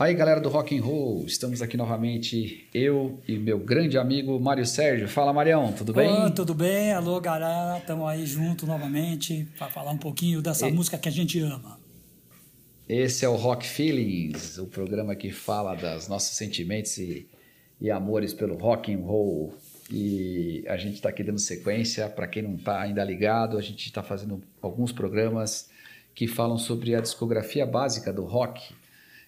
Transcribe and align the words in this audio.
Aí, 0.00 0.14
galera 0.14 0.40
do 0.40 0.48
Rock 0.48 0.74
and 0.74 0.82
Roll, 0.82 1.26
estamos 1.26 1.60
aqui 1.60 1.76
novamente, 1.76 2.66
eu 2.72 3.20
e 3.28 3.36
meu 3.36 3.58
grande 3.58 3.98
amigo 3.98 4.40
Mário 4.40 4.64
Sérgio. 4.64 5.06
Fala, 5.06 5.30
Marião, 5.30 5.74
tudo 5.74 5.92
bem? 5.92 6.10
Oi, 6.10 6.30
tudo 6.30 6.54
bem? 6.54 6.90
Alô, 6.90 7.20
galera, 7.20 7.76
estamos 7.76 8.08
aí 8.08 8.24
junto 8.24 8.66
novamente 8.66 9.46
para 9.58 9.68
falar 9.68 9.90
um 9.90 9.98
pouquinho 9.98 10.40
dessa 10.40 10.66
e... 10.66 10.72
música 10.72 10.96
que 10.96 11.06
a 11.06 11.12
gente 11.12 11.38
ama. 11.40 11.78
Esse 12.88 13.26
é 13.26 13.28
o 13.28 13.36
Rock 13.36 13.66
Feelings, 13.66 14.56
o 14.56 14.64
programa 14.68 15.14
que 15.14 15.30
fala 15.30 15.74
dos 15.74 16.08
nossos 16.08 16.34
sentimentos 16.34 16.96
e, 16.96 17.28
e 17.78 17.90
amores 17.90 18.32
pelo 18.32 18.56
rock 18.56 18.94
and 18.94 19.00
roll. 19.00 19.54
E 19.90 20.64
a 20.66 20.78
gente 20.78 20.94
está 20.94 21.10
aqui 21.10 21.22
dando 21.22 21.38
sequência, 21.38 22.08
para 22.08 22.26
quem 22.26 22.42
não 22.42 22.54
está 22.54 22.80
ainda 22.80 23.04
ligado, 23.04 23.58
a 23.58 23.60
gente 23.60 23.84
está 23.84 24.02
fazendo 24.02 24.42
alguns 24.62 24.92
programas 24.92 25.68
que 26.14 26.26
falam 26.26 26.56
sobre 26.56 26.94
a 26.94 27.02
discografia 27.02 27.66
básica 27.66 28.10
do 28.10 28.24
rock, 28.24 28.79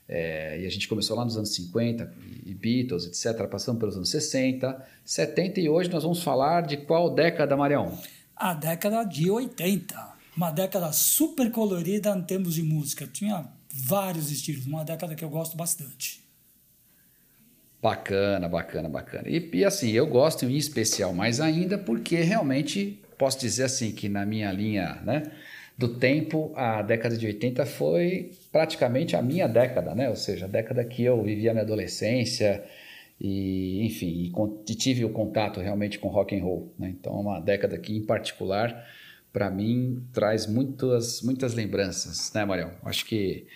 é, 0.09 0.61
e 0.61 0.67
a 0.67 0.71
gente 0.71 0.89
começou 0.89 1.17
lá 1.17 1.25
nos 1.25 1.37
anos 1.37 1.55
50, 1.55 2.13
e 2.45 2.55
Beatles, 2.55 3.07
etc., 3.07 3.47
passando 3.49 3.79
pelos 3.79 3.97
anos 3.97 4.11
60, 4.11 4.85
70, 5.05 5.61
e 5.61 5.69
hoje 5.69 5.89
nós 5.91 6.03
vamos 6.03 6.23
falar 6.23 6.63
de 6.63 6.77
qual 6.77 7.15
década, 7.15 7.57
Marião? 7.57 7.99
A 8.37 8.55
década 8.55 9.05
de 9.05 9.31
80. 9.31 10.13
Uma 10.37 10.51
década 10.51 10.93
super 10.93 11.51
colorida 11.51 12.17
em 12.17 12.23
termos 12.23 12.55
de 12.55 12.63
música. 12.63 13.07
Tinha 13.07 13.47
vários 13.73 14.31
estilos, 14.31 14.67
uma 14.67 14.85
década 14.85 15.15
que 15.15 15.25
eu 15.25 15.31
gosto 15.31 15.57
bastante. 15.57 16.23
Bacana, 17.81 18.49
bacana, 18.49 18.89
bacana. 18.89 19.29
E, 19.29 19.51
e 19.53 19.65
assim, 19.65 19.91
eu 19.91 20.07
gosto 20.07 20.45
em 20.45 20.57
especial 20.57 21.13
mais 21.13 21.41
ainda 21.41 21.77
porque 21.77 22.17
realmente 22.21 23.03
posso 23.19 23.39
dizer 23.39 23.65
assim 23.65 23.93
que 23.93 24.09
na 24.09 24.25
minha 24.25 24.51
linha, 24.53 25.01
né? 25.05 25.33
Do 25.77 25.89
tempo, 25.89 26.53
a 26.55 26.83
década 26.83 27.17
de 27.17 27.27
80 27.27 27.67
foi 27.67 28.33
praticamente 28.51 29.17
a 29.17 29.23
minha 29.23 29.49
década, 29.49 29.95
né? 29.95 30.09
Ou 30.09 30.17
seja, 30.17 30.45
a 30.45 30.49
década 30.49 30.85
que 30.85 31.03
eu 31.03 31.23
vivi 31.23 31.49
a 31.49 31.53
minha 31.53 31.65
adolescência 31.65 32.63
e, 33.21 33.85
enfim, 33.85 34.33
e, 34.69 34.75
tive 34.75 35.05
o 35.05 35.11
contato 35.11 35.61
realmente 35.61 35.99
com 35.99 36.09
rock 36.09 36.37
and 36.37 36.43
roll, 36.43 36.73
né? 36.79 36.95
Então, 36.99 37.13
uma 37.15 37.41
década 37.41 37.79
que, 37.79 37.97
em 37.97 38.03
particular, 38.05 38.85
para 39.33 39.51
mim, 39.51 40.05
traz 40.13 40.47
muitas, 40.47 41.23
muitas 41.23 41.55
lembranças, 41.55 42.33
né, 42.33 42.45
Marião? 42.45 42.73
Acho 42.85 43.07
que 43.07 43.47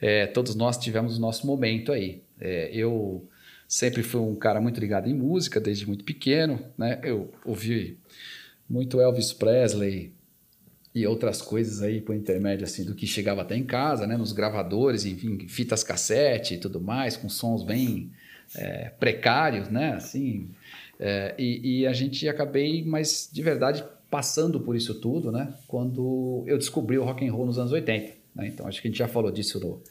é, 0.00 0.26
todos 0.26 0.54
nós 0.54 0.78
tivemos 0.78 1.18
o 1.18 1.20
nosso 1.20 1.46
momento 1.46 1.92
aí. 1.92 2.22
É, 2.40 2.70
eu 2.72 3.28
sempre 3.68 4.02
fui 4.02 4.20
um 4.20 4.34
cara 4.34 4.60
muito 4.60 4.80
ligado 4.80 5.08
em 5.08 5.14
música, 5.14 5.60
desde 5.60 5.86
muito 5.86 6.04
pequeno, 6.04 6.60
né? 6.78 7.00
Eu 7.02 7.30
ouvi 7.44 7.98
muito 8.68 9.00
Elvis 9.00 9.32
Presley, 9.32 10.12
e 10.96 11.06
outras 11.06 11.42
coisas 11.42 11.82
aí 11.82 12.00
por 12.00 12.16
intermédio 12.16 12.64
assim 12.64 12.82
do 12.82 12.94
que 12.94 13.06
chegava 13.06 13.42
até 13.42 13.54
em 13.54 13.64
casa, 13.64 14.06
né, 14.06 14.16
nos 14.16 14.32
gravadores, 14.32 15.04
enfim, 15.04 15.46
fitas 15.46 15.84
cassete 15.84 16.54
e 16.54 16.56
tudo 16.56 16.80
mais, 16.80 17.18
com 17.18 17.28
sons 17.28 17.62
bem 17.62 18.10
é, 18.54 18.90
precários, 18.98 19.68
né, 19.68 19.92
assim, 19.92 20.48
é, 20.98 21.34
e, 21.38 21.80
e, 21.80 21.86
a 21.86 21.92
gente 21.92 22.26
acabei, 22.26 22.82
mas 22.82 23.28
de 23.30 23.42
verdade 23.42 23.84
passando 24.10 24.58
por 24.58 24.74
isso 24.74 24.94
tudo, 24.94 25.30
né, 25.30 25.52
quando 25.68 26.42
eu 26.46 26.56
descobri 26.56 26.96
o 26.96 27.04
rock 27.04 27.28
and 27.28 27.30
roll 27.30 27.44
nos 27.44 27.58
anos 27.58 27.72
80, 27.72 28.14
né, 28.34 28.46
então 28.46 28.66
acho 28.66 28.80
que 28.80 28.88
a 28.88 28.90
gente 28.90 28.98
já 28.98 29.06
falou 29.06 29.30
disso 29.30 29.60
no, 29.60 29.82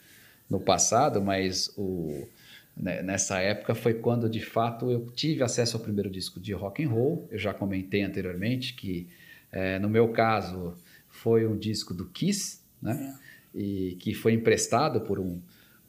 no 0.49 0.59
passado, 0.59 1.21
mas 1.21 1.71
o 1.77 2.27
né, 2.75 3.03
nessa 3.03 3.39
época 3.39 3.75
foi 3.75 3.93
quando 3.93 4.27
de 4.27 4.41
fato 4.41 4.89
eu 4.89 5.05
tive 5.13 5.43
acesso 5.43 5.77
ao 5.77 5.83
primeiro 5.83 6.09
disco 6.09 6.39
de 6.39 6.51
rock 6.51 6.83
and 6.83 6.89
roll. 6.89 7.25
Eu 7.31 7.39
já 7.39 7.53
comentei 7.53 8.01
anteriormente 8.01 8.73
que 8.73 9.07
é, 9.49 9.79
no 9.79 9.87
meu 9.87 10.09
caso 10.09 10.75
foi 11.25 11.47
um 11.47 11.57
disco 11.57 11.91
do 11.91 12.05
Kiss, 12.05 12.59
né? 12.79 13.17
É. 13.55 13.59
E 13.59 13.95
que 13.99 14.13
foi 14.13 14.33
emprestado 14.33 15.01
por 15.01 15.19
um 15.19 15.41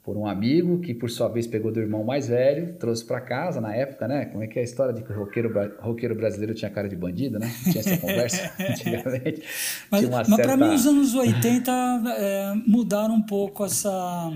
por 0.03 0.17
um 0.17 0.25
amigo 0.25 0.79
que 0.79 0.95
por 0.95 1.11
sua 1.11 1.27
vez 1.27 1.49
pegou 1.49 1.73
do 1.73 1.81
irmão 1.81 2.05
mais 2.05 2.29
velho, 2.29 2.75
trouxe 2.75 3.05
para 3.05 3.21
casa 3.21 3.61
na 3.61 3.75
época, 3.75 4.07
né? 4.07 4.27
Como 4.27 4.41
é 4.41 4.47
que 4.47 4.57
é 4.57 4.63
a 4.63 4.65
história 4.65 4.95
de 4.95 5.03
que 5.03 5.13
o 5.13 5.17
roqueiro, 5.17 5.53
roqueiro 5.81 6.15
brasileiro 6.15 6.55
tinha 6.55 6.71
cara 6.71 6.89
de 6.89 6.95
bandido, 6.95 7.41
né? 7.41 7.53
Tinha 7.65 7.81
essa 7.81 7.97
conversa 7.99 8.53
antigamente. 8.71 9.43
Mas, 9.91 10.09
mas 10.09 10.29
certa... 10.29 10.43
para 10.45 10.57
mim 10.57 10.73
os 10.73 10.87
anos 10.87 11.13
80 11.13 11.73
é, 12.19 12.55
mudaram 12.69 13.17
um 13.17 13.23
pouco 13.23 13.65
essa 13.65 14.33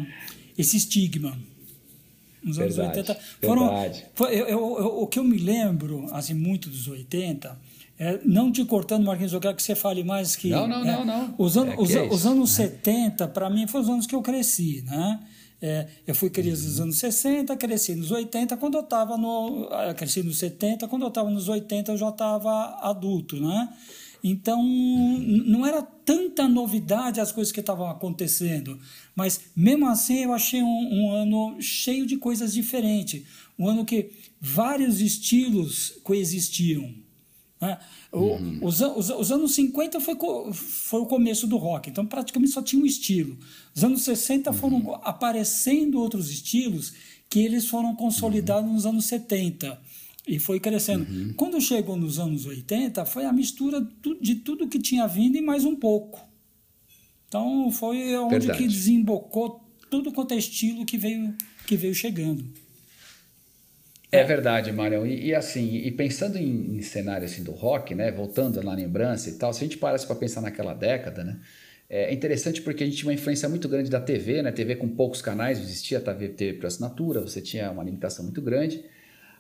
esse 0.59 0.77
estigma. 0.77 1.39
Os 2.45 2.59
anos 2.59 2.77
verdade, 2.77 2.99
80 2.99 3.21
foram. 3.41 3.93
Foi, 4.13 4.35
eu, 4.35 4.49
eu, 4.49 4.59
eu, 4.59 4.87
o 5.03 5.07
que 5.07 5.21
eu 5.21 5.25
me 5.25 5.39
lembro 5.39 6.09
assim 6.11 6.35
muito 6.35 6.69
dos 6.69 6.89
80 6.89 7.70
é, 8.01 8.19
não 8.25 8.51
te 8.51 8.65
cortando, 8.65 9.05
Marquinhos, 9.05 9.35
eu 9.35 9.41
quero 9.41 9.55
que 9.55 9.63
você 9.63 9.75
fale 9.75 10.03
mais 10.03 10.35
que. 10.35 10.49
Não, 10.49 10.67
não, 10.67 10.83
é, 10.83 10.91
não, 10.91 11.05
não. 11.05 11.35
Os, 11.37 11.59
an 11.59 11.69
é 11.69 11.77
os, 11.79 11.95
é 11.95 12.03
os 12.03 12.25
anos 12.25 12.51
70, 12.53 13.29
para 13.29 13.51
mim, 13.51 13.67
foram 13.67 13.85
os 13.85 13.91
anos 13.91 14.07
que 14.07 14.15
eu 14.15 14.23
cresci, 14.23 14.83
né? 14.87 15.21
É, 15.61 15.87
eu 16.07 16.15
fui 16.15 16.31
criança 16.31 16.65
nos 16.65 16.79
uhum. 16.79 16.85
anos 16.85 16.99
60, 16.99 17.55
cresci 17.59 17.95
nos 17.95 18.11
80, 18.11 18.57
quando 18.57 18.79
eu 18.79 18.81
estava 18.81 19.19
no. 19.19 19.69
Ah, 19.71 19.93
cresci 19.93 20.23
nos 20.23 20.39
70, 20.39 20.89
quando 20.89 21.03
eu 21.03 21.09
estava 21.09 21.29
nos 21.29 21.51
80, 21.51 21.93
eu 21.93 21.99
já 21.99 22.09
estava 22.09 22.79
adulto, 22.81 23.39
né? 23.39 23.69
Então, 24.25 24.63
não 24.63 25.67
era 25.67 25.83
tanta 25.83 26.49
novidade 26.49 27.21
as 27.21 27.31
coisas 27.31 27.53
que 27.53 27.61
estavam 27.61 27.91
acontecendo, 27.91 28.79
mas 29.15 29.43
mesmo 29.55 29.87
assim 29.87 30.25
eu 30.25 30.33
achei 30.33 30.63
um, 30.63 30.89
um 30.91 31.13
ano 31.13 31.61
cheio 31.61 32.07
de 32.07 32.17
coisas 32.17 32.55
diferentes. 32.55 33.23
Um 33.59 33.69
ano 33.69 33.85
que 33.85 34.11
vários 34.41 35.03
estilos 35.03 36.01
coexistiam. 36.03 36.95
Né? 37.61 37.79
Uhum. 38.13 38.59
Os, 38.63 38.81
os, 38.81 39.11
os, 39.11 39.31
anos 39.31 39.55
50 39.55 40.01
foi, 40.01 40.17
foi 40.53 41.01
o 41.01 41.07
começo 41.07 41.47
do 41.47 41.59
rock, 41.59 41.91
então 41.91 42.07
praticamente 42.07 42.53
só 42.53 42.63
tinha 42.63 42.83
um 42.83 42.87
estilo. 42.87 43.37
Os 43.75 43.85
anos 43.85 44.03
60 44.03 44.53
foram 44.53 44.79
uhum. 44.79 44.95
aparecendo 45.03 46.01
outros 46.01 46.31
estilos 46.31 46.95
que 47.29 47.41
eles 47.41 47.67
foram 47.69 47.95
consolidados 47.95 48.67
uhum. 48.69 48.75
nos 48.75 48.87
anos 48.87 49.05
70 49.07 49.79
e 50.27 50.39
foi 50.39 50.59
crescendo. 50.59 51.11
Uhum. 51.11 51.35
Quando 51.37 51.61
chegou 51.61 51.97
nos 51.97 52.19
anos 52.19 52.47
80, 52.47 53.05
foi 53.05 53.25
a 53.25 53.33
mistura 53.33 53.87
de 54.21 54.37
tudo 54.37 54.69
que 54.69 54.79
tinha 54.79 55.07
vindo 55.07 55.37
e 55.37 55.43
mais 55.43 55.65
um 55.65 55.77
pouco. 55.77 56.21
Então 57.29 57.71
foi 57.71 58.17
onde 58.17 58.39
Verdade. 58.39 58.59
que 58.59 58.69
desembocou 58.69 59.61
tudo 59.91 60.13
quanto 60.13 60.33
é 60.33 60.37
estilo 60.37 60.85
que 60.85 60.97
veio, 60.97 61.35
que 61.67 61.77
veio 61.77 61.95
chegando. 61.95 62.45
É 64.13 64.25
verdade, 64.25 64.73
Marião. 64.73 65.07
E, 65.07 65.27
e, 65.27 65.35
assim, 65.35 65.77
e 65.77 65.91
pensando 65.91 66.37
em, 66.37 66.77
em, 66.77 66.83
cenário 66.83 67.25
assim 67.25 67.45
do 67.45 67.53
rock, 67.53 67.95
né, 67.95 68.11
voltando 68.11 68.63
na 68.63 68.75
lembrança 68.75 69.31
e 69.31 69.35
tal, 69.35 69.53
se 69.53 69.61
a 69.61 69.67
gente 69.67 69.79
parasse 69.79 70.07
para 70.07 70.17
pensar 70.17 70.41
naquela 70.41 70.75
década, 70.75 71.23
né, 71.23 71.39
é 71.89 72.13
interessante 72.13 72.63
porque 72.63 72.83
a 72.83 72.87
gente 72.87 72.99
tinha 72.99 73.09
uma 73.09 73.15
influência 73.15 73.49
muito 73.49 73.69
grande 73.69 73.91
da 73.91 74.01
TV, 74.01 74.43
né, 74.43 74.53
TV 74.53 74.77
com 74.77 74.89
poucos 74.89 75.23
canais, 75.23 75.59
existia 75.59 75.99
a 75.99 76.01
TV, 76.01 76.29
TV 76.29 76.59
por 76.59 76.67
assinatura, 76.67 77.21
você 77.21 77.41
tinha 77.41 77.71
uma 77.71 77.83
limitação 77.83 78.25
muito 78.25 78.41
grande. 78.41 78.85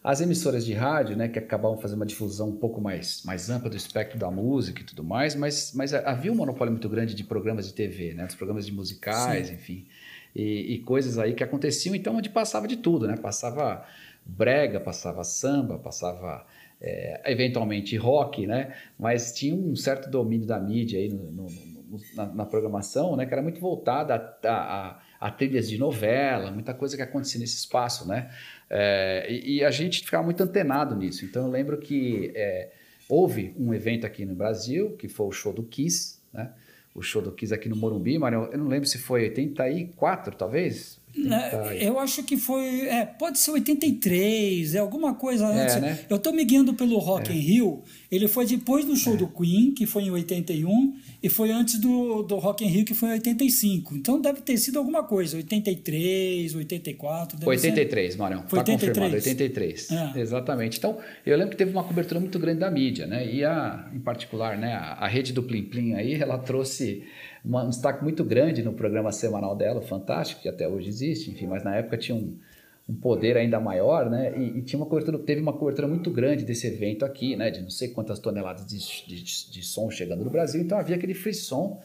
As 0.02 0.20
emissoras 0.20 0.64
de 0.64 0.72
rádio, 0.72 1.16
né, 1.16 1.28
que 1.28 1.38
acabavam 1.38 1.76
fazendo 1.76 1.98
uma 1.98 2.06
difusão 2.06 2.48
um 2.48 2.56
pouco 2.56 2.80
mais, 2.80 3.22
mais 3.24 3.50
ampla 3.50 3.68
do 3.68 3.76
espectro 3.76 4.18
da 4.18 4.30
música 4.30 4.80
e 4.80 4.84
tudo 4.84 5.04
mais, 5.04 5.34
mas, 5.34 5.72
mas 5.74 5.92
havia 5.92 6.32
um 6.32 6.34
monopólio 6.34 6.72
muito 6.72 6.88
grande 6.88 7.14
de 7.14 7.22
programas 7.22 7.66
de 7.66 7.74
TV, 7.74 8.14
né, 8.14 8.24
dos 8.24 8.34
programas 8.34 8.64
de 8.66 8.72
musicais, 8.72 9.48
Sim. 9.48 9.54
enfim, 9.54 9.86
e, 10.34 10.74
e 10.74 10.78
coisas 10.78 11.18
aí 11.18 11.34
que 11.34 11.44
aconteciam, 11.44 11.94
então 11.94 12.16
onde 12.16 12.30
passava 12.30 12.66
de 12.66 12.78
tudo, 12.78 13.06
né, 13.06 13.16
passava 13.16 13.84
brega, 14.24 14.80
passava 14.80 15.24
samba, 15.24 15.78
passava 15.78 16.46
é, 16.80 17.20
eventualmente 17.30 17.96
rock, 17.96 18.46
né? 18.46 18.74
Mas 18.98 19.32
tinha 19.32 19.54
um 19.54 19.76
certo 19.76 20.08
domínio 20.08 20.46
da 20.46 20.58
mídia 20.58 20.98
aí 20.98 21.08
no, 21.08 21.30
no, 21.30 21.50
no, 21.50 22.00
na, 22.14 22.26
na, 22.26 22.46
programação, 22.46 23.16
né? 23.16 23.26
Que 23.26 23.32
era 23.32 23.42
muito 23.42 23.60
voltada 23.60 24.14
a, 24.14 24.48
a, 24.48 25.00
a, 25.20 25.30
trilhas 25.30 25.68
de 25.68 25.76
novela, 25.76 26.50
muita 26.50 26.72
coisa 26.72 26.96
que 26.96 27.02
acontecia 27.02 27.38
nesse 27.38 27.56
espaço, 27.56 28.08
né? 28.08 28.30
É, 28.68 29.26
e, 29.28 29.56
e, 29.56 29.64
a 29.64 29.70
gente 29.70 30.04
ficava 30.04 30.24
muito 30.24 30.42
antenado 30.42 30.96
nisso. 30.96 31.24
Então 31.24 31.44
eu 31.46 31.50
lembro 31.50 31.78
que 31.78 32.32
é, 32.34 32.70
houve 33.08 33.54
um 33.58 33.74
evento 33.74 34.06
aqui 34.06 34.24
no 34.24 34.34
Brasil, 34.34 34.96
que 34.96 35.08
foi 35.08 35.26
o 35.26 35.32
show 35.32 35.52
do 35.52 35.62
Kiss, 35.62 36.18
né? 36.32 36.52
O 36.94 37.02
show 37.02 37.22
do 37.22 37.30
Kiss 37.30 37.52
aqui 37.52 37.68
no 37.68 37.76
Morumbi, 37.76 38.18
mas 38.18 38.32
eu 38.32 38.58
não 38.58 38.66
lembro 38.66 38.88
se 38.88 38.98
foi 38.98 39.22
84, 39.22 40.34
talvez, 40.34 40.99
eu 41.80 41.98
acho 41.98 42.22
que 42.22 42.36
foi. 42.36 42.88
É, 42.88 43.04
pode 43.04 43.38
ser 43.38 43.50
83, 43.50 44.74
é 44.74 44.78
alguma 44.78 45.14
coisa 45.14 45.46
é, 45.46 45.62
antes. 45.62 45.80
Né? 45.80 45.98
Eu 46.08 46.16
estou 46.16 46.32
me 46.32 46.44
guiando 46.44 46.74
pelo 46.74 46.98
Rock 46.98 47.30
é. 47.30 47.34
in 47.34 47.38
Rio. 47.38 47.82
Ele 48.10 48.28
foi 48.28 48.46
depois 48.46 48.84
do 48.84 48.96
show 48.96 49.14
é. 49.14 49.16
do 49.16 49.28
Queen, 49.28 49.72
que 49.72 49.86
foi 49.86 50.04
em 50.04 50.10
81, 50.10 50.94
e 51.22 51.28
foi 51.28 51.50
antes 51.50 51.78
do, 51.78 52.22
do 52.22 52.36
Rock 52.36 52.64
in 52.64 52.68
Rio, 52.68 52.84
que 52.84 52.94
foi 52.94 53.10
em 53.10 53.12
85. 53.12 53.96
Então 53.96 54.20
deve 54.20 54.40
ter 54.40 54.56
sido 54.56 54.78
alguma 54.78 55.02
coisa, 55.02 55.36
83, 55.36 56.54
84. 56.54 57.38
Deve 57.38 57.50
83, 57.50 58.12
ser... 58.12 58.18
Marão. 58.18 58.44
Foi 58.48 58.62
tá 58.62 58.72
83. 58.72 58.88
confirmado, 58.88 59.14
83. 59.14 59.90
É. 59.90 60.20
Exatamente. 60.20 60.78
Então, 60.78 60.98
eu 61.24 61.36
lembro 61.36 61.50
que 61.50 61.56
teve 61.56 61.70
uma 61.70 61.84
cobertura 61.84 62.20
muito 62.20 62.38
grande 62.38 62.60
da 62.60 62.70
mídia, 62.70 63.06
né? 63.06 63.32
E 63.32 63.44
a, 63.44 63.88
em 63.92 64.00
particular, 64.00 64.56
né, 64.56 64.74
a, 64.74 64.92
a 64.94 65.08
rede 65.08 65.32
do 65.32 65.42
Plim 65.42 65.64
Plim 65.64 65.94
aí, 65.94 66.14
ela 66.14 66.38
trouxe 66.38 67.02
uma, 67.44 67.64
um 67.64 67.70
destaque 67.70 68.02
muito 68.02 68.22
grande 68.24 68.62
no 68.62 68.72
programa 68.72 69.12
semanal 69.12 69.56
dela, 69.56 69.80
fantástico, 69.80 70.42
que 70.42 70.48
até 70.48 70.68
hoje 70.68 70.88
existe, 70.88 71.30
enfim, 71.30 71.46
mas 71.46 71.64
na 71.64 71.76
época 71.76 71.96
tinha 71.96 72.16
um, 72.16 72.36
um 72.88 72.94
poder 72.94 73.36
ainda 73.36 73.58
maior, 73.60 74.10
né? 74.10 74.32
E, 74.36 74.58
e, 74.58 74.62
tinha 74.62 74.78
uma 74.78 74.86
cobertura, 74.86 75.18
teve 75.18 75.40
uma 75.40 75.52
cobertura 75.52 75.88
muito 75.88 76.10
grande 76.10 76.44
desse 76.44 76.66
evento 76.66 77.04
aqui, 77.04 77.36
né? 77.36 77.50
De 77.50 77.62
não 77.62 77.70
sei 77.70 77.88
quantas 77.88 78.18
toneladas 78.18 78.66
de, 78.66 78.78
de, 79.06 79.50
de 79.50 79.62
som 79.62 79.90
chegando 79.90 80.24
no 80.24 80.30
Brasil, 80.30 80.60
então 80.60 80.78
havia 80.78 80.96
aquele 80.96 81.14
frisson 81.14 81.80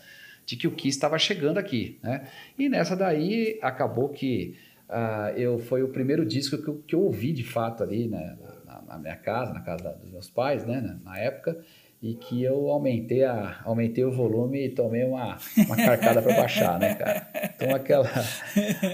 de 0.45 0.55
que 0.55 0.67
o 0.67 0.71
Kiss 0.71 0.97
estava 0.97 1.17
chegando 1.17 1.57
aqui, 1.57 1.99
né? 2.03 2.27
E 2.57 2.69
nessa 2.69 2.95
daí 2.95 3.57
acabou 3.61 4.09
que 4.09 4.55
uh, 4.89 5.37
eu, 5.37 5.59
foi 5.59 5.83
o 5.83 5.87
primeiro 5.87 6.25
disco 6.25 6.57
que 6.57 6.67
eu, 6.67 6.83
que 6.87 6.95
eu 6.95 7.01
ouvi 7.01 7.31
de 7.31 7.43
fato 7.43 7.83
ali 7.83 8.07
né, 8.07 8.37
na, 8.65 8.81
na, 8.81 8.97
minha 8.99 9.15
casa, 9.15 9.53
na 9.53 9.61
casa 9.61 9.93
dos 9.93 10.11
meus 10.11 10.29
pais, 10.29 10.65
né, 10.65 10.81
na, 10.81 11.11
na 11.11 11.19
época 11.19 11.57
e 12.05 12.13
que 12.13 12.43
eu 12.43 12.69
aumentei, 12.69 13.23
a, 13.23 13.61
aumentei 13.65 14.05
o 14.05 14.11
volume 14.11 14.67
e 14.67 14.69
tomei 14.69 15.03
uma, 15.03 15.39
uma 15.57 15.75
carcada 15.75 16.21
para 16.21 16.35
baixar, 16.35 16.77
né, 16.77 16.93
cara? 16.93 17.27
Então 17.55 17.73
aquela, 17.73 18.07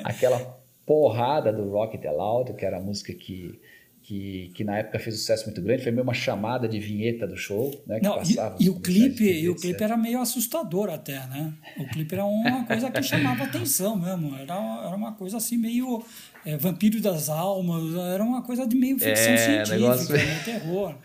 aquela 0.06 0.40
porrada 0.86 1.52
do 1.52 1.70
Rock 1.70 1.98
The 1.98 2.10
Loud, 2.10 2.54
que 2.54 2.66
era 2.66 2.78
a 2.78 2.80
música 2.80 3.14
que, 3.14 3.60
que, 4.02 4.50
que 4.56 4.64
na 4.64 4.78
época 4.78 4.98
fez 4.98 5.16
um 5.16 5.18
sucesso 5.18 5.46
muito 5.46 5.62
grande, 5.62 5.84
foi 5.84 5.92
meio 5.92 6.04
uma 6.04 6.14
chamada 6.14 6.70
de 6.70 6.80
vinheta 6.80 7.28
do 7.28 7.36
show, 7.36 7.84
né? 7.86 8.00
Não, 8.02 8.18
e, 8.24 8.64
e 8.64 8.70
o 8.70 8.80
clipe, 8.80 9.26
e 9.26 9.50
o 9.50 9.56
clipe 9.56 9.84
era 9.84 9.98
meio 9.98 10.22
assustador 10.22 10.90
até, 10.90 11.20
né? 11.28 11.54
O 11.80 11.86
clipe 11.88 12.14
era 12.14 12.24
uma 12.24 12.66
coisa 12.66 12.90
que 12.90 13.04
chamava 13.04 13.44
atenção 13.44 13.98
mesmo, 14.00 14.34
era, 14.36 14.54
era 14.86 14.96
uma 14.96 15.16
coisa 15.16 15.36
assim 15.36 15.58
meio 15.58 16.02
é, 16.46 16.58
Vampiro 16.58 17.00
das 17.00 17.30
Almas, 17.30 17.94
era 17.96 18.24
uma 18.24 18.42
coisa 18.42 18.66
de 18.66 18.76
meio 18.76 18.98
ficção 18.98 19.34
é, 19.34 19.38
científica, 19.38 19.78
negócio... 19.78 20.12
meio 20.16 20.44
terror. 20.44 20.96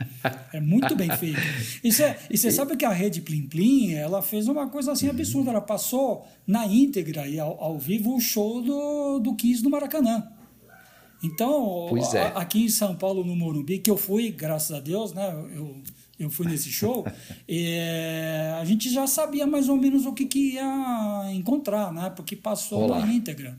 É 0.52 0.60
muito 0.60 0.96
bem 0.96 1.10
feito. 1.10 1.40
E 1.84 1.92
você 1.92 2.50
sabe 2.50 2.76
que 2.76 2.84
a 2.84 2.90
Rede 2.90 3.20
Plim 3.20 3.46
Plim, 3.46 3.92
ela 3.92 4.22
fez 4.22 4.48
uma 4.48 4.68
coisa 4.68 4.92
assim 4.92 5.08
absurda, 5.08 5.50
ela 5.50 5.60
passou 5.60 6.26
na 6.46 6.66
íntegra 6.66 7.26
e 7.28 7.38
ao, 7.38 7.62
ao 7.62 7.78
vivo 7.78 8.16
o 8.16 8.20
show 8.20 8.62
do, 8.62 9.18
do 9.18 9.34
Kiss 9.34 9.62
no 9.62 9.70
Maracanã. 9.70 10.26
Então, 11.22 11.88
é. 12.14 12.18
a, 12.18 12.26
aqui 12.28 12.64
em 12.64 12.68
São 12.68 12.94
Paulo, 12.94 13.24
no 13.24 13.34
Morumbi, 13.34 13.78
que 13.78 13.90
eu 13.90 13.96
fui, 13.96 14.30
graças 14.30 14.76
a 14.76 14.80
Deus, 14.80 15.12
né? 15.12 15.30
Eu, 15.54 15.76
eu 16.18 16.30
fui 16.30 16.46
nesse 16.46 16.70
show, 16.70 17.06
é, 17.48 18.56
a 18.58 18.64
gente 18.64 18.90
já 18.90 19.06
sabia 19.06 19.46
mais 19.46 19.68
ou 19.68 19.76
menos 19.76 20.06
o 20.06 20.12
que, 20.12 20.24
que 20.24 20.54
ia 20.54 21.30
encontrar, 21.32 21.92
né? 21.92 22.10
Porque 22.10 22.36
passou 22.36 22.82
Olá. 22.82 23.00
na 23.00 23.12
íntegra. 23.12 23.58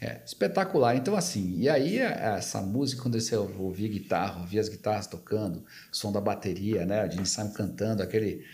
É, 0.00 0.20
espetacular. 0.26 0.94
Então, 0.94 1.16
assim, 1.16 1.54
e 1.58 1.68
aí 1.70 1.98
essa 1.98 2.60
música, 2.60 3.00
quando 3.00 3.18
você 3.18 3.34
ouvia 3.34 3.88
guitarra, 3.88 4.40
ouvia 4.40 4.60
as 4.60 4.68
guitarras 4.68 5.06
tocando, 5.06 5.64
som 5.90 6.12
da 6.12 6.20
bateria, 6.20 6.84
né? 6.84 7.00
A 7.00 7.08
gente 7.08 7.28
saiu 7.28 7.50
cantando, 7.52 8.02
aquele, 8.02 8.44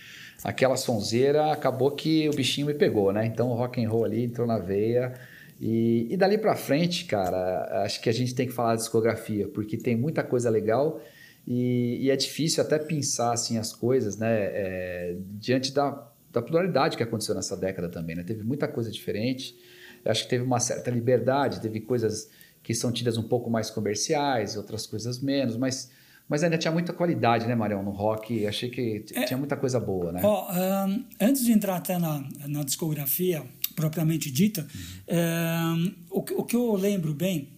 aquela 0.44 0.76
sonzeira, 0.76 1.50
acabou 1.50 1.90
que 1.90 2.28
o 2.28 2.32
bichinho 2.32 2.68
me 2.68 2.74
pegou, 2.74 3.12
né? 3.12 3.26
Então 3.26 3.50
o 3.50 3.54
rock 3.54 3.84
and 3.84 3.88
roll 3.88 4.04
ali 4.04 4.22
entrou 4.22 4.46
na 4.46 4.58
veia. 4.58 5.14
E, 5.60 6.06
e 6.10 6.16
dali 6.16 6.38
para 6.38 6.54
frente, 6.54 7.06
cara, 7.06 7.82
acho 7.84 8.00
que 8.00 8.08
a 8.08 8.12
gente 8.12 8.34
tem 8.34 8.46
que 8.46 8.52
falar 8.52 8.76
de 8.76 8.82
discografia, 8.82 9.48
porque 9.48 9.76
tem 9.76 9.96
muita 9.96 10.22
coisa 10.22 10.48
legal 10.48 11.00
e, 11.46 11.98
e 12.02 12.10
é 12.10 12.16
difícil 12.16 12.62
até 12.62 12.78
pensar 12.78 13.32
assim 13.32 13.58
as 13.58 13.72
coisas, 13.72 14.16
né? 14.16 14.44
É, 14.44 15.16
diante 15.40 15.72
da, 15.72 16.08
da 16.30 16.40
pluralidade 16.40 16.96
que 16.96 17.02
aconteceu 17.02 17.34
nessa 17.34 17.56
década 17.56 17.88
também, 17.88 18.14
né? 18.14 18.22
Teve 18.22 18.44
muita 18.44 18.68
coisa 18.68 18.92
diferente. 18.92 19.56
Eu 20.04 20.10
acho 20.10 20.24
que 20.24 20.30
teve 20.30 20.44
uma 20.44 20.60
certa 20.60 20.90
liberdade, 20.90 21.60
teve 21.60 21.80
coisas 21.80 22.28
que 22.62 22.74
são 22.74 22.92
tidas 22.92 23.16
um 23.16 23.22
pouco 23.22 23.50
mais 23.50 23.70
comerciais, 23.70 24.56
outras 24.56 24.86
coisas 24.86 25.20
menos, 25.20 25.56
mas, 25.56 25.90
mas 26.28 26.44
ainda 26.44 26.56
tinha 26.56 26.72
muita 26.72 26.92
qualidade, 26.92 27.46
né, 27.46 27.54
Marião, 27.54 27.82
no 27.82 27.90
rock. 27.90 28.46
Achei 28.46 28.70
que 28.70 29.04
é, 29.14 29.24
tinha 29.24 29.36
muita 29.36 29.56
coisa 29.56 29.80
boa, 29.80 30.12
né? 30.12 30.20
Ó, 30.22 30.52
um, 30.52 31.04
antes 31.20 31.44
de 31.44 31.52
entrar 31.52 31.76
até 31.76 31.98
na, 31.98 32.24
na 32.46 32.62
discografia 32.62 33.42
propriamente 33.74 34.30
dita, 34.30 34.66
uhum. 35.08 35.76
um, 35.76 35.94
o, 36.10 36.18
o 36.18 36.44
que 36.44 36.54
eu 36.54 36.74
lembro 36.74 37.14
bem 37.14 37.48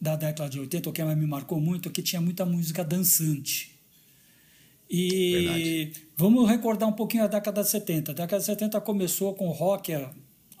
da 0.00 0.16
década 0.16 0.48
de 0.48 0.60
80, 0.60 0.88
o 0.88 0.92
que 0.92 1.02
me 1.02 1.26
marcou 1.26 1.60
muito, 1.60 1.88
é 1.88 1.92
que 1.92 2.02
tinha 2.02 2.20
muita 2.20 2.44
música 2.44 2.84
dançante. 2.84 3.74
E 4.88 5.32
Verdade. 5.32 6.06
vamos 6.16 6.48
recordar 6.48 6.88
um 6.88 6.92
pouquinho 6.92 7.24
a 7.24 7.26
década 7.26 7.62
de 7.62 7.68
70. 7.68 8.12
A 8.12 8.14
década 8.14 8.38
de 8.38 8.44
70 8.44 8.80
começou 8.82 9.34
com 9.34 9.48
rock 9.48 9.92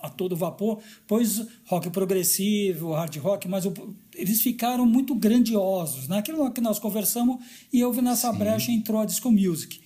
a 0.04 0.10
todo 0.10 0.36
vapor, 0.36 0.80
pois 1.06 1.46
rock 1.64 1.90
progressivo, 1.90 2.92
hard 2.92 3.16
rock, 3.16 3.48
mas 3.48 3.64
o, 3.64 3.72
eles 4.14 4.40
ficaram 4.42 4.86
muito 4.86 5.14
grandiosos. 5.14 6.08
Né? 6.08 6.22
que 6.22 6.60
nós 6.60 6.78
conversamos, 6.78 7.38
e 7.72 7.80
eu 7.80 7.92
nessa 8.02 8.32
Sim. 8.32 8.38
brecha 8.38 8.72
entrou 8.72 9.00
a 9.00 9.04
disco 9.04 9.30
music. 9.30 9.80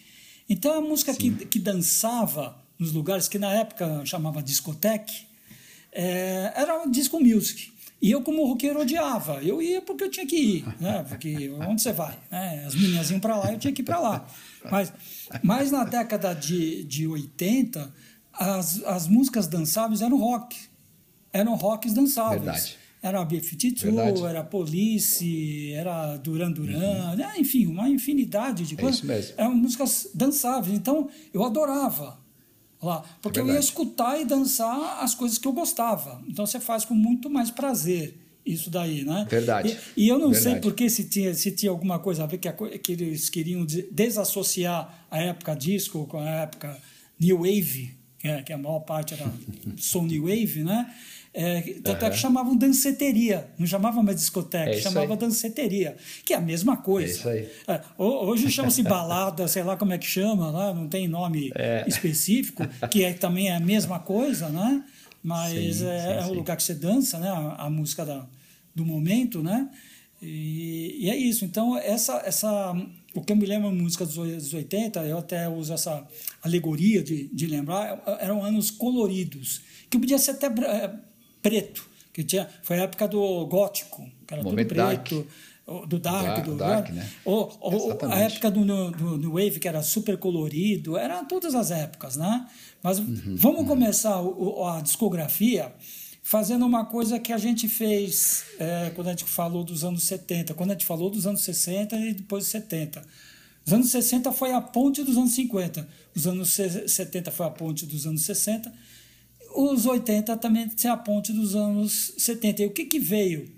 Então 0.48 0.72
a 0.72 0.80
música 0.80 1.14
que, 1.14 1.30
que 1.30 1.58
dançava 1.58 2.56
nos 2.78 2.92
lugares 2.92 3.28
que 3.28 3.38
na 3.38 3.52
época 3.52 4.04
chamava 4.04 4.42
discoteque, 4.42 5.26
é, 5.92 6.52
era 6.54 6.84
disco 6.86 7.20
music. 7.20 7.72
E 8.00 8.12
eu, 8.12 8.22
como 8.22 8.46
roqueiro, 8.46 8.80
odiava. 8.80 9.42
Eu 9.42 9.60
ia 9.60 9.82
porque 9.82 10.04
eu 10.04 10.10
tinha 10.10 10.24
que 10.24 10.36
ir, 10.36 10.64
né? 10.80 11.04
Porque 11.08 11.50
onde 11.50 11.82
você 11.82 11.92
vai? 11.92 12.16
Né? 12.30 12.64
As 12.64 12.74
meninas 12.74 13.10
iam 13.10 13.18
para 13.18 13.36
lá, 13.36 13.52
eu 13.52 13.58
tinha 13.58 13.72
que 13.72 13.82
ir 13.82 13.84
para 13.84 13.98
lá. 13.98 14.26
Mas, 14.70 14.92
mas 15.42 15.72
na 15.72 15.82
década 15.82 16.32
de, 16.32 16.84
de 16.84 17.08
80, 17.08 17.92
as, 18.32 18.82
as 18.84 19.08
músicas 19.08 19.46
dançáveis 19.46 20.00
eram 20.02 20.18
rock. 20.18 20.56
Eram 21.32 21.54
rocks 21.54 21.92
dançáveis. 21.92 22.42
Verdade. 22.42 22.78
Era 23.00 23.24
B-52, 23.24 24.28
era 24.28 24.42
Police, 24.42 25.72
era 25.72 26.16
Duran 26.16 26.50
Duran, 26.50 27.14
uhum. 27.16 27.40
enfim, 27.40 27.66
uma 27.66 27.88
infinidade 27.88 28.64
de 28.66 28.74
é 28.74 28.76
coisas. 28.76 28.98
Isso 28.98 29.06
mesmo. 29.06 29.34
Eram 29.36 29.54
músicas 29.54 30.08
dançáveis. 30.12 30.76
Então, 30.76 31.08
eu 31.32 31.44
adorava 31.44 32.18
lá, 32.82 33.04
porque 33.22 33.38
é 33.38 33.42
eu 33.42 33.46
ia 33.46 33.58
escutar 33.58 34.20
e 34.20 34.24
dançar 34.24 34.98
as 35.00 35.14
coisas 35.14 35.38
que 35.38 35.46
eu 35.46 35.52
gostava. 35.52 36.20
Então, 36.26 36.44
você 36.44 36.58
faz 36.58 36.84
com 36.84 36.94
muito 36.94 37.30
mais 37.30 37.52
prazer 37.52 38.18
isso 38.44 38.70
daí, 38.70 39.04
né? 39.04 39.26
Verdade. 39.28 39.78
E, 39.96 40.06
e 40.06 40.08
eu 40.08 40.18
não 40.18 40.30
Verdade. 40.30 40.54
sei 40.54 40.60
porque 40.60 40.90
se 40.90 41.04
tinha, 41.04 41.34
se 41.34 41.52
tinha 41.52 41.70
alguma 41.70 41.98
coisa 41.98 42.24
a 42.24 42.26
ver 42.26 42.38
que, 42.38 42.48
a, 42.48 42.52
que 42.52 42.92
eles 42.92 43.28
queriam 43.28 43.64
desassociar 43.92 45.06
a 45.10 45.20
época 45.20 45.54
disco 45.54 46.06
com 46.06 46.18
a 46.18 46.28
época 46.28 46.76
new 47.20 47.38
wave, 47.38 47.97
é, 48.22 48.42
que 48.42 48.52
a 48.52 48.58
maior 48.58 48.80
parte 48.80 49.14
era 49.14 49.30
Sony 49.76 50.18
Wave, 50.20 50.64
né? 50.64 50.92
É, 51.32 51.60
tanto 51.84 52.00
uhum. 52.00 52.08
é 52.08 52.10
que 52.10 52.16
chamavam 52.16 52.56
danceteria, 52.56 53.48
não 53.58 53.66
chamava 53.66 54.02
mais 54.02 54.16
discoteca, 54.16 54.70
é 54.70 54.80
chamava 54.80 55.12
aí. 55.12 55.18
danceteria, 55.18 55.96
que 56.24 56.32
é 56.32 56.36
a 56.36 56.40
mesma 56.40 56.78
coisa. 56.78 57.12
É 57.12 57.14
isso 57.14 57.28
aí. 57.28 57.48
É, 57.68 57.80
hoje 57.96 58.50
chama-se 58.50 58.82
balada, 58.82 59.46
sei 59.46 59.62
lá 59.62 59.76
como 59.76 59.92
é 59.92 59.98
que 59.98 60.06
chama, 60.06 60.50
lá, 60.50 60.72
não 60.72 60.88
tem 60.88 61.06
nome 61.06 61.52
é. 61.54 61.84
específico, 61.86 62.66
que 62.90 63.04
é, 63.04 63.12
também 63.12 63.50
é 63.50 63.56
a 63.56 63.60
mesma 63.60 63.98
coisa, 63.98 64.48
né? 64.48 64.82
Mas 65.22 65.52
sim, 65.52 65.68
é, 65.68 65.72
sim, 65.74 65.86
é, 65.86 66.26
o 66.26 66.32
lugar 66.32 66.56
que 66.56 66.62
você 66.62 66.74
dança, 66.74 67.18
né? 67.18 67.28
A, 67.28 67.66
a 67.66 67.70
música 67.70 68.04
da, 68.04 68.26
do 68.74 68.84
momento, 68.84 69.42
né? 69.42 69.68
E, 70.22 70.96
e, 71.00 71.10
é 71.10 71.16
isso. 71.16 71.44
Então, 71.44 71.76
essa, 71.76 72.22
essa 72.24 72.74
o 73.18 73.24
que 73.24 73.32
eu 73.32 73.36
me 73.36 73.46
lembro 73.46 73.70
música 73.70 74.04
dos 74.06 74.54
80, 74.54 75.00
eu 75.06 75.18
até 75.18 75.48
uso 75.48 75.72
essa 75.72 76.06
alegoria 76.42 77.02
de, 77.02 77.28
de 77.28 77.46
lembrar, 77.46 78.02
eram 78.20 78.42
anos 78.42 78.70
coloridos, 78.70 79.60
que 79.90 79.98
podia 79.98 80.18
ser 80.18 80.32
até 80.32 80.46
é, 80.46 80.90
preto, 81.42 81.86
que 82.12 82.22
tinha, 82.22 82.48
foi 82.62 82.78
a 82.78 82.82
época 82.82 83.06
do 83.08 83.46
gótico, 83.46 84.04
que 84.26 84.34
era 84.34 84.42
Momento 84.42 84.68
tudo 84.68 84.76
preto. 84.76 85.14
Dark. 85.14 85.48
Do 85.86 85.98
Dark, 85.98 86.46
do, 86.46 86.54
dark, 86.56 86.88
né? 86.88 87.06
ou, 87.26 87.54
ou 87.60 87.98
a 88.10 88.20
época 88.20 88.50
do, 88.50 88.64
do, 88.64 89.18
do, 89.18 89.32
Wave, 89.32 89.60
que 89.60 89.68
era 89.68 89.82
super 89.82 90.16
colorido, 90.16 90.96
eram 90.96 91.26
todas 91.26 91.54
as 91.54 91.70
épocas, 91.70 92.16
né? 92.16 92.46
Mas 92.82 92.98
uhum, 92.98 93.36
vamos 93.36 93.60
uhum. 93.60 93.66
começar 93.66 94.18
a 94.18 94.80
discografia 94.80 95.70
fazendo 96.28 96.66
uma 96.66 96.84
coisa 96.84 97.18
que 97.18 97.32
a 97.32 97.38
gente 97.38 97.66
fez 97.66 98.44
é, 98.58 98.90
quando 98.94 99.06
a 99.06 99.12
gente 99.12 99.24
falou 99.24 99.64
dos 99.64 99.82
anos 99.82 100.02
70, 100.02 100.52
quando 100.52 100.72
a 100.72 100.74
gente 100.74 100.84
falou 100.84 101.08
dos 101.08 101.26
anos 101.26 101.40
60 101.40 101.96
e 101.96 102.12
depois 102.12 102.46
70. 102.48 103.02
Os 103.64 103.72
anos 103.72 103.90
60 103.90 104.30
foi 104.32 104.52
a 104.52 104.60
ponte 104.60 105.02
dos 105.02 105.16
anos 105.16 105.32
50, 105.32 105.88
os 106.14 106.26
anos 106.26 106.50
70 106.50 107.30
foi 107.30 107.46
a 107.46 107.50
ponte 107.50 107.86
dos 107.86 108.06
anos 108.06 108.26
60, 108.26 108.70
os 109.56 109.86
80 109.86 110.36
também 110.36 110.70
é 110.84 110.88
a 110.88 110.98
ponte 110.98 111.32
dos 111.32 111.56
anos 111.56 112.12
70. 112.18 112.62
E 112.62 112.66
o 112.66 112.72
que, 112.72 112.84
que 112.84 112.98
veio, 112.98 113.50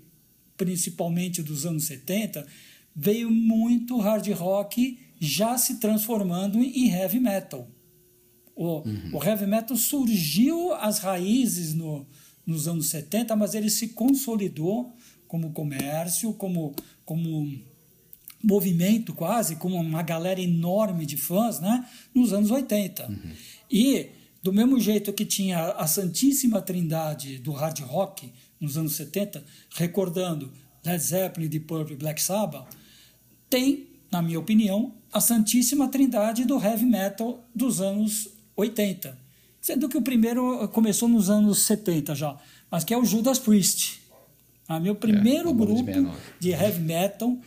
principalmente 0.55 1.43
dos 1.43 1.65
anos 1.65 1.83
70? 1.83 2.47
Veio 2.95 3.29
muito 3.29 3.97
hard 3.97 4.25
rock 4.29 4.97
já 5.19 5.57
se 5.57 5.75
transformando 5.75 6.57
em 6.57 6.89
heavy 6.89 7.19
metal. 7.19 7.67
O, 8.55 8.77
uhum. 8.77 9.11
o 9.13 9.21
heavy 9.21 9.45
metal 9.45 9.75
surgiu 9.75 10.73
as 10.75 10.99
raízes 10.99 11.73
no, 11.73 12.07
nos 12.45 12.67
anos 12.67 12.89
70, 12.89 13.35
mas 13.35 13.53
ele 13.53 13.69
se 13.69 13.89
consolidou 13.89 14.95
como 15.27 15.51
comércio, 15.51 16.33
como, 16.33 16.75
como 17.05 17.47
movimento 18.43 19.13
quase, 19.13 19.55
como 19.55 19.77
uma 19.77 20.03
galera 20.03 20.41
enorme 20.41 21.05
de 21.05 21.17
fãs, 21.17 21.59
né, 21.59 21.87
nos 22.13 22.33
anos 22.33 22.51
80. 22.51 23.07
Uhum. 23.07 23.31
E, 23.69 24.09
do 24.43 24.51
mesmo 24.51 24.79
jeito 24.79 25.13
que 25.13 25.25
tinha 25.25 25.71
a 25.71 25.87
Santíssima 25.87 26.61
Trindade 26.61 27.37
do 27.37 27.51
hard 27.51 27.79
rock 27.81 28.33
nos 28.59 28.77
anos 28.77 28.93
70, 28.93 29.43
recordando 29.75 30.51
Led 30.83 31.01
Zeppelin, 31.01 31.47
Deep 31.47 31.65
Purple 31.65 31.93
e 31.93 31.97
Black 31.97 32.21
Sabbath, 32.21 32.67
tem, 33.49 33.87
na 34.11 34.21
minha 34.21 34.39
opinião, 34.39 34.95
a 35.11 35.19
Santíssima 35.19 35.87
Trindade 35.87 36.45
do 36.45 36.61
heavy 36.61 36.85
metal 36.85 37.47
dos 37.53 37.81
anos 37.81 38.29
80. 38.55 39.20
Sendo 39.61 39.87
que 39.87 39.97
o 39.97 40.01
primeiro 40.01 40.67
começou 40.69 41.07
nos 41.07 41.29
anos 41.29 41.59
70 41.59 42.15
já, 42.15 42.35
mas 42.69 42.83
que 42.83 42.93
é 42.93 42.97
o 42.97 43.05
Judas 43.05 43.37
Priest. 43.37 44.01
Ah, 44.67 44.79
meu 44.79 44.95
primeiro 44.95 45.49
é, 45.49 45.53
grupo 45.53 45.83
de, 45.83 46.07
de, 46.39 46.49
heavy 46.49 46.79
metal, 46.79 47.37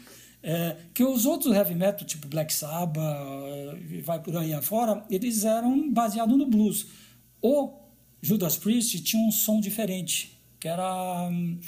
é, 0.42 0.76
que 0.92 1.02
os 1.02 1.26
outros 1.26 1.54
heavy 1.54 1.75
metal, 1.75 2.06
tipo 2.06 2.28
Black 2.28 2.52
Sabbath, 2.52 3.76
e 3.90 4.00
vai 4.00 4.21
por 4.21 4.37
aí 4.37 4.52
afora, 4.52 5.04
eles 5.11 5.44
eram 5.44 5.90
baseados 5.90 6.37
no 6.37 6.47
blues. 6.47 6.87
O 7.42 7.73
Judas 8.23 8.56
Priest 8.56 9.02
tinha 9.02 9.26
um 9.26 9.33
som 9.33 9.59
diferente, 9.59 10.38
que 10.61 10.68
era 10.68 11.28
hum, 11.28 11.59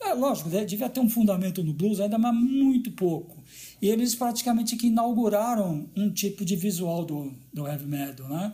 É, 0.00 0.14
lógico, 0.14 0.50
devia 0.50 0.88
ter 0.88 0.98
um 0.98 1.08
fundamento 1.08 1.62
no 1.62 1.72
blues, 1.72 2.00
ainda 2.00 2.18
mas 2.18 2.34
muito 2.34 2.90
pouco. 2.90 3.42
E 3.80 3.88
eles 3.88 4.14
praticamente 4.16 4.76
que 4.76 4.88
inauguraram 4.88 5.88
um 5.96 6.10
tipo 6.10 6.44
de 6.44 6.56
visual 6.56 7.04
do, 7.04 7.32
do 7.52 7.68
heavy 7.68 7.86
metal, 7.86 8.28
né? 8.28 8.52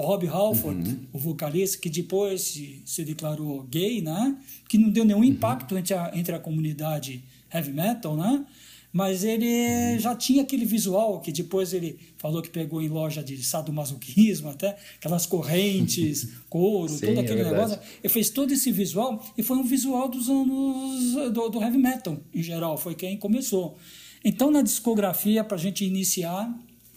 O 0.00 0.02
Rob 0.02 0.26
Halford, 0.26 0.88
uhum. 0.88 0.98
o 1.12 1.18
vocalista, 1.18 1.76
que 1.76 1.90
depois 1.90 2.40
se, 2.40 2.80
se 2.86 3.04
declarou 3.04 3.62
gay, 3.64 4.00
né? 4.00 4.34
Que 4.66 4.78
não 4.78 4.88
deu 4.88 5.04
nenhum 5.04 5.18
uhum. 5.18 5.24
impacto 5.24 5.76
entre, 5.76 5.92
a, 5.92 6.10
entre 6.14 6.34
a 6.34 6.38
comunidade 6.38 7.22
heavy 7.52 7.70
metal, 7.70 8.16
né? 8.16 8.46
Mas 8.90 9.24
ele 9.24 9.44
uhum. 9.44 9.98
já 9.98 10.14
tinha 10.16 10.42
aquele 10.42 10.64
visual 10.64 11.20
que 11.20 11.30
depois 11.30 11.74
ele 11.74 11.98
falou 12.16 12.40
que 12.40 12.48
pegou 12.48 12.80
em 12.80 12.88
loja 12.88 13.22
de 13.22 13.44
sadomasoquismo, 13.44 14.48
até 14.48 14.78
aquelas 14.96 15.26
correntes, 15.26 16.30
couro, 16.48 16.88
Sim, 16.88 17.06
todo 17.06 17.18
é 17.18 17.20
aquele 17.20 17.42
é 17.42 17.50
negócio. 17.50 17.78
Ele 18.02 18.12
fez 18.12 18.30
todo 18.30 18.54
esse 18.54 18.72
visual 18.72 19.22
e 19.36 19.42
foi 19.42 19.58
um 19.58 19.64
visual 19.64 20.08
dos 20.08 20.30
anos 20.30 21.30
do, 21.30 21.50
do 21.50 21.60
heavy 21.60 21.76
metal 21.76 22.16
em 22.34 22.42
geral, 22.42 22.78
foi 22.78 22.94
quem 22.94 23.18
começou. 23.18 23.76
Então, 24.24 24.50
na 24.50 24.62
discografia, 24.62 25.44
para 25.44 25.58
a 25.58 25.60
gente 25.60 25.84
iniciar, 25.84 26.50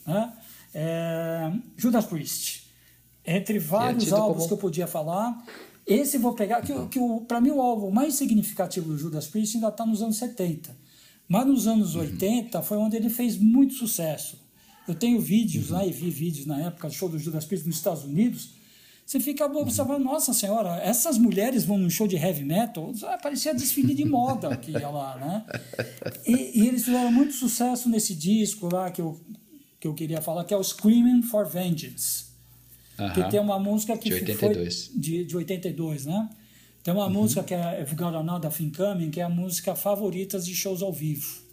né, 0.07 0.31
é 0.74 1.51
Judas 1.75 2.05
Priest. 2.05 2.62
Entre 3.25 3.60
vários 3.60 4.12
é 4.12 4.15
álbuns 4.15 4.44
como... 4.44 4.48
que 4.48 4.53
eu 4.53 4.58
podia 4.58 4.88
falar, 4.88 5.44
esse 5.86 6.18
vou 6.18 6.34
pegar, 6.34 6.62
que, 6.62 6.74
que 6.88 7.00
para 7.27 7.42
mim 7.42 7.51
o 7.51 7.62
álbum 7.62 7.92
mais 7.92 8.15
significativo 8.15 8.89
do 8.89 8.98
Judas 8.98 9.27
Priest 9.27 9.56
ainda 9.56 9.70
está 9.70 9.86
nos 9.86 10.01
anos 10.01 10.18
70. 10.18 10.75
Mas 11.27 11.46
nos 11.46 11.68
anos 11.68 11.96
80 11.96 12.58
uhum. 12.58 12.63
foi 12.63 12.77
onde 12.77 12.96
ele 12.96 13.10
fez 13.10 13.38
muito 13.38 13.74
sucesso. 13.74 14.38
Eu 14.88 14.96
tenho 14.96 15.20
vídeos 15.20 15.72
uhum. 15.72 15.77
lá 15.77 15.86
e 15.86 15.92
vi 15.92 16.10
vídeos 16.10 16.46
na 16.46 16.60
época 16.60 16.88
do 16.88 16.94
show 16.94 17.10
do 17.10 17.20
Judas 17.20 17.46
Priest 17.46 17.65
nos 17.65 17.77
Estados 17.77 18.03
Unidos. 18.03 18.51
Você 19.06 19.20
fica 19.20 19.48
bobo, 19.50 19.70
você 19.70 19.84
fala, 19.84 20.00
nossa 20.00 20.34
senhora, 20.34 20.77
essas 20.82 21.18
mulheres 21.18 21.65
vão 21.65 21.77
num 21.77 21.89
show 21.89 22.08
de 22.08 22.15
heavy 22.15 22.46
metal? 22.46 22.94
Parecia 23.22 23.53
desfile 23.53 23.94
de 23.94 24.06
moda 24.06 24.56
que 24.56 24.72
ia 24.72 24.89
lá, 24.89 25.18
né? 25.18 25.46
E, 26.25 26.62
e, 26.62 26.68
eles 26.68 26.86
fizeram 26.86 27.12
muito 27.12 27.34
sucesso 27.34 27.89
nesse 27.89 28.15
disco 28.15 28.70
lá 28.72 28.89
que 28.89 29.01
eu, 29.01 29.20
que 29.77 29.88
eu 29.88 29.94
queria 29.94 30.22
falar, 30.22 30.46
que 30.46 30.53
é 30.53 30.58
o 30.58 30.63
Screaming 30.63 31.22
for 31.24 31.46
Vengeance. 31.46 32.33
Uh 32.98 33.04
-huh. 33.04 33.14
Que 33.14 33.30
tem 33.32 33.40
uma 33.40 33.60
música 33.60 33.98
que 33.98 34.10
de 34.10 34.16
82. 34.16 34.88
foi 34.88 35.00
de, 35.00 35.26
de 35.26 35.38
82, 35.38 36.06
né? 36.06 36.30
Tem 36.84 36.94
uma 36.94 37.06
uhum. 37.06 37.14
música 37.14 37.42
que 37.44 37.54
é 37.54 37.82
I've 37.82 37.96
Got 37.96 38.16
Another 38.16 38.52
Thing 38.52 38.70
Coming, 38.70 39.10
que 39.10 39.22
é 39.22 39.24
a 39.24 39.30
música 39.30 39.74
favorita 39.74 40.38
de 40.40 40.54
shows 40.54 40.82
ao 40.82 40.92
vivo. 40.92 41.44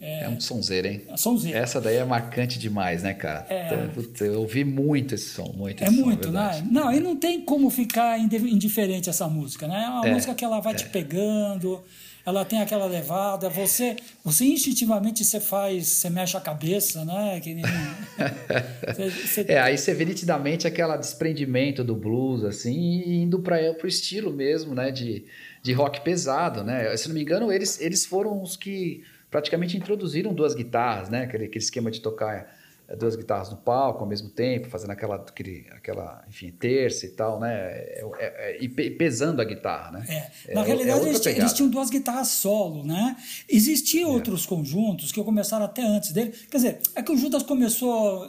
É, 0.00 0.24
é 0.24 0.28
um 0.30 0.40
sonzeiro, 0.40 0.88
hein? 0.88 1.02
É 1.08 1.16
sonzeiro. 1.16 1.58
Essa 1.58 1.78
daí 1.78 1.96
é 1.96 2.04
marcante 2.04 2.58
demais, 2.58 3.02
né, 3.02 3.12
cara? 3.12 3.46
É. 3.50 3.90
Eu 4.20 4.40
ouvi 4.40 4.64
muito 4.64 5.14
esse 5.14 5.28
som, 5.28 5.52
muito 5.54 5.84
É 5.84 5.88
esse 5.88 5.96
muito, 6.00 6.28
som, 6.28 6.32
né? 6.32 6.66
Não, 6.70 6.90
e 6.90 7.00
não 7.00 7.16
tem 7.16 7.42
como 7.42 7.68
ficar 7.68 8.18
indiferente 8.18 9.10
essa 9.10 9.28
música, 9.28 9.68
né? 9.68 9.84
É 9.84 9.88
uma 9.88 10.08
é, 10.08 10.14
música 10.14 10.34
que 10.34 10.44
ela 10.44 10.60
vai 10.60 10.72
é. 10.72 10.76
te 10.76 10.88
pegando, 10.88 11.82
ela 12.24 12.44
tem 12.44 12.60
aquela 12.60 12.86
levada, 12.86 13.48
você, 13.48 13.96
você 14.24 14.44
instintivamente 14.44 15.24
você 15.24 15.40
faz, 15.40 15.86
você 15.86 16.10
mexe 16.10 16.36
a 16.36 16.40
cabeça, 16.40 17.04
né? 17.04 17.40
Que 17.40 17.56
você, 18.86 19.10
você... 19.10 19.44
É, 19.48 19.60
aí 19.60 19.76
você 19.76 19.94
vê 19.94 20.04
nitidamente 20.04 20.66
aquele 20.66 20.96
desprendimento 20.98 21.82
do 21.82 21.94
blues, 21.94 22.44
assim, 22.44 23.22
indo 23.22 23.38
para 23.40 23.56
o 23.82 23.86
estilo 23.86 24.32
mesmo, 24.32 24.74
né? 24.74 24.90
De, 24.90 25.24
de 25.62 25.72
rock 25.72 26.02
pesado, 26.02 26.62
né? 26.62 26.96
Se 26.96 27.08
não 27.08 27.14
me 27.14 27.22
engano, 27.22 27.52
eles, 27.52 27.80
eles 27.80 28.04
foram 28.04 28.42
os 28.42 28.56
que 28.56 29.02
praticamente 29.30 29.76
introduziram 29.76 30.34
duas 30.34 30.54
guitarras, 30.54 31.08
né? 31.08 31.22
Aquele, 31.22 31.44
aquele 31.44 31.64
esquema 31.64 31.90
de 31.90 32.00
tocar 32.00 32.59
duas 32.96 33.16
guitarras 33.16 33.50
no 33.50 33.56
palco 33.56 34.02
ao 34.02 34.08
mesmo 34.08 34.28
tempo, 34.28 34.68
fazendo 34.68 34.90
aquela, 34.90 35.16
aquele, 35.16 35.66
aquela 35.70 36.24
enfim, 36.28 36.50
terça 36.50 37.06
e 37.06 37.10
tal, 37.10 37.38
né? 37.38 37.52
É, 37.52 38.04
é, 38.18 38.26
é 38.26 38.58
e 38.62 38.68
pesando 38.68 39.40
a 39.40 39.44
guitarra, 39.44 39.92
né? 39.92 40.30
É. 40.46 40.54
Na 40.54 40.62
é 40.62 40.64
realidade, 40.64 41.06
eles, 41.06 41.24
eles, 41.24 41.52
tinham 41.52 41.70
duas 41.70 41.88
guitarras 41.90 42.28
solo, 42.28 42.84
né? 42.84 43.16
Existiam 43.48 44.10
outros 44.10 44.44
conjuntos 44.44 45.12
que 45.12 45.22
começaram 45.22 45.64
até 45.64 45.82
antes 45.82 46.12
dele. 46.12 46.32
Quer 46.50 46.56
dizer, 46.56 46.80
é 46.94 47.02
que 47.02 47.12
o 47.12 47.16
Judas 47.16 47.42
começou. 47.42 48.28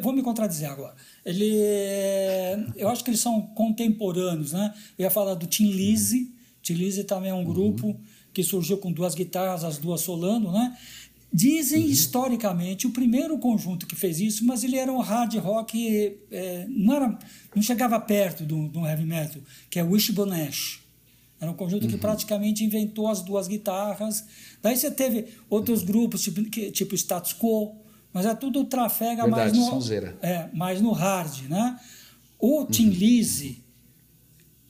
vou 0.00 0.12
me 0.12 0.22
contradizer 0.22 0.70
agora. 0.70 0.94
Ele, 1.24 1.54
eu 2.76 2.88
acho 2.88 3.02
que 3.02 3.10
eles 3.10 3.20
são 3.20 3.40
contemporâneos, 3.40 4.52
né? 4.52 4.74
Eu 4.98 5.04
ia 5.04 5.10
falar 5.10 5.34
do 5.34 5.46
Tim 5.46 5.70
Lizzy. 5.70 6.18
Uhum. 6.18 6.32
Tim 6.62 6.74
Lizzy 6.74 7.04
também 7.04 7.30
é 7.30 7.34
um 7.34 7.44
grupo 7.44 7.88
uhum. 7.88 8.00
que 8.32 8.42
surgiu 8.42 8.78
com 8.78 8.92
duas 8.92 9.14
guitarras, 9.14 9.64
as 9.64 9.78
duas 9.78 10.00
solando, 10.00 10.50
né? 10.50 10.76
Dizem 11.36 11.82
uhum. 11.82 11.90
historicamente 11.90 12.86
o 12.86 12.90
primeiro 12.90 13.36
conjunto 13.38 13.88
que 13.88 13.96
fez 13.96 14.20
isso, 14.20 14.46
mas 14.46 14.62
ele 14.62 14.76
era 14.76 14.92
um 14.92 15.00
hard 15.00 15.34
rock, 15.38 16.16
é, 16.30 16.64
não, 16.68 16.94
era, 16.94 17.18
não 17.52 17.60
chegava 17.60 17.98
perto 17.98 18.44
do, 18.44 18.68
do 18.68 18.86
heavy 18.86 19.04
metal, 19.04 19.42
que 19.68 19.80
é 19.80 19.82
Wishbone 19.82 20.42
Ash. 20.42 20.80
Era 21.40 21.50
um 21.50 21.54
conjunto 21.54 21.86
uhum. 21.86 21.90
que 21.90 21.96
praticamente 21.96 22.62
inventou 22.62 23.08
as 23.08 23.20
duas 23.20 23.48
guitarras. 23.48 24.24
Daí 24.62 24.76
você 24.76 24.92
teve 24.92 25.26
outros 25.50 25.82
grupos, 25.82 26.22
tipo, 26.22 26.40
tipo 26.70 26.94
Status 26.94 27.32
Quo, 27.32 27.80
mas 28.12 28.26
é 28.26 28.34
tudo 28.36 28.64
trafega 28.66 29.24
Verdade, 29.24 29.58
mais, 29.58 29.90
no, 29.90 30.06
é, 30.22 30.50
mais 30.52 30.80
no 30.80 30.92
hard. 30.92 31.48
Né? 31.48 31.80
O 32.38 32.60
uhum. 32.60 32.66
Tim 32.66 32.90
Lizzy, 32.90 33.64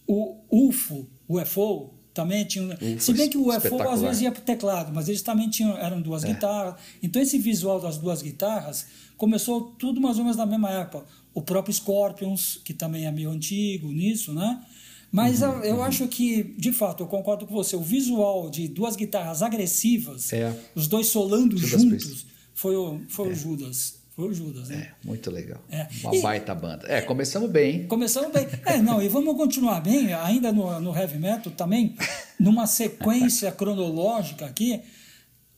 o 0.06 0.40
UFO, 0.50 1.06
o 1.28 1.38
UFO, 1.38 1.93
também 2.14 2.44
tinha. 2.44 2.78
se 2.99 3.12
bem 3.12 3.28
que 3.28 3.37
o 3.37 3.49
UFO 3.49 3.83
às 3.83 4.00
vezes 4.00 4.23
ia 4.23 4.30
para 4.30 4.40
o 4.40 4.44
teclado, 4.44 4.92
mas 4.94 5.09
eles 5.09 5.21
também 5.21 5.50
tinham, 5.50 5.76
eram 5.76 6.00
duas 6.00 6.25
é. 6.25 6.28
guitarras. 6.28 6.76
Então 7.02 7.21
esse 7.21 7.37
visual 7.38 7.80
das 7.80 7.99
duas 7.99 8.23
guitarras 8.23 8.87
começou 9.18 9.75
tudo 9.78 10.00
mais 10.00 10.16
ou 10.16 10.23
menos 10.23 10.37
na 10.37 10.47
mesma 10.47 10.71
época. 10.71 11.04
O 11.35 11.42
próprio 11.42 11.75
Scorpions, 11.75 12.61
que 12.64 12.73
também 12.73 13.06
é 13.06 13.11
meio 13.11 13.30
antigo 13.30 13.88
nisso, 13.88 14.33
né? 14.33 14.64
Mas 15.11 15.42
uhum, 15.42 15.61
eu, 15.62 15.76
uhum. 15.76 15.83
acho 15.83 16.09
que, 16.09 16.42
de 16.56 16.73
fato, 16.73 17.02
eu 17.02 17.06
concordo 17.06 17.47
com 17.47 17.54
você. 17.54 17.76
O 17.76 17.83
visual 17.83 18.50
de 18.50 18.66
duas 18.68 18.97
guitarras 18.97 19.42
agressivas, 19.42 20.33
é. 20.33 20.56
os 20.75 20.88
dois 20.88 21.09
solando 21.09 21.56
Judas 21.56 21.83
juntos, 21.83 22.26
foi 22.52 22.76
o, 22.76 23.00
foi 23.09 23.28
é. 23.28 23.33
o 23.33 23.35
Judas. 23.35 24.03
Foi 24.14 24.28
o 24.28 24.33
Judas, 24.33 24.68
né? 24.68 24.92
É, 25.02 25.06
muito 25.06 25.28
legal. 25.28 25.61
É. 25.68 25.88
Uma 26.04 26.14
e, 26.14 26.23
baita 26.23 26.54
banda. 26.54 26.87
É, 26.87 27.00
começamos 27.02 27.50
bem. 27.50 27.80
Hein? 27.80 27.87
Começamos 27.88 28.30
bem. 28.33 28.47
É, 28.64 28.78
não, 28.78 29.02
e 29.02 29.09
vamos 29.09 29.37
continuar 29.37 29.80
bem, 29.80 30.12
ainda 30.12 30.52
no, 30.52 30.80
no 30.80 30.97
heavy 30.97 31.18
metal 31.18 31.52
também, 31.52 31.97
numa 32.38 32.66
sequência 32.66 33.50
cronológica 33.50 34.47
aqui. 34.47 34.80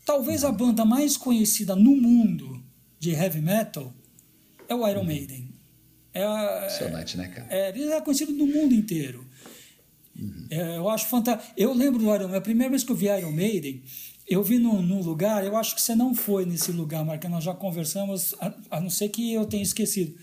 Talvez 0.07 0.43
a 0.43 0.51
banda 0.51 0.87
mais 0.87 1.19
conhecida 1.19 1.77
no 1.77 1.95
mundo 1.97 2.63
de 2.99 3.11
heavy 3.11 3.43
metal 3.43 3.93
é 4.69 4.75
o 4.75 4.89
Iron 4.89 5.05
Maiden. 5.05 5.51
É, 6.15 6.25
Impressionante, 6.25 7.19
né, 7.19 7.29
cara? 7.29 7.47
É, 7.51 7.69
ele 7.69 7.93
é 7.93 8.01
conhecido 8.01 8.33
no 8.33 8.47
mundo 8.47 8.75
inteiro. 8.75 9.27
Uhum. 10.19 10.47
É, 10.49 10.79
eu 10.79 10.89
acho 10.89 11.07
fantástico. 11.09 11.53
Eu 11.59 11.75
lembro 11.75 11.99
do 11.99 12.07
Iron 12.07 12.21
Maiden, 12.21 12.37
a 12.37 12.41
primeira 12.41 12.71
vez 12.71 12.83
que 12.83 12.91
eu 12.91 12.97
vi 12.97 13.07
Iron 13.07 13.33
Maiden, 13.33 13.83
eu 14.29 14.43
vi 14.43 14.59
num, 14.59 14.83
num, 14.83 15.01
lugar, 15.03 15.45
eu 15.45 15.57
acho 15.57 15.75
que 15.75 15.81
você 15.81 15.95
não 15.95 16.15
foi 16.15 16.45
nesse 16.45 16.73
lugar, 16.73 17.05
Marca, 17.05 17.29
nós 17.29 17.45
já 17.45 17.55
conversamos, 17.55 18.35
a, 18.41 18.53
a, 18.71 18.81
não 18.81 18.91
ser 18.91 19.09
que 19.09 19.33
eu 19.33 19.47
tenha 19.47 19.63
esquecido. 19.63 20.15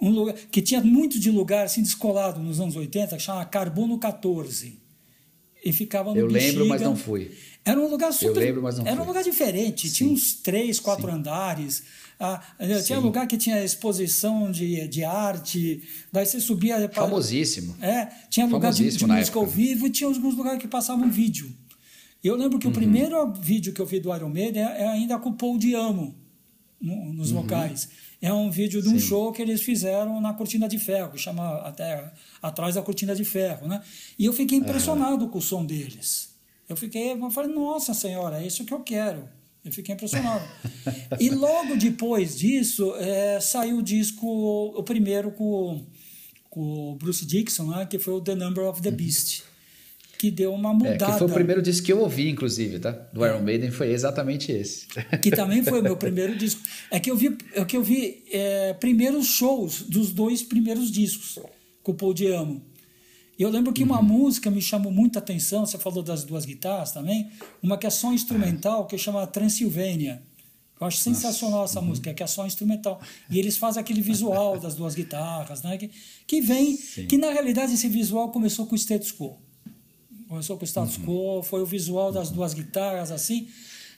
Um 0.00 0.10
lugar 0.10 0.34
que 0.34 0.60
tinha 0.60 0.82
muito 0.82 1.20
de 1.20 1.30
lugar 1.30 1.64
assim 1.64 1.80
descolado 1.82 2.40
nos 2.40 2.60
anos 2.60 2.74
80, 2.74 3.16
que 3.16 3.22
chama 3.22 3.44
Carbono 3.44 3.98
14. 3.98 4.82
E 5.64 5.72
ficava 5.72 6.10
no 6.10 6.18
Eu 6.18 6.28
Bexiga. 6.28 6.52
lembro, 6.52 6.68
mas 6.68 6.82
não 6.82 6.94
fui. 6.96 7.30
Era 7.64 7.80
um 7.80 7.88
lugar 7.88 8.12
super. 8.12 8.36
Eu 8.36 8.46
lembro, 8.46 8.62
mas 8.62 8.76
não 8.76 8.86
Era 8.86 8.96
fui. 8.96 9.04
um 9.04 9.08
lugar 9.08 9.24
diferente. 9.24 9.88
Sim. 9.88 9.94
Tinha 9.94 10.10
uns 10.10 10.34
três, 10.34 10.78
quatro 10.78 11.08
Sim. 11.08 11.16
andares. 11.16 11.82
Ah, 12.20 12.42
tinha 12.84 12.98
um 12.98 13.02
lugar 13.02 13.26
que 13.26 13.38
tinha 13.38 13.64
exposição 13.64 14.50
de, 14.50 14.86
de 14.88 15.04
arte. 15.04 15.82
Daí 16.12 16.26
você 16.26 16.38
subia. 16.38 16.86
Famosíssimo. 16.90 17.74
É, 17.80 18.08
tinha 18.28 18.44
lugar 18.46 18.72
de, 18.72 18.90
de 18.90 19.06
música 19.06 19.38
ao 19.38 19.46
vivo 19.46 19.86
e 19.86 19.90
tinha 19.90 20.08
alguns 20.08 20.36
lugares 20.36 20.60
que 20.60 20.68
passavam 20.68 21.08
vídeo. 21.10 21.50
Eu 22.24 22.36
lembro 22.36 22.58
que 22.58 22.66
uhum. 22.66 22.72
o 22.72 22.74
primeiro 22.74 23.32
vídeo 23.34 23.74
que 23.74 23.80
eu 23.80 23.84
vi 23.84 24.00
do 24.00 24.14
Iron 24.16 24.30
Maiden 24.30 24.62
é, 24.62 24.80
é 24.80 24.88
ainda 24.88 25.18
com 25.18 25.28
o 25.28 25.34
Paul 25.34 25.58
Diamo 25.58 26.14
no, 26.80 27.12
nos 27.12 27.30
uhum. 27.30 27.42
vocais. 27.42 27.90
É 28.22 28.32
um 28.32 28.50
vídeo 28.50 28.80
de 28.80 28.88
um 28.88 28.98
Sim. 28.98 29.06
show 29.06 29.30
que 29.30 29.42
eles 29.42 29.60
fizeram 29.60 30.18
na 30.22 30.32
Cortina 30.32 30.66
de 30.66 30.78
Ferro, 30.78 31.18
chama 31.18 31.58
até 31.58 32.10
Atrás 32.40 32.76
da 32.76 32.82
Cortina 32.82 33.14
de 33.14 33.26
Ferro, 33.26 33.68
né? 33.68 33.82
E 34.18 34.24
eu 34.24 34.32
fiquei 34.32 34.56
impressionado 34.56 35.24
uhum. 35.24 35.30
com 35.30 35.36
o 35.38 35.42
som 35.42 35.66
deles. 35.66 36.34
Eu 36.66 36.76
fiquei, 36.76 37.12
eu 37.12 37.30
falei, 37.30 37.54
nossa 37.54 37.92
senhora, 37.92 38.42
é 38.42 38.46
isso 38.46 38.64
que 38.64 38.72
eu 38.72 38.80
quero. 38.80 39.28
Eu 39.62 39.70
fiquei 39.70 39.94
impressionado. 39.94 40.44
e 41.20 41.28
logo 41.28 41.76
depois 41.76 42.38
disso, 42.38 42.94
é, 42.96 43.38
saiu 43.38 43.78
o 43.78 43.82
disco, 43.82 44.26
o 44.26 44.82
primeiro 44.82 45.30
com, 45.30 45.84
com 46.48 46.92
o 46.92 46.96
Bruce 46.96 47.26
Dixon, 47.26 47.68
né, 47.68 47.84
que 47.84 47.98
foi 47.98 48.14
o 48.14 48.20
The 48.22 48.34
Number 48.34 48.64
of 48.64 48.80
the 48.80 48.88
uhum. 48.88 48.96
Beast 48.96 49.44
que 50.24 50.30
deu 50.30 50.54
uma 50.54 50.72
mudada. 50.72 51.04
É, 51.04 51.12
que 51.12 51.18
foi 51.18 51.26
o 51.26 51.30
primeiro 51.30 51.60
disco 51.60 51.84
que 51.84 51.92
eu 51.92 52.00
ouvi, 52.00 52.30
inclusive, 52.30 52.78
tá? 52.78 52.92
Do 53.12 53.26
Iron 53.26 53.42
Maiden 53.42 53.70
foi 53.70 53.90
exatamente 53.92 54.50
esse. 54.50 54.86
Que 55.20 55.30
também 55.30 55.62
foi 55.62 55.80
o 55.80 55.82
meu 55.82 55.96
primeiro 55.98 56.34
disco. 56.34 56.62
É 56.90 56.98
que 56.98 57.10
eu 57.10 57.16
vi, 57.16 57.36
é 57.52 57.62
que 57.64 57.76
eu 57.76 57.82
vi 57.82 58.24
é, 58.32 58.72
primeiros 58.72 59.26
shows 59.26 59.82
dos 59.82 60.12
dois 60.12 60.42
primeiros 60.42 60.90
discos 60.90 61.38
com 61.82 61.92
o 61.92 61.94
Paul 61.94 62.14
Diamo. 62.14 62.62
E 63.38 63.42
eu 63.42 63.50
lembro 63.50 63.72
que 63.72 63.82
uhum. 63.82 63.90
uma 63.90 64.00
música 64.00 64.50
me 64.50 64.62
chamou 64.62 64.90
muita 64.90 65.18
atenção, 65.18 65.66
você 65.66 65.76
falou 65.76 66.02
das 66.02 66.24
duas 66.24 66.46
guitarras 66.46 66.92
também, 66.92 67.28
uma 67.62 67.76
que 67.76 67.86
é 67.86 67.90
só 67.90 68.12
instrumental, 68.12 68.86
que 68.86 68.96
chama 68.96 69.26
Transilvânia. 69.26 70.22
Eu 70.80 70.86
acho 70.86 70.98
sensacional 70.98 71.60
Nossa. 71.60 71.72
essa 71.72 71.80
uhum. 71.80 71.88
música, 71.88 72.14
que 72.14 72.22
é 72.22 72.26
só 72.26 72.46
instrumental. 72.46 72.98
E 73.28 73.38
eles 73.38 73.58
fazem 73.58 73.80
aquele 73.80 74.00
visual 74.00 74.56
das 74.60 74.74
duas 74.74 74.94
guitarras, 74.94 75.62
né? 75.62 75.76
Que, 75.76 75.90
que 76.26 76.40
vem, 76.40 76.76
Sim. 76.76 77.06
que 77.06 77.18
na 77.18 77.30
realidade 77.30 77.74
esse 77.74 77.88
visual 77.88 78.30
começou 78.30 78.66
com 78.66 78.74
o 78.74 78.78
status 78.78 79.12
quo 79.12 79.44
Começou 80.34 80.56
com 80.56 80.64
o 80.64 80.66
status 80.66 80.98
uhum. 80.98 81.04
quo, 81.04 81.42
foi 81.44 81.62
o 81.62 81.66
visual 81.66 82.10
das 82.10 82.28
duas 82.28 82.54
guitarras, 82.54 83.12
assim. 83.12 83.48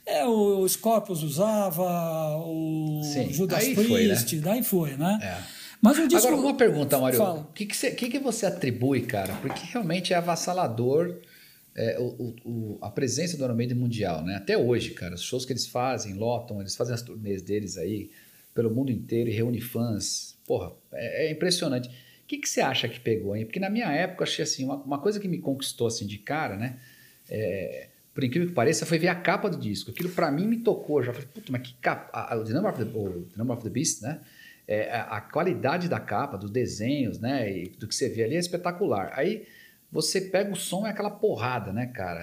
É, 0.04 0.26
o 0.26 0.68
Scorpius 0.68 1.22
usava, 1.22 2.36
o 2.44 3.00
Sim, 3.02 3.32
Judas 3.32 3.64
Priest, 3.64 3.84
foi, 3.88 4.06
né? 4.06 4.42
daí 4.44 4.62
foi, 4.62 4.96
né? 4.98 5.18
É. 5.22 5.42
Mas 5.80 5.98
o 5.98 6.06
disco... 6.06 6.28
Agora, 6.28 6.42
uma 6.42 6.54
pergunta, 6.54 6.98
Mário. 6.98 7.22
O 7.22 7.44
que, 7.54 7.64
que, 7.64 7.74
você, 7.74 7.90
que, 7.92 8.10
que 8.10 8.18
você 8.18 8.44
atribui, 8.44 9.00
cara? 9.00 9.34
Porque 9.40 9.60
realmente 9.72 10.12
é 10.12 10.16
avassalador 10.16 11.22
é, 11.74 11.98
o, 11.98 12.34
o, 12.44 12.78
a 12.82 12.90
presença 12.90 13.38
do 13.38 13.44
Iron 13.44 13.74
mundial, 13.74 14.22
né? 14.22 14.34
Até 14.34 14.58
hoje, 14.58 14.90
cara, 14.90 15.14
os 15.14 15.22
shows 15.22 15.46
que 15.46 15.54
eles 15.54 15.66
fazem, 15.66 16.12
lotam, 16.12 16.60
eles 16.60 16.76
fazem 16.76 16.94
as 16.94 17.00
turnês 17.00 17.40
deles 17.40 17.78
aí 17.78 18.10
pelo 18.54 18.70
mundo 18.70 18.92
inteiro 18.92 19.30
e 19.30 19.32
reúne 19.32 19.62
fãs. 19.62 20.36
Porra, 20.46 20.72
é, 20.92 21.28
é 21.28 21.30
impressionante. 21.30 21.90
O 22.26 22.28
que, 22.28 22.38
que 22.38 22.48
você 22.48 22.60
acha 22.60 22.88
que 22.88 22.98
pegou, 22.98 23.36
hein? 23.36 23.44
Porque 23.44 23.60
na 23.60 23.70
minha 23.70 23.86
época, 23.92 24.24
achei 24.24 24.42
assim, 24.42 24.64
uma, 24.64 24.74
uma 24.78 24.98
coisa 24.98 25.20
que 25.20 25.28
me 25.28 25.38
conquistou 25.38 25.86
assim 25.86 26.04
de 26.04 26.18
cara, 26.18 26.56
né? 26.56 26.76
É, 27.30 27.86
por 28.12 28.24
incrível 28.24 28.48
que 28.48 28.54
pareça, 28.54 28.84
foi 28.84 28.98
ver 28.98 29.06
a 29.06 29.14
capa 29.14 29.48
do 29.48 29.56
disco. 29.56 29.92
Aquilo 29.92 30.08
para 30.08 30.28
mim 30.32 30.48
me 30.48 30.56
tocou. 30.56 31.00
Já 31.04 31.12
falei, 31.12 31.28
puta, 31.32 31.52
mas 31.52 31.62
que 31.62 31.74
capa. 31.74 32.34
o, 32.34 32.42
the 32.42 32.52
Number 32.52 32.72
of 32.72 32.84
the, 32.84 32.98
o 32.98 33.22
the 33.26 33.38
Number 33.38 33.56
of 33.56 33.62
the 33.62 33.70
Beast, 33.70 34.02
né? 34.02 34.20
É, 34.66 34.90
a, 34.90 35.18
a, 35.18 35.20
qualidade 35.20 35.88
da 35.88 36.00
capa, 36.00 36.36
dos 36.36 36.50
desenhos, 36.50 37.20
né? 37.20 37.48
E 37.48 37.68
do 37.68 37.86
que 37.86 37.94
você 37.94 38.08
vê 38.08 38.24
ali 38.24 38.34
é 38.34 38.40
espetacular. 38.40 39.12
Aí 39.14 39.46
você 39.92 40.20
pega 40.20 40.52
o 40.52 40.56
som 40.56 40.84
é 40.84 40.90
aquela 40.90 41.10
porrada, 41.10 41.72
né, 41.72 41.86
cara? 41.86 42.22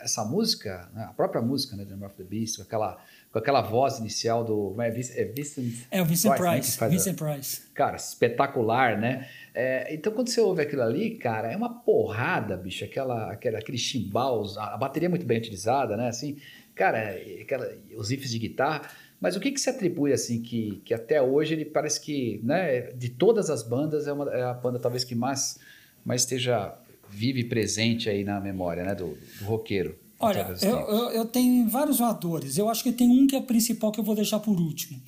Essa 0.00 0.24
música, 0.24 0.88
né? 0.94 1.02
a 1.02 1.12
própria 1.12 1.42
música, 1.42 1.74
né, 1.74 1.84
The 1.84 1.90
Number 1.90 2.08
of 2.08 2.16
the 2.16 2.22
Beast, 2.22 2.60
aquela, 2.60 3.04
com 3.32 3.38
aquela 3.38 3.62
voz 3.62 3.98
inicial 3.98 4.44
do. 4.44 4.76
É, 4.80 4.88
é 4.88 5.24
Vincent, 5.24 5.86
é 5.90 6.02
o 6.02 6.04
Vincent 6.04 6.36
Price. 6.36 6.80
Né, 6.80 6.88
Vincent 6.90 7.20
a, 7.20 7.24
Price. 7.24 7.62
Cara, 7.72 7.96
espetacular, 7.96 8.98
né? 8.98 9.26
É, 9.54 9.92
então, 9.94 10.12
quando 10.12 10.28
você 10.28 10.40
ouve 10.40 10.60
aquilo 10.60 10.82
ali, 10.82 11.16
cara, 11.16 11.50
é 11.50 11.56
uma 11.56 11.80
porrada, 11.80 12.56
bicho. 12.56 12.84
Aquela, 12.84 13.32
aquela, 13.32 13.58
aqueles 13.58 13.80
chimbals, 13.80 14.58
a, 14.58 14.74
a 14.74 14.76
bateria 14.76 15.06
é 15.06 15.08
muito 15.08 15.24
bem 15.24 15.38
utilizada, 15.38 15.96
né? 15.96 16.08
Assim, 16.08 16.36
cara, 16.74 17.16
aquela, 17.40 17.72
os 17.96 18.10
riffs 18.10 18.30
de 18.30 18.38
guitarra. 18.38 18.82
Mas 19.18 19.34
o 19.34 19.40
que, 19.40 19.50
que 19.50 19.60
se 19.60 19.70
atribui, 19.70 20.12
assim, 20.12 20.42
que, 20.42 20.82
que 20.84 20.92
até 20.92 21.22
hoje 21.22 21.54
ele 21.54 21.64
parece 21.64 22.00
que, 22.00 22.40
né, 22.42 22.82
de 22.92 23.08
todas 23.08 23.48
as 23.48 23.62
bandas, 23.62 24.06
é, 24.08 24.12
uma, 24.12 24.28
é 24.30 24.42
a 24.42 24.52
banda 24.52 24.80
talvez 24.80 25.04
que 25.04 25.14
mais, 25.14 25.58
mais 26.04 26.22
esteja 26.22 26.74
vive 27.08 27.44
presente 27.44 28.10
aí 28.10 28.24
na 28.24 28.40
memória 28.40 28.82
né, 28.82 28.94
do, 28.94 29.16
do 29.38 29.44
roqueiro? 29.44 29.96
Olha, 30.22 30.54
eu, 30.62 30.78
eu, 30.78 31.10
eu, 31.10 31.24
tenho 31.26 31.68
vários 31.68 31.98
voadores. 31.98 32.56
Eu 32.56 32.68
acho 32.68 32.82
que 32.84 32.92
tem 32.92 33.10
um 33.10 33.26
que 33.26 33.34
é 33.34 33.40
principal 33.40 33.90
que 33.90 33.98
eu 33.98 34.04
vou 34.04 34.14
deixar 34.14 34.38
por 34.38 34.58
último. 34.58 35.00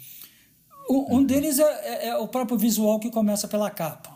Um, 0.91 0.95
uhum. 0.95 1.17
um 1.19 1.25
deles 1.25 1.61
é, 1.61 1.63
é, 1.63 2.09
é, 2.09 2.17
o 2.17 2.27
próprio 2.27 2.59
visual 2.59 2.99
que 2.99 3.11
começa 3.11 3.47
pela 3.47 3.71
capa. 3.71 4.13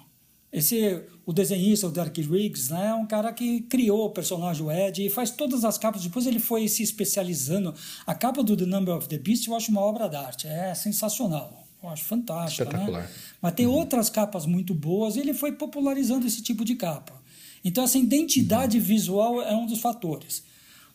Esse, 0.52 1.00
o 1.24 1.32
desenhista, 1.32 1.86
o 1.86 1.90
Derek 1.90 2.20
Riggs, 2.22 2.72
né, 2.72 2.88
é 2.88 2.94
um 2.94 3.06
cara 3.06 3.32
que 3.32 3.60
criou 3.62 4.06
o 4.06 4.10
personagem 4.10 4.64
o 4.64 4.72
Ed 4.72 5.06
e 5.06 5.08
faz 5.08 5.30
todas 5.30 5.64
as 5.64 5.78
capas. 5.78 6.02
Depois 6.02 6.26
ele 6.26 6.40
foi 6.40 6.66
se 6.66 6.82
especializando. 6.82 7.72
A 8.04 8.14
capa 8.14 8.42
do 8.42 8.56
The 8.56 8.66
Number 8.66 8.96
of 8.96 9.08
the 9.08 9.18
Beast 9.18 9.46
eu 9.46 9.54
acho 9.54 9.70
uma 9.70 9.82
obra 9.82 10.08
d'arte. 10.08 10.48
É 10.48 10.74
sensacional. 10.74 11.64
Eu 11.80 11.90
acho 11.90 12.04
fantástica. 12.04 12.64
Né? 12.64 12.70
Espetacular. 12.70 13.02
Né? 13.02 13.10
Mas 13.40 13.52
tem 13.52 13.66
uhum. 13.66 13.74
outras 13.74 14.10
capas 14.10 14.46
muito 14.46 14.74
boas 14.74 15.14
e 15.14 15.20
ele 15.20 15.32
foi 15.32 15.52
popularizando 15.52 16.26
esse 16.26 16.42
tipo 16.42 16.64
de 16.64 16.74
capa. 16.74 17.12
Então, 17.64 17.84
essa 17.84 17.98
identidade 17.98 18.80
visual 18.80 19.42
é 19.42 19.54
um 19.54 19.66
dos 19.66 19.80
fatores. 19.80 20.42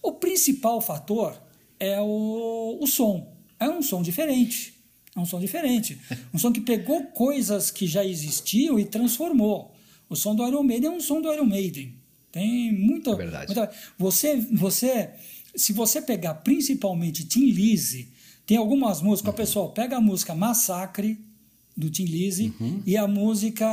O 0.03 0.11
principal 0.11 0.81
fator 0.81 1.41
é 1.79 1.99
o, 2.01 2.77
o 2.81 2.85
som. 2.85 3.33
É 3.57 3.69
um 3.69 3.81
som 3.81 4.01
diferente. 4.01 4.73
É 5.15 5.19
um 5.19 5.25
som 5.25 5.39
diferente. 5.39 5.97
Um 6.33 6.37
som 6.37 6.51
que 6.51 6.59
pegou 6.59 7.05
coisas 7.05 7.71
que 7.71 7.87
já 7.87 8.03
existiam 8.03 8.77
e 8.77 8.83
transformou. 8.83 9.73
O 10.09 10.15
som 10.15 10.35
do 10.35 10.45
Iron 10.45 10.63
Maiden 10.63 10.89
é 10.89 10.93
um 10.93 10.99
som 10.99 11.21
do 11.21 11.31
Iron 11.31 11.45
Maiden. 11.45 11.95
Tem 12.31 12.73
muita. 12.73 13.11
É 13.11 13.15
verdade. 13.15 13.45
Muita, 13.55 13.71
você, 13.97 14.35
você, 14.51 15.11
se 15.55 15.71
você 15.71 16.01
pegar 16.01 16.35
principalmente 16.35 17.25
Tim 17.25 17.51
Lizzy, 17.51 18.09
tem 18.45 18.57
algumas 18.57 19.01
músicas. 19.01 19.31
Uhum. 19.31 19.37
Pessoal 19.37 19.71
pega 19.71 19.97
a 19.97 20.01
música 20.01 20.35
Massacre 20.35 21.17
do 21.77 21.89
Tim 21.89 22.05
Lizzy 22.05 22.53
uhum. 22.59 22.83
e 22.85 22.97
a 22.97 23.07
música 23.07 23.65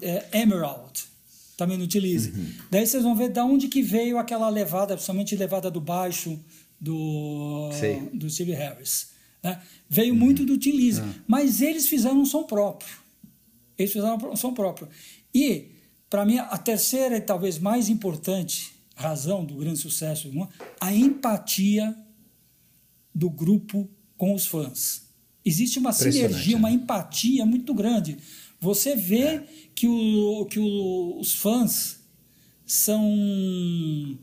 é, 0.00 0.40
Emerald 0.40 1.13
também 1.56 1.76
não 1.76 1.84
utilize. 1.84 2.30
Uhum. 2.30 2.52
Daí 2.70 2.86
vocês 2.86 3.02
vão 3.02 3.14
ver 3.14 3.30
de 3.30 3.40
onde 3.40 3.68
que 3.68 3.82
veio 3.82 4.18
aquela 4.18 4.48
levada, 4.48 4.94
principalmente 4.94 5.36
levada 5.36 5.70
do 5.70 5.80
baixo 5.80 6.38
do, 6.80 7.70
do 8.12 8.28
Steve 8.28 8.52
Harris. 8.52 9.10
Né? 9.42 9.60
Veio 9.88 10.12
uhum. 10.12 10.20
muito 10.20 10.44
do 10.44 10.58
Tim 10.58 10.72
Lizzy, 10.72 11.00
uhum. 11.00 11.14
mas 11.26 11.60
eles 11.60 11.86
fizeram 11.86 12.20
um 12.20 12.26
som 12.26 12.44
próprio. 12.44 12.96
Eles 13.78 13.92
fizeram 13.92 14.16
um 14.16 14.36
som 14.36 14.52
próprio. 14.52 14.88
E, 15.34 15.70
para 16.08 16.24
mim, 16.24 16.38
a 16.38 16.58
terceira 16.58 17.16
e 17.16 17.20
talvez 17.20 17.58
mais 17.58 17.88
importante 17.88 18.74
razão 18.94 19.44
do 19.44 19.56
grande 19.56 19.78
sucesso, 19.78 20.30
a 20.80 20.94
empatia 20.94 21.94
do 23.14 23.28
grupo 23.28 23.88
com 24.16 24.34
os 24.34 24.46
fãs. 24.46 25.04
Existe 25.44 25.78
uma 25.78 25.92
sinergia, 25.92 26.56
uma 26.56 26.70
né? 26.70 26.76
empatia 26.76 27.44
muito 27.44 27.74
grande. 27.74 28.16
Você 28.64 28.96
vê 28.96 29.26
é. 29.26 29.42
que, 29.74 29.86
o, 29.86 30.46
que 30.46 30.58
o, 30.58 31.18
os 31.20 31.34
fãs 31.34 32.00
são, 32.64 34.18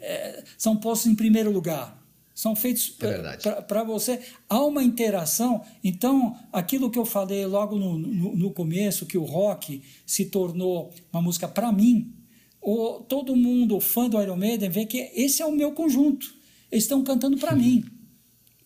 é, 0.00 0.42
são 0.58 0.76
postos 0.76 1.12
em 1.12 1.14
primeiro 1.14 1.52
lugar. 1.52 2.02
São 2.34 2.56
feitos 2.56 2.92
é 3.00 3.62
para 3.62 3.84
você. 3.84 4.20
Há 4.48 4.64
uma 4.64 4.82
interação. 4.82 5.64
Então, 5.84 6.36
aquilo 6.52 6.90
que 6.90 6.98
eu 6.98 7.06
falei 7.06 7.46
logo 7.46 7.78
no, 7.78 7.96
no, 7.96 8.36
no 8.36 8.50
começo, 8.50 9.06
que 9.06 9.16
o 9.16 9.22
rock 9.22 9.80
se 10.04 10.24
tornou 10.24 10.92
uma 11.12 11.22
música 11.22 11.46
para 11.46 11.70
mim, 11.70 12.12
o, 12.60 12.98
todo 13.08 13.36
mundo, 13.36 13.78
fã 13.78 14.08
do 14.08 14.20
Iron 14.20 14.36
Maiden, 14.36 14.70
vê 14.70 14.86
que 14.86 14.98
esse 15.14 15.40
é 15.40 15.46
o 15.46 15.52
meu 15.52 15.70
conjunto. 15.70 16.34
Eles 16.68 16.82
estão 16.82 17.04
cantando 17.04 17.38
para 17.38 17.54
mim. 17.54 17.84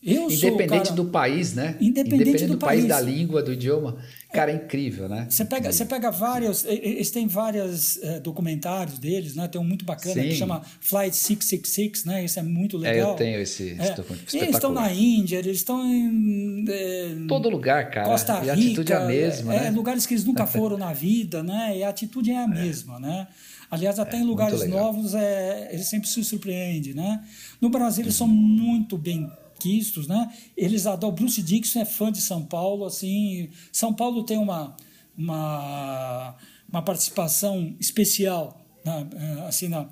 Eu 0.00 0.30
Independente 0.30 0.84
cara, 0.84 0.94
do 0.94 1.06
país, 1.06 1.54
né? 1.54 1.76
Independente, 1.80 2.14
Independente 2.14 2.46
do, 2.46 2.52
do 2.52 2.58
país, 2.58 2.84
da 2.87 3.00
língua, 3.00 3.42
do 3.42 3.52
idioma. 3.52 3.96
Cara, 4.32 4.52
é 4.52 4.54
incrível, 4.54 5.08
né? 5.08 5.26
Você 5.28 5.44
pega, 5.44 5.72
você 5.72 5.84
pega 5.84 6.11
vários. 6.11 6.64
Eles 6.64 7.11
têm 7.11 7.26
vários 7.26 8.00
é, 8.02 8.20
documentários 8.20 8.98
deles, 8.98 9.34
né? 9.34 9.48
Tem 9.48 9.61
um 9.61 9.64
muito 9.64 9.84
bacana 9.84 10.14
Sim. 10.14 10.28
que 10.28 10.34
chama 10.37 10.62
Flight 10.80 11.16
666, 11.16 12.04
né? 12.04 12.24
Esse 12.24 12.38
é 12.38 12.42
muito 12.42 12.78
legal. 12.78 13.08
É, 13.08 13.12
eu 13.12 13.16
tenho 13.16 13.40
esse, 13.40 13.76
é. 13.76 13.94
documento. 13.94 14.37
Eles 14.37 14.54
estão 14.54 14.72
na 14.72 14.92
Índia, 14.92 15.38
eles 15.38 15.56
estão 15.56 15.84
em. 15.84 16.64
É, 16.68 17.16
Todo 17.26 17.48
lugar, 17.48 17.90
cara. 17.90 18.06
Costa 18.06 18.34
Rica. 18.34 18.46
E 18.46 18.50
a 18.50 18.52
atitude 18.52 18.92
é 18.92 18.96
a 18.96 19.04
mesma. 19.04 19.54
É, 19.54 19.61
né? 19.62 19.70
lugares 19.70 20.06
que 20.06 20.14
eles 20.14 20.24
nunca 20.24 20.46
foram 20.48 20.78
na 20.78 20.92
vida, 20.92 21.42
né? 21.42 21.76
E 21.76 21.82
a 21.82 21.88
atitude 21.88 22.30
é 22.30 22.37
a 22.37 22.44
é. 22.44 22.46
mesma, 22.46 23.00
né? 23.00 23.26
Aliás, 23.68 23.98
até 23.98 24.16
em 24.16 24.24
lugares 24.24 24.66
novos, 24.68 25.14
é, 25.14 25.70
eles 25.72 25.88
sempre 25.88 26.08
se 26.08 26.22
surpreendem, 26.22 26.94
né? 26.94 27.22
No 27.61 27.68
Brasil, 27.68 28.04
eles 28.04 28.14
são 28.14 28.28
muito 28.28 28.96
bem 28.96 29.28
quistos, 29.59 30.07
né? 30.07 30.33
Eles 30.57 30.87
adoram. 30.87 31.14
Bruce 31.14 31.42
Dixon 31.42 31.81
é 31.81 31.85
fã 31.85 32.11
de 32.11 32.21
São 32.21 32.44
Paulo, 32.44 32.85
assim. 32.85 33.51
São 33.73 33.92
Paulo 33.92 34.23
tem 34.23 34.38
uma, 34.38 34.77
uma, 35.16 36.37
uma 36.71 36.83
participação 36.83 37.75
especial, 37.79 38.64
né? 38.85 39.09
assim, 39.47 39.68
na, 39.68 39.88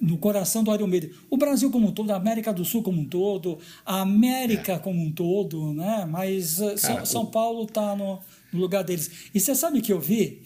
no 0.00 0.18
coração 0.18 0.62
do 0.62 0.74
Iron 0.74 0.86
Maiden. 0.86 1.10
O 1.30 1.36
Brasil 1.36 1.70
como 1.70 1.88
um 1.88 1.92
todo, 1.92 2.10
a 2.10 2.16
América 2.16 2.52
do 2.52 2.64
Sul 2.64 2.82
como 2.82 3.00
um 3.00 3.04
todo, 3.04 3.58
a 3.84 4.00
América 4.00 4.74
é. 4.74 4.78
como 4.78 5.00
um 5.00 5.10
todo, 5.10 5.72
né? 5.72 6.06
Mas 6.10 6.60
eh, 6.60 6.74
Cara, 6.74 6.78
São, 6.78 7.06
São 7.06 7.26
Paulo 7.26 7.64
está 7.64 7.96
no, 7.96 8.18
no 8.52 8.60
lugar 8.60 8.84
deles. 8.84 9.30
E 9.34 9.40
você 9.40 9.54
sabe 9.54 9.80
que 9.80 9.92
eu 9.92 10.00
vi? 10.00 10.42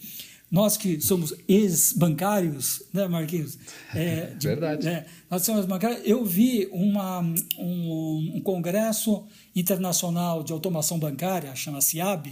Nós 0.51 0.75
que 0.75 0.99
somos 0.99 1.33
ex-bancários, 1.47 2.81
né, 2.91 3.07
Marquinhos? 3.07 3.57
É, 3.93 4.33
de, 4.33 4.47
Verdade. 4.47 4.87
É, 4.87 5.05
nós 5.29 5.43
somos 5.43 5.65
bancários. 5.65 6.01
Eu 6.03 6.25
vi 6.25 6.67
uma, 6.71 7.19
um, 7.57 8.33
um, 8.35 8.41
congresso 8.41 9.25
internacional 9.55 10.43
de 10.43 10.51
automação 10.51 10.97
bancária, 10.97 11.55
chama-se 11.55 12.01
AB, 12.01 12.31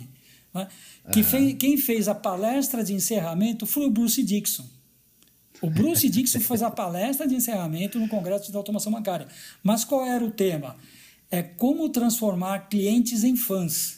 né, 0.54 0.68
que 1.12 1.20
uhum. 1.20 1.26
fez, 1.26 1.54
quem 1.60 1.78
fez 1.78 2.08
a 2.08 2.16
palestra 2.16 2.84
de 2.84 2.94
encerramento 2.94 3.66
foi 3.66 3.86
o 3.86 3.92
Bruce 3.92 4.24
Dixon. 4.24 4.66
O 5.62 5.70
Bruce 5.70 6.08
Dixon 6.08 6.40
fez 6.40 6.62
a 6.62 6.70
palestra 6.70 7.28
de 7.28 7.36
encerramento 7.36 8.00
no 8.00 8.08
congresso 8.08 8.52
de 8.52 8.58
automação 8.58 8.92
bancária. 8.92 9.28
Mas 9.64 9.84
qual 9.84 10.06
era 10.06 10.24
o 10.24 10.32
tema? 10.32 10.76
É 11.32 11.42
como 11.42 11.90
transformar 11.90 12.70
clientes 12.70 13.24
em 13.24 13.36
fãs. 13.36 13.97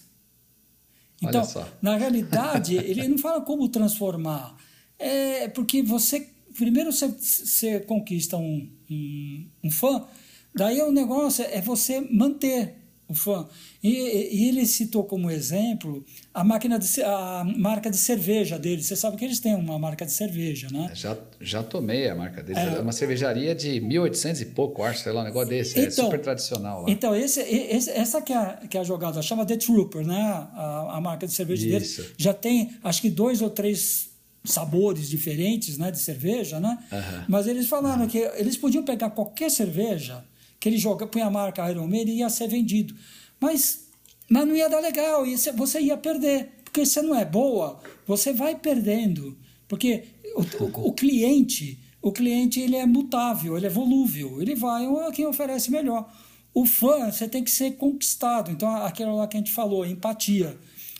Então, 1.21 1.43
na 1.81 1.97
realidade, 1.97 2.75
ele 2.75 3.07
não 3.07 3.17
fala 3.17 3.41
como 3.41 3.67
transformar. 3.69 4.55
É 4.97 5.47
porque 5.49 5.81
você. 5.81 6.29
Primeiro 6.57 6.91
você, 6.91 7.07
você 7.07 7.79
conquista 7.81 8.35
um, 8.35 8.69
um, 8.89 9.47
um 9.63 9.71
fã, 9.71 10.05
daí 10.53 10.81
o 10.81 10.91
negócio 10.91 11.45
é 11.45 11.61
você 11.61 12.01
manter 12.01 12.78
o 13.09 13.15
fã. 13.15 13.47
E, 13.83 13.89
e, 13.89 14.49
ele 14.49 14.65
citou 14.67 15.03
como 15.03 15.31
exemplo 15.31 16.05
a 16.31 16.43
máquina 16.43 16.77
de, 16.77 17.01
a 17.01 17.43
marca 17.57 17.89
de 17.89 17.97
cerveja 17.97 18.59
dele. 18.59 18.83
Você 18.83 18.95
sabe 18.95 19.17
que 19.17 19.25
eles 19.25 19.39
têm 19.39 19.55
uma 19.55 19.79
marca 19.79 20.05
de 20.05 20.11
cerveja, 20.11 20.67
né? 20.71 20.91
Já, 20.93 21.17
já 21.41 21.63
tomei 21.63 22.07
a 22.07 22.13
marca 22.13 22.43
deles. 22.43 22.61
É, 22.61 22.75
é 22.75 22.79
uma 22.79 22.91
cervejaria 22.91 23.55
de 23.55 23.81
1800 23.81 24.41
e 24.41 24.45
pouco, 24.45 24.83
acho, 24.83 25.01
sei 25.01 25.11
lá, 25.11 25.21
um 25.21 25.23
negócio 25.23 25.49
desse. 25.49 25.79
É 25.79 25.85
então, 25.85 26.05
é 26.05 26.07
super 26.07 26.21
tradicional 26.21 26.83
lá. 26.83 26.91
Então, 26.91 27.15
esse, 27.15 27.41
esse, 27.41 27.89
essa 27.89 28.21
que 28.21 28.31
é, 28.31 28.59
que 28.69 28.77
é 28.77 28.81
a 28.81 28.83
jogada, 28.83 29.19
chama 29.23 29.43
The 29.43 29.57
Trooper, 29.57 30.05
né? 30.05 30.21
A, 30.53 30.97
a 30.97 31.01
marca 31.01 31.25
de 31.25 31.33
cerveja 31.33 31.65
Isso. 31.65 32.03
dele. 32.03 32.13
Já 32.15 32.33
tem, 32.33 32.77
acho 32.83 33.01
que 33.01 33.09
dois 33.09 33.41
ou 33.41 33.49
três 33.49 34.09
sabores 34.43 35.09
diferentes 35.09 35.77
né, 35.77 35.89
de 35.89 35.99
cerveja, 35.99 36.59
né? 36.59 36.77
Uhum. 36.91 37.25
Mas 37.27 37.47
eles 37.47 37.67
falaram 37.67 38.03
uhum. 38.03 38.07
que 38.07 38.19
eles 38.19 38.55
podiam 38.55 38.83
pegar 38.83 39.09
qualquer 39.09 39.49
cerveja 39.49 40.23
que 40.59 40.67
ele 40.67 40.77
joga, 40.77 41.07
põe 41.07 41.21
a 41.21 41.29
marca 41.29 41.69
Iron 41.71 41.87
Maiden 41.87 42.15
e 42.15 42.19
ia 42.19 42.29
ser 42.29 42.47
vendido. 42.47 42.95
Mas, 43.39 43.87
mas 44.29 44.47
não 44.47 44.55
ia 44.55 44.69
dar 44.69 44.79
legal, 44.79 45.25
ia 45.25 45.37
ser, 45.37 45.53
você 45.53 45.79
ia 45.79 45.97
perder. 45.97 46.49
Porque 46.63 46.85
se 46.85 47.01
não 47.01 47.15
é 47.15 47.25
boa, 47.25 47.79
você 48.05 48.33
vai 48.33 48.55
perdendo. 48.55 49.37
Porque 49.67 50.03
o, 50.35 50.63
o, 50.63 50.87
o 50.89 50.93
cliente, 50.93 51.79
o 52.01 52.11
cliente 52.11 52.59
ele 52.59 52.75
é 52.75 52.85
mutável, 52.85 53.55
ele 53.55 53.65
é 53.65 53.69
volúvel, 53.69 54.41
ele 54.41 54.55
vai 54.55 54.85
a 54.85 55.11
quem 55.11 55.25
oferece 55.25 55.71
melhor. 55.71 56.11
O 56.53 56.65
fã, 56.65 57.11
você 57.11 57.27
tem 57.27 57.43
que 57.43 57.51
ser 57.51 57.71
conquistado. 57.77 58.51
Então, 58.51 58.69
aquilo 58.83 59.15
lá 59.15 59.27
que 59.27 59.37
a 59.37 59.39
gente 59.39 59.51
falou, 59.51 59.85
empatia. 59.85 60.57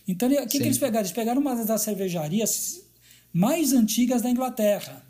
Então, 0.08 0.30
o 0.30 0.48
que, 0.48 0.60
que 0.60 0.64
eles 0.66 0.78
pegaram? 0.78 1.02
Eles 1.02 1.12
pegaram 1.12 1.42
uma 1.42 1.56
das 1.66 1.82
cervejarias 1.82 2.82
mais 3.34 3.74
antigas 3.74 4.22
da 4.22 4.30
Inglaterra 4.30 5.06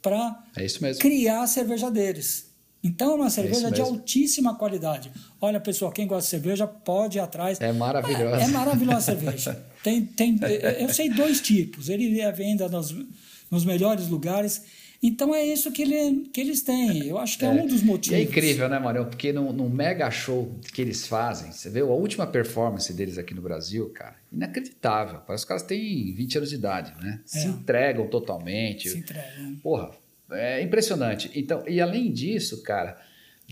para 0.00 0.44
é 0.56 0.94
criar 0.94 1.42
a 1.42 1.46
cerveja 1.46 1.90
deles. 1.90 2.51
Então, 2.82 3.12
é 3.12 3.14
uma 3.14 3.30
cerveja 3.30 3.68
é 3.68 3.70
de 3.70 3.80
altíssima 3.80 4.56
qualidade. 4.56 5.12
Olha, 5.40 5.60
pessoal, 5.60 5.92
quem 5.92 6.06
gosta 6.06 6.24
de 6.24 6.30
cerveja 6.30 6.66
pode 6.66 7.18
ir 7.18 7.20
atrás. 7.20 7.60
É 7.60 7.72
maravilhosa. 7.72 8.42
É, 8.42 8.44
é 8.44 8.48
maravilhosa 8.48 8.96
a 8.96 9.00
cerveja. 9.00 9.64
Tem, 9.82 10.04
tem, 10.04 10.38
eu 10.78 10.88
sei 10.90 11.10
dois 11.10 11.40
tipos. 11.40 11.88
Ele 11.88 12.20
é 12.20 12.30
venda 12.30 12.68
nos, 12.68 12.94
nos 13.50 13.64
melhores 13.64 14.06
lugares. 14.06 14.62
Então 15.02 15.34
é 15.34 15.44
isso 15.44 15.72
que, 15.72 15.82
ele, 15.82 16.28
que 16.32 16.40
eles 16.40 16.62
têm. 16.62 17.08
Eu 17.08 17.18
acho 17.18 17.36
que 17.36 17.44
é, 17.44 17.48
é 17.48 17.50
um 17.50 17.66
dos 17.66 17.82
motivos. 17.82 18.16
É 18.16 18.22
incrível, 18.22 18.68
né, 18.68 18.78
Marião? 18.78 19.04
Porque 19.04 19.32
no, 19.32 19.52
no, 19.52 19.68
mega 19.68 20.08
show 20.12 20.56
que 20.72 20.80
eles 20.80 21.08
fazem, 21.08 21.50
você 21.50 21.68
vê 21.68 21.80
a 21.80 21.84
última 21.84 22.24
performance 22.24 22.92
deles 22.92 23.18
aqui 23.18 23.34
no 23.34 23.42
Brasil, 23.42 23.90
cara, 23.90 24.14
inacreditável. 24.30 25.18
Parece 25.26 25.44
que 25.44 25.52
os 25.52 25.60
caras 25.60 25.62
têm 25.64 26.14
20 26.14 26.38
anos 26.38 26.50
de 26.50 26.54
idade, 26.54 26.94
né? 27.02 27.20
É. 27.24 27.28
Se 27.28 27.48
entregam 27.48 28.06
totalmente. 28.06 28.90
Se 28.90 28.98
entregam. 28.98 29.56
Porra, 29.60 29.90
é 30.34 30.62
impressionante. 30.62 31.30
Então, 31.34 31.62
e 31.66 31.80
além 31.80 32.12
disso, 32.12 32.62
cara, 32.62 32.98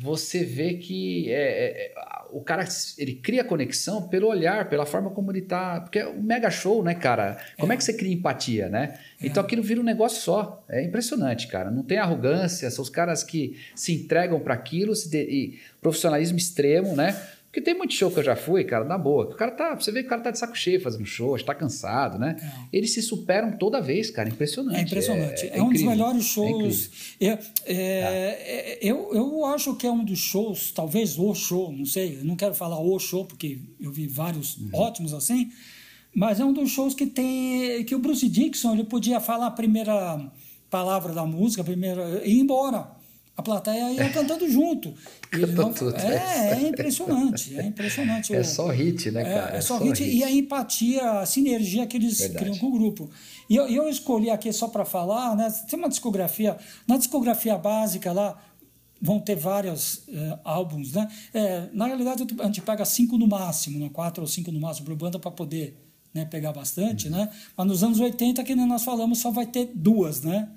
você 0.03 0.43
vê 0.45 0.75
que 0.75 1.31
é, 1.31 1.35
é, 1.35 1.87
é, 1.87 1.95
o 2.31 2.40
cara 2.40 2.66
ele 2.97 3.14
cria 3.14 3.45
conexão 3.45 4.09
pelo 4.09 4.29
olhar, 4.29 4.69
pela 4.69 4.87
forma 4.87 5.11
como 5.11 5.31
ele 5.31 5.43
tá. 5.43 5.81
Porque 5.81 5.99
é 5.99 6.09
um 6.09 6.23
mega 6.23 6.51
show, 6.51 6.83
né, 6.83 6.95
cara? 6.95 7.37
Como 7.59 7.73
é, 7.73 7.75
é 7.75 7.79
que 7.79 7.85
você 7.85 7.93
cria 7.93 8.14
empatia, 8.14 8.69
né? 8.69 8.99
É. 9.21 9.27
Então 9.27 9.43
aquilo 9.43 9.62
vira 9.62 9.81
um 9.81 9.85
negócio 9.85 10.23
só. 10.23 10.64
É 10.69 10.83
impressionante, 10.83 11.49
cara. 11.49 11.71
Não 11.71 11.83
tem 11.83 11.99
arrogância, 11.99 12.71
são 12.71 12.83
os 12.83 12.88
caras 12.88 13.23
que 13.23 13.59
se 13.75 13.93
entregam 13.93 14.40
para 14.40 14.55
aquilo, 14.55 14.95
de, 14.95 15.19
e 15.19 15.59
profissionalismo 15.83 16.38
extremo, 16.38 16.97
né? 16.97 17.21
Porque 17.51 17.61
tem 17.61 17.77
muito 17.77 17.93
show 17.93 18.09
que 18.13 18.21
eu 18.21 18.23
já 18.23 18.37
fui, 18.37 18.63
cara, 18.63 18.85
na 18.85 18.97
boa. 18.97 19.25
O 19.25 19.35
cara 19.35 19.51
tá, 19.51 19.75
você 19.75 19.91
vê 19.91 20.03
que 20.03 20.07
o 20.07 20.09
cara 20.09 20.23
tá 20.23 20.31
de 20.31 20.39
saco 20.39 20.57
cheio 20.57 20.81
fazendo 20.81 21.05
show, 21.05 21.35
está 21.35 21.53
cansado, 21.53 22.17
né? 22.17 22.37
É. 22.41 22.77
Eles 22.77 22.95
se 22.95 23.03
superam 23.03 23.59
toda 23.59 23.81
vez, 23.81 24.09
cara. 24.09 24.29
Impressionante. 24.29 24.79
É 24.79 24.83
impressionante. 24.83 25.47
É, 25.47 25.57
é, 25.57 25.59
é 25.59 25.63
um 25.63 25.73
dos 25.73 25.83
melhores 25.83 26.25
shows. 26.27 27.17
É 27.21 27.39
é, 27.67 28.79
eu, 28.81 29.13
eu 29.13 29.45
acho 29.47 29.75
que 29.75 29.85
é 29.85 29.91
um 29.91 30.05
dos 30.05 30.21
shows, 30.21 30.71
talvez 30.71 31.19
o 31.19 31.35
show, 31.35 31.73
não 31.73 31.85
sei. 31.85 32.19
Eu 32.21 32.25
não 32.25 32.37
quero 32.37 32.55
falar 32.55 32.79
o 32.79 32.97
show, 33.01 33.25
porque 33.25 33.59
eu 33.81 33.91
vi 33.91 34.07
vários 34.07 34.57
uhum. 34.57 34.71
ótimos 34.73 35.13
assim. 35.13 35.51
Mas 36.15 36.39
é 36.39 36.45
um 36.45 36.53
dos 36.53 36.71
shows 36.71 36.95
que 36.95 37.07
tem. 37.07 37.83
que 37.85 37.97
o 37.97 37.99
Bruce 37.99 38.29
Dixon 38.29 38.75
ele 38.75 38.85
podia 38.85 39.19
falar 39.19 39.49
a 39.49 39.51
primeira 39.51 40.25
palavra 40.71 41.13
da 41.13 41.27
música, 41.27 41.63
a 41.63 41.65
primeira. 41.65 42.23
e 42.25 42.37
ir 42.37 42.39
embora 42.39 43.00
a 43.40 43.42
plateia 43.42 43.90
ia 43.92 44.11
cantando 44.11 44.48
junto. 44.48 44.94
Não, 45.55 45.72
tudo, 45.72 45.96
é, 45.96 46.62
é 46.62 46.68
impressionante, 46.68 47.59
é 47.59 47.64
impressionante. 47.64 48.35
É 48.35 48.42
só 48.42 48.68
hit, 48.68 49.11
né, 49.11 49.24
cara? 49.24 49.55
É, 49.55 49.59
é 49.59 49.61
só, 49.61 49.79
é 49.79 49.85
hit, 49.85 50.05
hit, 50.05 50.16
e 50.16 50.24
a 50.24 50.31
empatia, 50.31 51.11
a 51.20 51.26
sinergia 51.26 51.87
que 51.87 51.96
eles 51.96 52.18
Verdade. 52.18 52.44
criam 52.44 52.59
com 52.59 52.66
o 52.66 52.70
grupo. 52.72 53.11
E 53.48 53.57
eu, 53.57 53.66
eu 53.66 53.88
escolhi 53.88 54.31
aqui 54.31 54.53
só 54.53 54.68
para 54.68 54.85
falar, 54.85 55.35
né? 55.35 55.53
Tem 55.68 55.79
uma 55.79 55.88
discografia, 55.88 56.57
na 56.87 56.96
discografia 56.96 57.57
básica 57.57 58.12
lá, 58.12 58.38
vão 59.00 59.18
ter 59.18 59.37
vários 59.37 60.03
é, 60.09 60.38
álbuns, 60.44 60.92
né? 60.92 61.09
É, 61.33 61.68
na 61.72 61.87
realidade, 61.87 62.26
a 62.38 62.44
gente 62.44 62.61
pega 62.61 62.85
cinco 62.85 63.16
no 63.16 63.26
máximo, 63.26 63.79
né? 63.79 63.88
quatro 63.92 64.22
ou 64.22 64.29
cinco 64.29 64.53
no 64.53 64.61
máximo 64.61 64.87
por 64.87 64.94
banda 64.94 65.18
para 65.18 65.31
poder 65.31 65.76
né, 66.12 66.24
pegar 66.24 66.53
bastante, 66.53 67.09
uhum. 67.09 67.16
né? 67.16 67.31
Mas 67.57 67.66
nos 67.66 67.83
anos 67.83 67.98
80, 67.98 68.44
que 68.44 68.55
nós 68.55 68.85
falamos, 68.85 69.18
só 69.18 69.31
vai 69.31 69.46
ter 69.46 69.70
duas, 69.74 70.20
né? 70.22 70.48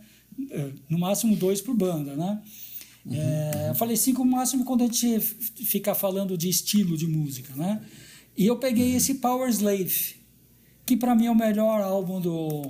É, 0.51 0.71
no 0.89 0.99
máximo 0.99 1.35
dois 1.35 1.61
por 1.61 1.75
banda, 1.75 2.15
né? 2.15 2.41
Uhum, 3.05 3.15
é, 3.15 3.69
Eu 3.69 3.75
falei 3.75 3.97
cinco 3.97 4.23
máximo 4.23 4.63
quando 4.63 4.83
a 4.83 4.85
gente 4.85 5.19
fica 5.19 5.93
falando 5.93 6.37
de 6.37 6.49
estilo 6.49 6.97
de 6.97 7.07
música, 7.07 7.53
né? 7.55 7.81
E 8.35 8.47
eu 8.47 8.57
peguei 8.57 8.91
uhum. 8.91 8.97
esse 8.97 9.15
Power 9.15 9.49
Slave, 9.49 10.15
que 10.85 10.97
para 10.97 11.15
mim 11.15 11.27
é 11.27 11.31
o 11.31 11.35
melhor 11.35 11.81
álbum 11.81 12.19
do, 12.19 12.61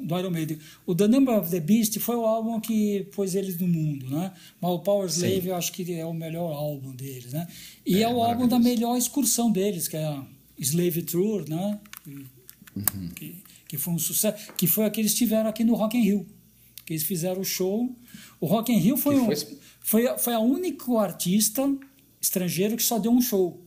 do 0.00 0.18
Iron 0.18 0.30
Maiden. 0.30 0.58
O 0.86 0.94
The 0.94 1.08
Number 1.08 1.38
of 1.38 1.50
the 1.50 1.60
Beast 1.60 1.98
foi 1.98 2.16
o 2.16 2.24
álbum 2.24 2.60
que 2.60 3.08
pôs 3.14 3.34
eles 3.34 3.58
no 3.58 3.68
mundo, 3.68 4.08
né? 4.08 4.32
Mas 4.60 4.70
o 4.70 4.78
Power 4.80 5.08
Slave 5.08 5.42
Sim. 5.42 5.48
eu 5.48 5.56
acho 5.56 5.72
que 5.72 5.92
é 5.92 6.04
o 6.06 6.14
melhor 6.14 6.52
álbum 6.52 6.92
deles, 6.92 7.32
né? 7.32 7.46
E 7.84 7.98
é, 7.98 8.02
é 8.02 8.08
o 8.08 8.22
álbum 8.22 8.48
da 8.48 8.58
melhor 8.58 8.96
excursão 8.96 9.50
deles, 9.50 9.88
que 9.88 9.96
é 9.96 10.04
a 10.04 10.24
Slave 10.58 11.02
Tour, 11.02 11.48
né? 11.48 11.80
Uhum. 12.06 13.08
Que, 13.14 13.42
que 13.68 13.76
foi 13.76 13.94
um 13.94 13.98
sucesso, 13.98 14.52
que 14.56 14.66
foi 14.66 14.84
a 14.86 14.90
que 14.90 15.00
eles 15.00 15.14
tiveram 15.14 15.48
aqui 15.48 15.64
no 15.64 15.74
Rock 15.74 15.96
in 15.96 16.02
Rio. 16.02 16.26
Que 16.84 16.94
eles 16.94 17.04
fizeram 17.04 17.40
o 17.40 17.44
show. 17.44 17.94
O 18.40 18.46
Rock 18.46 18.72
in 18.72 18.78
Rio 18.78 18.96
foi, 18.96 19.16
um, 19.16 19.26
foi 19.26 19.36
foi, 19.82 20.06
foi 20.18 20.34
a 20.34 20.38
único 20.38 20.98
artista 20.98 21.62
estrangeiro 22.20 22.76
que 22.76 22.82
só 22.82 22.98
deu 22.98 23.10
um 23.10 23.20
show 23.20 23.60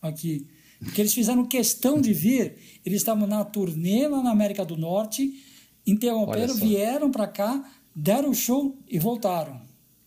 aqui. 0.00 0.46
Porque 0.78 1.00
eles 1.00 1.14
fizeram 1.14 1.44
questão 1.46 2.00
de 2.00 2.12
vir, 2.12 2.56
eles 2.84 3.00
estavam 3.00 3.26
na 3.26 3.44
turnê 3.44 4.06
lá 4.06 4.22
na 4.22 4.30
América 4.30 4.64
do 4.64 4.76
Norte, 4.76 5.42
interromperam, 5.86 6.54
vieram 6.54 7.10
para 7.10 7.26
cá, 7.26 7.64
deram 7.94 8.30
o 8.30 8.34
show 8.34 8.78
e 8.86 8.98
voltaram. 8.98 9.60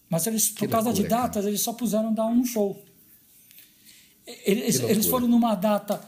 Mas 0.10 0.28
eles, 0.28 0.50
por 0.50 0.68
causa 0.68 0.90
loucura, 0.90 1.08
de 1.08 1.10
datas, 1.10 1.36
cara. 1.36 1.48
eles 1.48 1.62
só 1.62 1.74
puseram 1.74 2.14
dar 2.14 2.28
um 2.28 2.46
show. 2.46 2.84
Eles, 4.46 4.80
eles 4.80 5.08
foram 5.08 5.28
numa 5.28 5.56
data 5.56 6.02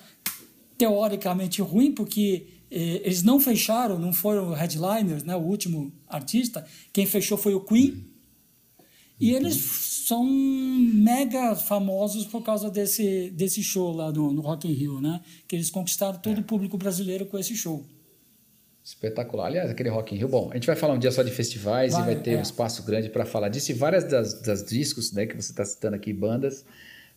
teoricamente 0.77 1.61
ruim, 1.61 1.91
porque 1.91 2.47
eh, 2.69 3.01
eles 3.03 3.23
não 3.23 3.39
fecharam, 3.39 3.97
não 3.97 4.13
foram 4.13 4.53
headliners, 4.53 5.23
né, 5.23 5.35
o 5.35 5.41
último 5.41 5.91
artista. 6.07 6.65
Quem 6.93 7.05
fechou 7.05 7.37
foi 7.37 7.53
o 7.55 7.61
Queen. 7.61 8.10
E 9.21 9.33
eles 9.33 9.55
são 10.07 10.25
mega 10.25 11.55
famosos 11.55 12.25
por 12.25 12.41
causa 12.41 12.71
desse, 12.71 13.29
desse 13.29 13.61
show 13.61 13.95
lá 13.95 14.11
no, 14.11 14.33
no 14.33 14.41
Rock 14.41 14.67
in 14.67 14.73
Rio, 14.73 14.99
né? 14.99 15.21
Que 15.47 15.55
eles 15.55 15.69
conquistaram 15.69 16.17
todo 16.17 16.37
é. 16.37 16.41
o 16.41 16.43
público 16.43 16.77
brasileiro 16.77 17.27
com 17.27 17.37
esse 17.37 17.55
show. 17.55 17.85
Espetacular. 18.83 19.45
Aliás, 19.45 19.69
aquele 19.69 19.89
Rock 19.89 20.15
in 20.15 20.17
Rio. 20.17 20.27
Bom, 20.27 20.49
a 20.49 20.55
gente 20.55 20.65
vai 20.65 20.75
falar 20.75 20.95
um 20.95 20.99
dia 20.99 21.11
só 21.11 21.21
de 21.21 21.29
festivais 21.29 21.93
vai, 21.93 22.01
e 22.01 22.05
vai 22.05 22.15
ter 22.15 22.31
é. 22.31 22.37
um 22.37 22.41
espaço 22.41 22.83
grande 22.83 23.09
para 23.09 23.23
falar 23.23 23.49
disso. 23.49 23.71
E 23.71 23.75
várias 23.75 24.03
das, 24.03 24.41
das 24.41 24.65
discos 24.65 25.13
né, 25.13 25.27
que 25.27 25.35
você 25.35 25.51
está 25.51 25.63
citando 25.63 25.95
aqui, 25.95 26.11
bandas, 26.11 26.65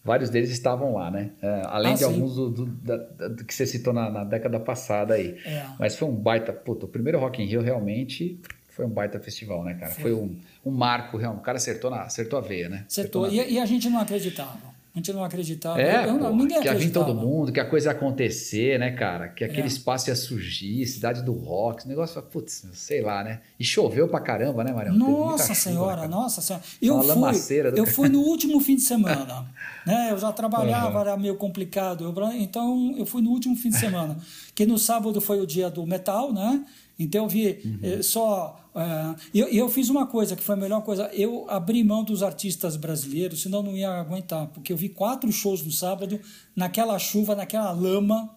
vários 0.05 0.29
deles 0.29 0.51
estavam 0.51 0.95
lá, 0.95 1.11
né? 1.11 1.31
É, 1.41 1.63
além 1.65 1.93
ah, 1.93 1.95
de 1.95 2.01
sim. 2.01 2.05
alguns 2.05 2.37
do, 2.37 2.51
do, 2.51 2.67
da, 2.67 2.97
do, 3.29 3.45
que 3.47 3.55
você 3.55 3.67
citou 3.67 3.95
na, 3.95 4.11
na 4.11 4.25
década 4.25 4.61
passada 4.61 5.15
aí. 5.15 5.39
É. 5.47 5.67
Mas 5.79 5.97
foi 5.97 6.07
um 6.07 6.15
baita. 6.15 6.53
Puta, 6.53 6.85
o 6.85 6.89
primeiro 6.89 7.19
Rock 7.19 7.43
in 7.43 7.47
Rio 7.47 7.63
realmente 7.63 8.39
foi 8.69 8.85
um 8.85 8.91
baita 8.91 9.19
festival, 9.19 9.65
né, 9.65 9.75
cara? 9.75 9.93
Foi, 9.93 10.03
foi 10.03 10.13
um, 10.13 10.37
um 10.65 10.71
marco, 10.71 11.17
realmente. 11.17 11.43
O 11.43 11.45
cara 11.45 11.59
acertou, 11.59 11.91
na, 11.91 12.03
acertou 12.03 12.39
a 12.39 12.43
veia, 12.43 12.69
né? 12.69 12.85
Acertou. 12.89 13.27
acertou 13.27 13.47
e, 13.47 13.55
e, 13.55 13.59
a 13.59 13.67
gente 13.67 13.89
não 13.89 14.01
acreditava. 14.01 14.75
A 14.95 14.99
gente 14.99 15.13
não 15.13 15.25
acreditava. 15.25 15.83
É, 15.83 16.05
eu, 16.09 16.21
eu, 16.21 16.37
ninguém 16.37 16.61
que 16.61 16.69
ia 16.69 16.75
vir 16.75 16.93
todo 16.93 17.13
mundo, 17.13 17.51
que 17.51 17.59
a 17.59 17.65
coisa 17.65 17.89
ia 17.89 17.93
acontecer, 17.93 18.79
né, 18.79 18.93
cara? 18.93 19.27
Que 19.27 19.43
aquele 19.43 19.63
é. 19.63 19.67
espaço 19.67 20.09
ia 20.09 20.15
surgir, 20.15 20.87
cidade 20.87 21.21
do 21.21 21.33
rock, 21.33 21.81
esse 21.81 21.89
negócio, 21.89 22.23
putz, 22.23 22.65
sei 22.75 23.03
lá, 23.03 23.25
né? 23.25 23.41
E 23.59 23.65
choveu 23.65 24.07
pra 24.07 24.21
caramba, 24.21 24.63
né, 24.63 24.73
Mariano? 24.73 24.97
Nossa 24.97 25.53
senhora, 25.53 26.03
chuva, 26.03 26.09
nossa 26.09 26.41
senhora. 26.41 26.63
Eu 26.81 27.03
fui, 27.03 27.79
eu 27.81 27.87
fui 27.87 28.09
no 28.09 28.21
último 28.21 28.61
fim 28.61 28.77
de 28.77 28.83
semana, 28.83 29.45
né? 29.85 30.13
Eu 30.13 30.19
já 30.19 30.31
trabalhava, 30.31 30.95
uhum. 30.95 31.01
era 31.01 31.17
meio 31.17 31.35
complicado. 31.35 32.05
Eu, 32.05 32.33
então, 32.35 32.95
eu 32.97 33.05
fui 33.05 33.21
no 33.21 33.31
último 33.31 33.57
fim 33.57 33.71
de 33.71 33.79
semana. 33.79 34.17
que 34.55 34.65
no 34.65 34.79
sábado 34.79 35.21
foi 35.21 35.41
o 35.41 35.47
dia 35.47 35.69
do 35.69 35.85
metal, 35.85 36.33
né? 36.33 36.65
Então 36.99 37.25
eu 37.25 37.29
vi 37.29 37.61
uhum. 37.65 37.79
eh, 37.83 38.03
só. 38.03 38.61
Uh, 38.75 39.17
eu, 39.33 39.49
eu 39.49 39.69
fiz 39.69 39.89
uma 39.89 40.07
coisa 40.07 40.35
que 40.35 40.43
foi 40.43 40.55
a 40.55 40.59
melhor 40.59 40.83
coisa. 40.83 41.11
Eu 41.13 41.47
abri 41.49 41.83
mão 41.85 42.03
dos 42.05 42.23
artistas 42.23 42.77
brasileiros, 42.77 43.43
senão 43.43 43.63
não 43.63 43.77
ia 43.77 43.91
aguentar. 43.91 44.49
Porque 44.49 44.73
eu 44.73 44.77
vi 44.77 44.89
quatro 44.89 45.31
shows 45.33 45.63
no 45.63 45.71
sábado, 45.71 46.21
naquela 46.55 46.99
chuva, 46.99 47.35
naquela 47.35 47.71
lama. 47.73 48.31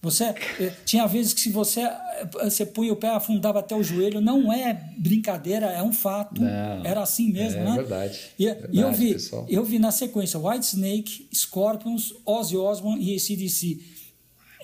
Você 0.00 0.24
eh, 0.24 0.72
tinha 0.84 1.06
vezes 1.06 1.32
que 1.34 1.40
se 1.40 1.50
você 1.50 1.82
você 2.40 2.64
punha 2.64 2.92
o 2.92 2.96
pé 2.96 3.08
afundava 3.08 3.58
até 3.58 3.74
o 3.74 3.82
joelho, 3.82 4.20
não 4.20 4.52
é 4.52 4.72
brincadeira, 4.96 5.66
é 5.66 5.82
um 5.82 5.92
fato. 5.92 6.40
Não, 6.40 6.84
Era 6.84 7.02
assim 7.02 7.32
mesmo, 7.32 7.60
é, 7.60 7.64
né? 7.64 7.70
É 7.70 7.74
verdade. 7.74 8.20
E, 8.38 8.44
verdade, 8.44 8.78
eu 8.78 8.92
vi, 8.92 9.12
pessoal. 9.14 9.46
eu 9.48 9.64
vi 9.64 9.78
na 9.78 9.90
sequência 9.90 10.38
White 10.38 10.66
Snake, 10.66 11.28
Scorpions, 11.34 12.14
Ozzy 12.24 12.56
Osbourne 12.56 13.02
e 13.02 13.16
ACDC. 13.16 13.97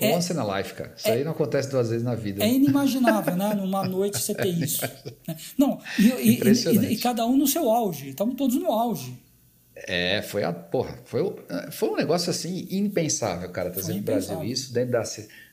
É, 0.00 0.14
Once 0.14 0.33
in 0.33 0.38
a 0.38 0.59
life, 0.59 0.74
cara. 0.74 0.92
Isso 0.96 1.09
é, 1.09 1.12
aí 1.12 1.24
não 1.24 1.33
acontece 1.33 1.70
duas 1.70 1.90
vezes 1.90 2.04
na 2.04 2.14
vida. 2.14 2.44
É 2.44 2.48
inimaginável, 2.48 3.37
né? 3.37 3.54
Numa 3.54 3.87
noite 3.87 4.18
você 4.18 4.35
ter 4.35 4.48
isso. 4.48 4.83
Né? 5.26 5.37
Não, 5.57 5.78
e, 5.98 6.40
e, 6.42 6.92
e, 6.92 6.98
cada 6.98 7.24
um 7.26 7.37
no 7.37 7.46
seu 7.46 7.70
auge. 7.70 8.11
Estamos 8.11 8.35
todos 8.35 8.57
no 8.57 8.72
auge. 8.72 9.16
É, 9.76 10.22
foi 10.22 10.44
a 10.44 10.52
porra, 10.52 10.98
foi, 11.04 11.20
foi 11.72 11.88
um 11.88 11.96
negócio 11.96 12.30
assim 12.30 12.68
impensável, 12.70 13.50
cara, 13.50 13.70
trazer 13.70 13.94
pro 13.94 14.02
Brasil 14.02 14.44
isso 14.44 14.72
dentro 14.72 14.92
da 14.92 15.02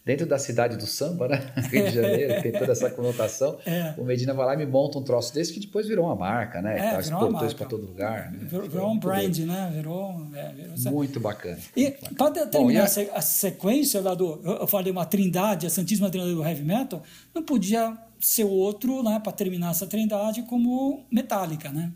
dentro 0.03 0.25
da 0.25 0.39
cidade 0.39 0.77
do 0.77 0.87
samba, 0.87 1.27
né? 1.27 1.53
Rio 1.69 1.85
de 1.85 1.95
Janeiro, 1.95 2.41
tem 2.41 2.51
toda 2.51 2.71
essa 2.71 2.89
conotação. 2.89 3.59
É. 3.65 3.93
O 3.97 4.03
Medina 4.03 4.33
vai 4.33 4.45
lá 4.45 4.53
e 4.55 4.57
me 4.57 4.65
monta 4.65 4.97
um 4.97 5.03
troço 5.03 5.33
desse 5.33 5.53
que 5.53 5.59
depois 5.59 5.87
virou 5.87 6.05
uma 6.05 6.15
marca, 6.15 6.61
né? 6.61 6.77
É, 6.77 6.91
tá, 6.91 6.99
exportou 6.99 7.45
isso 7.45 7.55
para 7.55 7.67
todo 7.67 7.85
lugar. 7.85 8.31
Né? 8.31 8.39
Virou, 8.41 8.69
virou 8.69 8.91
um 8.91 8.97
brand, 8.97 9.37
né? 9.39 9.71
Virou, 9.73 10.27
é, 10.33 10.51
virou... 10.53 10.93
Muito 10.93 11.19
bacana. 11.19 11.59
E 11.75 11.91
para 12.17 12.47
terminar 12.47 12.83
a... 12.83 13.17
a... 13.17 13.21
sequência 13.21 14.01
lá 14.01 14.13
do. 14.13 14.41
Eu 14.43 14.67
falei 14.67 14.91
uma 14.91 15.05
trindade, 15.05 15.67
a 15.67 15.69
Santíssima 15.69 16.09
Trindade 16.09 16.33
do 16.33 16.43
Heavy 16.43 16.63
Metal, 16.63 17.03
não 17.33 17.43
podia 17.43 17.95
ser 18.19 18.43
outro, 18.43 19.03
né? 19.03 19.19
Para 19.23 19.31
terminar 19.31 19.71
essa 19.71 19.85
trindade, 19.85 20.43
como 20.43 21.05
Metallica, 21.11 21.71
né? 21.71 21.91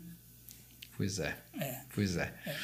Pois 0.96 1.18
é. 1.18 1.34
é. 1.60 1.80
Pois 1.94 2.16
é. 2.16 2.32
é. 2.46 2.54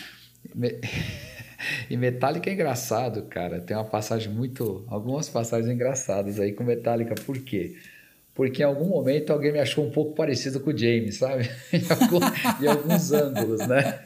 Me... 0.55 0.70
E 1.88 1.96
Metallica 1.96 2.51
é 2.51 2.53
engraçado, 2.53 3.22
cara. 3.22 3.61
Tem 3.61 3.77
uma 3.77 3.85
passagem 3.85 4.33
muito. 4.33 4.85
Algumas 4.88 5.29
passagens 5.29 5.70
engraçadas 5.70 6.40
aí 6.40 6.53
com 6.53 6.64
Metallica. 6.64 7.14
Por 7.14 7.38
quê? 7.38 7.77
Porque 8.35 8.62
em 8.62 8.64
algum 8.64 8.87
momento 8.87 9.31
alguém 9.31 9.53
me 9.53 9.59
achou 9.59 9.87
um 9.87 9.90
pouco 9.90 10.14
parecido 10.14 10.59
com 10.61 10.70
o 10.70 10.77
James, 10.77 11.16
sabe? 11.18 11.51
em, 11.70 11.85
algum, 11.90 12.64
em 12.64 12.66
alguns 12.66 13.12
ângulos, 13.12 13.66
né? 13.66 14.01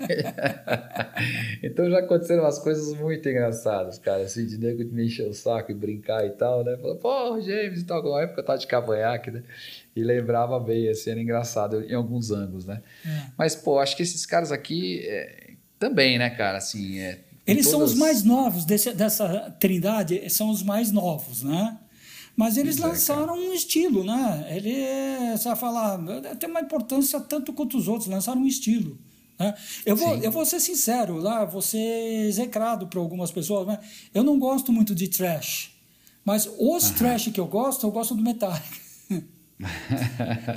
então 1.63 1.89
já 1.89 2.01
aconteceram 2.01 2.43
umas 2.43 2.59
coisas 2.59 2.93
muito 2.99 3.29
engraçadas, 3.29 4.01
cara. 4.01 4.23
Assim, 4.23 4.45
de 4.45 4.59
nego 4.59 4.85
me 4.93 5.07
encher 5.07 5.29
o 5.29 5.33
saco 5.33 5.71
e 5.71 5.75
brincar 5.75 6.27
e 6.27 6.31
tal, 6.31 6.65
né? 6.65 6.77
Falou, 6.77 6.97
pô, 6.97 7.41
James 7.41 7.83
e 7.83 7.85
tal. 7.85 8.03
Na 8.03 8.23
época 8.23 8.41
eu 8.41 8.45
tava 8.45 8.59
de 8.59 8.67
cavanhaque, 8.67 9.31
né? 9.31 9.45
E 9.95 10.03
lembrava 10.03 10.59
bem, 10.59 10.89
assim, 10.89 11.11
era 11.11 11.21
engraçado 11.21 11.85
em 11.85 11.95
alguns 11.95 12.33
ângulos, 12.33 12.67
né? 12.67 12.83
É. 13.07 13.31
Mas, 13.39 13.55
pô, 13.55 13.79
acho 13.79 13.97
que 13.97 14.03
esses 14.03 14.27
caras 14.27 14.51
aqui 14.51 15.07
é, 15.07 15.51
também, 15.79 16.19
né, 16.19 16.31
cara? 16.31 16.59
Assim, 16.59 16.99
é, 16.99 17.21
eles 17.47 17.67
todas... 17.67 17.71
são 17.71 17.83
os 17.85 17.95
mais 17.95 18.23
novos 18.25 18.65
desse, 18.65 18.93
dessa 18.93 19.57
trindade, 19.61 20.29
são 20.31 20.51
os 20.51 20.63
mais 20.63 20.91
novos, 20.91 21.43
né? 21.43 21.79
Mas 22.37 22.57
eles 22.57 22.79
é, 22.79 22.87
lançaram 22.87 23.35
um 23.35 23.53
estilo, 23.55 24.05
né? 24.05 24.47
Ele, 24.51 25.37
você 25.37 25.49
vai 25.49 25.57
falar, 25.57 25.99
tem 26.39 26.51
uma 26.51 26.61
importância 26.61 27.19
tanto 27.21 27.53
quanto 27.53 27.79
os 27.79 27.89
outros, 27.89 28.09
lançaram 28.09 28.43
um 28.43 28.47
estilo. 28.47 28.99
Né? 29.39 29.55
Eu, 29.85 29.97
vou, 29.97 30.17
eu 30.17 30.31
vou 30.31 30.45
ser 30.45 30.61
sincero, 30.61 31.17
lá, 31.19 31.45
vou 31.45 31.63
ser 31.63 32.27
execrado 32.27 32.87
para 32.89 33.01
algumas 33.01 33.31
pessoas, 33.31 33.67
né? 33.67 33.79
eu 34.13 34.23
não 34.23 34.39
gosto 34.39 34.73
muito 34.73 34.95
de 34.95 35.09
trash. 35.09 35.71
Mas 36.25 36.49
os 36.59 36.91
trash 36.91 37.29
que 37.29 37.41
eu 37.41 37.47
gosto, 37.47 37.87
eu 37.87 37.91
gosto 37.91 38.15
do 38.15 38.23
Metallica 38.23 38.86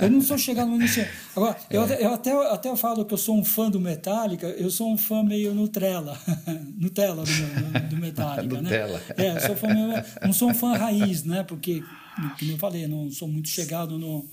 eu 0.00 0.10
não 0.10 0.20
sou 0.20 0.36
chegado 0.36 0.68
no 0.68 0.76
início. 0.76 1.06
Agora, 1.34 1.56
é. 1.70 1.76
eu, 1.76 1.86
eu, 1.86 2.14
até, 2.14 2.32
até 2.32 2.76
falo 2.76 3.04
que 3.04 3.14
eu 3.14 3.18
sou 3.18 3.38
um 3.38 3.44
fã 3.44 3.70
do 3.70 3.80
Metallica, 3.80 4.46
eu 4.48 4.70
sou 4.70 4.92
um 4.92 4.98
fã 4.98 5.22
meio 5.22 5.54
Nutella. 5.54 6.18
Nutella 6.76 7.24
do, 7.24 7.88
do 7.88 7.96
Metallica, 7.96 8.60
né? 8.60 8.70
É, 9.16 9.40
sou 9.40 9.56
fã 9.56 9.68
meio, 9.68 10.04
não 10.22 10.32
sou 10.32 10.50
um 10.50 10.54
fã 10.54 10.76
raiz, 10.76 11.24
né? 11.24 11.42
Porque, 11.42 11.82
como 12.38 12.52
eu 12.52 12.58
falei, 12.58 12.86
não 12.86 13.10
sou 13.10 13.26
muito 13.26 13.48
chegado 13.48 13.98
no, 13.98 14.28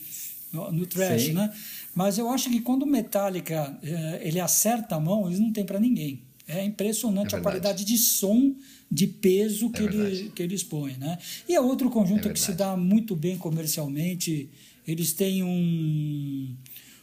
no, 0.51 0.71
no 0.71 0.85
trash, 0.85 1.23
Sim. 1.23 1.33
né? 1.33 1.51
Mas 1.95 2.17
eu 2.17 2.29
acho 2.29 2.49
que 2.49 2.59
quando 2.59 2.83
o 2.83 2.87
Metallica 2.87 3.77
é, 3.81 4.19
ele 4.21 4.39
acerta 4.39 4.95
a 4.95 4.99
mão, 4.99 5.27
eles 5.27 5.39
não 5.39 5.51
tem 5.51 5.65
para 5.65 5.79
ninguém. 5.79 6.21
É 6.47 6.63
impressionante 6.63 7.35
é 7.35 7.37
a 7.37 7.41
qualidade 7.41 7.83
de 7.83 7.97
som, 7.97 8.53
de 8.89 9.07
peso 9.07 9.69
que, 9.69 9.81
é 9.81 9.85
ele, 9.85 10.29
que 10.29 10.41
eles 10.41 10.63
põem. 10.63 10.97
Né? 10.97 11.17
E 11.47 11.55
é 11.55 11.61
outro 11.61 11.89
conjunto 11.89 12.29
é 12.29 12.33
que 12.33 12.39
se 12.39 12.53
dá 12.53 12.75
muito 12.75 13.15
bem 13.15 13.37
comercialmente. 13.37 14.49
Eles 14.87 15.13
têm 15.13 15.43
um. 15.43 16.55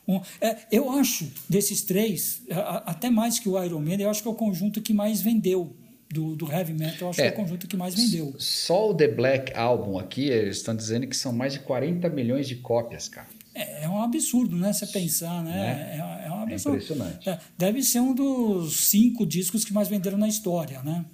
um 0.09 0.21
é, 0.41 0.57
eu 0.73 0.91
acho, 0.91 1.31
desses 1.49 1.83
três, 1.83 2.43
até 2.87 3.11
mais 3.11 3.39
que 3.39 3.49
o 3.49 3.63
Iron 3.63 3.81
Man, 3.81 3.97
eu 3.97 4.11
acho 4.11 4.23
que 4.23 4.29
é 4.29 4.31
o 4.31 4.35
conjunto 4.35 4.81
que 4.81 4.95
mais 4.95 5.21
vendeu 5.21 5.77
do, 6.11 6.37
do 6.37 6.51
heavy 6.51 6.73
metal, 6.73 6.99
eu 7.01 7.09
acho 7.11 7.21
é, 7.21 7.25
que 7.25 7.31
é 7.31 7.33
o 7.33 7.43
conjunto 7.43 7.67
que 7.67 7.77
mais 7.77 7.95
vendeu. 7.95 8.35
Só 8.39 8.91
o 8.91 8.95
The 8.95 9.09
Black 9.09 9.53
Album 9.55 9.99
aqui, 9.99 10.29
eles 10.29 10.59
estão 10.59 10.75
dizendo 10.75 11.07
que 11.07 11.17
são 11.17 11.33
mais 11.33 11.53
de 11.53 11.61
40 11.61 12.09
milhões 12.09 12.47
de 12.47 12.57
cópias, 12.57 13.09
cara. 13.09 13.29
É, 13.55 13.85
é 13.85 13.89
um 13.89 14.03
absurdo, 14.03 14.57
né? 14.57 14.73
Você 14.73 14.87
pensar, 14.87 15.43
né? 15.43 15.53
né? 15.53 16.23
É, 16.25 16.27
é 16.27 16.31
um 16.31 16.43
absurdo. 16.43 16.77
É 16.77 16.83
impressionante. 16.83 17.29
É, 17.29 17.39
deve 17.59 17.83
ser 17.83 18.01
um 18.01 18.15
dos 18.15 18.89
cinco 18.89 19.27
discos 19.27 19.65
que 19.65 19.73
mais 19.73 19.89
venderam 19.89 20.19
na 20.19 20.29
história, 20.29 20.83
né? 20.83 21.05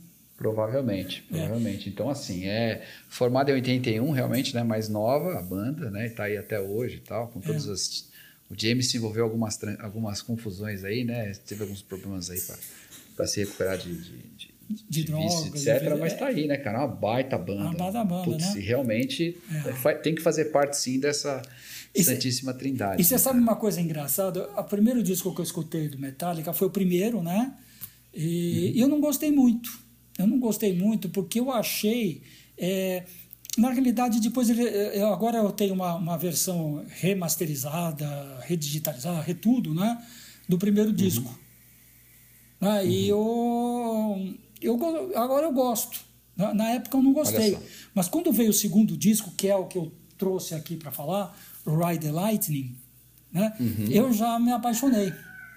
Provavelmente, 0.40 1.22
é. 1.30 1.36
provavelmente. 1.36 1.86
É. 1.86 1.92
Então, 1.92 2.08
assim, 2.08 2.46
é 2.46 2.82
formada 3.10 3.50
em 3.50 3.54
81, 3.56 4.10
realmente, 4.10 4.54
né? 4.54 4.62
Mais 4.62 4.88
nova 4.88 5.38
a 5.38 5.42
banda, 5.42 5.90
né? 5.90 6.06
E 6.06 6.10
tá 6.10 6.24
aí 6.24 6.38
até 6.38 6.58
hoje 6.58 6.96
e 6.96 7.00
tal, 7.00 7.28
com 7.28 7.40
todas 7.40 7.68
é. 7.68 7.72
as. 7.72 8.08
O 8.48 8.54
James 8.56 8.90
se 8.90 8.96
envolveu 8.96 9.22
algumas 9.22 9.60
algumas 9.80 10.22
confusões 10.22 10.82
aí, 10.82 11.04
né? 11.04 11.30
Teve 11.46 11.62
alguns 11.62 11.82
problemas 11.82 12.30
aí 12.30 12.40
para 13.14 13.26
se 13.26 13.40
recuperar 13.40 13.76
de, 13.76 13.94
de, 13.94 14.18
de 14.36 14.50
de, 14.70 14.84
de 14.88 15.04
drogas, 15.04 15.46
etc. 15.46 15.98
Mas 15.98 16.14
tá 16.14 16.28
aí, 16.28 16.46
né, 16.46 16.56
cara? 16.56 16.78
Uma 16.78 16.88
baita 16.88 17.36
banda. 17.36 17.62
Uma 17.62 17.74
baita 17.74 18.04
banda, 18.04 18.24
Putz, 18.24 18.54
né? 18.54 18.60
realmente 18.60 19.36
é. 19.84 19.94
tem 19.94 20.14
que 20.14 20.22
fazer 20.22 20.46
parte, 20.46 20.76
sim, 20.76 21.00
dessa 21.00 21.42
e 21.92 22.04
Santíssima 22.04 22.54
Trindade. 22.54 23.02
E 23.02 23.04
você 23.04 23.18
sabe 23.18 23.40
uma 23.40 23.56
coisa 23.56 23.80
engraçada? 23.80 24.48
O 24.56 24.64
primeiro 24.64 25.02
disco 25.02 25.34
que 25.34 25.40
eu 25.40 25.44
escutei 25.44 25.88
do 25.88 25.98
Metallica 25.98 26.52
foi 26.52 26.68
o 26.68 26.70
primeiro, 26.70 27.20
né? 27.20 27.52
E, 28.14 28.72
uhum. 28.76 28.82
eu 28.82 28.88
não 28.88 29.00
gostei 29.00 29.32
muito. 29.32 29.89
Eu 30.20 30.26
não 30.26 30.38
gostei 30.38 30.76
muito 30.76 31.08
porque 31.08 31.40
eu 31.40 31.50
achei. 31.50 32.22
É, 32.56 33.04
na 33.56 33.70
realidade, 33.70 34.20
depois 34.20 34.48
ele, 34.50 34.62
eu, 34.62 35.12
agora 35.12 35.38
eu 35.38 35.50
tenho 35.50 35.74
uma, 35.74 35.94
uma 35.94 36.18
versão 36.18 36.84
remasterizada, 36.88 38.38
redigitalizada, 38.42 39.20
retudo, 39.20 39.74
né? 39.74 40.00
Do 40.48 40.58
primeiro 40.58 40.92
disco. 40.92 41.28
Uhum. 42.60 42.68
Né? 42.68 42.86
E 42.86 43.12
uhum. 43.12 44.36
eu, 44.60 44.74
eu 44.78 45.16
agora 45.16 45.46
eu 45.46 45.52
gosto. 45.52 46.00
Na, 46.36 46.54
na 46.54 46.70
época 46.70 46.96
eu 46.96 47.02
não 47.02 47.12
gostei. 47.12 47.58
Mas 47.94 48.08
quando 48.08 48.32
veio 48.32 48.50
o 48.50 48.54
segundo 48.54 48.96
disco, 48.96 49.32
que 49.36 49.48
é 49.48 49.56
o 49.56 49.66
que 49.66 49.78
eu 49.78 49.92
trouxe 50.18 50.54
aqui 50.54 50.76
para 50.76 50.90
falar, 50.90 51.36
Ride 51.66 52.06
the 52.06 52.12
Lightning, 52.12 52.76
né? 53.32 53.54
Uhum. 53.58 53.86
eu 53.90 54.12
já 54.12 54.38
me 54.38 54.52
apaixonei 54.52 55.12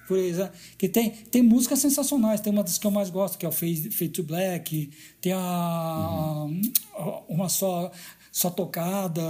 por. 0.07 0.17
Que 0.77 0.87
tem, 0.87 1.09
tem 1.09 1.41
músicas 1.41 1.79
sensacionais, 1.79 2.41
tem 2.41 2.51
uma 2.51 2.63
das 2.63 2.77
que 2.77 2.85
eu 2.85 2.91
mais 2.91 3.09
gosto, 3.09 3.37
que 3.37 3.45
é 3.45 3.49
o 3.49 3.51
Fade, 3.51 3.89
Fade 3.91 4.11
to 4.11 4.23
Black, 4.23 4.91
tem 5.21 5.33
a, 5.33 6.45
uhum. 6.45 6.61
uma 7.27 7.49
só, 7.49 7.91
só 8.31 8.49
tocada, 8.49 9.21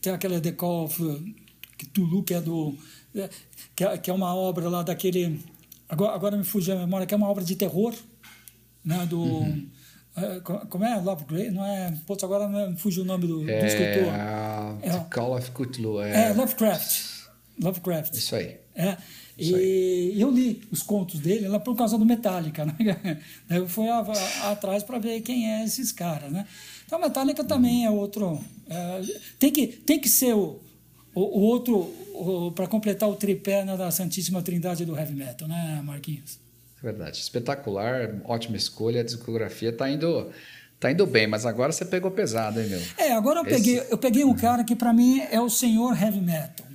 tem 0.00 0.12
aquela 0.12 0.40
The 0.40 0.52
Call 0.52 0.84
of 0.84 1.34
Tulu, 1.92 2.22
que 2.22 2.34
é 2.34 2.40
do. 2.40 2.74
Que 3.74 3.84
é, 3.84 3.98
que 3.98 4.10
é 4.10 4.14
uma 4.14 4.34
obra 4.34 4.68
lá 4.68 4.82
daquele. 4.82 5.40
Agora, 5.88 6.14
agora 6.14 6.36
me 6.36 6.44
fugiu 6.44 6.74
a 6.74 6.78
memória, 6.78 7.06
que 7.06 7.12
é 7.12 7.16
uma 7.16 7.28
obra 7.28 7.44
de 7.44 7.56
terror, 7.56 7.94
né? 8.84 9.06
Do. 9.06 9.22
Uhum 9.22 9.68
é, 10.16 10.40
como 10.40 10.84
é? 10.84 11.00
Love? 11.00 11.50
Não 11.50 11.64
é. 11.64 11.92
Putz, 12.06 12.22
agora 12.22 12.46
não 12.46 12.76
fugiu 12.76 13.02
o 13.02 13.06
nome 13.06 13.26
do, 13.26 13.48
é, 13.48 13.60
do 13.60 13.66
escritor. 13.66 14.12
É, 14.82 15.04
Call 15.10 15.36
of 15.36 15.50
Cthulhu. 15.52 16.02
É, 16.02 16.28
é 16.28 16.32
Lovecraft. 16.34 17.30
Lovecraft. 17.60 18.14
Isso 18.14 18.36
aí. 18.36 18.58
É. 18.74 18.96
E 19.50 20.20
eu 20.20 20.30
li 20.30 20.62
os 20.70 20.82
contos 20.82 21.20
dele 21.20 21.48
lá 21.48 21.58
por 21.58 21.76
causa 21.76 21.98
do 21.98 22.04
Metallica, 22.04 22.64
né? 22.78 23.20
Eu 23.50 23.68
fui 23.68 23.88
a, 23.88 23.98
a, 23.98 24.52
atrás 24.52 24.82
para 24.82 24.98
ver 24.98 25.20
quem 25.22 25.50
é 25.50 25.64
esses 25.64 25.92
caras, 25.92 26.30
né? 26.30 26.46
Então, 26.86 27.00
Metallica 27.00 27.42
também 27.42 27.86
é 27.86 27.90
outro. 27.90 28.38
É, 28.68 29.02
tem, 29.38 29.50
que, 29.50 29.66
tem 29.66 29.98
que 29.98 30.08
ser 30.08 30.34
o, 30.34 30.60
o, 31.14 31.20
o 31.20 31.40
outro, 31.40 31.90
para 32.54 32.66
completar 32.66 33.08
o 33.08 33.16
tripé 33.16 33.64
né, 33.64 33.76
da 33.76 33.90
Santíssima 33.90 34.42
Trindade 34.42 34.84
do 34.84 34.96
Heavy 34.96 35.14
Metal, 35.14 35.48
né, 35.48 35.80
Marquinhos? 35.82 36.38
Verdade. 36.82 37.18
Espetacular, 37.18 38.20
ótima 38.24 38.56
escolha. 38.56 39.00
A 39.00 39.04
discografia 39.04 39.70
está 39.70 39.88
indo, 39.88 40.30
tá 40.80 40.90
indo 40.90 41.06
bem, 41.06 41.26
mas 41.26 41.46
agora 41.46 41.72
você 41.72 41.84
pegou 41.84 42.10
pesado, 42.10 42.60
hein, 42.60 42.68
meu? 42.68 42.80
É, 42.98 43.12
agora 43.12 43.40
eu 43.40 43.46
Esse... 43.46 43.54
peguei, 43.54 43.86
eu 43.88 43.98
peguei 43.98 44.24
um 44.24 44.34
cara 44.34 44.64
que 44.64 44.74
para 44.74 44.92
mim 44.92 45.20
é 45.30 45.40
o 45.40 45.48
senhor 45.48 46.00
heavy 46.00 46.20
metal. 46.20 46.66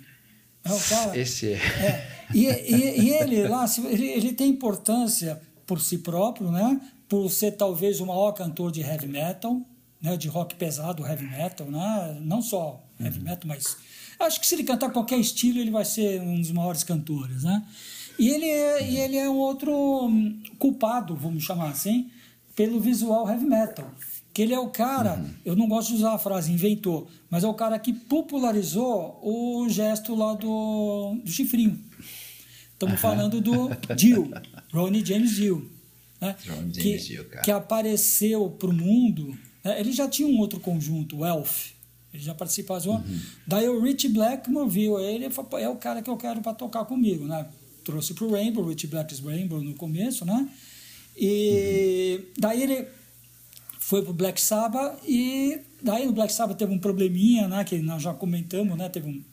É 0.64 0.72
o 0.72 0.80
cara. 0.80 1.18
Esse 1.18 1.54
é. 1.54 1.58
é. 1.58 2.14
E, 2.34 2.46
e, 2.46 3.02
e, 3.02 3.10
ele 3.14 3.48
lá, 3.48 3.66
ele, 3.86 4.08
ele 4.08 4.34
tem 4.34 4.50
importância 4.50 5.42
por 5.66 5.80
si 5.80 6.00
próprio, 6.00 6.52
né? 6.52 6.80
Por 7.08 7.30
ser 7.30 7.52
talvez 7.52 8.00
o 8.00 8.06
maior 8.06 8.32
cantor 8.34 8.72
de 8.72 8.82
heavy 8.82 9.08
metal, 9.08 9.62
né? 10.02 10.18
De 10.18 10.28
rock 10.28 10.56
pesado, 10.56 11.06
heavy 11.06 11.26
metal, 11.26 11.68
né? 11.68 12.18
Não 12.22 12.42
só 12.42 12.84
heavy 13.00 13.20
uhum. 13.20 13.26
metal, 13.26 13.48
mas 13.48 13.78
acho 14.20 14.40
que 14.40 14.48
se 14.48 14.56
ele 14.56 14.64
cantar 14.64 14.92
qualquer 14.92 15.18
estilo, 15.18 15.60
ele 15.60 15.72
vai 15.72 15.86
ser 15.86 16.22
um 16.22 16.40
dos 16.40 16.52
maiores 16.52 16.84
cantores, 16.84 17.44
né? 17.44 17.64
E 18.20 18.30
ele 18.30 18.46
é, 18.46 18.90
e 18.90 18.98
ele 18.98 19.18
é 19.18 19.30
um 19.30 19.38
outro 19.38 19.72
hum, 20.08 20.42
culpado, 20.58 21.16
vamos 21.16 21.44
chamar 21.44 21.70
assim, 21.70 22.10
pelo 22.56 22.80
visual 22.80 23.30
heavy 23.30 23.46
metal. 23.46 23.90
Que 24.34 24.42
ele 24.42 24.54
é 24.54 24.60
o 24.60 24.70
cara, 24.70 25.16
uhum. 25.16 25.30
eu 25.46 25.56
não 25.56 25.68
gosto 25.68 25.90
de 25.90 25.96
usar 25.96 26.14
a 26.14 26.18
frase 26.18 26.52
inventou, 26.52 27.08
mas 27.30 27.44
é 27.44 27.48
o 27.48 27.54
cara 27.54 27.78
que 27.80 27.94
popularizou 27.94 29.20
o 29.24 29.68
gesto 29.70 30.16
lá 30.16 30.34
do, 30.34 31.20
do 31.24 31.32
chifrinho. 31.32 31.80
Estamos 32.78 33.02
falando 33.02 33.42
do 33.42 33.70
Dio, 33.96 34.32
Ronnie 34.72 35.04
James 35.04 35.32
Dio. 35.32 35.68
Né? 36.22 36.36
Ronnie 36.48 36.74
James 36.74 37.04
que, 37.04 37.08
Dio, 37.08 37.26
cara. 37.26 37.44
Que 37.44 37.52
apareceu 37.52 38.50
para 38.52 38.70
o 38.70 38.74
mundo. 38.74 39.36
Né? 39.64 39.80
Ele 39.80 39.92
já 39.92 40.08
tinha 40.08 40.28
um 40.28 40.38
outro 40.38 40.60
conjunto, 40.60 41.18
o 41.18 41.26
Elf. 41.26 41.72
Ele 42.14 42.24
já 42.24 42.36
participava. 42.36 42.90
Uhum. 42.90 43.20
Daí 43.48 43.68
o 43.68 43.82
Rich 43.82 44.10
Blackmore 44.10 44.70
viu 44.70 45.00
ele 45.00 45.26
e 45.26 45.30
falou: 45.32 45.58
é 45.58 45.68
o 45.68 45.76
cara 45.76 46.02
que 46.04 46.10
eu 46.10 46.18
quero 46.18 46.40
para 46.42 46.54
tocar 46.54 46.86
comigo, 46.86 47.26
né? 47.26 47.48
trouxe 47.88 48.14
para 48.14 48.26
o 48.26 48.32
Rainbow, 48.32 48.68
Rich 48.68 48.88
Black's 48.88 49.20
Rainbow 49.22 49.64
no 49.64 49.74
começo, 49.74 50.26
né? 50.26 50.50
E 51.16 52.20
uhum. 52.20 52.26
daí 52.38 52.62
ele 52.62 52.86
foi 53.80 54.04
pro 54.04 54.14
Black 54.14 54.42
Sabbath 54.42 55.00
e 55.08 55.58
daí 55.82 56.06
no 56.06 56.12
Black 56.12 56.34
Sabbath 56.34 56.58
teve 56.58 56.74
um 56.74 56.80
probleminha, 56.80 57.48
né? 57.48 57.64
Que 57.64 57.80
nós 57.80 58.04
já 58.04 58.14
comentamos, 58.14 58.78
né? 58.78 58.90
Teve 58.90 59.10
um 59.10 59.24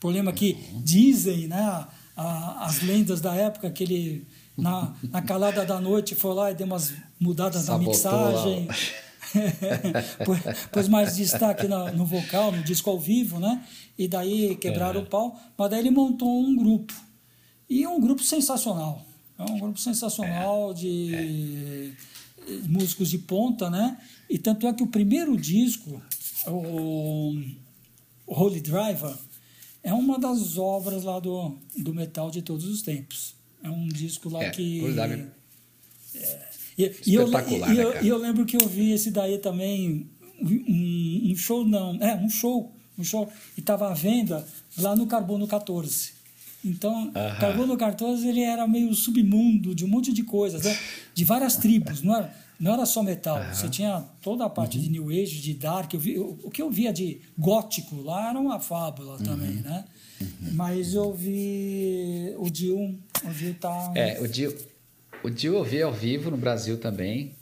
problema 0.00 0.32
que 0.32 0.58
uhum. 0.72 0.82
dizem, 0.82 1.46
né? 1.46 1.86
A, 2.16 2.66
as 2.66 2.82
lendas 2.82 3.20
da 3.20 3.34
época 3.34 3.70
que 3.70 3.84
ele 3.84 4.26
na, 4.56 4.94
na 5.02 5.22
calada 5.22 5.64
da 5.64 5.80
noite 5.80 6.14
foi 6.14 6.34
lá 6.34 6.50
e 6.50 6.54
deu 6.54 6.66
umas 6.66 6.92
mudadas 7.18 7.62
Sabotou 7.62 7.86
na 7.86 7.90
mixagem. 7.90 8.68
pôs, 10.72 10.88
mais 10.88 11.16
destaque 11.16 11.68
no, 11.68 11.92
no, 11.92 12.04
vocal, 12.04 12.52
no 12.52 12.62
disco 12.62 12.90
ao 12.90 12.98
vivo, 12.98 13.38
né? 13.38 13.64
E 13.96 14.08
daí 14.08 14.56
quebraram 14.56 15.00
é. 15.00 15.02
o 15.02 15.06
pau. 15.06 15.38
Mas 15.56 15.70
daí 15.70 15.80
ele 15.80 15.90
montou 15.90 16.40
um 16.40 16.56
grupo. 16.56 16.94
E 17.68 17.84
é 17.84 17.88
um 17.88 18.00
grupo 18.00 18.22
sensacional. 18.22 19.04
É 19.38 19.42
um 19.44 19.58
grupo 19.58 19.78
sensacional 19.78 20.72
é. 20.72 20.74
de 20.74 21.94
é. 22.48 22.52
músicos 22.68 23.08
de 23.10 23.18
ponta, 23.18 23.70
né? 23.70 23.96
E 24.28 24.38
tanto 24.38 24.66
é 24.66 24.72
que 24.72 24.82
o 24.82 24.88
primeiro 24.88 25.36
disco, 25.36 26.02
o 26.46 27.34
Holy 28.26 28.60
Driver, 28.60 29.14
é 29.82 29.92
uma 29.92 30.18
das 30.18 30.58
obras 30.58 31.04
lá 31.04 31.18
do, 31.18 31.56
do 31.76 31.94
metal 31.94 32.30
de 32.30 32.42
todos 32.42 32.66
os 32.66 32.82
tempos. 32.82 33.34
É 33.62 33.70
um 33.70 33.88
disco 33.88 34.28
lá 34.28 34.42
é, 34.42 34.50
que. 34.50 34.80
É, 36.14 36.48
e, 36.78 36.82
e, 37.06 37.14
eu, 37.14 37.28
e, 37.28 37.78
eu, 37.78 37.90
né, 37.90 38.00
eu 38.02 38.16
lembro 38.16 38.44
que 38.46 38.56
eu 38.56 38.66
vi 38.66 38.92
esse 38.92 39.10
daí 39.10 39.38
também, 39.38 40.08
um, 40.40 41.30
um 41.30 41.36
show 41.36 41.66
não, 41.66 41.96
é, 42.00 42.14
um 42.16 42.30
show, 42.30 42.72
um 42.98 43.04
show, 43.04 43.30
e 43.56 43.60
estava 43.60 43.90
à 43.90 43.94
venda 43.94 44.46
lá 44.78 44.96
no 44.96 45.06
Carbono 45.06 45.46
14. 45.46 46.20
Então, 46.64 47.08
uh 47.08 47.12
-huh. 47.12 47.38
Carbono 47.38 47.76
14 47.76 48.26
ele 48.28 48.40
era 48.40 48.66
meio 48.66 48.92
submundo 48.94 49.74
de 49.74 49.84
um 49.84 49.88
monte 49.88 50.12
de 50.12 50.22
coisas, 50.22 50.62
né? 50.62 50.78
de 51.14 51.24
várias 51.24 51.56
tribos, 51.56 52.02
não 52.02 52.16
era, 52.16 52.34
não 52.60 52.74
era 52.74 52.84
só 52.84 53.02
metal. 53.02 53.38
Uh 53.38 53.40
-huh. 53.40 53.54
Você 53.54 53.68
tinha 53.68 54.04
toda 54.20 54.44
a 54.44 54.50
parte 54.50 54.76
uh 54.76 54.80
-huh. 54.80 54.84
de 54.84 54.90
New 54.90 55.08
Age, 55.08 55.40
de 55.40 55.54
Dark. 55.54 55.92
Vi, 55.94 56.18
o, 56.18 56.38
o, 56.44 56.50
que 56.50 56.60
eu 56.60 56.70
via 56.70 56.92
de 56.92 57.22
gótico 57.38 57.96
lá 58.02 58.30
era 58.30 58.38
uma 58.38 58.60
fábula 58.60 59.16
também, 59.18 59.56
né? 59.56 59.84
Mas 60.52 60.92
eu 60.92 61.14
vi 61.14 62.34
o 62.36 62.50
Dio, 62.50 62.78
o 63.24 63.30
Dio 63.30 63.54
tá... 63.54 63.92
É, 63.94 64.20
o 64.20 64.28
Dio, 64.28 64.54
o 65.24 65.30
Dio 65.30 65.54
eu 65.54 65.64
vi 65.64 65.80
ao 65.80 65.92
vivo 65.92 66.30
no 66.30 66.36
Brasil 66.36 66.78
também. 66.78 67.34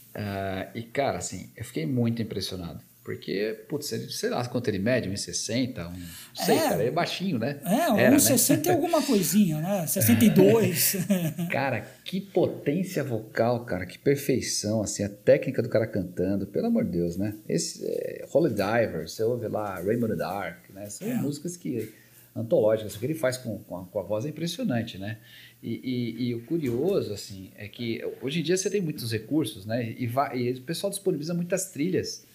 e, 0.74 0.82
cara, 0.82 1.18
assim, 1.18 1.50
eu 1.56 1.64
fiquei 1.64 1.84
muito 1.84 2.22
impressionado. 2.22 2.80
Porque, 3.08 3.64
putz, 3.66 3.90
ele, 3.90 4.12
sei 4.12 4.28
lá 4.28 4.46
quanto 4.46 4.68
ele 4.68 4.78
mede, 4.78 5.08
1,60, 5.08 5.78
um, 5.78 5.92
não 5.92 5.94
sei, 6.34 6.58
é, 6.58 6.68
cara, 6.68 6.82
é 6.82 6.90
baixinho, 6.90 7.38
né? 7.38 7.58
É, 7.64 8.10
1,60 8.10 8.66
né? 8.66 8.72
alguma 8.74 9.00
coisinha, 9.00 9.62
né? 9.62 9.86
62. 9.88 10.96
cara, 11.50 11.86
que 12.04 12.20
potência 12.20 13.02
vocal, 13.02 13.64
cara, 13.64 13.86
que 13.86 13.98
perfeição, 13.98 14.82
assim, 14.82 15.04
a 15.04 15.08
técnica 15.08 15.62
do 15.62 15.70
cara 15.70 15.86
cantando, 15.86 16.46
pelo 16.46 16.66
amor 16.66 16.84
de 16.84 16.90
Deus, 16.90 17.16
né? 17.16 17.34
Esse 17.48 17.82
é, 17.82 18.26
Holy 18.30 18.50
Diver, 18.50 19.08
você 19.08 19.22
ouve 19.22 19.48
lá 19.48 19.80
Rainbow 19.80 20.14
Dark, 20.14 20.68
né? 20.68 20.90
São 20.90 21.08
é. 21.08 21.14
músicas 21.14 21.56
que 21.56 21.90
antológicas, 22.36 22.94
o 22.94 22.98
que 22.98 23.06
ele 23.06 23.14
faz 23.14 23.38
com, 23.38 23.58
com, 23.60 23.78
a, 23.78 23.86
com 23.86 24.00
a 24.00 24.02
voz 24.02 24.26
é 24.26 24.28
impressionante, 24.28 24.98
né? 24.98 25.16
E, 25.62 25.80
e, 25.82 26.28
e, 26.28 26.34
o 26.34 26.44
curioso, 26.44 27.10
assim, 27.14 27.52
é 27.56 27.66
que 27.68 28.04
hoje 28.20 28.40
em 28.40 28.42
dia 28.42 28.58
você 28.58 28.68
tem 28.68 28.82
muitos 28.82 29.10
recursos, 29.10 29.64
né? 29.64 29.94
E, 29.96 30.06
vai, 30.06 30.38
e 30.38 30.52
o 30.52 30.60
pessoal 30.60 30.90
disponibiliza 30.90 31.32
muitas 31.32 31.70
trilhas 31.70 32.27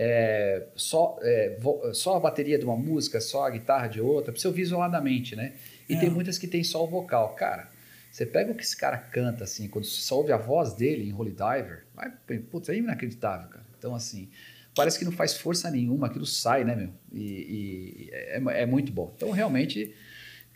é, 0.00 0.68
só, 0.76 1.18
é, 1.22 1.58
só 1.92 2.16
a 2.16 2.20
bateria 2.20 2.56
de 2.56 2.64
uma 2.64 2.76
música, 2.76 3.20
só 3.20 3.44
a 3.44 3.50
guitarra 3.50 3.88
de 3.88 4.00
outra, 4.00 4.32
você 4.32 4.46
ouvir 4.46 4.62
isoladamente, 4.62 5.34
né? 5.34 5.54
E 5.88 5.94
é. 5.94 5.98
tem 5.98 6.08
muitas 6.08 6.38
que 6.38 6.46
tem 6.46 6.62
só 6.62 6.84
o 6.84 6.86
vocal. 6.86 7.34
Cara, 7.34 7.68
você 8.08 8.24
pega 8.24 8.52
o 8.52 8.54
que 8.54 8.62
esse 8.62 8.76
cara 8.76 8.96
canta, 8.96 9.42
assim, 9.42 9.66
quando 9.66 9.86
você 9.86 10.00
só 10.00 10.18
ouve 10.18 10.30
a 10.30 10.36
voz 10.36 10.72
dele 10.72 11.08
em 11.08 11.12
Holy 11.12 11.32
Diver, 11.32 11.84
vai, 11.96 12.12
putz, 12.48 12.68
é 12.68 12.76
inacreditável, 12.76 13.48
cara. 13.48 13.66
Então, 13.76 13.92
assim, 13.92 14.30
parece 14.72 15.00
que 15.00 15.04
não 15.04 15.10
faz 15.10 15.36
força 15.36 15.68
nenhuma, 15.68 16.06
aquilo 16.06 16.26
sai, 16.26 16.62
né, 16.62 16.76
meu? 16.76 16.90
E, 17.12 17.22
e 17.22 18.10
é, 18.12 18.62
é 18.62 18.66
muito 18.66 18.92
bom. 18.92 19.12
Então, 19.16 19.32
realmente 19.32 19.92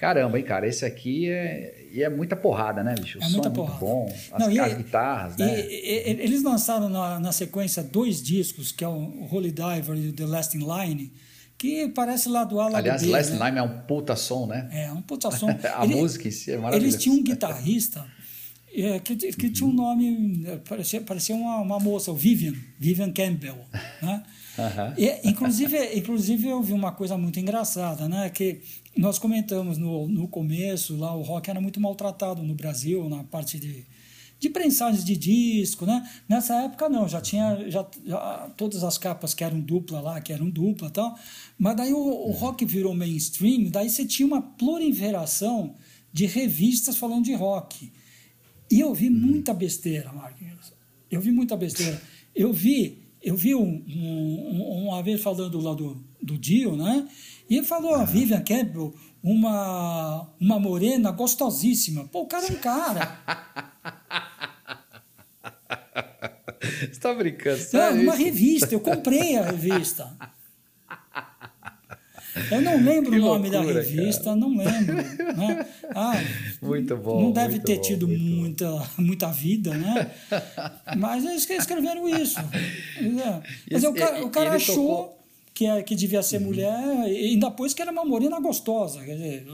Caramba, 0.03 0.37
hein, 0.37 0.45
cara, 0.45 0.67
esse 0.67 0.85
aqui 0.85 1.31
é, 1.31 1.87
e 1.93 2.03
é 2.03 2.11
muita 2.11 2.35
porrada, 2.35 2.83
né, 2.83 2.93
bicho? 3.01 3.21
O 3.21 3.23
é 3.23 3.29
muita 3.29 3.47
é 3.47 3.53
porrada. 3.53 3.79
bom, 3.79 4.13
as, 4.33 4.41
Não, 4.41 4.51
e, 4.51 4.59
as 4.59 4.75
guitarras, 4.75 5.35
e, 5.37 5.39
né? 5.39 5.61
E, 5.61 6.21
eles 6.25 6.43
lançaram 6.43 6.89
na, 6.89 7.21
na, 7.21 7.31
sequência 7.31 7.85
dois 7.85 8.21
discos, 8.21 8.73
que 8.73 8.83
é 8.83 8.89
o 8.89 9.29
Holy 9.31 9.53
Diver 9.53 9.97
e 9.97 10.09
o 10.09 10.13
The 10.13 10.27
Last 10.27 10.59
in 10.59 10.67
Line, 10.67 11.13
que 11.57 11.87
parece 11.91 12.29
lá 12.29 12.43
do 12.43 12.59
Ala 12.59 12.79
Aliás, 12.79 13.01
B, 13.01 13.11
Last 13.11 13.33
né? 13.35 13.47
Line 13.47 13.59
é 13.61 13.63
um 13.63 13.79
puta 13.83 14.17
som, 14.17 14.49
né? 14.49 14.69
É, 14.73 14.91
um 14.91 15.03
puta 15.03 15.31
som. 15.31 15.47
a 15.73 15.85
Ele, 15.85 15.95
música 15.95 16.27
em 16.27 16.33
si 16.33 16.51
é 16.51 16.57
maravilhosa. 16.57 16.85
Eles 16.85 17.01
tinham 17.01 17.19
um 17.19 17.23
guitarrista 17.23 18.05
é, 18.75 18.99
que, 18.99 19.15
que 19.15 19.47
uhum. 19.47 19.53
tinha 19.53 19.69
um 19.69 19.73
nome, 19.73 20.45
é, 20.49 20.57
parecia, 20.57 21.01
parecia 21.03 21.37
uma, 21.37 21.59
uma 21.59 21.79
moça, 21.79 22.11
o 22.11 22.17
Vivian, 22.17 22.55
Vivian 22.77 23.13
Campbell, 23.13 23.59
né? 24.03 24.21
Uhum. 24.59 24.93
E, 24.99 25.31
inclusive, 25.31 25.97
inclusive, 25.97 26.47
eu 26.47 26.63
vi 26.63 26.75
uma 26.75 26.93
coisa 26.93 27.17
muito 27.17 27.41
engraçada, 27.41 28.07
né? 28.07 28.29
Que 28.29 28.61
nós 28.97 29.19
comentamos 29.19 29.79
no, 29.79 30.07
no 30.07 30.29
começo, 30.29 30.97
lá 30.97 31.15
o 31.15 31.23
rock 31.23 31.49
era 31.49 31.61
muito 31.61 31.81
maltratado 31.81 32.43
no 32.43 32.55
Brasil, 32.55 33.09
na 33.09 33.25
parte 33.25 33.59
de, 33.59 33.87
de 34.39 34.51
prensagens 34.51 35.05
de 35.05 35.17
disco, 35.17 35.87
né? 35.87 36.09
Nessa 36.29 36.63
época 36.63 36.89
não, 36.89 37.09
já 37.09 37.21
tinha 37.21 37.71
já, 37.71 37.87
já, 38.05 38.51
todas 38.57 38.85
as 38.85 38.99
capas 38.99 39.33
que 39.33 39.43
eram 39.43 39.61
dupla 39.61 40.01
lá, 40.01 40.21
que 40.21 40.33
eram 40.33 40.51
dupla 40.51 40.91
tal, 40.91 41.19
mas 41.59 41.77
daí 41.77 41.93
o, 41.93 41.97
o, 41.97 42.27
uhum. 42.27 42.33
rock 42.33 42.65
virou 42.65 42.95
mainstream, 42.95 43.71
daí 43.71 43.89
você 43.89 44.05
tinha 44.05 44.27
uma 44.27 44.43
proliferação 44.43 45.75
de 46.13 46.27
revistas 46.27 46.97
falando 46.97 47.25
de 47.25 47.35
rock. 47.35 47.91
E 48.71 48.81
eu 48.81 48.93
vi 48.93 49.09
uhum. 49.09 49.15
muita 49.15 49.55
besteira, 49.55 50.13
Marquinhos. 50.13 50.73
Eu 51.11 51.21
vi 51.21 51.31
muita 51.31 51.57
besteira. 51.57 52.01
Eu 52.35 52.53
vi, 52.53 52.99
eu 53.23 53.37
vi 53.37 53.55
um, 53.55 53.85
um, 53.87 54.87
uma 54.89 55.03
vez 55.03 55.21
falando 55.21 55.61
lá 55.61 55.75
do, 55.75 56.03
do 56.23 56.39
Dio, 56.39 56.77
né? 56.77 57.09
E 57.49 57.63
falou 57.63 57.95
a 57.95 58.05
Vivian 58.05 58.43
Campbell, 58.43 58.95
uma, 59.23 60.29
uma 60.41 60.59
morena 60.59 61.11
gostosíssima. 61.11 62.05
Pô, 62.05 62.23
o 62.23 62.27
cara 62.27 62.47
é 62.47 62.53
um 62.53 62.57
cara. 62.57 63.19
Você 66.81 67.01
tá 67.01 67.15
brincando? 67.15 67.61
Não, 67.73 67.97
numa 67.97 68.15
revista. 68.15 68.75
Eu 68.75 68.81
comprei 68.81 69.37
a 69.37 69.51
revista. 69.51 70.11
Eu 72.51 72.63
não 72.63 72.83
lembro 72.83 73.11
que 73.11 73.19
o 73.19 73.21
nome 73.21 73.51
loucura, 73.51 73.75
da 73.75 73.81
revista, 73.81 74.25
cara. 74.25 74.37
não 74.37 74.57
lembro. 74.57 74.97
Né? 74.97 75.67
Ah, 75.95 76.15
muito 76.63 76.97
bom. 76.97 77.25
Não 77.25 77.33
deve 77.33 77.59
ter 77.59 77.77
bom, 77.77 77.83
tido 77.83 78.09
muita, 78.09 78.89
muita 78.97 79.29
vida, 79.31 79.75
né? 79.75 80.11
Mas 80.97 81.25
eles 81.25 81.49
escreveram 81.49 82.09
isso. 82.09 82.41
É. 83.03 83.43
Mas 83.73 83.85
o 83.85 83.93
cara, 83.93 84.25
o 84.25 84.31
cara 84.31 84.53
achou. 84.53 84.75
Tocou 84.75 85.22
que, 85.55 85.67
é, 85.67 85.83
que 85.83 85.95
devia 85.95 86.23
ser 86.23 86.39
uhum. 86.39 86.45
mulher, 86.45 87.09
e 87.09 87.33
ainda 87.33 87.51
pôs 87.51 87.75
que 87.75 87.83
era 87.83 87.91
uma 87.91 88.05
morena 88.05 88.41
gostosa. 88.41 89.03
Quer 89.05 89.15
dizer. 89.15 89.47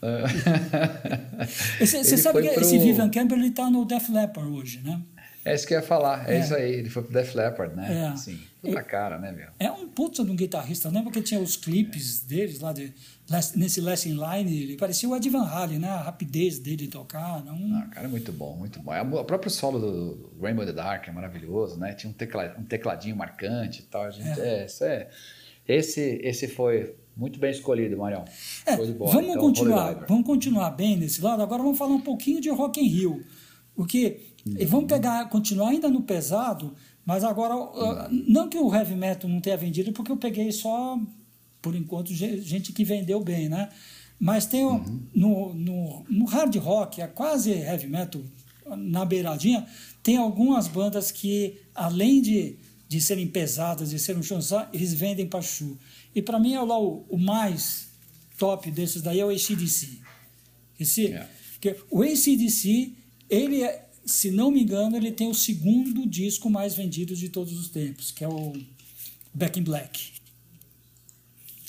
Você 1.80 2.16
sabe 2.16 2.42
que 2.42 2.50
pro... 2.50 2.60
esse 2.60 2.78
Vivian 2.78 3.10
Campbell 3.10 3.44
está 3.44 3.68
no 3.70 3.84
Def 3.84 4.08
Leppard 4.10 4.50
hoje, 4.50 4.80
né? 4.84 5.00
É 5.44 5.54
isso 5.54 5.66
que 5.66 5.74
eu 5.74 5.78
ia 5.78 5.84
falar, 5.84 6.28
é, 6.28 6.36
é. 6.36 6.40
isso 6.40 6.54
aí. 6.54 6.72
Ele 6.74 6.90
foi 6.90 7.02
pro 7.02 7.12
Def 7.12 7.34
Leppard, 7.34 7.74
né? 7.74 8.12
É. 8.12 8.16
Sim, 8.16 8.38
puta 8.60 8.82
cara, 8.82 9.18
né, 9.18 9.32
meu? 9.32 9.48
É 9.58 9.70
um 9.70 9.88
puta 9.88 10.24
de 10.24 10.30
um 10.30 10.36
guitarrista, 10.36 10.90
né? 10.90 11.02
Porque 11.02 11.22
tinha 11.22 11.40
os 11.40 11.56
clipes 11.56 12.20
deles 12.20 12.60
lá 12.60 12.72
de 12.72 12.92
nesse 13.56 13.80
Lesson 13.80 14.10
Line, 14.10 14.62
ele 14.62 14.76
parecia 14.76 15.08
o 15.08 15.14
Ed 15.14 15.28
Van 15.28 15.44
Halen, 15.44 15.78
né? 15.78 15.88
A 15.88 16.00
rapidez 16.00 16.58
dele 16.58 16.76
de 16.76 16.88
tocar. 16.88 17.44
Não... 17.44 17.76
Ah, 17.76 17.86
cara, 17.88 18.06
é 18.06 18.10
muito 18.10 18.32
bom, 18.32 18.56
muito 18.56 18.80
bom. 18.80 18.92
É 18.92 19.02
o 19.02 19.24
próprio 19.24 19.50
solo 19.50 19.78
do 19.78 20.32
Rainbow 20.40 20.64
the 20.64 20.72
Dark 20.72 21.06
é 21.08 21.12
maravilhoso, 21.12 21.78
né? 21.78 21.92
Tinha 21.92 22.10
um, 22.10 22.14
tecla, 22.14 22.56
um 22.58 22.64
tecladinho 22.64 23.14
marcante 23.14 23.80
e 23.80 23.84
tal. 23.84 24.04
A 24.04 24.10
gente, 24.10 24.40
é. 24.40 24.62
é, 24.62 24.66
isso 24.66 24.84
é, 24.84 25.08
esse, 25.66 26.20
esse 26.22 26.48
foi 26.48 26.94
muito 27.14 27.38
bem 27.38 27.50
escolhido, 27.50 27.98
Marião. 27.98 28.24
É, 28.64 28.76
vamos, 28.76 28.90
então, 28.90 29.38
continuar, 29.38 30.06
vamos 30.06 30.26
continuar 30.26 30.70
bem 30.70 30.96
nesse 30.96 31.20
lado. 31.20 31.42
Agora 31.42 31.62
vamos 31.62 31.76
falar 31.76 31.94
um 31.94 32.00
pouquinho 32.00 32.40
de 32.40 32.48
Rock 32.48 32.80
in 32.80 32.88
Rio. 32.88 33.24
Porque 33.74 34.20
uhum. 34.46 34.66
vamos 34.66 34.86
pegar, 34.86 35.28
continuar 35.28 35.68
ainda 35.68 35.90
no 35.90 36.00
pesado, 36.00 36.74
mas 37.04 37.22
agora, 37.22 37.54
uhum. 37.54 38.24
não 38.26 38.48
que 38.48 38.56
o 38.56 38.74
heavy 38.74 38.94
metal 38.94 39.28
não 39.28 39.40
tenha 39.40 39.56
vendido, 39.56 39.92
porque 39.92 40.10
eu 40.10 40.16
peguei 40.16 40.50
só 40.50 40.98
por 41.60 41.74
enquanto, 41.74 42.14
gente 42.14 42.72
que 42.72 42.84
vendeu 42.84 43.22
bem, 43.22 43.48
né? 43.48 43.68
Mas 44.18 44.46
tem 44.46 44.64
uhum. 44.64 45.02
no, 45.14 45.54
no, 45.54 46.06
no 46.08 46.24
hard 46.24 46.54
rock, 46.56 47.00
é 47.00 47.06
quase 47.06 47.50
heavy 47.50 47.86
metal, 47.86 48.22
na 48.76 49.04
beiradinha, 49.04 49.66
tem 50.02 50.16
algumas 50.16 50.68
bandas 50.68 51.10
que, 51.10 51.56
além 51.74 52.20
de, 52.20 52.56
de 52.88 53.00
serem 53.00 53.26
pesadas, 53.26 53.90
de 53.90 53.98
serem 53.98 54.22
chanson, 54.22 54.66
eles 54.72 54.92
vendem 54.92 55.26
para 55.26 55.40
chu. 55.40 55.78
E 56.14 56.20
para 56.20 56.38
mim, 56.38 56.54
é 56.54 56.60
lá, 56.60 56.78
o, 56.78 57.06
o 57.08 57.18
mais 57.18 57.88
top 58.36 58.70
desses 58.70 59.02
daí 59.02 59.20
é 59.20 59.24
o 59.24 59.30
ACDC. 59.30 60.00
Esse, 60.78 61.02
yeah. 61.02 61.28
que 61.60 61.76
o 61.90 62.02
ACDC, 62.02 62.92
ele 63.28 63.62
é, 63.62 63.88
se 64.04 64.30
não 64.30 64.50
me 64.50 64.62
engano, 64.62 64.96
ele 64.96 65.12
tem 65.12 65.28
o 65.28 65.34
segundo 65.34 66.06
disco 66.06 66.48
mais 66.48 66.74
vendido 66.74 67.14
de 67.14 67.28
todos 67.28 67.52
os 67.58 67.68
tempos, 67.68 68.10
que 68.10 68.24
é 68.24 68.28
o 68.28 68.52
Back 69.34 69.58
in 69.58 69.64
Black. 69.64 70.17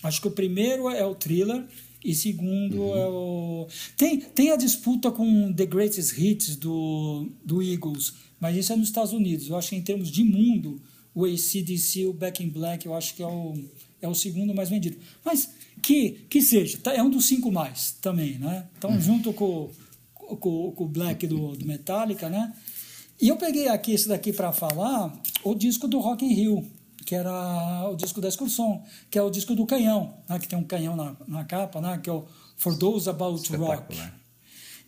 Acho 0.03 0.21
que 0.21 0.27
o 0.27 0.31
primeiro 0.31 0.89
é 0.89 1.05
o 1.05 1.13
Thriller 1.13 1.65
E 2.03 2.15
segundo 2.15 2.81
uhum. 2.81 2.95
é 2.95 3.07
o. 3.07 3.67
Tem, 3.97 4.19
tem 4.19 4.51
a 4.51 4.55
disputa 4.55 5.11
com 5.11 5.51
The 5.53 5.65
Greatest 5.65 6.17
Hits 6.17 6.55
do, 6.55 7.29
do 7.43 7.61
Eagles, 7.61 8.13
mas 8.39 8.55
isso 8.55 8.71
é 8.71 8.75
nos 8.75 8.87
Estados 8.87 9.11
Unidos. 9.11 9.49
Eu 9.49 9.57
acho 9.57 9.69
que 9.69 9.75
em 9.75 9.81
termos 9.81 10.09
de 10.09 10.23
mundo, 10.23 10.81
o 11.13 11.25
ACDC, 11.25 12.05
o 12.05 12.13
Back 12.13 12.43
in 12.43 12.49
Black, 12.49 12.85
eu 12.85 12.93
acho 12.93 13.13
que 13.13 13.21
é 13.21 13.27
o, 13.27 13.53
é 14.01 14.07
o 14.07 14.15
segundo 14.15 14.53
mais 14.53 14.69
vendido. 14.69 14.97
Mas 15.23 15.49
que, 15.81 16.25
que 16.29 16.41
seja, 16.41 16.77
tá, 16.77 16.93
é 16.93 17.03
um 17.03 17.09
dos 17.09 17.25
cinco 17.25 17.51
mais 17.51 17.91
também, 18.01 18.37
né? 18.37 18.67
Então, 18.77 18.91
uhum. 18.91 19.01
junto 19.01 19.33
com, 19.33 19.69
com, 20.13 20.71
com 20.71 20.83
o 20.83 20.87
Black 20.87 21.27
do, 21.27 21.55
do 21.55 21.65
Metallica, 21.65 22.29
né? 22.29 22.53
E 23.21 23.27
eu 23.27 23.35
peguei 23.35 23.67
aqui 23.67 23.91
esse 23.91 24.07
daqui 24.07 24.31
para 24.31 24.53
falar 24.53 25.13
o 25.43 25.53
disco 25.53 25.87
do 25.87 25.99
Rock 25.99 26.23
in 26.23 26.33
Rio, 26.33 26.65
que 27.09 27.15
era 27.15 27.89
o 27.89 27.95
disco 27.95 28.21
da 28.21 28.27
excursão, 28.27 28.83
que 29.09 29.17
é 29.17 29.23
o 29.23 29.31
disco 29.31 29.55
do 29.55 29.65
canhão, 29.65 30.13
né? 30.29 30.37
que 30.37 30.47
tem 30.47 30.59
um 30.59 30.63
canhão 30.63 30.95
na, 30.95 31.15
na 31.27 31.43
capa, 31.43 31.81
né? 31.81 31.97
que 31.97 32.07
é 32.07 32.13
o 32.13 32.23
For 32.55 32.77
Those 32.77 33.09
About 33.09 33.51
Rock. 33.57 33.99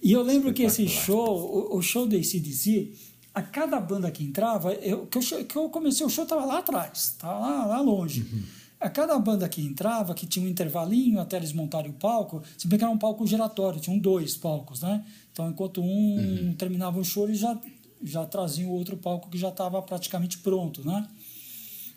E 0.03 0.11
eu 0.11 0.21
lembro 0.21 0.53
que 0.53 0.61
esse 0.61 0.87
show, 0.87 1.71
o, 1.71 1.77
o 1.77 1.81
show 1.81 2.05
da 2.05 2.15
ACDC, 2.15 2.93
a 3.33 3.41
cada 3.41 3.79
banda 3.79 4.11
que 4.11 4.23
entrava, 4.23 4.71
eu, 4.71 5.07
que, 5.07 5.17
eu, 5.17 5.45
que 5.45 5.55
eu 5.55 5.67
comecei, 5.71 6.05
o 6.05 6.09
show 6.11 6.23
estava 6.23 6.45
lá 6.45 6.59
atrás, 6.59 7.05
estava 7.05 7.39
lá, 7.39 7.65
lá 7.65 7.81
longe. 7.81 8.21
Uhum. 8.21 8.43
A 8.79 8.87
cada 8.87 9.17
banda 9.17 9.49
que 9.49 9.59
entrava, 9.59 10.13
que 10.13 10.27
tinha 10.27 10.45
um 10.45 10.47
intervalinho 10.47 11.19
até 11.19 11.37
eles 11.37 11.53
montarem 11.53 11.89
o 11.89 11.95
palco, 11.95 12.43
se 12.55 12.67
bem 12.67 12.77
que 12.77 12.85
era 12.85 12.93
um 12.93 12.99
palco 12.99 13.25
giratório, 13.25 13.79
tinham 13.79 13.97
dois 13.97 14.37
palcos, 14.37 14.83
né? 14.83 15.03
Então, 15.31 15.49
enquanto 15.49 15.81
um 15.81 16.17
uhum. 16.17 16.53
terminava 16.53 16.99
o 16.99 17.03
show, 17.03 17.23
eles 17.23 17.39
já, 17.39 17.59
já 18.03 18.23
traziam 18.27 18.69
o 18.69 18.73
outro 18.73 18.95
palco 18.95 19.27
que 19.27 19.39
já 19.39 19.49
estava 19.49 19.81
praticamente 19.81 20.37
pronto, 20.37 20.85
né? 20.85 21.07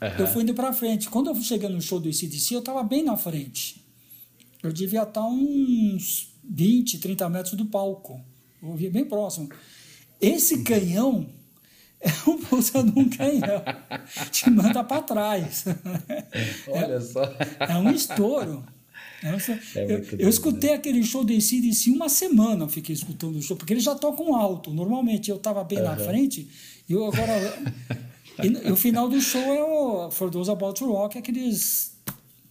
Uhum. 0.01 0.09
Eu 0.19 0.27
fui 0.27 0.43
indo 0.43 0.55
para 0.55 0.73
frente. 0.73 1.09
Quando 1.09 1.31
eu 1.31 1.35
cheguei 1.37 1.69
no 1.69 1.81
show 1.81 2.01
do 2.01 2.09
ICDC, 2.09 2.55
eu 2.55 2.61
estava 2.61 2.83
bem 2.83 3.03
na 3.03 3.17
frente. 3.17 3.85
Eu 4.63 4.73
devia 4.73 5.03
estar 5.03 5.21
tá 5.21 5.27
uns 5.27 6.33
20, 6.43 6.99
30 6.99 7.29
metros 7.29 7.55
do 7.55 7.67
palco. 7.67 8.21
Eu 8.63 8.75
via 8.75 8.91
bem 8.91 9.05
próximo. 9.05 9.49
Esse 10.21 10.55
uhum. 10.55 10.65
canhão 10.65 11.27
é 12.01 12.11
um 12.29 12.39
puta 12.39 12.83
de 12.83 12.99
um 12.99 13.09
canhão. 13.09 13.63
Te 14.31 14.51
manda 14.51 14.85
para 14.85 15.03
trás. 15.03 15.65
Olha 16.69 17.01
só. 17.01 17.25
É 17.61 17.77
um 17.77 17.91
estouro. 17.91 18.65
É 19.23 19.31
eu, 19.75 19.89
eu, 19.89 20.05
eu, 20.19 20.29
escutei 20.29 20.71
né? 20.71 20.77
aquele 20.77 21.03
show 21.03 21.25
do 21.25 21.33
ACDC 21.33 21.91
uma 21.91 22.11
semana, 22.11 22.65
eu 22.65 22.69
fiquei 22.69 22.95
escutando 22.95 23.37
o 23.37 23.43
show, 23.43 23.57
porque 23.57 23.73
eles 23.73 23.83
já 23.83 23.95
tocam 23.95 24.35
alto. 24.35 24.71
Normalmente 24.71 25.31
eu 25.31 25.37
estava 25.37 25.65
bem 25.65 25.79
uhum. 25.79 25.85
na 25.85 25.97
frente, 25.97 26.47
e 26.87 26.93
eu 26.93 27.07
agora. 27.07 27.63
E, 28.43 28.71
o 28.71 28.77
final 28.77 29.09
do 29.09 29.21
show 29.21 29.43
é 29.43 29.63
o 29.63 30.11
For 30.11 30.31
Those 30.31 30.51
About 30.51 30.79
to 30.79 30.87
Rock, 30.87 31.19
aqueles 31.19 31.97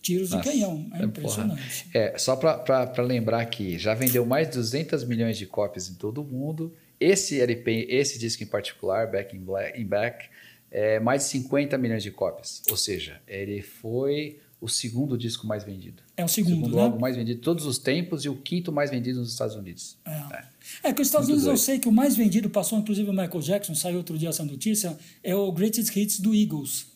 tiros 0.02 0.32
Nossa, 0.32 0.44
de 0.44 0.50
canhão. 0.50 0.90
É, 0.94 1.02
é 1.02 1.06
impressionante. 1.06 1.90
É, 1.94 2.18
só 2.18 2.36
para 2.36 3.04
lembrar 3.04 3.46
que 3.46 3.78
já 3.78 3.94
vendeu 3.94 4.26
mais 4.26 4.48
de 4.48 4.56
200 4.56 5.06
milhões 5.06 5.38
de 5.38 5.46
cópias 5.46 5.90
em 5.90 5.96
todo 5.96 6.22
o 6.22 6.24
mundo 6.24 6.74
esse 7.04 7.42
LP, 7.42 7.88
esse 7.90 8.18
disco 8.18 8.44
em 8.44 8.48
particular, 8.48 9.12
Back 9.12 9.36
in 9.36 9.40
Black, 9.40 9.80
in 9.80 9.86
Back 9.86 10.30
é 10.72 11.00
mais 11.00 11.24
de 11.24 11.30
50 11.30 11.78
milhões 11.78 12.02
de 12.02 12.12
cópias. 12.12 12.64
Ou 12.70 12.78
seja, 12.78 13.22
ele 13.28 13.62
foi 13.62 14.40
o 14.64 14.70
segundo 14.70 15.18
disco 15.18 15.46
mais 15.46 15.66
vendido. 15.66 16.02
É 16.16 16.24
o 16.24 16.28
segundo, 16.30 16.54
o 16.54 16.56
segundo 16.56 16.76
né? 16.78 16.84
álbum 16.84 16.98
mais 16.98 17.18
vendido 17.18 17.38
de 17.38 17.44
todos 17.44 17.66
os 17.66 17.78
tempos 17.78 18.24
e 18.24 18.30
o 18.30 18.36
quinto 18.38 18.72
mais 18.72 18.90
vendido 18.90 19.20
nos 19.20 19.34
Estados 19.34 19.58
Unidos. 19.58 19.98
É, 20.06 20.12
é. 20.12 20.46
é 20.90 20.94
que 20.94 21.02
os 21.02 21.10
Estados 21.10 21.28
Muito 21.28 21.40
Unidos 21.40 21.44
doido. 21.44 21.56
eu 21.56 21.58
sei 21.58 21.80
que 21.80 21.90
o 21.90 21.92
mais 21.92 22.16
vendido 22.16 22.50
passou, 22.50 22.80
inclusive 22.80 23.10
o 23.10 23.12
Michael 23.12 23.42
Jackson, 23.42 23.76
saiu 23.76 23.98
outro 23.98 24.18
dia 24.18 24.30
essa 24.30 24.46
notícia, 24.46 24.98
é 25.22 25.36
o 25.36 25.52
Greatest 25.52 25.94
Hits 25.94 26.22
do 26.22 26.34
Eagles. 26.34 26.88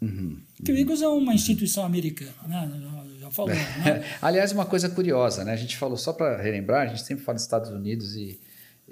Uhum, 0.00 0.40
que 0.64 0.72
o 0.72 0.76
Eagles 0.76 1.00
é 1.00 1.06
uma 1.06 1.32
instituição 1.32 1.84
americana, 1.84 2.32
né? 2.48 2.68
Já, 2.68 3.20
já 3.20 3.30
falou. 3.30 3.54
Né? 3.54 4.04
Aliás, 4.20 4.50
uma 4.50 4.66
coisa 4.66 4.88
curiosa, 4.88 5.44
né? 5.44 5.52
A 5.52 5.56
gente 5.56 5.76
falou, 5.76 5.96
só 5.96 6.12
para 6.12 6.42
relembrar, 6.42 6.82
a 6.82 6.86
gente 6.86 7.02
sempre 7.02 7.24
fala 7.24 7.36
dos 7.36 7.44
Estados 7.44 7.70
Unidos 7.70 8.16
e 8.16 8.40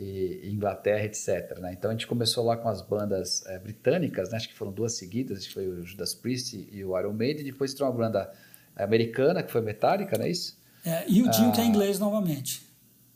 e 0.00 0.50
Inglaterra, 0.50 1.04
etc. 1.04 1.58
Né? 1.58 1.74
Então 1.76 1.90
a 1.90 1.92
gente 1.92 2.06
começou 2.06 2.44
lá 2.44 2.56
com 2.56 2.68
as 2.68 2.80
bandas 2.80 3.44
é, 3.46 3.58
britânicas, 3.58 4.30
né? 4.30 4.38
acho 4.38 4.48
que 4.48 4.54
foram 4.54 4.72
duas 4.72 4.94
seguidas, 4.94 5.46
foi 5.46 5.68
o 5.68 5.84
Judas 5.84 6.14
Priest 6.14 6.68
e 6.72 6.82
o 6.84 6.98
Iron 6.98 7.12
Maiden, 7.12 7.42
e 7.42 7.50
depois 7.50 7.72
entrou 7.72 7.90
uma 7.90 7.96
banda 7.96 8.32
americana, 8.74 9.42
que 9.42 9.52
foi 9.52 9.60
Metallica, 9.60 10.16
não 10.16 10.24
é 10.24 10.30
isso? 10.30 10.58
É, 10.84 11.04
e 11.06 11.22
o 11.22 11.30
Dio, 11.30 11.48
ah, 11.48 11.52
que 11.52 11.60
é 11.60 11.64
inglês 11.64 11.98
novamente. 11.98 12.62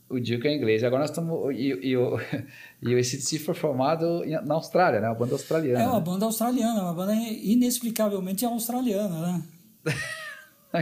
O 0.07 0.19
Dio, 0.19 0.39
que 0.39 0.47
é 0.47 0.55
inglês. 0.55 0.83
Agora 0.83 1.01
nós 1.01 1.09
estamos... 1.09 1.55
E, 1.55 1.69
e, 1.81 1.97
o, 1.97 2.19
e 2.83 2.93
o 2.93 2.99
ACDC 2.99 3.39
foi 3.39 3.55
formado 3.55 4.23
na 4.45 4.53
Austrália, 4.53 5.01
né? 5.01 5.07
Uma 5.07 5.15
banda 5.15 5.33
australiana. 5.33 5.83
É, 5.83 5.87
uma 5.87 5.97
né? 5.97 6.05
banda 6.05 6.25
australiana, 6.25 6.83
uma 6.83 6.93
banda 6.93 7.13
inexplicavelmente 7.13 8.45
australiana, 8.45 9.19
né? 9.21 9.43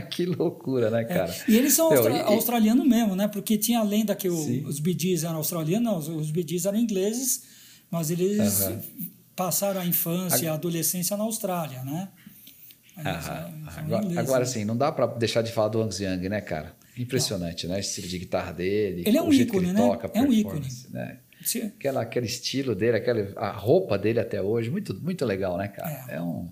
que 0.10 0.26
loucura, 0.26 0.90
né, 0.90 1.02
é, 1.02 1.04
cara? 1.04 1.32
É. 1.32 1.50
E 1.50 1.56
eles 1.56 1.74
são 1.74 1.86
então, 1.86 1.98
austra 1.98 2.16
e... 2.16 2.20
australianos 2.20 2.86
mesmo, 2.86 3.16
né? 3.16 3.28
Porque 3.28 3.56
tinha 3.58 3.80
a 3.80 3.82
lenda 3.82 4.14
que 4.14 4.28
o, 4.28 4.66
os 4.66 4.76
Gees 4.76 5.24
eram 5.24 5.36
australianos, 5.36 5.84
não, 5.84 5.98
os, 5.98 6.08
os 6.08 6.28
Gees 6.28 6.66
eram 6.66 6.78
ingleses, 6.78 7.44
mas 7.90 8.10
eles 8.10 8.38
passaram 9.34 9.80
a 9.80 9.86
infância 9.86 10.44
e 10.44 10.48
a 10.48 10.54
adolescência 10.54 11.16
na 11.16 11.24
Austrália, 11.24 11.82
né? 11.82 12.08
agora, 12.96 14.20
agora 14.20 14.38
né? 14.40 14.44
sim, 14.44 14.64
não 14.64 14.76
dá 14.76 14.92
para 14.92 15.06
deixar 15.06 15.42
de 15.42 15.50
falar 15.50 15.68
do 15.68 15.82
Angus 15.82 16.00
Young, 16.00 16.28
né, 16.28 16.40
cara? 16.40 16.74
Impressionante, 16.96 17.66
não. 17.66 17.72
né? 17.72 17.78
O 17.78 17.80
estilo 17.80 18.06
de 18.06 18.18
guitarra 18.18 18.52
dele, 18.52 19.02
ele 19.04 19.18
é 19.18 19.22
um 19.22 19.32
ícone, 19.32 19.72
né? 19.72 19.80
Toca, 19.80 20.10
é 20.14 20.22
um 20.22 20.32
ícone. 20.32 20.68
Né? 20.90 21.18
Aquela, 21.76 22.02
aquele 22.02 22.26
estilo 22.26 22.74
dele, 22.74 22.96
aquela, 22.96 23.32
a 23.36 23.50
roupa 23.50 23.98
dele 23.98 24.20
até 24.20 24.40
hoje, 24.40 24.70
muito, 24.70 24.94
muito 25.02 25.24
legal, 25.24 25.58
né, 25.58 25.68
cara? 25.68 26.06
É, 26.08 26.16
é 26.16 26.22
um, 26.22 26.48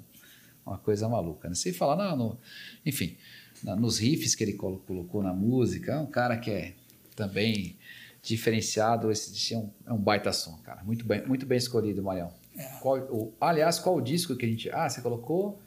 uma 0.67 0.79
coisa 0.79 1.09
maluca. 1.09 1.49
Né? 1.49 1.55
Sem 1.55 1.73
falar 1.73 2.17
no, 2.17 2.17
no 2.17 2.39
enfim, 2.85 3.17
na, 3.63 3.77
nos 3.77 3.99
riffs 3.99 4.35
que 4.35 4.45
ele 4.45 4.55
colocou 4.55 5.23
na 5.23 5.33
música. 5.33 5.93
É 5.93 5.99
um 5.99 6.07
cara 6.07 6.37
que 6.37 6.51
é 6.51 6.75
também 7.15 7.77
diferenciado. 8.23 9.11
Esse 9.11 9.55
é 9.55 9.59
um, 9.59 9.71
é 9.87 9.93
um 9.93 9.99
baita 9.99 10.33
som, 10.33 10.57
cara. 10.65 10.83
Muito 10.85 11.05
bem, 11.05 11.27
muito 11.27 11.47
bem 11.47 11.59
escolhido, 11.59 12.03
Marião. 12.03 12.33
É. 12.57 12.65
Qual, 12.81 12.99
o, 12.99 13.33
aliás, 13.41 13.79
qual 13.79 13.97
o 13.97 14.01
disco 14.01 14.37
que 14.37 14.47
a 14.47 14.49
gente. 14.49 14.71
Ah, 14.71 14.89
você 14.89 15.01
colocou 15.01 15.61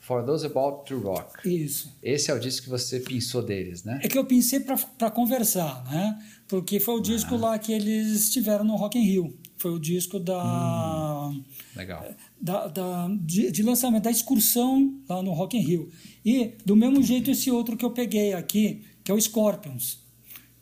For 0.00 0.24
Those 0.24 0.46
About 0.46 0.86
to 0.86 0.98
Rock. 0.98 1.46
Isso. 1.46 1.94
Esse 2.02 2.30
é 2.30 2.34
o 2.34 2.40
disco 2.40 2.64
que 2.64 2.70
você 2.70 3.00
pensou 3.00 3.42
deles, 3.42 3.84
né? 3.84 4.00
É 4.02 4.08
que 4.08 4.18
eu 4.18 4.24
pensei 4.24 4.60
para 4.60 5.10
conversar, 5.10 5.84
né? 5.84 6.18
Porque 6.48 6.80
foi 6.80 6.94
o 6.94 7.00
disco 7.00 7.34
ah. 7.34 7.38
lá 7.38 7.58
que 7.58 7.72
eles 7.72 8.30
tiveram 8.30 8.64
no 8.64 8.76
Rock 8.76 8.98
in 8.98 9.02
Rio. 9.02 9.38
Foi 9.58 9.70
o 9.70 9.78
disco 9.78 10.18
da. 10.18 11.28
Hum, 11.28 11.44
legal. 11.76 12.02
Da, 12.40 12.68
da 12.68 13.08
de, 13.20 13.50
de, 13.52 13.62
lançamento, 13.62 14.04
da 14.04 14.10
excursão 14.10 14.98
lá 15.08 15.22
no 15.22 15.32
Rock 15.32 15.58
in 15.58 15.60
Rio. 15.60 15.90
E, 16.24 16.54
do 16.64 16.74
mesmo 16.74 17.02
jeito, 17.02 17.30
esse 17.30 17.50
outro 17.50 17.76
que 17.76 17.84
eu 17.84 17.90
peguei 17.90 18.32
aqui, 18.32 18.82
que 19.04 19.10
é 19.10 19.14
o 19.14 19.20
Scorpions. 19.20 19.98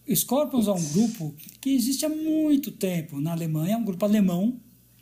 O 0.09 0.15
Scorpions 0.15 0.67
é 0.67 0.73
um 0.73 0.89
grupo 0.93 1.35
que 1.61 1.71
existe 1.71 2.05
há 2.05 2.09
muito 2.09 2.73
tempo 2.73 3.21
na 3.21 3.31
Alemanha, 3.31 3.79
um 3.79 3.85
grupo 3.85 4.05
alemão, 4.05 4.59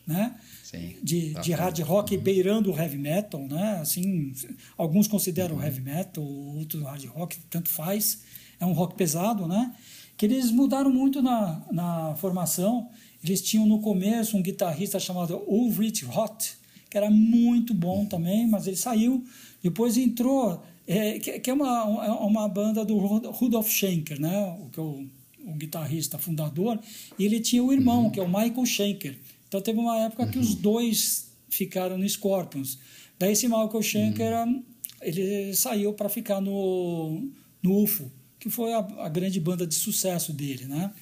né? 0.07 0.37
Sim, 0.63 0.97
de, 1.03 1.31
tá 1.31 1.41
de 1.41 1.53
hard 1.53 1.79
rock 1.81 2.17
uhum. 2.17 2.23
beirando 2.23 2.71
o 2.71 2.79
heavy 2.79 2.99
metal, 2.99 3.47
né? 3.49 3.79
Assim, 3.81 4.33
alguns 4.77 5.09
consideram 5.09 5.57
uhum. 5.57 5.63
heavy 5.63 5.81
metal, 5.81 6.25
outros 6.25 6.83
hard 6.83 7.05
rock, 7.07 7.39
tanto 7.49 7.71
faz. 7.71 8.23
É 8.61 8.67
um 8.67 8.73
rock 8.73 8.97
pesado, 8.97 9.47
né? 9.47 9.75
Que 10.17 10.27
eles 10.27 10.51
mudaram 10.51 10.91
muito 10.91 11.23
na, 11.23 11.65
na 11.71 12.15
formação 12.17 12.91
eles 13.29 13.43
tinham 13.43 13.67
no 13.67 13.81
começo 13.81 14.37
um 14.37 14.43
guitarrista 14.43 15.01
chamado 15.01 15.43
Ulrich 15.49 16.05
Roth, 16.05 16.57
que 16.89 16.97
era 16.97 17.11
muito 17.11 17.75
bom 17.75 18.05
também, 18.07 18.47
mas 18.47 18.67
ele 18.67 18.77
saiu. 18.77 19.25
Depois 19.63 19.97
entrou, 19.97 20.63
é, 20.87 21.19
que, 21.19 21.51
é 21.51 21.53
uma, 21.53 22.05
é 22.05 22.11
uma 22.11 22.49
banda 22.49 22.85
do 22.85 22.97
Rudolf 22.97 23.69
Schenker, 23.69 24.21
né? 24.21 24.57
o, 24.61 24.71
que 24.71 24.79
é 24.79 24.83
o, 24.83 25.07
o 25.47 25.53
guitarrista 25.55 26.19
fundador, 26.19 26.79
e 27.19 27.25
ele 27.25 27.41
tinha 27.41 27.63
o 27.63 27.73
irmão, 27.73 28.05
uhum. 28.05 28.11
que 28.11 28.21
é 28.21 28.23
o 28.23 28.29
Michael 28.29 28.67
Schenker. 28.67 29.19
Então 29.49 29.61
teve 29.61 29.79
uma 29.79 29.99
época 29.99 30.25
uhum. 30.25 30.31
que 30.31 30.39
os 30.39 30.55
uhum. 30.55 30.61
dois 30.61 31.31
ficaram 31.49 31.97
no 31.97 32.09
Scorpions. 32.09 32.79
Daí 33.19 33.33
esse 33.33 33.49
Michael 33.49 33.83
Schenker, 33.83 34.33
uhum. 34.47 34.63
ele 35.01 35.55
saiu 35.55 35.93
para 35.93 36.09
ficar 36.09 36.41
no, 36.41 37.29
no 37.63 37.83
UFO, 37.83 38.11
que 38.39 38.51
foi 38.51 38.73
a, 38.73 38.79
a 38.79 39.09
grande 39.09 39.41
banda 39.41 39.67
de 39.67 39.75
sucesso 39.75 40.33
dele, 40.33 40.67
né? 40.67 40.93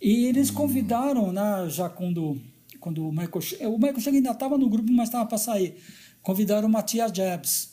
E 0.00 0.24
eles 0.24 0.50
convidaram, 0.50 1.30
né, 1.30 1.68
já 1.68 1.88
quando, 1.88 2.40
quando 2.80 3.06
o 3.06 3.12
Michael... 3.12 3.72
O 3.72 3.78
Michael 3.78 4.00
Chang 4.00 4.16
ainda 4.16 4.30
estava 4.30 4.58
no 4.58 4.68
grupo, 4.68 4.90
mas 4.92 5.08
estava 5.08 5.26
para 5.26 5.38
sair. 5.38 5.76
Convidaram 6.22 6.68
o 6.68 6.70
Matias 6.70 7.12
Jabs, 7.14 7.70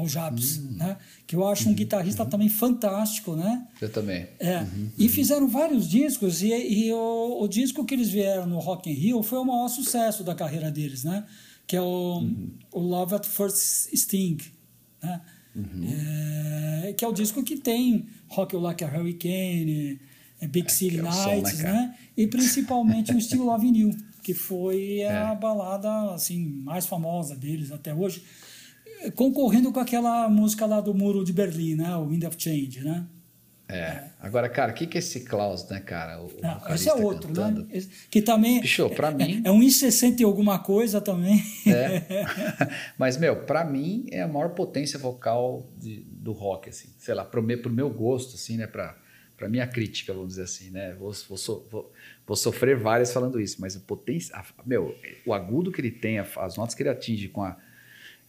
ou 0.00 0.08
Jabs, 0.08 0.58
uhum. 0.58 0.72
né? 0.72 0.96
Que 1.26 1.36
eu 1.36 1.46
acho 1.46 1.66
um 1.66 1.68
uhum. 1.68 1.74
guitarrista 1.74 2.24
uhum. 2.24 2.28
também 2.30 2.48
fantástico, 2.48 3.36
né? 3.36 3.66
Eu 3.80 3.90
também. 3.90 4.26
É. 4.38 4.60
Uhum. 4.60 4.90
E 4.98 5.08
fizeram 5.08 5.46
vários 5.46 5.88
discos, 5.88 6.42
e, 6.42 6.48
e 6.48 6.92
o, 6.92 7.42
o, 7.42 7.48
disco 7.48 7.84
que 7.84 7.94
eles 7.94 8.08
vieram 8.08 8.46
no 8.46 8.58
Rock 8.58 8.90
in 8.90 8.94
Rio 8.94 9.22
foi 9.22 9.38
o 9.38 9.44
maior 9.44 9.68
sucesso 9.68 10.24
da 10.24 10.34
carreira 10.34 10.70
deles, 10.70 11.04
né? 11.04 11.26
Que 11.66 11.76
é 11.76 11.82
o, 11.82 12.18
uhum. 12.18 12.50
o 12.72 12.80
Love 12.80 13.14
at 13.14 13.26
First 13.26 13.94
Sting, 13.94 14.38
né? 15.02 15.20
Uhum. 15.54 15.84
É, 15.84 16.92
que 16.92 17.04
é 17.04 17.08
o 17.08 17.12
disco 17.12 17.42
que 17.42 17.56
tem 17.56 18.06
Rock 18.28 18.56
Like 18.56 18.84
a 18.84 18.88
Hurricane, 18.88 20.00
é 20.40 20.46
Big 20.46 20.66
é, 20.66 20.70
City 20.70 21.02
Nights, 21.02 21.52
som, 21.52 21.62
né, 21.62 21.72
né? 21.72 21.94
E 22.16 22.26
principalmente 22.26 23.14
o 23.14 23.20
Still 23.20 23.44
Love 23.44 23.66
You, 23.66 23.90
que 24.22 24.34
foi 24.34 25.02
a 25.02 25.32
é. 25.32 25.36
balada 25.36 26.12
assim 26.12 26.62
mais 26.64 26.86
famosa 26.86 27.34
deles 27.36 27.72
até 27.72 27.94
hoje, 27.94 28.22
concorrendo 29.14 29.72
com 29.72 29.80
aquela 29.80 30.28
música 30.28 30.66
lá 30.66 30.80
do 30.80 30.94
Muro 30.94 31.24
de 31.24 31.32
Berlim, 31.32 31.74
né? 31.74 31.96
O 31.96 32.06
Wind 32.06 32.24
of 32.24 32.36
Change, 32.38 32.80
né? 32.82 33.06
É. 33.70 34.10
Agora, 34.18 34.48
cara, 34.48 34.72
o 34.72 34.74
que, 34.74 34.86
que 34.86 34.98
é 34.98 35.00
esse 35.00 35.20
Klaus, 35.20 35.68
né, 35.68 35.80
cara? 35.80 36.20
O, 36.20 36.30
Não, 36.42 36.74
esse 36.74 36.88
é 36.88 36.94
outro, 36.94 37.28
né? 37.28 37.34
cantando. 37.34 37.66
né? 37.66 37.82
Que 38.10 38.20
também. 38.20 38.60
Bicho, 38.60 38.90
pra 38.90 39.08
é, 39.08 39.14
mim. 39.14 39.42
É 39.44 39.50
um 39.50 39.60
1,60 39.60 40.20
e 40.20 40.24
alguma 40.24 40.58
coisa 40.58 41.00
também. 41.00 41.42
É. 41.66 42.02
Mas, 42.98 43.16
meu, 43.16 43.44
pra 43.44 43.64
mim 43.64 44.06
é 44.10 44.22
a 44.22 44.28
maior 44.28 44.50
potência 44.50 44.98
vocal 44.98 45.70
de, 45.78 46.00
do 46.10 46.32
rock, 46.32 46.68
assim. 46.68 46.88
Sei 46.98 47.14
lá, 47.14 47.24
pro 47.24 47.42
meu, 47.42 47.62
pro 47.62 47.72
meu 47.72 47.88
gosto, 47.88 48.34
assim, 48.34 48.56
né? 48.56 48.66
Pra, 48.66 48.96
pra 49.36 49.48
minha 49.48 49.66
crítica, 49.66 50.12
vamos 50.12 50.30
dizer 50.30 50.42
assim, 50.42 50.70
né? 50.70 50.94
Vou, 50.94 51.12
vou, 51.28 51.66
vou, 51.70 51.92
vou 52.30 52.36
sofrer 52.36 52.76
várias 52.76 53.12
falando 53.12 53.40
isso, 53.40 53.56
mas 53.58 53.76
a 53.76 53.80
potência. 53.80 54.36
A, 54.36 54.44
meu, 54.64 54.94
o 55.26 55.34
agudo 55.34 55.72
que 55.72 55.80
ele 55.80 55.90
tem, 55.90 56.20
as 56.20 56.56
notas 56.56 56.76
que 56.76 56.82
ele 56.82 56.88
atinge 56.88 57.26
com 57.26 57.42
a. 57.42 57.56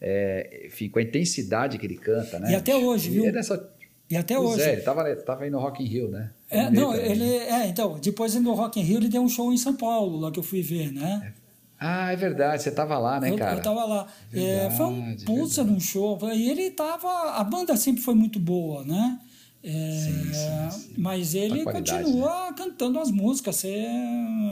É, 0.01 0.63
enfim, 0.65 0.89
com 0.89 0.97
a 0.97 1.03
intensidade 1.03 1.77
que 1.77 1.85
ele 1.85 1.97
canta, 1.97 2.39
né? 2.39 2.51
E 2.51 2.55
até 2.55 2.75
hoje, 2.75 3.11
viu? 3.11 3.27
É 3.27 3.31
dessa, 3.31 3.71
e 4.09 4.17
até 4.17 4.35
pois 4.35 4.55
hoje. 4.55 4.63
É, 4.63 4.73
ele 4.73 4.81
tava, 4.81 5.15
tava 5.17 5.43
aí 5.43 5.51
no 5.51 5.59
Rock 5.59 5.83
in 5.83 5.85
Rio, 5.85 6.09
né? 6.09 6.31
É, 6.49 6.67
não, 6.71 6.95
ele. 6.95 7.23
É, 7.23 7.67
então, 7.67 7.99
depois 7.99 8.33
no 8.33 8.53
Rock 8.53 8.79
in 8.79 8.83
Rio 8.83 8.97
ele 8.97 9.07
deu 9.07 9.21
um 9.21 9.29
show 9.29 9.53
em 9.53 9.57
São 9.57 9.75
Paulo, 9.75 10.19
lá 10.19 10.31
que 10.31 10.39
eu 10.39 10.43
fui 10.43 10.63
ver, 10.63 10.91
né? 10.91 11.31
Ah, 11.79 12.11
é 12.11 12.15
verdade, 12.15 12.63
você 12.63 12.71
tava 12.71 12.97
lá, 12.97 13.19
né, 13.19 13.29
eu, 13.29 13.37
cara? 13.37 13.57
Eu 13.57 13.61
tava 13.61 13.85
lá. 13.85 14.07
Verdade, 14.31 14.65
é, 14.65 14.71
foi 14.71 14.85
um 14.87 15.15
pulsa 15.17 15.63
num 15.63 15.79
show. 15.79 16.17
E 16.33 16.49
ele 16.49 16.71
tava. 16.71 17.33
A 17.35 17.43
banda 17.43 17.77
sempre 17.77 18.01
foi 18.01 18.15
muito 18.15 18.39
boa, 18.39 18.83
né? 18.83 19.19
É, 19.63 19.69
sim, 19.69 20.33
sim, 20.33 20.71
sim. 20.71 20.93
Mas 20.97 21.35
ele 21.35 21.63
continua 21.63 22.49
né? 22.49 22.55
cantando 22.57 22.99
as 22.99 23.11
músicas. 23.11 23.57
Você, 23.57 23.87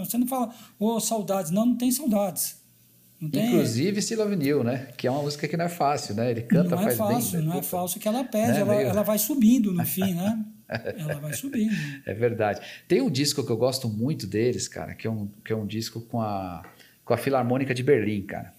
você 0.06 0.18
não 0.18 0.28
fala, 0.28 0.54
ô, 0.78 0.96
oh, 0.96 1.00
saudades. 1.00 1.52
Não, 1.52 1.66
não 1.66 1.76
tem 1.76 1.92
saudades. 1.92 2.60
Inclusive 3.22 4.02
Still 4.02 4.20
Love 4.20 4.36
New, 4.38 4.64
né? 4.64 4.88
Que 4.96 5.06
é 5.06 5.12
uma 5.12 5.22
música 5.22 5.48
que 5.48 5.58
não 5.58 5.66
é 5.66 5.70
fácil, 5.70 6.16
né? 6.16 6.32
Ele 6.32 6.42
canta, 6.42 6.76
não 6.76 6.80
é 6.80 6.84
faz 6.84 6.98
fácil, 6.98 7.40
bem. 7.40 7.48
Não 7.48 7.58
é 7.58 7.62
fácil 7.62 8.00
que 8.00 8.08
ela 8.08 8.24
pede, 8.24 8.54
né? 8.54 8.60
ela, 8.60 8.76
Meio... 8.76 8.88
ela 8.88 9.04
vai 9.04 9.18
subindo 9.18 9.74
no 9.74 9.86
fim, 9.86 10.14
né? 10.14 10.46
ela 10.70 11.16
vai 11.16 11.34
subindo. 11.34 11.74
É 12.06 12.14
verdade. 12.14 12.62
Tem 12.88 13.02
um 13.02 13.10
disco 13.10 13.44
que 13.44 13.52
eu 13.52 13.58
gosto 13.58 13.90
muito 13.90 14.26
deles, 14.26 14.70
cara, 14.70 14.94
que 14.96 15.06
é 15.06 15.10
um, 15.12 15.28
que 15.44 15.52
é 15.52 15.56
um 15.56 15.66
disco 15.66 16.00
com 16.00 16.22
a, 16.22 16.64
com 17.04 17.14
a 17.14 17.18
Filarmônica 17.18 17.74
de 17.74 17.84
Berlim, 17.84 18.22
cara. 18.22 18.54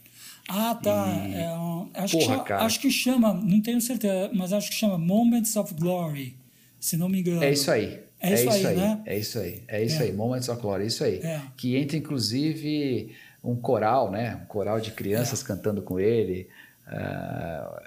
Ah, 0.46 0.74
tá. 0.74 1.06
E... 1.26 1.34
É 1.34 2.02
acho, 2.02 2.18
Porra, 2.18 2.44
que, 2.44 2.52
acho 2.52 2.80
que 2.80 2.90
chama, 2.90 3.32
não 3.32 3.62
tenho 3.62 3.80
certeza, 3.80 4.30
mas 4.34 4.52
acho 4.52 4.68
que 4.68 4.74
chama 4.74 4.98
Moments 4.98 5.56
of 5.56 5.72
Glory, 5.74 6.36
se 6.80 6.96
não 6.96 7.08
me 7.08 7.20
engano. 7.20 7.44
É 7.44 7.52
isso 7.52 7.70
aí. 7.70 8.00
É 8.20 8.34
isso, 8.34 8.42
é 8.42 8.56
isso 8.56 8.66
aí, 8.66 8.66
aí, 8.66 8.76
né? 8.76 9.02
É 9.06 9.18
isso 9.18 9.38
aí. 9.38 9.62
É 9.68 9.84
isso 9.84 10.02
é. 10.02 10.06
aí. 10.06 10.12
Moments 10.12 10.48
of 10.48 10.60
Glory, 10.60 10.84
é 10.84 10.86
isso 10.86 11.04
aí. 11.04 11.20
É. 11.20 11.42
Que 11.56 11.76
entra, 11.76 11.96
inclusive 11.96 13.14
um 13.42 13.56
coral, 13.56 14.10
né? 14.10 14.40
Um 14.42 14.46
coral 14.46 14.80
de 14.80 14.90
crianças 14.90 15.42
é. 15.42 15.46
cantando 15.46 15.82
com 15.82 15.98
ele. 15.98 16.48
Uh, 16.86 17.80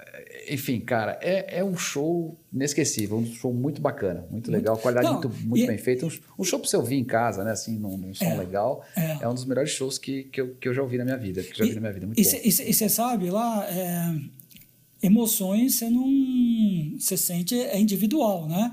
enfim, 0.48 0.80
cara, 0.80 1.18
é, 1.20 1.58
é 1.58 1.64
um 1.64 1.76
show 1.76 2.38
inesquecível, 2.50 3.18
um 3.18 3.26
show 3.26 3.52
muito 3.52 3.78
bacana, 3.80 4.26
muito 4.30 4.50
legal, 4.50 4.78
qualidade 4.78 5.06
Não, 5.06 5.20
muito, 5.20 5.28
muito 5.46 5.64
e... 5.64 5.66
bem 5.66 5.76
feita. 5.76 6.06
Um, 6.06 6.10
um, 6.38 6.44
show 6.44 6.58
para 6.58 6.68
você 6.68 6.76
ouvir 6.76 6.96
em 6.96 7.04
casa, 7.04 7.44
né? 7.44 7.52
Assim, 7.52 7.78
num, 7.78 7.98
num 7.98 8.14
som 8.14 8.24
é, 8.24 8.34
legal. 8.34 8.82
É. 8.96 9.18
é. 9.22 9.28
um 9.28 9.34
dos 9.34 9.44
melhores 9.44 9.70
shows 9.70 9.98
que, 9.98 10.24
que, 10.24 10.40
eu, 10.40 10.54
que 10.54 10.68
eu 10.68 10.74
já 10.74 10.82
ouvi 10.82 10.96
na 10.96 11.04
minha 11.04 11.18
vida. 11.18 11.42
Que 11.42 11.56
já 11.56 11.66
e, 11.66 11.74
na 11.74 11.80
minha 11.80 11.92
vida. 11.92 12.06
Muito 12.06 12.18
e 12.18 12.24
você 12.24 12.88
sabe, 12.88 13.30
lá, 13.30 13.66
é, 13.68 14.16
emoções 15.06 15.76
você 15.76 15.90
não. 15.90 16.98
Você 16.98 17.16
sente, 17.16 17.54
é 17.54 17.78
individual, 17.78 18.48
né? 18.48 18.72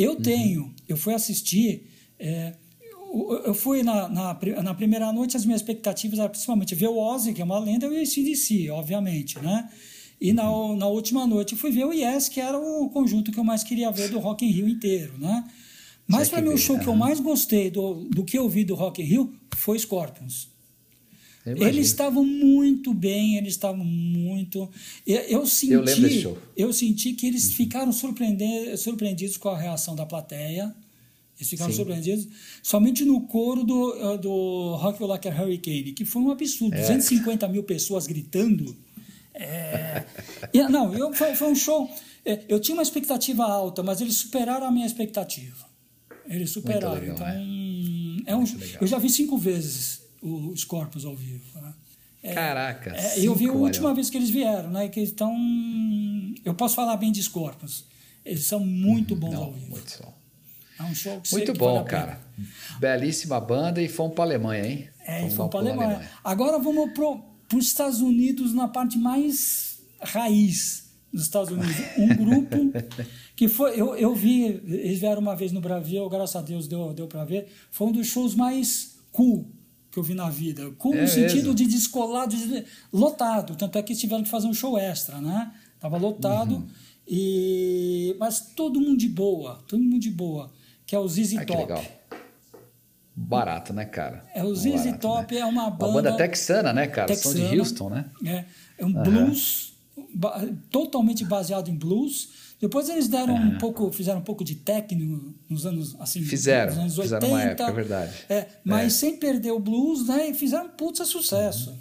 Eu 0.00 0.12
uhum. 0.12 0.22
tenho, 0.22 0.74
eu 0.88 0.96
fui 0.96 1.12
assistir. 1.12 1.86
É, 2.18 2.54
eu 3.44 3.54
fui 3.54 3.82
na, 3.82 4.08
na, 4.08 4.38
na, 4.62 4.74
primeira 4.74 5.12
noite, 5.12 5.36
as 5.36 5.44
minhas 5.44 5.60
expectativas 5.60 6.18
eram 6.18 6.30
principalmente 6.30 6.74
ver 6.74 6.88
o 6.88 6.96
Ozzy, 6.96 7.32
que 7.32 7.42
é 7.42 7.44
uma 7.44 7.58
lenda, 7.58 7.86
e 7.86 7.88
o 7.88 8.00
ACDC, 8.00 8.70
obviamente, 8.70 9.38
né? 9.40 9.68
E 10.20 10.32
na, 10.32 10.44
na 10.76 10.86
última 10.86 11.26
noite 11.26 11.54
eu 11.54 11.58
fui 11.58 11.70
ver 11.70 11.86
o 11.86 11.92
Yes, 11.92 12.28
que 12.28 12.40
era 12.40 12.58
o 12.58 12.88
conjunto 12.90 13.32
que 13.32 13.38
eu 13.38 13.44
mais 13.44 13.64
queria 13.64 13.90
ver 13.90 14.10
do 14.10 14.18
Rock 14.18 14.44
in 14.44 14.50
Rio 14.50 14.68
inteiro, 14.68 15.14
né? 15.18 15.44
Mas 16.06 16.28
para 16.28 16.42
mim 16.42 16.50
o 16.50 16.58
show 16.58 16.78
que 16.78 16.86
eu 16.86 16.94
mais 16.94 17.20
gostei 17.20 17.70
do, 17.70 18.04
do 18.04 18.24
que 18.24 18.38
eu 18.38 18.48
vi 18.48 18.64
do 18.64 18.74
Rock 18.74 19.00
in 19.00 19.04
Rio 19.04 19.34
foi 19.56 19.78
Scorpions. 19.78 20.49
Eles 21.46 21.86
estavam 21.86 22.24
muito 22.24 22.92
bem, 22.92 23.36
eles 23.36 23.54
estavam 23.54 23.84
muito. 23.84 24.68
Eu, 25.06 25.20
eu 25.22 25.46
senti, 25.46 26.22
eu, 26.22 26.38
eu 26.56 26.72
senti 26.72 27.14
que 27.14 27.26
eles 27.26 27.46
uhum. 27.46 27.52
ficaram 27.52 27.92
surpreendidos 27.92 29.36
com 29.38 29.48
a 29.48 29.58
reação 29.58 29.94
da 29.96 30.04
plateia. 30.04 30.74
Eles 31.38 31.48
ficaram 31.48 31.70
Sim. 31.70 31.78
surpreendidos 31.78 32.28
somente 32.62 33.02
no 33.06 33.22
coro 33.22 33.64
do, 33.64 33.94
eh, 33.94 34.18
do 34.18 34.76
Rock 34.76 35.02
Like 35.02 35.26
a 35.26 35.42
Hurricane, 35.42 35.92
que 35.92 36.04
foi 36.04 36.20
um 36.20 36.30
absurdo. 36.30 36.74
É. 36.74 36.80
250 36.80 37.48
mil 37.48 37.62
pessoas 37.62 38.06
gritando. 38.06 38.76
É... 39.32 40.04
não, 40.68 40.92
eu, 40.92 41.14
foi, 41.14 41.34
foi, 41.34 41.48
um 41.48 41.54
show. 41.54 41.90
É, 42.26 42.40
eu 42.46 42.60
tinha 42.60 42.74
uma 42.74 42.82
expectativa 42.82 43.44
alta, 43.44 43.82
mas 43.82 44.02
eles 44.02 44.16
superaram 44.16 44.66
a 44.66 44.70
minha 44.70 44.86
expectativa. 44.86 45.66
Eles 46.28 46.50
superaram. 46.50 46.92
Legal, 46.92 47.14
então, 47.14 47.26
é, 47.26 48.32
é 48.32 48.36
um, 48.36 48.44
eu 48.78 48.86
já 48.86 48.98
vi 48.98 49.08
cinco 49.08 49.38
vezes 49.38 49.99
os 50.22 50.64
Corpos 50.64 51.04
ao 51.04 51.14
vivo. 51.14 51.42
Né? 51.60 51.74
É, 52.22 52.34
Caraca! 52.34 52.94
É, 52.94 53.20
eu 53.20 53.34
vi 53.34 53.48
a 53.48 53.52
última 53.52 53.94
vez 53.94 54.10
que 54.10 54.16
eles 54.16 54.30
vieram, 54.30 54.70
né? 54.70 54.88
Que 54.88 55.00
estão. 55.00 55.34
Eu 56.44 56.54
posso 56.54 56.74
falar 56.74 56.96
bem 56.96 57.10
de 57.10 57.22
Scorpions. 57.22 57.86
Eles 58.24 58.44
são 58.44 58.60
muito 58.60 59.16
bons 59.16 59.32
não, 59.32 59.44
ao 59.44 59.52
vivo. 59.52 59.70
Muito 59.70 60.02
bom. 60.02 60.14
É 60.78 60.82
um 60.82 60.94
show 60.94 61.20
que 61.20 61.32
Muito 61.32 61.52
bom, 61.54 61.82
cara. 61.84 62.20
Belíssima 62.78 63.40
banda 63.40 63.82
e 63.82 63.88
fomos 63.88 64.14
para 64.14 64.24
a 64.24 64.26
Alemanha, 64.26 64.66
hein? 64.66 64.88
É, 65.06 65.20
fomos, 65.20 65.34
fomos 65.34 65.50
para 65.50 65.60
a 65.60 65.62
Alemanha. 65.62 65.88
Alemanha. 65.88 66.10
Agora 66.22 66.58
vamos 66.58 66.92
para 66.92 67.58
os 67.58 67.66
Estados 67.66 68.00
Unidos, 68.00 68.54
na 68.54 68.68
parte 68.68 68.98
mais 68.98 69.80
raiz 70.00 70.90
dos 71.12 71.22
Estados 71.22 71.50
Unidos. 71.50 71.76
Um 71.96 72.08
grupo 72.16 72.56
que 73.34 73.48
foi. 73.48 73.80
Eu, 73.80 73.96
eu 73.96 74.14
vi, 74.14 74.44
eles 74.66 74.98
vieram 74.98 75.20
uma 75.20 75.34
vez 75.34 75.52
no 75.52 75.60
Brasil, 75.60 76.06
graças 76.08 76.36
a 76.36 76.42
Deus 76.42 76.68
deu, 76.68 76.92
deu 76.92 77.06
para 77.06 77.24
ver. 77.24 77.48
Foi 77.70 77.88
um 77.88 77.92
dos 77.92 78.06
shows 78.06 78.34
mais 78.34 78.98
cool 79.10 79.50
que 79.90 79.98
eu 79.98 80.02
vi 80.02 80.14
na 80.14 80.30
vida. 80.30 80.70
Cool 80.78 80.94
é 80.94 81.00
mesmo? 81.00 81.14
sentido 81.14 81.54
de 81.54 81.66
descolado, 81.66 82.36
de, 82.36 82.64
lotado. 82.92 83.56
Tanto 83.56 83.78
é 83.78 83.82
que 83.82 83.92
eles 83.92 84.00
tiveram 84.00 84.22
que 84.22 84.30
fazer 84.30 84.46
um 84.46 84.54
show 84.54 84.78
extra, 84.78 85.20
né? 85.20 85.52
Tava 85.78 85.96
lotado. 85.96 86.56
Uhum. 86.56 86.68
E, 87.06 88.16
mas 88.20 88.52
todo 88.54 88.80
mundo 88.80 88.96
de 88.96 89.08
boa, 89.08 89.62
todo 89.66 89.82
mundo 89.82 89.98
de 89.98 90.10
boa 90.10 90.50
que 90.90 90.96
é 90.96 90.98
o 90.98 91.06
ZZ 91.06 91.34
Top. 91.34 91.46
Que 91.46 91.56
legal. 91.56 91.84
Barato, 93.14 93.72
né, 93.72 93.84
cara? 93.84 94.24
É 94.34 94.42
o 94.42 94.52
ZZ 94.52 94.86
Barato, 94.86 94.98
Top 94.98 95.34
né? 95.34 95.40
é 95.40 95.46
uma 95.46 95.70
banda... 95.70 95.86
Uma 95.86 96.02
banda 96.02 96.16
texana, 96.16 96.72
né, 96.72 96.88
cara? 96.88 97.06
Texana, 97.06 97.36
São 97.36 97.48
de 97.48 97.60
Houston, 97.60 97.90
né? 97.90 98.10
É, 98.24 98.44
é 98.76 98.84
um 98.84 98.88
uhum. 98.88 99.02
blues 99.04 99.72
totalmente 100.68 101.24
baseado 101.24 101.68
em 101.68 101.76
blues. 101.76 102.49
Depois 102.60 102.90
eles 102.90 103.08
deram 103.08 103.34
uhum. 103.34 103.54
um 103.54 103.58
pouco, 103.58 103.90
fizeram 103.90 104.20
um 104.20 104.24
pouco 104.24 104.44
de 104.44 104.54
techno 104.54 105.34
nos 105.48 105.64
anos 105.64 105.96
assim, 105.98 106.22
fizeram, 106.22 106.74
nos 106.74 106.78
anos 106.78 106.98
80. 106.98 107.20
Fizeram 107.20 107.28
uma 107.28 107.42
época, 107.42 107.70
é 107.70 107.72
verdade. 107.72 108.14
É, 108.28 108.46
mas 108.62 108.86
é. 108.86 108.90
sem 108.90 109.16
perder 109.16 109.52
o 109.52 109.58
blues, 109.58 110.06
né? 110.06 110.28
E 110.28 110.34
fizeram 110.34 110.66
um 110.66 110.68
puta 110.68 111.04
sucesso. 111.06 111.70
Uhum. 111.70 111.78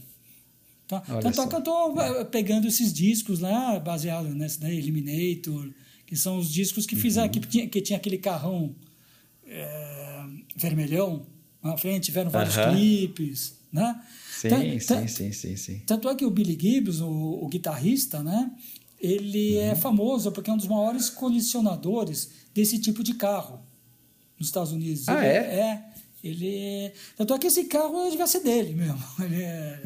Tá? 0.88 1.02
Tanto 1.02 1.42
é 1.42 1.48
que 1.48 1.56
eu 1.56 1.60
estou 1.60 2.02
é. 2.02 2.24
pegando 2.24 2.68
esses 2.68 2.94
discos 2.94 3.42
lá, 3.42 3.78
baseado 3.78 4.30
nesse 4.30 4.62
né, 4.62 4.74
Eliminator, 4.74 5.70
que 6.06 6.16
são 6.16 6.38
os 6.38 6.50
discos 6.50 6.86
que 6.86 6.96
fizeram, 6.96 7.28
uhum. 7.28 7.34
que, 7.34 7.40
tinha, 7.42 7.68
que 7.68 7.82
tinha 7.82 7.98
aquele 7.98 8.18
carrão 8.18 8.74
é, 9.46 10.24
vermelhão 10.56 11.26
na 11.62 11.76
frente, 11.76 12.06
tiveram 12.06 12.32
vários 12.32 12.56
clipes, 12.56 13.54
né? 13.72 14.02
Sim, 14.32 14.80
sim, 14.80 15.08
sim, 15.08 15.32
sim, 15.34 15.56
sim. 15.58 15.82
Tanto 15.86 16.08
é 16.08 16.16
que 16.16 16.26
o 16.26 16.32
Billy 16.32 16.58
Gibbs, 16.60 17.02
o, 17.02 17.10
o 17.10 17.48
guitarrista, 17.50 18.24
né? 18.24 18.50
Ele 19.00 19.58
é 19.58 19.66
uhum. 19.66 19.72
é 19.72 19.76
famoso 19.76 20.32
porque 20.32 20.50
é 20.50 20.54
um 20.54 20.58
dos 20.58 20.68
maiores 20.68 21.10
colecionadores 21.10 22.32
desse 22.54 22.80
tipo 22.80 23.04
de 23.04 23.14
carro 23.14 23.62
nos 24.38 24.48
Estados 24.48 24.72
Unidos. 24.72 25.08
Ah, 25.08 25.26
ele, 25.26 25.28
é? 25.28 25.38
É. 25.38 25.84
Ele. 26.24 26.92
Tanto 27.16 27.34
é 27.34 27.40
que 27.40 27.48
esse 27.48 27.66
carro 27.66 28.10
devia 28.10 28.28
ser 28.28 28.42
dele 28.42 28.74
mesmo. 28.74 29.02
Ele 29.24 29.42
é, 29.42 29.82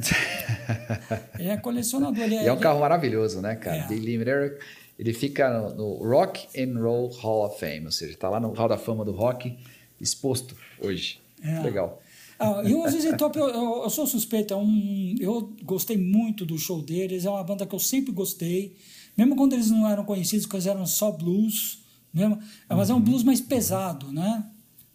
ele 1.38 1.50
é 1.50 1.58
colecionador. 1.58 2.24
Ele 2.24 2.36
é, 2.36 2.44
e 2.44 2.48
é 2.48 2.54
um 2.54 2.60
carro 2.60 2.80
maravilhoso, 2.80 3.40
né, 3.40 3.56
cara? 3.56 3.88
É. 3.92 3.96
Limiter 3.96 4.58
ele 4.98 5.14
fica 5.14 5.50
no, 5.50 5.76
no, 5.76 6.08
Rock 6.08 6.48
and 6.60 6.80
Roll 6.80 7.10
Hall 7.10 7.46
of 7.46 7.60
Fame, 7.60 7.86
ou 7.86 7.92
seja, 7.92 8.14
está 8.14 8.30
lá 8.30 8.40
no 8.40 8.54
Hall 8.54 8.70
da 8.70 8.78
Fama 8.78 9.04
do 9.04 9.12
rock 9.12 9.58
exposto 10.00 10.56
hoje. 10.80 11.20
É. 11.42 11.60
Legal. 11.62 12.02
Ah, 12.40 12.62
e 12.66 12.74
o 12.74 12.88
ZZ 12.90 13.16
Top, 13.18 13.38
eu, 13.38 13.48
eu, 13.48 13.84
eu, 13.84 13.90
sou 13.90 14.06
suspeito, 14.06 14.54
é 14.54 14.58
um, 14.58 15.16
eu 15.20 15.54
gostei 15.64 15.98
muito 15.98 16.46
do 16.46 16.58
show 16.58 16.82
deles, 16.82 17.26
é 17.26 17.30
uma 17.30 17.44
banda 17.44 17.66
que 17.66 17.74
eu 17.74 17.80
sempre 17.80 18.12
gostei, 18.12 18.76
mesmo 19.18 19.36
quando 19.36 19.54
eles 19.54 19.70
não 19.70 19.88
eram 19.88 20.04
conhecidos, 20.04 20.46
porque 20.46 20.58
eles 20.58 20.68
eram 20.68 20.86
só 20.86 21.12
blues, 21.12 21.84
mesmo, 22.14 22.40
mas 22.70 22.90
é 22.90 22.94
um 22.94 22.98
uhum. 22.98 23.04
blues 23.04 23.24
mais 23.24 23.42
pesado, 23.42 24.12
né? 24.12 24.46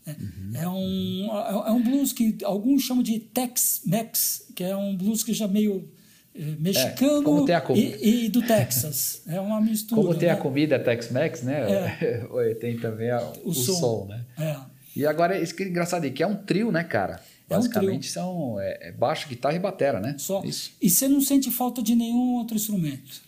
É, 0.06 0.10
uhum. 0.10 0.52
é, 0.54 0.68
um, 0.68 1.64
é, 1.66 1.68
é 1.68 1.72
um 1.72 1.82
blues 1.82 2.12
que 2.12 2.38
alguns 2.44 2.82
chamam 2.82 3.02
de 3.02 3.18
Tex-Mex, 3.18 4.46
que 4.54 4.64
é 4.64 4.76
um 4.76 4.96
blues 4.96 5.22
que 5.22 5.32
já 5.34 5.46
meio 5.46 5.88
eh, 6.34 6.56
mexicano 6.58 7.46
é, 7.48 7.78
e, 7.78 8.24
e, 8.24 8.28
do 8.28 8.40
Texas. 8.40 9.22
É 9.26 9.40
uma 9.40 9.60
mistura. 9.60 10.00
Como 10.00 10.14
tem 10.14 10.28
né? 10.28 10.34
a 10.34 10.36
comida 10.36 10.78
Tex-Mex, 10.78 11.42
né? 11.42 11.70
É. 12.00 12.54
tem 12.60 12.78
também 12.78 13.10
a, 13.10 13.20
o, 13.44 13.50
o 13.50 13.54
som. 13.54 13.74
som. 13.74 14.06
né? 14.06 14.24
É. 14.38 14.56
E 14.96 15.06
agora, 15.06 15.38
isso 15.40 15.54
que 15.54 15.62
é 15.62 15.68
engraçado 15.68 16.04
aí, 16.04 16.10
que 16.10 16.22
é 16.22 16.26
um 16.26 16.36
trio, 16.36 16.72
né, 16.72 16.84
cara? 16.84 17.20
Basicamente 17.48 18.06
é 18.06 18.20
um 18.20 18.24
são 18.24 18.60
é, 18.60 18.88
é, 18.88 18.92
baixo, 18.92 19.28
guitarra 19.28 19.56
e 19.56 19.58
batera, 19.58 20.00
né? 20.00 20.14
Só. 20.18 20.42
Isso. 20.44 20.72
E 20.80 20.88
você 20.88 21.08
não 21.08 21.20
sente 21.20 21.50
falta 21.50 21.82
de 21.82 21.94
nenhum 21.94 22.34
outro 22.34 22.56
instrumento. 22.56 23.27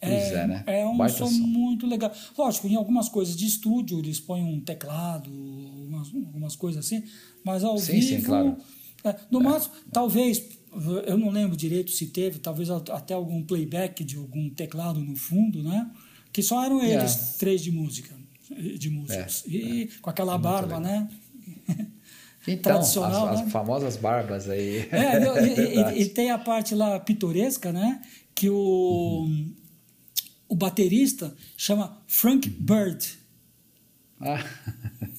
Pois 0.00 0.12
é, 0.12 0.34
é 0.34 0.46
né? 0.46 0.64
É 0.66 0.86
um 0.86 1.08
som, 1.08 1.26
som, 1.26 1.30
muito 1.30 1.86
legal. 1.86 2.12
Lógico, 2.36 2.66
em 2.68 2.76
algumas 2.76 3.08
coisas 3.08 3.36
de 3.36 3.46
estúdio 3.46 3.98
eles 3.98 4.20
põem 4.20 4.44
um 4.44 4.60
teclado, 4.60 5.30
umas, 5.30 6.08
algumas 6.14 6.56
coisas 6.56 6.84
assim, 6.84 7.02
mas 7.44 7.64
ao 7.64 7.78
sim, 7.78 7.92
vivo. 7.92 8.06
Sim, 8.06 8.22
claro. 8.22 8.56
É, 9.04 9.14
no 9.30 9.40
é. 9.40 9.42
máximo, 9.42 9.74
talvez, 9.92 10.42
eu 11.06 11.16
não 11.16 11.30
lembro 11.30 11.56
direito 11.56 11.90
se 11.90 12.06
teve, 12.06 12.38
talvez 12.38 12.70
até 12.70 13.14
algum 13.14 13.42
playback 13.42 14.04
de 14.04 14.16
algum 14.16 14.50
teclado 14.50 15.00
no 15.00 15.16
fundo, 15.16 15.62
né? 15.62 15.90
Que 16.32 16.42
só 16.42 16.64
eram 16.64 16.82
eles 16.82 17.34
é. 17.34 17.38
três 17.38 17.62
de 17.62 17.72
música, 17.72 18.14
de 18.78 18.90
músicos. 18.90 19.44
É, 19.46 19.50
e 19.50 19.82
é. 19.84 19.88
com 20.02 20.10
aquela 20.10 20.36
barba, 20.36 20.78
né? 20.78 21.08
Então, 22.46 22.78
as, 22.80 22.96
as 22.96 23.40
né? 23.40 23.50
famosas 23.50 23.96
barbas 23.96 24.50
aí. 24.50 24.88
É, 24.92 25.18
e, 25.42 26.00
e, 26.00 26.02
e, 26.04 26.08
tem 26.10 26.30
a 26.30 26.38
parte 26.38 26.74
lá 26.74 27.00
pitoresca, 27.00 27.72
né? 27.72 28.02
Que 28.34 28.50
o, 28.50 29.24
uhum. 29.24 29.54
O 30.48 30.54
baterista 30.54 31.34
chama 31.56 32.02
Frank 32.06 32.48
Bird. 32.48 33.18
Ah. 34.20 34.44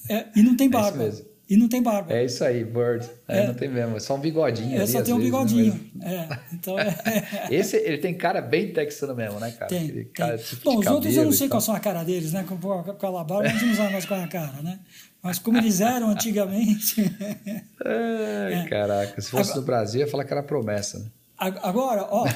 É, 0.10 0.28
e 0.36 0.42
não 0.42 0.56
tem 0.56 0.70
barba. 0.72 1.04
É 1.04 1.38
e 1.50 1.56
não 1.56 1.70
tem 1.70 1.82
barba. 1.82 2.14
É 2.14 2.26
isso 2.26 2.44
aí, 2.44 2.66
Bird. 2.66 3.10
É, 3.26 3.40
é. 3.40 3.48
Não 3.48 3.54
tem 3.54 3.70
mesmo, 3.70 3.96
é 3.96 4.00
só 4.02 4.16
um 4.16 4.20
bigodinho. 4.20 4.76
É, 4.76 4.82
ali, 4.82 4.88
só 4.88 5.02
tem 5.02 5.14
um 5.14 5.18
vezes, 5.18 5.32
né, 5.34 5.40
bigodinho. 5.40 5.90
Mas... 5.96 6.12
É, 6.12 6.40
então 6.52 6.78
é... 6.78 7.48
Esse, 7.50 7.78
ele 7.78 8.00
tem 8.00 8.14
cara 8.14 8.42
bem 8.42 8.74
texano 8.74 9.16
mesmo, 9.16 9.40
né, 9.40 9.52
cara? 9.52 9.70
Tem. 9.70 9.88
tem. 9.88 10.38
Tipo 10.38 10.64
Bom, 10.66 10.80
os 10.80 10.88
outros 10.88 11.16
eu 11.16 11.24
não 11.24 11.32
sei 11.32 11.48
qual 11.48 11.62
são 11.62 11.74
a 11.74 11.80
cara 11.80 12.04
deles, 12.04 12.34
né? 12.34 12.44
Com, 12.44 12.58
com 12.58 13.18
a 13.18 13.24
barba, 13.24 13.48
gente 13.48 13.66
não 13.66 13.76
sabe 13.76 13.94
mais 13.94 14.06
é 14.06 14.24
a 14.24 14.28
cara, 14.28 14.62
né? 14.62 14.80
Mas 15.24 15.40
como 15.40 15.58
eles 15.58 15.80
eram 15.80 16.10
antigamente. 16.10 17.02
Ai, 17.86 18.54
é. 18.54 18.66
Caraca, 18.70 19.22
se 19.22 19.30
fosse 19.30 19.52
agora, 19.52 19.60
no 19.62 19.66
Brasil, 19.66 20.02
ia 20.02 20.08
falar 20.08 20.26
que 20.26 20.34
era 20.34 20.44
promessa. 20.44 21.00
Né? 21.00 21.06
Agora, 21.38 22.08
ó, 22.10 22.28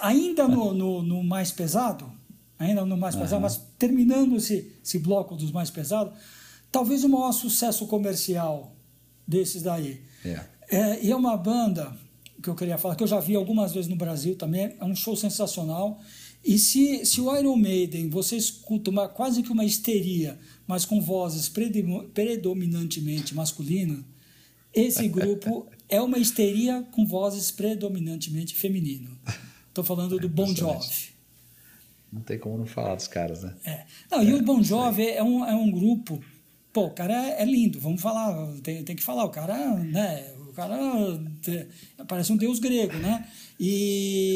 ainda 0.00 0.46
no, 0.48 0.74
no, 0.74 1.02
no, 1.02 1.22
mais 1.22 1.50
pesado, 1.52 2.10
ainda 2.58 2.84
no 2.84 2.96
mais 2.96 3.16
pesado, 3.16 3.40
mas 3.40 3.60
terminando 3.78 4.36
esse, 4.36 4.72
esse 4.82 4.98
bloco 4.98 5.36
dos 5.36 5.52
mais 5.52 5.70
pesados 5.70 6.12
talvez 6.70 7.04
o 7.04 7.08
maior 7.08 7.32
sucesso 7.32 7.86
comercial 7.86 8.76
desses 9.26 9.62
daí. 9.62 10.00
Yeah. 10.24 10.48
É, 10.70 11.04
e 11.04 11.10
é 11.10 11.16
uma 11.16 11.36
banda 11.36 11.96
que 12.42 12.48
eu 12.48 12.54
queria 12.54 12.78
falar, 12.78 12.94
que 12.94 13.02
eu 13.02 13.08
já 13.08 13.20
vi 13.20 13.34
algumas 13.34 13.72
vezes 13.72 13.88
no 13.88 13.96
Brasil 13.96 14.34
também, 14.34 14.74
é 14.78 14.84
um 14.84 14.96
show 14.96 15.14
sensacional. 15.16 16.00
E 16.42 16.58
se, 16.58 17.04
se 17.04 17.20
o 17.20 17.36
Iron 17.36 17.56
Maiden 17.56 18.08
você 18.08 18.36
escuta 18.36 18.90
uma, 18.90 19.08
quase 19.08 19.42
que 19.42 19.52
uma 19.52 19.64
histeria, 19.64 20.38
mas 20.66 20.86
com 20.86 21.00
vozes 21.00 21.50
predominantemente 21.50 23.34
masculinas, 23.34 24.02
esse 24.72 25.06
grupo 25.08 25.66
é 25.88 26.00
uma 26.00 26.18
histeria 26.18 26.82
com 26.92 27.04
vozes 27.04 27.50
predominantemente 27.50 28.54
feminino. 28.54 29.18
Estou 29.70 29.82
falando 29.82 30.18
do 30.18 30.28
Bon 30.28 30.54
Jovi. 30.54 31.10
Não 32.12 32.20
tem 32.20 32.38
como 32.38 32.58
não 32.58 32.66
falar 32.66 32.94
dos 32.94 33.08
caras, 33.08 33.42
né? 33.42 33.54
É. 33.64 33.86
Não, 34.10 34.20
é, 34.20 34.24
e 34.24 34.34
o 34.34 34.42
Bon 34.42 34.62
Jovi 34.62 35.08
é 35.08 35.22
um, 35.22 35.44
é 35.44 35.54
um 35.54 35.70
grupo 35.70 36.20
Pô, 36.72 36.86
o 36.86 36.90
cara 36.90 37.14
é 37.30 37.44
lindo, 37.44 37.80
vamos 37.80 38.00
falar, 38.00 38.46
tem, 38.62 38.84
tem 38.84 38.94
que 38.94 39.02
falar, 39.02 39.24
o 39.24 39.30
cara, 39.30 39.74
né? 39.76 40.32
O 40.48 40.52
cara 40.52 40.78
é, 41.48 41.66
parece 42.06 42.32
um 42.32 42.36
deus 42.36 42.60
grego, 42.60 42.96
né? 42.96 43.26
E. 43.58 44.34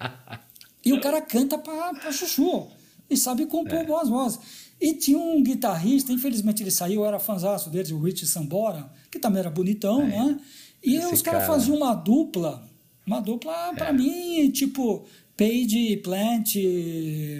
e 0.84 0.92
o 0.92 1.00
cara 1.02 1.20
canta 1.20 1.58
pra, 1.58 1.92
pra 1.92 2.12
chuchu. 2.12 2.68
E 3.10 3.16
sabe 3.16 3.44
compor 3.44 3.78
é. 3.78 3.84
boas 3.84 4.08
vozes. 4.08 4.40
E 4.80 4.94
tinha 4.94 5.18
um 5.18 5.42
guitarrista, 5.42 6.12
infelizmente 6.12 6.62
ele 6.62 6.70
saiu, 6.70 7.04
era 7.04 7.18
fãzaço 7.18 7.68
dele, 7.68 7.92
o 7.92 8.00
Rich 8.00 8.26
Sambora, 8.26 8.90
que 9.10 9.18
também 9.18 9.40
era 9.40 9.50
bonitão, 9.50 10.02
é. 10.02 10.08
né? 10.08 10.40
E 10.82 10.96
Esse 10.96 11.14
os 11.14 11.22
caras 11.22 11.42
cara... 11.42 11.52
faziam 11.52 11.76
uma 11.76 11.94
dupla, 11.94 12.66
uma 13.06 13.20
dupla, 13.20 13.70
é. 13.70 13.74
pra 13.74 13.92
mim, 13.92 14.50
tipo, 14.50 15.06
Page 15.36 15.96
Plant, 15.98 16.54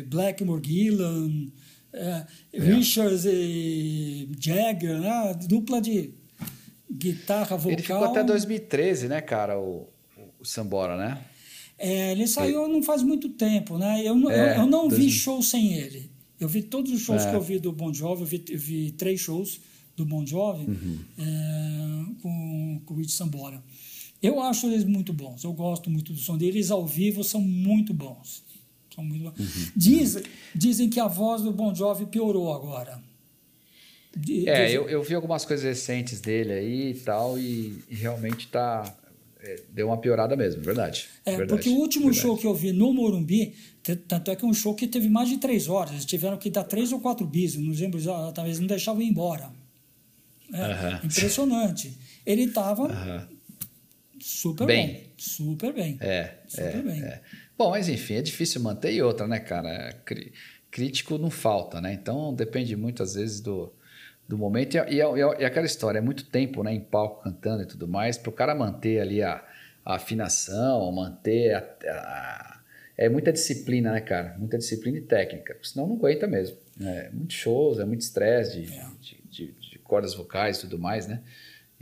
Blackmore 0.09 0.63
Gillan 0.65 1.51
é, 1.95 2.27
Richards 2.53 3.25
e 3.25 4.29
Jagger, 4.39 5.01
né? 5.01 5.35
dupla 5.49 5.81
de 5.81 6.13
guitarra 6.91 7.57
vocal. 7.57 7.73
Ele 7.73 7.83
ficou 7.83 8.05
até 8.05 8.25
2013, 8.25 9.09
né, 9.09 9.21
cara, 9.21 9.59
o, 9.59 9.89
o 10.41 10.45
Sambora, 10.45 10.97
né? 10.97 11.19
É, 11.79 12.13
ele 12.13 12.27
saiu 12.27 12.69
não 12.69 12.83
faz 12.83 13.03
muito 13.03 13.29
tempo, 13.31 13.79
né? 13.79 14.01
Eu, 14.05 14.31
é, 14.31 14.53
eu, 14.53 14.63
eu 14.63 14.67
não 14.67 14.89
2000... 14.89 14.99
vi 14.99 15.11
show 15.11 15.43
sem 15.43 15.75
ele. 15.75 16.11
Eu 16.39 16.49
vi 16.49 16.63
todos 16.63 16.93
os 16.93 17.01
shows 17.01 17.25
é. 17.25 17.31
que 17.31 17.37
eu 17.37 17.41
vi 17.41 17.59
do 17.59 17.73
Bon 17.73 17.93
Jovi, 17.93 18.23
eu 18.23 18.27
vi, 18.27 18.45
eu 18.49 18.59
vi 18.59 18.91
três 18.93 19.21
shows 19.21 19.61
do 19.97 20.05
Bon 20.05 20.27
Jovi 20.27 20.65
uhum. 20.65 20.99
é, 21.19 22.21
com, 22.21 22.83
com 22.85 22.95
o 22.95 22.97
Rich 22.97 23.13
Sambora. 23.13 23.63
Eu 24.25 24.41
acho 24.41 24.67
eles 24.67 24.85
muito 24.85 25.13
bons, 25.13 25.45
eu 25.45 25.53
gosto 25.53 25.91
muito 25.91 26.13
do 26.15 26.19
som 26.19 26.39
deles, 26.39 26.71
ao 26.71 26.87
vivo 26.87 27.23
são 27.23 27.43
muito 27.43 27.93
bons. 27.93 28.43
São 28.95 29.05
muito... 29.05 29.27
Uhum. 29.27 29.69
Dizem, 29.77 30.23
dizem 30.55 30.89
que 30.89 30.99
a 30.99 31.07
voz 31.07 31.43
do 31.43 31.53
Bon 31.53 31.75
Jovi 31.75 32.07
piorou 32.07 32.51
agora. 32.51 33.03
é, 34.47 34.71
eu, 34.71 34.89
eu 34.89 35.03
vi 35.03 35.15
algumas 35.15 35.45
coisas 35.45 35.65
recentes 35.65 36.23
dele 36.23 36.53
aí 36.53 36.91
e 36.93 36.95
tal, 36.95 37.39
e, 37.39 37.83
e 37.91 37.95
realmente 37.95 38.49
tá. 38.49 38.97
É, 39.41 39.61
deu 39.71 39.89
uma 39.89 39.99
piorada 39.99 40.35
mesmo, 40.37 40.63
verdade. 40.63 41.07
É, 41.27 41.37
verdade, 41.37 41.49
porque 41.51 41.69
o 41.69 41.75
último 41.75 42.07
verdade. 42.07 42.23
show 42.23 42.39
que 42.39 42.47
eu 42.47 42.55
vi 42.55 42.73
no 42.73 42.95
Morumbi, 42.95 43.55
tanto 44.09 44.31
é 44.31 44.37
que 44.37 44.43
é 44.43 44.49
um 44.49 44.55
show 44.55 44.75
que 44.75 44.87
teve 44.87 45.11
mais 45.11 45.29
de 45.29 45.37
três 45.37 45.69
horas, 45.69 45.93
eles 45.93 46.07
tiveram 46.07 46.39
que 46.39 46.49
dar 46.49 46.65
três 46.65 46.93
ou 46.93 47.01
quatro 47.01 47.27
bis, 47.27 47.57
não 47.57 47.75
lembro, 47.75 48.01
talvez 48.33 48.59
não 48.59 48.67
deixavam 48.67 49.03
ir 49.03 49.09
embora. 49.09 49.51
É, 50.51 50.57
uh 50.57 50.63
-huh. 50.63 51.05
Impressionante. 51.05 51.99
Ele 52.25 52.45
estava 52.45 52.85
uh 52.85 52.89
-huh. 52.89 53.34
Super 54.25 54.67
bem. 54.67 54.87
bem. 54.87 55.13
Super 55.19 55.73
bem. 55.73 55.99
É, 56.01 56.35
super 56.49 56.77
é, 56.77 56.83
bem. 56.83 57.03
É. 57.03 57.21
Bom, 57.59 57.71
mas 57.71 57.89
enfim, 57.89 58.15
é 58.15 58.23
difícil 58.23 58.61
manter 58.63 58.93
e 58.93 59.03
outra, 59.03 59.29
né, 59.29 59.39
cara? 59.39 59.95
Crítico 60.71 61.19
não 61.19 61.31
falta, 61.31 61.81
né? 61.81 61.93
Então 61.93 62.35
depende 62.35 62.75
muito, 62.75 63.03
às 63.03 63.15
vezes, 63.15 63.41
do, 63.41 63.73
do 64.27 64.39
momento. 64.39 64.77
E, 64.77 64.79
e, 64.79 64.99
e, 65.01 65.45
aquela 65.45 65.67
história, 65.67 65.99
é 65.99 66.03
muito 66.03 66.25
tempo 66.25 66.63
né, 66.63 66.73
em 66.73 66.81
palco 66.81 67.23
cantando 67.23 67.63
e 67.63 67.67
tudo 67.67 67.87
mais, 67.87 68.17
para 68.17 68.31
o 68.31 68.33
cara 68.33 68.55
manter 68.55 68.99
ali 68.99 69.23
a, 69.23 69.45
a 69.85 69.97
afinação, 69.97 70.91
manter 70.91 71.55
a, 71.55 71.59
a, 71.87 72.61
É 72.97 73.11
muita 73.11 73.31
disciplina, 73.31 73.93
né, 73.93 74.01
cara? 74.01 74.37
Muita 74.39 74.57
disciplina 74.57 74.97
e 74.97 75.03
técnica, 75.03 75.57
senão 75.63 75.87
não 75.87 75.97
aguenta 75.97 76.27
mesmo. 76.27 76.57
É 76.81 77.11
muito 77.11 77.35
shows, 77.35 77.79
é 77.79 77.85
muito 77.85 78.01
estresse 78.01 78.63
de, 78.63 78.75
é. 78.75 78.87
de, 79.01 79.23
de, 79.31 79.53
de 79.53 79.79
cordas 79.81 80.15
vocais 80.15 80.57
e 80.57 80.61
tudo 80.63 80.79
mais, 80.79 81.07
né? 81.07 81.23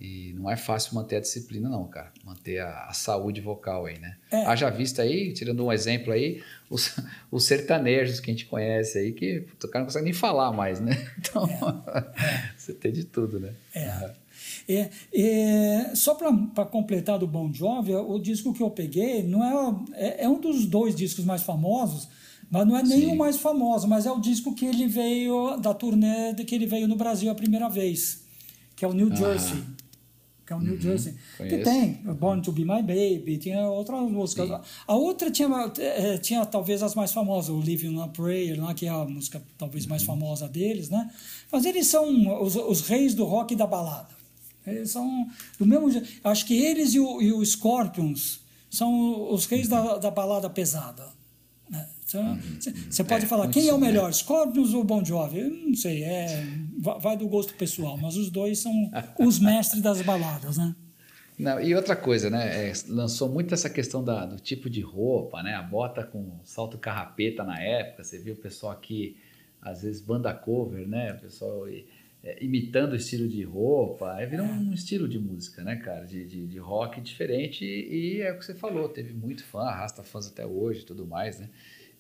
E 0.03 0.33
não 0.33 0.51
é 0.51 0.57
fácil 0.57 0.97
manter 0.97 1.15
a 1.15 1.21
disciplina, 1.21 1.69
não, 1.69 1.87
cara. 1.87 2.11
Manter 2.25 2.59
a, 2.59 2.87
a 2.87 2.93
saúde 2.93 3.41
vocal 3.41 3.87
aí, 3.87 4.01
né? 4.01 4.17
É. 4.33 4.45
Haja 4.47 4.69
vista 4.69 5.03
aí, 5.03 5.33
tirando 5.33 5.65
um 5.65 5.73
exemplo 5.73 6.13
aí, 6.13 6.43
os, 6.69 6.97
os 7.31 7.45
sertanejos 7.45 8.19
que 8.19 8.29
a 8.29 8.35
gente 8.35 8.47
conhece 8.47 8.99
aí, 8.99 9.13
que 9.13 9.47
o 9.63 9.69
cara 9.69 9.81
não 9.81 9.87
consegue 9.87 10.07
nem 10.07 10.13
falar 10.13 10.51
mais, 10.51 10.81
né? 10.81 10.93
Então, 11.19 11.47
é. 11.47 12.51
você 12.59 12.73
tem 12.73 12.91
de 12.91 13.05
tudo, 13.05 13.39
né? 13.39 13.53
É. 13.73 14.11
É, 14.69 14.91
é, 15.15 15.95
só 15.95 16.15
para 16.15 16.65
completar 16.65 17.19
do 17.19 17.27
Bon 17.27 17.53
Jovi, 17.53 17.95
o 17.95 18.19
disco 18.19 18.53
que 18.53 18.63
eu 18.63 18.71
peguei 18.71 19.23
não 19.23 19.45
é, 19.45 19.75
é, 19.95 20.25
é, 20.25 20.29
um 20.29 20.41
dos 20.41 20.67
dois 20.67 20.97
discos 20.97 21.25
mais 21.25 21.43
famosos, 21.45 22.09
mas 22.51 22.67
não 22.67 22.77
é 22.77 22.83
nem 22.83 23.03
Sim. 23.03 23.13
o 23.13 23.17
mais 23.17 23.37
famoso, 23.37 23.87
mas 23.87 24.05
é 24.05 24.11
o 24.11 24.21
disco 24.21 24.55
que 24.55 24.67
ele 24.67 24.89
veio 24.89 25.57
da 25.59 25.73
turnê 25.73 26.33
de 26.33 26.45
que 26.45 26.55
ele 26.55 26.67
veio 26.67 26.89
no 26.89 26.97
Brasil 26.97 27.31
a 27.31 27.35
primeira 27.35 27.69
vez, 27.69 28.25
que 28.75 28.85
é 28.85 28.89
o 28.89 28.93
New 28.93 29.11
ah. 29.13 29.82
Que 30.53 30.55
é 30.55 30.57
o 30.57 30.61
New 30.61 30.75
uhum, 30.75 30.81
Jersey, 30.81 31.15
conheço. 31.39 31.57
que 31.57 31.65
tem 31.65 31.95
Born 32.15 32.43
to 32.43 32.53
Be 32.53 32.65
My 32.65 32.83
Baby, 32.83 33.39
tinha 33.39 33.67
outras 33.69 34.01
músicas. 34.11 34.49
Sim. 34.49 34.57
A 34.87 34.95
outra 34.95 35.31
tinha, 35.31 35.49
é, 35.79 36.19
tinha 36.19 36.45
talvez 36.45 36.83
as 36.83 36.95
mais 36.95 37.13
famosas, 37.13 37.49
o 37.49 37.61
Living 37.61 37.97
on 37.97 38.03
a 38.03 38.09
Prayer, 38.09 38.63
lá, 38.63 38.75
que 38.75 38.87
é 38.87 38.91
a 38.91 39.05
música 39.05 39.43
talvez 39.57 39.87
mais 39.87 40.03
uhum. 40.03 40.09
famosa 40.09 40.49
deles, 40.49 40.91
né? 40.91 41.11
Mas 41.51 41.65
eles 41.65 41.87
são 41.87 42.43
os, 42.43 42.57
os 42.57 42.83
reis 42.83 43.15
do 43.15 43.25
rock 43.25 43.55
e 43.55 43.57
da 43.57 43.67
balada. 43.67 44.11
Eles 44.67 44.91
são 44.91 45.27
do 45.59 45.67
mesmo 45.67 45.91
jeito. 45.91 46.09
Acho 46.23 46.47
que 46.47 46.55
eles 46.55 46.95
e 46.95 47.01
o, 47.01 47.21
e 47.23 47.33
o 47.33 47.45
Scorpions 47.45 48.41
são 48.71 49.33
os 49.33 49.47
reis 49.47 49.69
da, 49.69 49.99
da 49.99 50.11
balada 50.11 50.49
pesada. 50.49 51.09
Né? 51.69 51.89
Você 52.91 53.03
pode 53.05 53.25
é, 53.25 53.29
falar, 53.29 53.49
quem 53.49 53.69
é 53.69 53.73
o 53.73 53.79
melhor. 53.79 54.13
Scorpions 54.13 54.75
ou 54.75 54.85
Bon 54.85 55.03
Jovi? 55.05 55.41
Eu 55.41 55.51
não 55.51 55.75
sei, 55.75 56.05
é, 56.05 56.47
vai 56.83 57.17
do 57.17 57.29
gosto 57.29 57.55
pessoal, 57.55 57.97
mas 57.97 58.17
os 58.17 58.31
dois 58.31 58.59
são 58.59 58.91
os 59.19 59.39
mestres 59.39 59.81
das 59.81 60.03
baladas, 60.03 60.59
né? 60.59 60.75
Não, 61.39 61.61
e 61.61 61.75
outra 61.75 61.97
coisa, 61.97 62.29
né? 62.29 62.71
É, 62.71 62.73
lançou 62.89 63.29
muito 63.29 63.55
essa 63.55 63.71
questão 63.71 64.05
da, 64.05 64.27
do 64.27 64.39
tipo 64.39 64.69
de 64.69 64.81
roupa, 64.81 65.43
né? 65.43 65.55
A 65.55 65.63
bota 65.63 66.05
com 66.05 66.39
salto 66.45 66.77
carrapeta 66.79 67.43
na 67.43 67.61
época. 67.61 68.05
Você 68.05 68.19
viu 68.19 68.35
o 68.35 68.37
pessoal 68.37 68.73
aqui, 68.73 69.17
às 69.61 69.83
vezes, 69.83 70.01
banda 70.01 70.33
cover, 70.35 70.87
né? 70.87 71.15
O 71.15 71.21
pessoal 71.21 71.67
é, 72.23 72.45
imitando 72.45 72.93
o 72.93 72.97
estilo 72.97 73.29
de 73.29 73.43
roupa. 73.43 74.13
Aí 74.15 74.27
virou 74.27 74.47
é. 74.47 74.51
um 74.51 74.73
estilo 74.73 75.09
de 75.09 75.19
música, 75.19 75.65
né, 75.65 75.77
cara? 75.77 76.05
De, 76.05 76.25
de, 76.27 76.47
de 76.47 76.59
rock 76.59 77.01
diferente. 77.01 77.65
E, 77.65 78.19
e, 78.19 78.21
é 78.21 78.33
o 78.33 78.39
que 78.39 78.45
você 78.45 78.55
falou, 78.55 78.89
teve 78.89 79.15
muito 79.15 79.45
fã, 79.45 79.63
arrasta 79.63 80.03
fãs 80.03 80.27
até 80.27 80.47
hoje 80.47 80.83
e 80.83 80.85
tudo 80.85 81.07
mais, 81.07 81.41
né? 81.41 81.49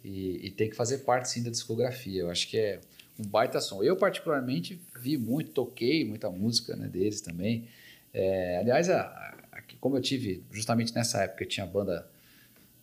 E, 0.05 0.47
e, 0.47 0.51
tem 0.51 0.69
que 0.69 0.77
fazer 0.77 0.99
parte 0.99 1.31
sim 1.31 1.43
da 1.43 1.51
discografia. 1.51 2.23
Eu 2.23 2.31
acho 2.31 2.49
que 2.49 2.59
é 2.59 2.81
um 3.23 3.29
baita 3.29 3.61
som. 3.61 3.83
Eu, 3.83 3.97
particularmente, 3.97 4.81
vi 5.01 5.17
muito, 5.17 5.51
toquei 5.53 6.05
muita 6.05 6.31
música 6.31 6.77
né, 6.77 6.89
deles 6.89 7.21
também. 7.21 7.69
É, 8.13 8.59
aliás, 8.59 8.91
a, 8.91 9.01
a, 9.01 9.63
como 9.81 9.97
eu 9.97 10.03
tive 10.03 10.45
justamente 10.51 10.95
nessa 10.95 11.23
época, 11.23 11.47
tinha 11.47 11.65
a 11.65 11.69
banda 11.69 12.07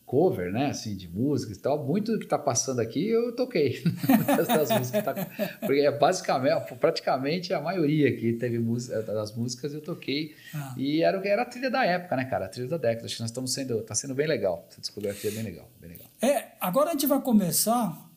cover, 0.10 0.52
né, 0.52 0.72
assim, 0.72 0.96
de 0.96 1.08
músicas 1.08 1.58
e 1.58 1.60
tal, 1.60 1.86
muito 1.86 2.12
do 2.12 2.18
que 2.18 2.24
está 2.24 2.40
passando 2.40 2.80
aqui 2.80 3.08
eu 3.08 3.36
toquei 3.36 3.84
das 4.48 4.72
músicas, 4.72 5.04
tá, 5.04 5.14
porque 5.60 5.82
é 5.82 5.92
basicamente, 5.92 6.74
praticamente 6.80 7.54
a 7.54 7.62
maioria 7.62 8.10
aqui 8.10 8.34
teve 8.34 8.58
música, 8.58 9.04
das 9.04 9.36
músicas 9.36 9.72
eu 9.72 9.82
toquei 9.82 10.36
ah. 10.52 10.74
e 10.76 11.04
era 11.04 11.22
era 11.28 11.44
a 11.44 11.46
trilha 11.46 11.70
da 11.70 11.86
época, 11.86 12.16
né, 12.16 12.26
cara, 12.26 12.46
a 12.46 12.50
trilha 12.50 12.68
da 12.68 12.78
década. 12.78 13.06
Acho 13.06 13.18
que 13.18 13.22
nós 13.22 13.30
estamos 13.30 13.54
sendo, 13.54 13.84
tá 13.84 13.94
sendo 13.94 14.16
bem 14.16 14.26
legal, 14.26 14.66
essa 14.72 14.82
discografia 14.82 15.30
é 15.30 15.34
bem 15.36 15.44
legal, 15.44 15.70
bem 15.80 15.92
legal. 15.92 16.08
É, 16.24 16.54
agora 16.60 16.90
a 16.90 16.94
gente 16.94 17.06
vai 17.06 17.22
começar, 17.22 18.09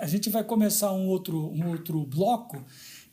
a 0.00 0.06
gente 0.06 0.30
vai 0.30 0.44
começar 0.44 0.92
um 0.92 1.06
outro, 1.06 1.50
um 1.52 1.68
outro 1.70 2.04
bloco 2.04 2.64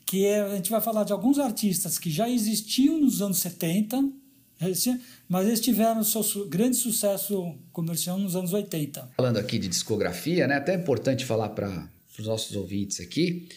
que 0.05 0.25
é, 0.25 0.41
a 0.41 0.55
gente 0.55 0.69
vai 0.69 0.81
falar 0.81 1.03
de 1.03 1.11
alguns 1.11 1.39
artistas 1.39 1.97
que 1.97 2.11
já 2.11 2.29
existiam 2.29 2.99
nos 2.99 3.21
anos 3.21 3.37
70 3.39 4.11
mas 5.27 5.47
eles 5.47 5.59
tiveram 5.59 6.03
seu 6.03 6.47
grande 6.47 6.77
sucesso 6.77 7.55
comercial 7.73 8.17
nos 8.17 8.35
anos 8.35 8.53
80. 8.53 9.11
Falando 9.17 9.37
aqui 9.37 9.59
de 9.59 9.67
discografia, 9.67 10.47
né? 10.47 10.55
Até 10.55 10.73
é 10.73 10.77
importante 10.77 11.25
falar 11.25 11.49
para 11.49 11.89
os 12.17 12.25
nossos 12.25 12.55
ouvintes 12.55 13.01
aqui 13.01 13.47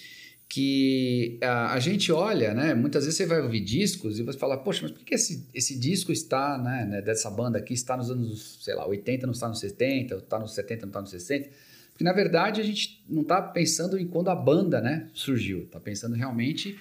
que 0.48 1.38
a, 1.42 1.74
a, 1.74 1.80
gente 1.80 2.10
olha, 2.10 2.54
né? 2.54 2.74
Muitas 2.74 3.04
vezes 3.04 3.18
você 3.18 3.26
vai 3.26 3.40
ouvir 3.40 3.60
discos 3.60 4.18
e 4.18 4.22
você 4.22 4.38
fala, 4.38 4.56
poxa, 4.56 4.80
mas 4.82 4.92
por 4.92 5.04
que 5.04 5.14
esse, 5.14 5.46
esse 5.52 5.78
disco 5.78 6.10
está, 6.10 6.56
né, 6.56 6.86
né, 6.86 7.02
dessa 7.02 7.30
banda 7.30 7.58
aqui, 7.58 7.74
está 7.74 7.96
nos 7.96 8.10
anos, 8.10 8.58
sei 8.62 8.74
lá, 8.74 8.86
80, 8.86 9.26
não 9.26 9.34
está 9.34 9.46
nos 9.46 9.60
70, 9.60 10.14
está 10.14 10.38
nos 10.38 10.54
70, 10.54 10.80
não 10.82 10.88
está 10.88 11.00
nos 11.02 11.10
60? 11.10 11.50
Porque, 11.98 12.04
na 12.04 12.12
verdade, 12.12 12.60
a 12.60 12.64
gente 12.64 13.02
não 13.08 13.22
está 13.22 13.42
pensando 13.42 13.98
em 13.98 14.06
quando 14.06 14.28
a 14.28 14.34
banda, 14.36 14.80
né, 14.80 15.08
surgiu. 15.12 15.64
Está 15.64 15.80
pensando 15.80 16.14
realmente 16.14 16.78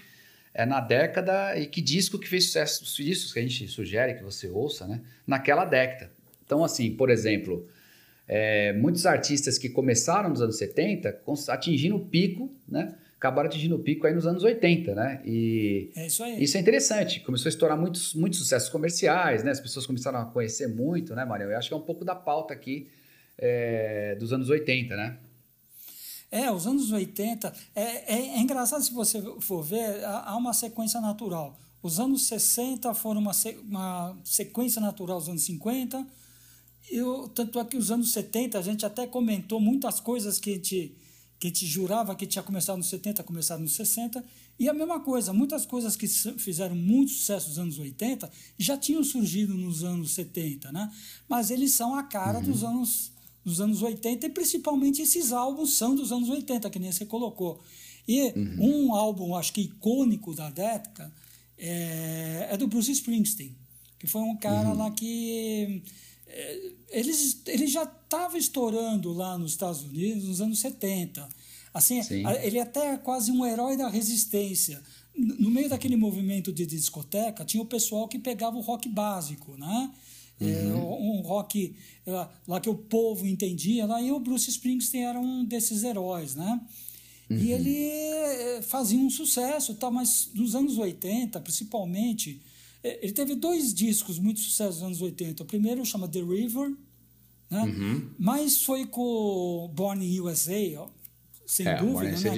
é, 0.53 0.63
na 0.63 0.79
década 0.79 1.57
e 1.57 1.65
que 1.65 1.81
disco 1.81 2.19
que 2.19 2.27
fez 2.27 2.45
sucesso, 2.45 2.83
os 2.83 2.93
discos 2.93 3.33
que 3.33 3.39
a 3.39 3.41
gente 3.41 3.67
sugere 3.67 4.13
que 4.13 4.23
você 4.23 4.47
ouça, 4.47 4.85
né? 4.85 5.01
Naquela 5.25 5.65
década. 5.65 6.11
Então, 6.45 6.63
assim, 6.63 6.91
por 6.91 7.09
exemplo, 7.09 7.67
é, 8.27 8.73
muitos 8.73 9.07
artistas 9.07 9.57
que 9.57 9.69
começaram 9.69 10.29
nos 10.29 10.39
anos 10.39 10.55
70 10.59 11.19
atingindo 11.49 11.95
o 11.95 12.05
pico, 12.05 12.51
né? 12.69 12.93
Acabaram 13.17 13.49
atingindo 13.49 13.75
o 13.75 13.79
pico 13.79 14.05
aí 14.05 14.13
nos 14.13 14.27
anos 14.27 14.43
80, 14.43 14.93
né? 14.93 15.19
E 15.25 15.89
é 15.95 16.05
isso, 16.05 16.23
aí. 16.23 16.43
isso 16.43 16.57
é 16.57 16.59
interessante. 16.59 17.21
Começou 17.21 17.47
a 17.47 17.49
estourar 17.49 17.75
muitos, 17.75 18.13
muitos 18.13 18.37
sucessos 18.37 18.69
comerciais, 18.69 19.43
né? 19.43 19.49
As 19.49 19.59
pessoas 19.59 19.87
começaram 19.87 20.19
a 20.19 20.25
conhecer 20.25 20.67
muito, 20.67 21.15
né, 21.15 21.25
Mariel? 21.25 21.49
Eu 21.49 21.57
acho 21.57 21.69
que 21.69 21.73
é 21.73 21.77
um 21.77 21.81
pouco 21.81 22.05
da 22.05 22.13
pauta 22.13 22.53
aqui 22.53 22.87
é, 23.37 24.15
dos 24.15 24.33
anos 24.33 24.49
80, 24.49 24.95
né? 24.95 25.17
É, 26.29 26.51
os 26.51 26.67
anos 26.67 26.91
80, 26.91 27.53
é, 27.73 27.81
é, 27.81 28.35
é, 28.35 28.39
engraçado 28.39 28.83
se 28.83 28.91
você 28.91 29.21
for 29.39 29.63
ver, 29.63 30.03
há 30.03 30.35
uma 30.35 30.53
sequência 30.53 30.99
natural. 30.99 31.57
Os 31.81 31.99
anos 31.99 32.27
60 32.27 32.93
foram 32.93 33.21
uma, 33.21 33.31
uma 33.63 34.17
sequência 34.25 34.81
natural 34.81 35.19
dos 35.19 35.29
anos 35.29 35.43
50, 35.43 36.05
eu, 36.89 37.29
tanto 37.29 37.59
é 37.59 37.65
que 37.65 37.77
os 37.77 37.91
anos 37.91 38.11
70 38.11 38.57
a 38.57 38.61
gente 38.61 38.85
até 38.85 39.05
comentou 39.05 39.59
muitas 39.59 39.99
coisas 39.99 40.39
que 40.39 40.51
a 40.51 40.53
gente, 40.53 40.95
que 41.39 41.47
a 41.47 41.49
gente 41.49 41.65
jurava 41.65 42.15
que 42.15 42.25
tinha 42.25 42.43
começado 42.43 42.77
nos 42.77 42.89
70, 42.89 43.23
começado 43.23 43.61
nos 43.61 43.75
60, 43.75 44.23
e 44.59 44.67
a 44.67 44.73
mesma 44.73 44.99
coisa, 44.99 45.31
muitas 45.31 45.65
coisas 45.65 45.95
que 45.95 46.07
fizeram 46.07 46.75
muito 46.75 47.11
sucesso 47.11 47.49
nos 47.49 47.59
anos 47.59 47.79
80 47.79 48.29
já 48.57 48.75
tinham 48.75 49.03
surgido 49.03 49.53
nos 49.53 49.83
anos 49.83 50.11
70, 50.11 50.71
né? 50.71 50.91
mas 51.27 51.51
eles 51.51 51.73
são 51.73 51.95
a 51.95 52.03
cara 52.03 52.39
uhum. 52.39 52.45
dos 52.45 52.63
anos 52.63 53.11
dos 53.47 53.61
anos 53.61 53.81
80 53.81 54.25
e 54.25 54.29
principalmente 54.29 55.01
esses 55.01 55.31
álbuns 55.31 55.77
são 55.77 55.95
dos 55.95 56.11
anos 56.11 56.27
80, 56.27 56.69
que 56.69 56.77
nem 56.77 56.91
você 56.91 57.05
colocou. 57.05 57.61
E 58.05 58.33
uhum. 58.35 58.89
um 58.89 58.93
álbum, 58.93 59.35
acho 59.35 59.53
que 59.53 59.61
icônico 59.61 60.35
da 60.35 60.49
década, 60.49 61.13
é, 61.57 62.49
é 62.51 62.57
do 62.57 62.67
Bruce 62.67 62.91
Springsteen, 62.91 63.55
que 63.97 64.05
foi 64.05 64.21
um 64.21 64.35
cara 64.35 64.67
uhum. 64.69 64.77
lá 64.77 64.91
que. 64.91 65.81
É, 66.27 66.71
ele, 66.89 67.11
ele 67.47 67.67
já 67.67 67.83
estava 67.83 68.37
estourando 68.37 69.13
lá 69.13 69.37
nos 69.37 69.51
Estados 69.51 69.81
Unidos 69.81 70.25
nos 70.25 70.41
anos 70.41 70.59
70. 70.59 71.27
Assim, 71.73 72.01
ele 72.43 72.57
é 72.57 72.61
até 72.61 72.97
quase 72.97 73.31
um 73.31 73.45
herói 73.45 73.77
da 73.77 73.87
resistência. 73.87 74.81
No 75.15 75.49
meio 75.49 75.69
daquele 75.69 75.95
movimento 75.95 76.51
de 76.51 76.65
discoteca, 76.65 77.45
tinha 77.45 77.63
o 77.63 77.65
pessoal 77.65 78.09
que 78.09 78.19
pegava 78.19 78.57
o 78.57 78.61
rock 78.61 78.89
básico, 78.89 79.55
né? 79.57 79.91
É, 80.39 80.45
uhum. 80.45 81.17
um 81.17 81.21
rock 81.21 81.75
lá, 82.05 82.31
lá, 82.47 82.61
que 82.61 82.69
o 82.69 82.75
povo 82.75 83.25
entendia 83.25 83.87
lá 83.87 83.99
e 83.99 84.11
o 84.11 84.19
Bruce 84.19 84.51
Springsteen 84.51 85.03
era 85.03 85.19
um 85.19 85.43
desses 85.43 85.83
heróis 85.83 86.35
né 86.35 86.61
uhum. 87.27 87.37
e 87.37 87.51
ele 87.51 87.75
é, 87.75 88.61
fazia 88.61 88.99
um 88.99 89.09
sucesso 89.09 89.73
tá 89.73 89.89
mas 89.89 90.29
nos 90.35 90.53
anos 90.53 90.77
80 90.77 91.39
principalmente 91.39 92.39
é, 92.83 92.99
ele 93.01 93.13
teve 93.13 93.33
dois 93.33 93.73
discos 93.73 94.19
muito 94.19 94.39
sucesso 94.39 94.73
nos 94.73 94.83
anos 94.83 95.01
80 95.01 95.41
o 95.41 95.45
primeiro 95.47 95.83
chama 95.83 96.07
The 96.07 96.21
River 96.21 96.71
né 97.49 97.63
uhum. 97.63 98.09
mas 98.19 98.61
foi 98.61 98.85
com 98.85 99.71
Born 99.73 100.05
in 100.05 100.19
USA 100.19 100.53
ó, 100.77 100.87
sem 101.47 101.67
é, 101.67 101.77
dúvida 101.77 102.11
né 102.11 102.37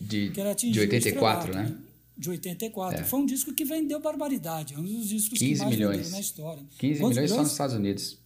de, 0.00 0.30
que 0.30 0.40
era 0.40 0.54
de 0.54 0.78
84 0.78 1.52
né? 1.52 1.76
Né? 2.20 2.22
de 2.22 2.30
84. 2.30 3.00
É. 3.00 3.04
Foi 3.04 3.20
um 3.20 3.26
disco 3.26 3.52
que 3.52 3.64
vendeu 3.64 4.00
barbaridade. 4.00 4.74
É 4.74 4.78
um 4.78 4.84
dos 4.84 5.08
discos 5.08 5.38
que 5.38 5.56
mais 5.56 5.70
milhões. 5.70 5.96
venderam 5.96 6.12
na 6.12 6.20
história. 6.20 6.62
15 6.78 7.00
Quantos 7.00 7.16
milhões 7.16 7.30
só 7.30 7.42
nos 7.42 7.52
Estados 7.52 7.76
Unidos. 7.76 8.18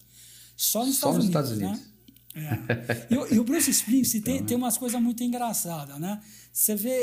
Só 0.56 0.84
nos, 0.84 0.96
só 0.96 1.18
Estados, 1.18 1.18
nos 1.18 1.24
Unidos, 1.26 1.50
Estados 1.50 1.50
Unidos. 1.52 1.80
Né? 1.80 1.94
É. 2.36 3.06
e, 3.10 3.34
e, 3.34 3.38
o 3.38 3.44
Bruce 3.44 3.70
Springsteen 3.70 4.20
então, 4.20 4.32
tem, 4.32 4.40
né? 4.40 4.48
tem 4.48 4.56
umas 4.56 4.76
coisas 4.76 5.00
muito 5.00 5.22
engraçadas, 5.22 6.00
né? 6.00 6.20
Você 6.52 6.74
vê 6.74 7.00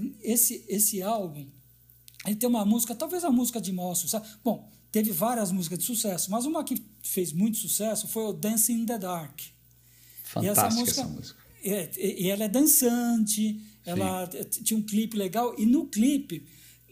uhum. 0.00 0.14
é, 0.22 0.32
esse, 0.32 0.64
esse 0.68 1.02
álbum, 1.02 1.46
ele 2.26 2.36
tem 2.36 2.48
uma 2.48 2.64
música, 2.64 2.94
talvez 2.94 3.24
a 3.24 3.30
música 3.30 3.60
de 3.60 3.72
maior 3.72 3.94
sucesso. 3.94 4.38
Bom, 4.42 4.70
teve 4.90 5.10
várias 5.10 5.52
músicas 5.52 5.78
de 5.80 5.84
sucesso, 5.84 6.30
mas 6.30 6.46
uma 6.46 6.64
que 6.64 6.82
fez 7.02 7.30
muito 7.32 7.58
sucesso 7.58 8.08
foi 8.08 8.24
o 8.24 8.32
Dancing 8.32 8.80
in 8.80 8.86
the 8.86 8.98
Dark. 8.98 9.38
Fantástica 10.24 10.46
e 10.46 10.48
essa 10.48 10.74
música. 10.74 11.00
Essa 11.02 11.08
música. 11.08 11.44
É, 11.62 11.90
e 11.96 12.30
ela 12.30 12.44
é 12.44 12.48
dançante, 12.48 13.60
ela 13.84 14.28
Sim. 14.50 14.62
tinha 14.62 14.78
um 14.78 14.82
clipe 14.82 15.16
legal. 15.16 15.54
E 15.58 15.66
no 15.66 15.86
clipe, 15.86 16.46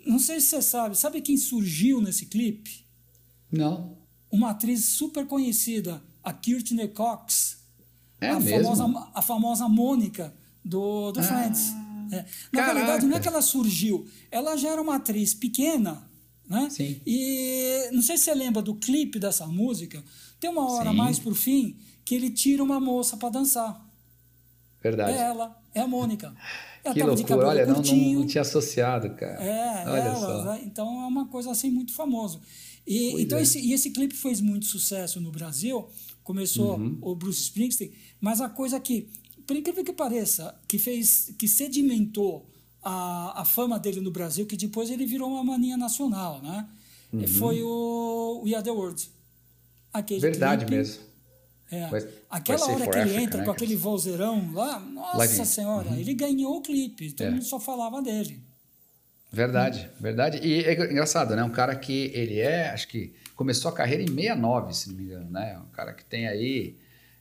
não 0.07 0.19
sei 0.19 0.41
se 0.41 0.49
você 0.49 0.63
sabe, 0.63 0.97
sabe 0.97 1.21
quem 1.21 1.37
surgiu 1.37 2.01
nesse 2.01 2.27
clipe? 2.27 2.85
Não. 3.51 3.97
Uma 4.31 4.51
atriz 4.51 4.85
super 4.87 5.27
conhecida, 5.27 6.03
a 6.23 6.33
Courtney 6.33 6.89
Cox. 6.89 7.59
É 8.21 8.31
a 8.31 8.41
mesmo? 8.41 8.75
famosa 8.75 9.11
A 9.15 9.23
famosa 9.23 9.69
Mônica 9.69 10.35
do, 10.65 11.13
do 11.13 11.21
ah, 11.21 11.23
Friends. 11.23 11.73
É. 12.13 12.25
Na 12.53 12.61
caraca. 12.61 12.75
verdade, 12.75 13.07
não 13.07 13.17
é 13.17 13.21
que 13.21 13.29
ela 13.29 13.43
surgiu, 13.43 14.07
ela 14.31 14.57
já 14.57 14.69
era 14.69 14.83
uma 14.83 14.97
atriz 14.97 15.33
pequena, 15.33 16.07
né? 16.49 16.69
Sim. 16.71 17.01
E 17.07 17.89
não 17.93 18.03
sei 18.03 18.19
se 18.19 18.25
você 18.25 18.35
lembra 18.35 18.61
do 18.61 18.75
clipe 18.75 19.19
dessa 19.19 19.47
música, 19.47 20.03
tem 20.39 20.51
uma 20.51 20.71
hora 20.71 20.91
Sim. 20.91 20.97
mais 20.97 21.19
pro 21.19 21.35
fim 21.35 21.77
que 22.05 22.15
ele 22.15 22.31
tira 22.31 22.63
uma 22.63 22.79
moça 22.79 23.17
para 23.17 23.31
dançar. 23.31 23.89
Verdade. 24.83 25.13
É 25.13 25.21
ela, 25.23 25.63
é 25.75 25.81
a 25.81 25.87
Mônica. 25.87 26.35
Ela 26.85 26.95
que 26.95 27.03
loucura, 27.03 27.47
olha, 27.47 27.67
não, 27.67 27.81
não, 27.81 28.13
não, 28.15 28.27
tinha 28.27 28.43
associado, 28.43 29.11
cara. 29.11 29.43
É, 29.43 29.89
olha 29.89 30.01
ela, 30.01 30.17
só. 30.17 30.45
Né? 30.45 30.63
então 30.65 30.87
é 31.03 31.07
uma 31.07 31.29
coisa 31.29 31.51
assim 31.51 31.71
muito 31.71 31.93
famosa. 31.93 32.41
E, 32.85 33.23
então 33.23 33.39
é. 33.39 33.43
esse, 33.43 33.61
e 33.61 33.73
esse 33.73 33.91
clipe 33.91 34.17
fez 34.17 34.41
muito 34.41 34.67
sucesso 34.67 35.21
no 35.21 35.31
Brasil, 35.31 35.89
começou 36.25 36.77
uhum. 36.77 36.99
o 37.01 37.15
Bruce 37.15 37.43
Springsteen, 37.43 37.93
mas 38.21 38.41
a 38.41 38.49
coisa 38.49 38.81
que, 38.81 39.09
por 39.47 39.57
incrível 39.57 39.85
que 39.85 39.93
pareça, 39.93 40.59
que 40.67 40.77
fez, 40.77 41.33
que 41.39 41.47
sedimentou 41.47 42.51
a, 42.83 43.43
a 43.43 43.45
fama 43.45 43.79
dele 43.79 44.01
no 44.01 44.11
Brasil, 44.11 44.45
que 44.45 44.57
depois 44.57 44.91
ele 44.91 45.07
virou 45.07 45.31
uma 45.31 45.45
mania 45.45 45.77
nacional, 45.77 46.43
né? 46.43 46.69
Uhum. 47.13 47.29
Foi 47.29 47.63
o 47.63 48.43
We 48.45 48.55
Are 48.55 48.65
The 48.65 48.71
World. 48.73 49.09
Aquele 49.93 50.21
Verdade 50.21 50.65
clipe, 50.65 50.79
mesmo 50.79 51.12
é. 51.73 51.89
Vai, 51.89 52.07
Aquela 52.31 52.67
hora 52.67 52.87
que 52.87 52.99
ele 52.99 53.17
entra 53.17 53.39
né? 53.39 53.45
com 53.45 53.51
aquele 53.51 53.75
vozeirão 53.75 54.53
lá, 54.53 54.79
nossa 54.79 55.45
senhora, 55.45 55.89
uhum. 55.89 55.99
ele 55.99 56.15
ganhou 56.15 56.59
o 56.59 56.61
clipe, 56.61 57.13
todo 57.13 57.27
é. 57.27 57.31
mundo 57.31 57.45
só 57.45 57.59
falava 57.59 58.03
dele. 58.03 58.39
Verdade, 59.33 59.89
hum. 59.91 60.03
verdade. 60.03 60.47
E 60.47 60.63
é 60.63 60.73
engraçado, 60.75 61.35
né? 61.35 61.43
Um 61.43 61.51
cara 61.51 61.75
que 61.75 62.13
ele 62.15 62.39
é, 62.39 62.69
acho 62.69 62.87
que 62.87 63.15
começou 63.35 63.71
a 63.71 63.75
carreira 63.75 64.03
em 64.03 64.09
69, 64.09 64.75
se 64.75 64.91
não 64.91 64.97
me 64.97 65.05
engano, 65.05 65.31
né? 65.31 65.59
Um 65.59 65.75
cara 65.75 65.95
que 65.95 66.05
tem 66.05 66.29
aí, 66.29 66.77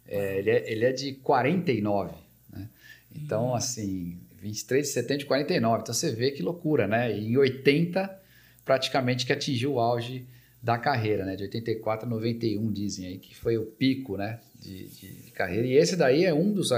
é, 0.06 0.38
ele, 0.39 0.49
é, 0.49 0.72
ele 0.72 0.86
é 0.86 0.91
de 0.91 1.14
49, 1.14 2.14
né? 2.52 2.68
Então, 3.16 3.52
hum. 3.52 3.56
assim, 3.56 4.20
23 4.41 4.86
de 4.86 4.93
setembro 4.93 5.20
de 5.20 5.26
49. 5.26 5.82
Então 5.84 5.93
você 5.93 6.12
vê 6.12 6.32
que 6.32 6.43
loucura, 6.43 6.86
né? 6.86 7.18
E 7.18 7.28
em 7.28 7.38
80, 7.38 8.20
praticamente 8.66 9.26
que 9.26 9.32
atingiu 9.32 9.74
o 9.74 9.80
auge 9.80 10.26
da 10.62 10.78
carreira, 10.78 11.26
né? 11.26 11.36
De 11.36 11.43
84 11.43 12.05
a 12.05 12.09
91, 12.09 12.72
dizem 12.72 13.07
aí, 13.07 13.18
que 13.18 13.36
foi 13.36 13.57
o 13.57 13.66
pico, 13.66 14.18
né? 14.18 14.39
De, 14.59 14.88
de, 14.89 15.14
de 15.24 15.32
carreira. 15.32 15.66
E 15.66 15.74
esse 15.74 15.95
daí 15.95 16.24
é 16.24 16.34
um 16.34 16.53
dos 16.53 16.70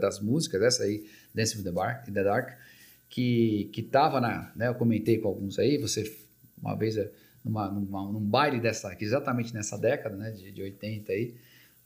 das 0.00 0.20
músicas, 0.20 0.62
essa 0.62 0.84
aí, 0.84 1.04
Dance 1.34 1.58
in 1.58 1.62
the, 1.62 1.72
Bar, 1.72 2.04
in 2.08 2.12
the 2.12 2.22
Dark, 2.22 2.50
que, 3.08 3.68
que 3.72 3.82
tava 3.82 4.20
na, 4.20 4.52
né? 4.54 4.68
Eu 4.68 4.74
comentei 4.74 5.18
com 5.18 5.28
alguns 5.28 5.58
aí, 5.58 5.76
você, 5.76 6.16
uma 6.62 6.76
vez, 6.76 6.96
eh, 6.96 7.10
numa, 7.44 7.68
numa, 7.68 8.12
num 8.12 8.20
baile 8.20 8.60
dessa, 8.60 8.96
exatamente 9.00 9.52
nessa 9.52 9.76
década, 9.76 10.16
né? 10.16 10.30
De, 10.30 10.52
de 10.52 10.62
80 10.62 11.12
aí, 11.12 11.34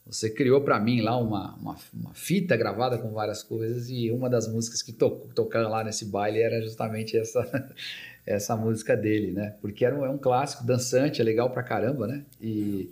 você 0.05 0.29
criou 0.29 0.61
para 0.61 0.79
mim 0.79 1.01
lá 1.01 1.17
uma, 1.17 1.55
uma, 1.55 1.75
uma, 1.93 2.13
fita 2.13 2.55
gravada 2.55 2.97
com 2.97 3.11
várias 3.11 3.43
coisas 3.43 3.89
e 3.89 4.09
uma 4.09 4.29
das 4.29 4.47
músicas 4.47 4.81
que 4.81 4.93
to, 4.93 5.27
tocaram 5.35 5.69
lá 5.69 5.83
nesse 5.83 6.05
baile 6.05 6.39
era 6.39 6.61
justamente 6.61 7.17
essa 7.17 7.43
essa 8.27 8.55
música 8.55 8.95
dele, 8.95 9.31
né? 9.31 9.55
Porque 9.61 9.83
era 9.85 9.97
um, 9.97 10.05
é 10.05 10.09
um 10.09 10.17
clássico 10.17 10.63
dançante, 10.65 11.21
é 11.21 11.23
legal 11.23 11.49
pra 11.49 11.63
caramba, 11.63 12.05
né? 12.07 12.25
E, 12.41 12.89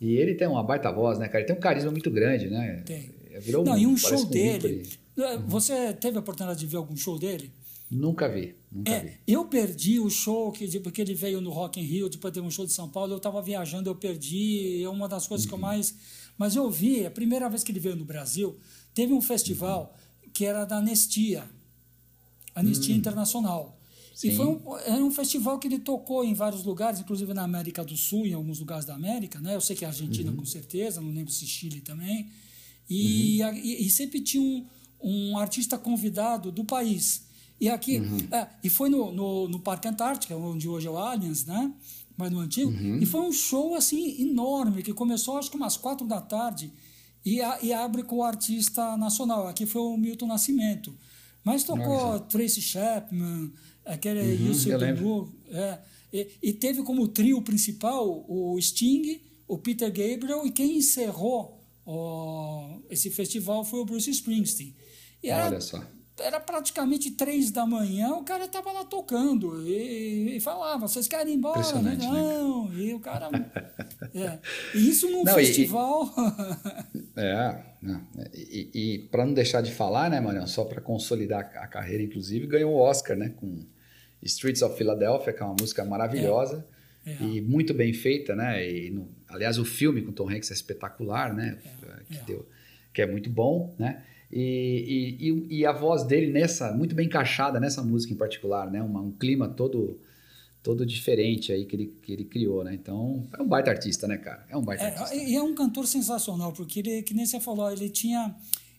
E 0.00 0.16
ele 0.16 0.34
tem 0.34 0.46
uma 0.46 0.62
baita 0.62 0.92
voz, 0.92 1.18
né, 1.18 1.26
cara? 1.28 1.38
Ele 1.38 1.46
tem 1.46 1.56
um 1.56 1.60
carisma 1.60 1.90
muito 1.90 2.10
grande, 2.10 2.50
né? 2.50 2.82
Tem. 2.84 3.10
Virou 3.40 3.64
Não, 3.64 3.72
um, 3.72 3.78
e 3.78 3.86
um 3.86 3.96
show 3.96 4.20
um 4.20 4.26
dele. 4.26 4.82
eh, 5.16 5.38
Você 5.46 5.92
teve 5.94 6.16
a 6.18 6.20
oportunidade 6.20 6.60
de 6.60 6.66
ver 6.66 6.76
algum 6.76 6.96
show 6.96 7.18
dele? 7.18 7.50
Nunca 7.90 8.28
vi, 8.28 8.54
nunca 8.70 9.00
vi. 9.00 9.08
É, 9.08 9.18
eu 9.26 9.44
perdi 9.46 9.98
o 10.00 10.10
show 10.10 10.50
que 10.52 10.78
porque 10.80 11.00
ele 11.00 11.14
veio 11.14 11.40
no 11.40 11.50
Rock 11.50 11.80
in 11.80 11.84
Rio, 11.84 12.08
depois 12.08 12.32
teve 12.34 12.46
um 12.46 12.50
show 12.50 12.66
de 12.66 12.72
São 12.72 12.88
Paulo, 12.88 13.12
eu 13.12 13.16
estava 13.18 13.40
viajando, 13.40 13.88
eu 13.88 13.94
perdi, 13.94 14.82
é 14.82 14.88
uma 14.88 15.08
das 15.08 15.26
coisas 15.26 15.46
que 15.46 15.52
eu 15.52 15.56
Uhum. 15.56 15.62
mais... 15.62 15.94
Mas 16.36 16.56
eu 16.56 16.68
vi, 16.70 17.06
a 17.06 17.10
primeira 17.10 17.48
vez 17.48 17.62
que 17.62 17.70
ele 17.72 17.78
veio 17.80 17.94
no 17.96 18.04
Brasil, 18.04 18.56
teve 18.92 19.12
um 19.12 19.20
festival 19.20 19.94
que 20.32 20.44
era 20.44 20.64
da 20.64 20.78
Anistia, 20.78 21.44
Anistia 22.54 22.94
Internacional. 22.94 23.78
E. 24.14 24.18
Sim. 24.30 24.36
foi 24.36 24.46
um, 24.46 24.76
era 24.78 25.04
um 25.04 25.10
festival 25.10 25.58
que 25.58 25.66
ele 25.66 25.78
tocou 25.80 26.24
em 26.24 26.34
vários 26.34 26.62
lugares, 26.64 27.00
inclusive 27.00 27.34
na 27.34 27.42
América 27.42 27.84
do 27.84 27.96
Sul, 27.96 28.24
em 28.26 28.32
alguns 28.32 28.60
lugares 28.60 28.84
da 28.84 28.94
América, 28.94 29.40
né? 29.40 29.54
Eu 29.56 29.60
sei 29.60 29.74
que 29.74 29.84
a 29.84 29.88
Argentina, 29.88 30.30
Uhum. 30.30 30.36
com 30.36 30.44
certeza, 30.44 31.00
não 31.00 31.10
lembro 31.12 31.32
se 31.32 31.46
Chile 31.46 31.80
também. 31.80 32.28
E, 32.88 33.40
Uhum. 33.42 33.48
a- 33.48 33.52
e, 33.58 33.86
e 33.86 33.90
sempre 33.90 34.20
tinha 34.20 34.42
um, 34.42 34.66
um 35.02 35.38
artista 35.38 35.76
convidado 35.76 36.52
do 36.52 36.64
país. 36.64 37.24
E 37.60 37.68
aqui, 37.68 37.98
Uhum. 37.98 38.18
é, 38.30 38.48
e 38.62 38.68
foi 38.70 38.88
no, 38.88 39.10
no, 39.12 39.48
no 39.48 39.58
Parque 39.60 39.88
Antártica, 39.88 40.36
onde 40.36 40.68
hoje 40.68 40.86
é 40.86 40.90
o 40.90 40.96
Allianz, 40.96 41.44
né? 41.44 41.72
Mas 42.16 42.30
no 42.30 42.38
antigo. 42.38 42.70
Uhum. 42.70 42.98
E 43.00 43.06
foi 43.06 43.20
um 43.22 43.32
show 43.32 43.74
assim 43.74 44.22
enorme, 44.22 44.82
que 44.82 44.92
começou 44.92 45.36
acho 45.38 45.50
que 45.50 45.56
umas 45.56 45.76
quatro 45.76 46.06
da 46.06 46.20
tarde 46.20 46.72
e, 47.24 47.40
a- 47.40 47.58
e 47.62 47.72
abre 47.72 48.02
com 48.04 48.16
o 48.16 48.22
artista 48.22 48.96
nacional. 48.96 49.48
Aqui 49.48 49.66
foi 49.66 49.82
o 49.82 49.96
Milton 49.96 50.26
Nascimento. 50.26 50.94
Mas 51.42 51.64
tocou 51.64 51.98
só. 51.98 52.18
Tracy 52.20 52.62
Chapman, 52.62 53.52
aquele 53.84 54.20
Uhum. 54.20 54.78
Benu, 54.78 55.32
é, 55.50 55.78
e, 56.12 56.28
e 56.42 56.52
teve 56.52 56.82
como 56.82 57.08
trio 57.08 57.40
principal 57.42 58.24
o 58.28 58.58
Sting, 58.60 59.20
o 59.48 59.58
Peter 59.58 59.88
Gabriel 59.88 60.46
e 60.46 60.50
quem 60.50 60.78
encerrou 60.78 61.60
ó, 61.86 62.78
esse 62.88 63.10
festival 63.10 63.64
foi 63.64 63.80
o 63.80 63.84
Bruce 63.84 64.10
Springsteen. 64.10 64.74
E 65.22 65.28
era, 65.28 65.46
Olha 65.46 65.60
só. 65.60 65.82
era 66.18 66.38
praticamente 66.40 67.10
três 67.10 67.50
da 67.50 67.66
manhã, 67.66 68.10
o 68.14 68.24
cara 68.24 68.44
estava 68.46 68.72
lá 68.72 68.84
tocando 68.84 69.66
e, 69.68 70.36
e 70.36 70.40
falava, 70.40 70.86
vocês 70.86 71.06
querem 71.08 71.34
ir 71.34 71.36
embora? 71.36 71.60
Né? 71.82 71.96
Não, 72.00 72.72
e 72.74 72.94
o 72.94 73.00
cara... 73.00 73.28
é. 74.14 74.38
E 74.74 74.88
isso 74.88 75.10
num 75.10 75.24
Não, 75.24 75.38
e- 75.38 75.44
festival... 75.46 76.10
É, 77.16 77.62
não. 77.80 78.00
e, 78.34 78.70
e 78.74 78.98
para 79.08 79.24
não 79.24 79.32
deixar 79.34 79.60
de 79.60 79.72
falar, 79.72 80.10
né, 80.10 80.20
Marião, 80.20 80.46
só 80.48 80.64
para 80.64 80.80
consolidar 80.80 81.40
a 81.56 81.66
carreira, 81.68 82.02
inclusive, 82.02 82.44
ganhou 82.46 82.72
o 82.72 82.78
Oscar, 82.78 83.16
né, 83.16 83.28
com 83.36 83.64
Streets 84.24 84.62
of 84.62 84.76
Philadelphia, 84.76 85.32
que 85.32 85.42
é 85.42 85.44
uma 85.44 85.56
música 85.58 85.84
maravilhosa 85.84 86.66
É. 87.06 87.16
e 87.22 87.40
muito 87.40 87.74
bem 87.74 87.92
feita, 87.92 88.34
né, 88.34 88.66
e 88.68 88.90
no- 88.90 89.08
aliás, 89.28 89.58
o 89.58 89.64
filme 89.64 90.02
com 90.02 90.12
Tom 90.12 90.28
Hanks 90.30 90.50
é 90.50 90.54
espetacular, 90.54 91.34
né, 91.34 91.58
que, 92.10 92.16
é. 92.16 92.20
Deu, 92.26 92.46
que 92.92 93.02
é 93.02 93.06
muito 93.06 93.28
bom, 93.28 93.74
né, 93.78 94.02
e, 94.32 95.16
e, 95.50 95.58
e- 95.60 95.66
a 95.66 95.72
voz 95.72 96.02
dele 96.04 96.32
nessa, 96.32 96.72
muito 96.72 96.94
bem 96.94 97.06
encaixada 97.06 97.60
nessa 97.60 97.82
música 97.82 98.12
em 98.12 98.16
particular, 98.16 98.70
né, 98.70 98.80
uma- 98.82 99.00
um 99.00 99.12
clima 99.12 99.48
todo 99.48 99.98
todo 100.62 100.86
diferente 100.86 101.52
aí 101.52 101.66
que 101.66 101.76
ele, 101.76 101.86
que 102.02 102.10
ele 102.10 102.24
criou, 102.24 102.64
né? 102.64 102.72
Então, 102.72 103.28
é 103.38 103.42
um 103.42 103.46
baita 103.46 103.70
artista, 103.70 104.08
né, 104.08 104.16
cara? 104.16 104.46
É 104.48 104.56
um 104.56 104.62
baita 104.62 104.82
artista. 104.84 105.14
É, 105.14 105.28
e 105.28 105.36
é 105.36 105.42
um 105.42 105.54
cantor 105.54 105.86
sensacional, 105.86 106.54
porque 106.54 106.78
ele, 106.80 107.02
que 107.02 107.12
nem 107.12 107.26
você 107.26 107.38
falou, 107.38 107.70
ele 107.70 107.90
tinha. 107.90 108.34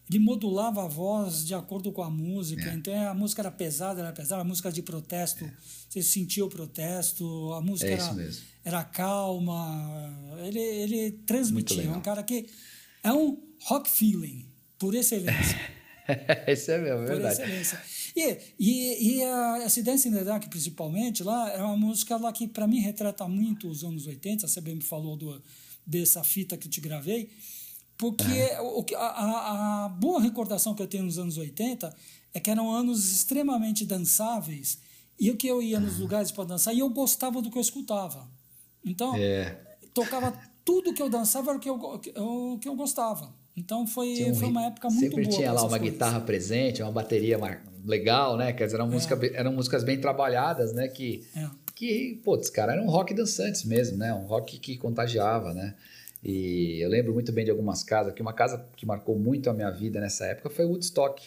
Ele 0.10 0.20
modulava 0.20 0.84
a 0.84 0.88
voz 0.88 1.45
de 1.45 1.56
acordo 1.56 1.91
com 1.91 2.03
a 2.03 2.10
música. 2.10 2.70
É. 2.70 2.74
Então 2.76 3.10
a 3.10 3.14
música 3.14 3.41
era 3.41 3.51
pesada, 3.51 4.01
era 4.01 4.14
pesada, 4.14 4.41
a 4.41 4.45
música 4.45 4.72
de 4.72 4.82
protesto, 4.82 5.49
você 5.89 6.03
sentia 6.03 6.45
o 6.45 6.49
protesto, 6.49 7.53
a 7.53 7.62
música 7.62 7.89
É 7.89 7.93
era, 7.93 8.24
isso 8.28 8.56
era 8.66 8.84
calma. 8.84 10.36
Ele, 10.43 10.60
ele 10.60 11.12
transmitia. 11.26 11.84
É 11.84 11.91
um 11.91 12.01
cara 12.01 12.24
que 12.24 12.47
é 13.03 13.14
um 13.14 13.38
rock 13.62 13.88
feeling, 13.88 14.47
por 14.80 14.95
excelência. 14.95 15.60
Esse 16.47 16.72
é 16.72 16.78
mesmo, 16.80 17.03
é 17.03 17.06
por 17.06 17.08
verdade. 17.08 17.41
excelência. 17.41 17.82
E, 18.16 18.38
e, 18.60 19.18
e 19.18 19.24
a, 19.24 19.68
in 19.68 20.12
the 20.12 20.24
Dark, 20.24 20.47
principalmente, 20.49 21.24
lá, 21.24 21.51
é 21.51 21.62
uma 21.62 21.78
música 21.78 22.18
lá 22.18 22.32
que, 22.32 22.47
para 22.47 22.68
mim, 22.68 22.80
retrata 22.80 23.28
muito 23.28 23.70
os 23.70 23.84
anos 23.84 24.08
80. 24.08 24.47
Você 24.47 24.62
bem 24.62 24.76
me 24.76 24.84
falou 24.84 25.16
do, 25.16 25.41
dessa 25.86 26.24
fita 26.24 26.58
que 26.58 26.68
eu 26.68 26.72
te 26.72 26.82
gravei. 26.82 27.30
Porque 27.97 28.49
o, 28.61 28.83
que- 28.83 28.95
a, 28.95 29.85
a, 29.85 29.89
boa 29.89 30.19
recordação 30.21 30.73
que 30.75 30.81
eu 30.83 30.87
tenho 30.87 31.03
nos 31.05 31.17
anos 31.17 31.37
80 31.37 31.93
é 32.33 32.39
que 32.39 32.49
eram 32.51 32.69
anos 32.71 33.11
extremamente 33.11 33.85
dançáveis. 33.85 34.79
E 35.19 35.31
o 35.31 35.37
que 35.37 35.47
eu 35.47 35.61
ia 35.61 35.79
nos 35.79 35.97
lugares 35.97 36.29
para 36.31 36.43
dançar, 36.43 36.73
e 36.75 36.79
eu 36.79 36.89
gostava 36.89 37.41
do 37.41 37.49
que 37.49 37.57
eu 37.57 37.61
escutava. 37.61 38.27
Então, 38.83 39.15
É. 39.15 39.57
tocava 39.93 40.33
tudo 40.65 40.93
que 40.93 41.01
eu 41.01 41.09
dançava 41.09 41.51
era 41.51 41.57
o 41.57 41.61
que 41.61 41.69
eu, 41.69 41.75
o 42.21 42.59
que 42.59 42.67
eu 42.67 42.75
gostava. 42.75 43.33
Então 43.55 43.87
foi, 43.87 44.13
Tinha 44.13 44.31
um 44.31 44.35
foi 44.35 44.49
uma 44.49 44.65
época 44.65 44.89
muito 44.89 44.99
Sempre 44.99 45.23
boa. 45.23 45.33
tinha 45.35 45.45
pra 45.51 45.53
lá 45.53 45.61
uma 45.61 45.69
coisas. 45.79 45.89
guitarra 45.93 46.19
presente, 46.19 46.81
uma 46.81 46.91
bateria 46.91 47.39
legal, 47.85 48.35
né? 48.35 48.51
Quer 48.51 48.65
dizer, 48.65 48.75
eram, 48.75 48.89
música, 48.89 49.15
be- 49.15 49.31
eram 49.33 49.53
músicas 49.53 49.83
bem 49.85 50.01
trabalhadas, 50.01 50.73
né? 50.73 50.89
Que, 50.89 51.25
É. 51.33 51.49
que 51.73 52.19
putz, 52.25 52.49
cara, 52.49 52.73
eram 52.73 52.87
rock 52.87 53.13
dançantes 53.13 53.63
mesmo, 53.63 53.95
né? 53.97 54.13
Um 54.13 54.25
rock 54.25 54.59
que 54.59 54.75
contagiava, 54.75 55.53
né? 55.53 55.73
E 56.24 56.80
eu 56.82 56.89
lembro 56.89 57.13
muito 57.13 57.32
bem 57.32 57.45
de 57.45 57.51
algumas 57.51 57.84
casas, 57.84 58.13
que 58.13 58.22
uma 58.22 58.34
casa 58.34 58.66
que 58.76 58.86
marcou 58.86 59.18
muito 59.18 59.49
a 59.49 59.53
minha 59.53 59.70
vida 59.70 59.99
nessa 59.99 60.26
época 60.26 60.49
foi 60.49 60.66
Woodstock, 60.66 61.22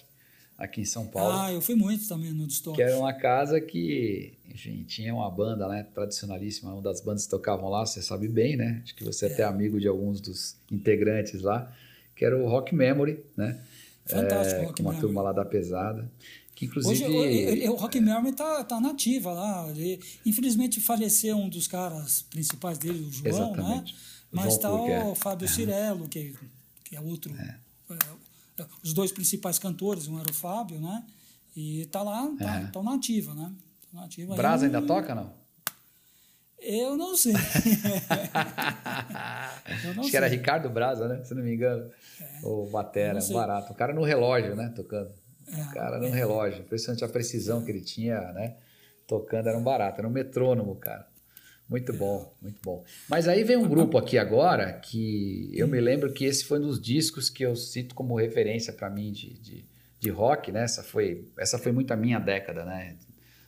aqui 0.56 0.80
em 0.80 0.84
São 0.84 1.06
Paulo. 1.06 1.38
Ah, 1.38 1.52
eu 1.52 1.60
fui 1.60 1.76
muito 1.76 2.06
também 2.08 2.32
no 2.32 2.44
Distortion. 2.46 2.74
que 2.76 2.82
era 2.82 2.98
uma 2.98 3.12
casa 3.12 3.60
que, 3.60 4.32
enfim, 4.52 4.84
tinha 4.88 5.14
uma 5.14 5.30
banda, 5.30 5.68
né, 5.68 5.86
tradicionalíssima, 5.94 6.72
uma 6.72 6.82
das 6.82 7.00
bandas 7.00 7.24
que 7.24 7.30
tocavam 7.30 7.68
lá, 7.68 7.86
você 7.86 8.02
sabe 8.02 8.26
bem, 8.26 8.56
né? 8.56 8.80
Acho 8.82 8.94
que 8.96 9.04
você 9.04 9.26
é 9.26 9.32
até 9.32 9.44
amigo 9.44 9.78
de 9.78 9.86
alguns 9.86 10.20
dos 10.20 10.56
integrantes 10.70 11.42
lá, 11.42 11.72
que 12.16 12.24
era 12.24 12.36
o 12.36 12.48
Rock 12.48 12.74
Memory, 12.74 13.20
né? 13.36 13.60
Fantástico, 14.04 14.60
É, 14.62 14.64
Rock 14.64 14.80
uma 14.82 14.90
Memory. 14.90 15.00
turma 15.06 15.22
lá 15.22 15.32
da 15.32 15.44
pesada, 15.44 16.10
que 16.56 16.64
inclusive 16.66 17.04
Hoje, 17.04 17.66
o- 17.66 17.70
o- 17.70 17.74
o 17.74 17.76
Rock 17.76 18.00
Memory 18.00 18.32
tá, 18.34 18.64
tá 18.64 18.80
nativa 18.80 19.32
lá. 19.32 19.68
Ele, 19.70 20.00
infelizmente 20.26 20.80
faleceu 20.80 21.36
um 21.36 21.48
dos 21.48 21.68
caras 21.68 22.22
principais 22.22 22.78
dele, 22.78 22.98
o 23.06 23.12
João, 23.12 23.52
Exatamente. 23.52 23.92
né? 23.92 23.98
Mas 24.30 24.58
tá 24.58 24.68
Cook, 24.70 24.88
é. 24.90 25.04
o 25.04 25.14
Fábio 25.14 25.48
Cirello, 25.48 26.06
que, 26.08 26.34
que 26.84 26.96
é 26.96 27.00
outro. 27.00 27.34
é, 27.36 27.56
os 28.82 28.92
dois 28.92 29.10
principais 29.12 29.58
cantores, 29.58 30.06
um 30.08 30.18
era 30.20 30.30
o 30.30 30.34
Fábio, 30.34 30.80
né? 30.80 31.04
E 31.56 31.86
tá 31.86 32.02
lá, 32.02 32.28
tá, 32.38 32.60
É. 32.60 32.66
tão 32.66 32.82
nativa, 32.82 33.32
né? 33.34 33.50
Tão 33.90 34.00
nativa. 34.00 34.34
Brasa 34.36 34.66
ainda 34.66 34.82
toca 34.82 35.14
não? 35.14 35.32
Eu 36.60 36.96
não 36.96 37.16
sei. 37.16 37.32
Eu 39.84 39.94
não 39.94 40.02
Acho 40.02 40.10
que 40.10 40.16
era 40.16 40.28
sei. 40.28 40.36
É. 40.36 40.38
Ricardo 40.38 40.68
Brasa, 40.70 41.06
né? 41.08 41.24
Se 41.24 41.34
não 41.34 41.42
me 41.42 41.54
engano. 41.54 41.90
O 42.42 42.66
Batera, 42.66 43.10
Eu 43.10 43.14
não 43.14 43.20
sei. 43.20 43.36
barato. 43.36 43.72
O 43.72 43.76
cara 43.76 43.92
no 43.94 44.02
relógio, 44.02 44.56
né? 44.56 44.72
Tocando. 44.74 45.10
É, 45.46 45.62
o 45.62 45.70
cara 45.72 45.98
no 45.98 46.10
relógio. 46.10 46.60
Impressionante 46.60 47.04
a 47.04 47.08
precisão 47.08 47.64
que 47.64 47.70
ele 47.70 47.80
tinha, 47.80 48.20
né? 48.32 48.56
Tocando, 49.06 49.48
era 49.48 49.56
um 49.56 49.62
barato, 49.62 50.00
era 50.00 50.08
um 50.08 50.12
metrônomo, 50.12 50.74
cara. 50.76 51.06
Muito 51.68 51.92
bom, 51.92 52.34
muito 52.40 52.58
bom. 52.64 52.82
Mas 53.10 53.28
aí 53.28 53.44
vem 53.44 53.56
um 53.56 53.68
grupo 53.68 53.98
aqui 53.98 54.16
agora 54.16 54.72
que 54.72 55.50
eu 55.52 55.68
me 55.68 55.78
lembro 55.78 56.12
que 56.12 56.24
esse 56.24 56.44
foi 56.44 56.58
um 56.58 56.62
dos 56.62 56.80
discos 56.80 57.28
que 57.28 57.42
eu 57.44 57.54
cito 57.54 57.94
como 57.94 58.16
referência 58.16 58.72
para 58.72 58.88
mim 58.88 59.12
de, 59.12 59.34
de, 59.34 59.64
de 60.00 60.10
rock, 60.10 60.50
né? 60.50 60.62
Essa 60.62 60.82
foi, 60.82 61.26
essa 61.36 61.58
foi 61.58 61.70
muito 61.70 61.92
a 61.92 61.96
minha 61.96 62.18
década, 62.18 62.64
né? 62.64 62.96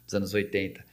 Dos 0.04 0.14
anos 0.14 0.34
80. 0.34 0.84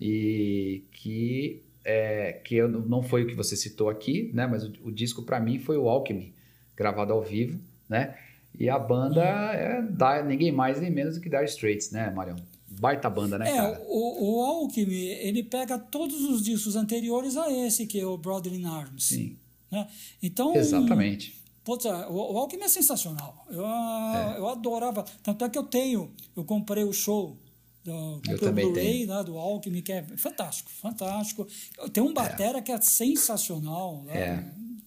E 0.00 0.84
que, 0.92 1.64
é, 1.84 2.34
que 2.44 2.54
eu, 2.54 2.68
não 2.68 3.02
foi 3.02 3.24
o 3.24 3.26
que 3.26 3.34
você 3.34 3.56
citou 3.56 3.88
aqui, 3.88 4.30
né? 4.32 4.46
Mas 4.46 4.62
o, 4.62 4.72
o 4.84 4.92
disco 4.92 5.24
para 5.24 5.40
mim 5.40 5.58
foi 5.58 5.76
o 5.76 5.88
Alchemy, 5.88 6.32
gravado 6.76 7.12
ao 7.12 7.24
vivo, 7.24 7.58
né? 7.88 8.16
E 8.56 8.70
a 8.70 8.78
banda 8.78 9.24
é 9.24 9.82
da, 9.82 10.22
ninguém 10.22 10.52
mais 10.52 10.80
nem 10.80 10.90
menos 10.92 11.16
do 11.16 11.20
que 11.20 11.28
Dire 11.28 11.44
Straits, 11.44 11.90
né, 11.90 12.08
Marião? 12.10 12.36
Baita 12.78 13.10
banda, 13.10 13.38
né, 13.38 13.50
É, 13.50 13.56
cara? 13.56 13.82
o, 13.88 14.36
o 14.38 14.42
Alchemy, 14.44 14.94
ele 14.94 15.42
pega 15.42 15.78
todos 15.78 16.22
os 16.24 16.42
discos 16.42 16.76
anteriores 16.76 17.36
a 17.36 17.50
esse, 17.50 17.86
que 17.86 17.98
é 18.00 18.06
o 18.06 18.16
Brother 18.16 18.52
in 18.54 18.64
Arms. 18.64 19.04
Sim, 19.04 19.36
Né? 19.70 19.86
Então, 20.22 20.54
exatamente. 20.54 21.36
Putz, 21.64 21.84
o, 21.84 21.88
o 22.32 22.38
Alckmin 22.38 22.62
é 22.64 22.68
sensacional. 22.68 23.44
Eu, 23.50 23.66
É. 23.66 24.38
eu 24.38 24.48
adorava. 24.48 25.04
Tanto 25.22 25.44
é 25.44 25.48
que 25.50 25.58
eu 25.58 25.64
tenho, 25.64 26.10
eu 26.34 26.42
comprei 26.44 26.82
o 26.84 26.92
show, 26.94 27.36
do, 27.84 28.16
o 28.16 28.38
também 28.38 28.64
Blu-ray 28.66 29.06
né, 29.06 29.22
do 29.22 29.36
Alckmin, 29.36 29.82
que 29.82 29.92
é 29.92 30.02
fantástico, 30.16 30.70
fantástico. 30.70 31.46
Tem 31.92 32.02
um 32.02 32.14
batera 32.14 32.62
que 32.62 32.72
é 32.72 32.80
sensacional. 32.80 34.02
né? 34.04 34.18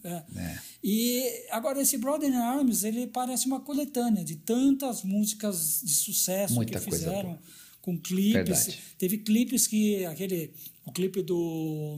É. 0.03 0.07
É. 0.09 0.23
É. 0.35 0.57
E 0.83 1.45
agora 1.51 1.79
esse 1.79 1.95
Brother 1.99 2.27
in 2.31 2.35
Arms, 2.35 2.83
ele 2.83 3.05
parece 3.05 3.45
uma 3.45 3.59
coletânea 3.59 4.23
de 4.23 4.35
tantas 4.35 5.03
músicas 5.03 5.81
de 5.83 5.93
sucesso 5.93 6.55
Muita 6.55 6.79
que 6.79 6.89
coisa 6.89 7.05
fizeram 7.05 7.29
boa. 7.29 7.39
Com 7.82 7.97
clipes. 7.97 8.34
Verdade. 8.34 8.79
Teve 8.97 9.17
clipes 9.19 9.67
que 9.67 10.05
aquele 10.05 10.53
o 10.86 10.91
clipe 10.91 11.21
do 11.21 11.97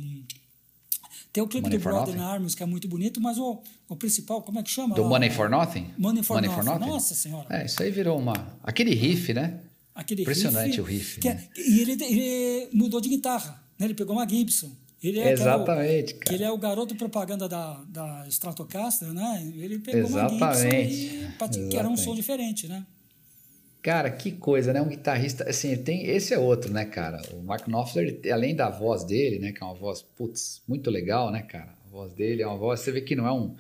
tem 1.32 1.42
o 1.42 1.48
clipe 1.48 1.64
Money 1.64 1.80
do 1.80 1.84
for 1.84 1.94
Brother 1.94 2.16
Nothing? 2.16 2.32
Arms 2.32 2.56
que 2.56 2.62
é 2.62 2.66
muito 2.66 2.88
bonito, 2.88 3.20
mas 3.20 3.40
o, 3.40 3.60
o 3.90 3.96
principal, 3.96 4.44
como 4.44 4.60
é 4.60 4.64
que 4.64 4.70
chama? 4.70 4.94
Do 4.94 5.02
lá? 5.02 5.10
Money 5.10 5.32
for 5.32 5.50
Nothing? 5.50 5.92
Money 5.98 6.22
for 6.22 6.40
Nothing. 6.40 6.80
Nossa 6.86 7.16
Senhora. 7.16 7.48
É, 7.50 7.66
isso 7.66 7.82
aí 7.82 7.90
virou 7.90 8.20
uma. 8.20 8.56
Aquele 8.64 8.94
riff, 8.94 9.34
né? 9.34 9.60
Aquele 9.96 10.22
Impressionante 10.22 10.80
o 10.80 10.84
riff, 10.84 11.20
que 11.20 11.28
é- 11.28 11.36
né? 11.36 11.48
e 11.56 11.80
ele, 11.82 11.92
ele 12.04 12.70
mudou 12.74 13.00
de 13.02 13.10
guitarra. 13.10 13.64
Né? 13.78 13.86
Ele 13.86 13.94
pegou 13.94 14.16
uma 14.16 14.28
Gibson 14.28 14.72
Ele 15.02 15.20
é 15.20 15.32
Exatamente, 15.32 16.16
cara. 16.16 16.36
Ele 16.36 16.44
é 16.44 16.52
o 16.52 16.58
garoto 16.58 16.96
propaganda 16.96 17.48
da, 17.50 17.84
da 17.88 18.28
Stratocaster, 18.28 19.12
né? 19.14 19.52
Ele 19.56 19.80
pegou 19.80 20.02
Exatamente. 20.02 20.38
uma 20.40 20.54
Gibson 20.54 21.60
e 21.60 21.70
que 21.70 21.78
era 21.78 21.88
um 21.88 21.98
som 21.98 22.16
diferente, 22.16 22.68
né? 22.68 22.86
Cara, 23.84 24.10
que 24.10 24.32
coisa, 24.32 24.72
né? 24.72 24.82
Um 24.82 24.88
guitarrista, 24.88 25.44
assim, 25.44 25.76
tem, 25.76 26.06
esse 26.08 26.34
é 26.34 26.40
outro, 26.40 26.72
né, 26.72 26.86
cara? 26.86 27.22
O 27.34 27.44
Mark 27.44 27.68
Knopfler, 27.68 28.18
além 28.32 28.56
da 28.56 28.70
voz 28.70 29.04
dele, 29.04 29.40
né, 29.40 29.52
que 29.52 29.62
é 29.62 29.66
uma 29.66 29.76
voz, 29.76 30.02
putz, 30.02 30.64
muito 30.66 30.90
legal, 30.90 31.30
né, 31.30 31.42
cara? 31.42 31.76
A 31.86 31.90
voz 31.90 32.14
dele 32.14 32.42
é 32.42 32.48
uma 32.48 32.58
voz, 32.58 32.80
você 32.80 32.94
vê 32.94 33.02
que 33.02 33.14
não 33.14 33.28
é 33.28 33.34
um, 33.34 33.54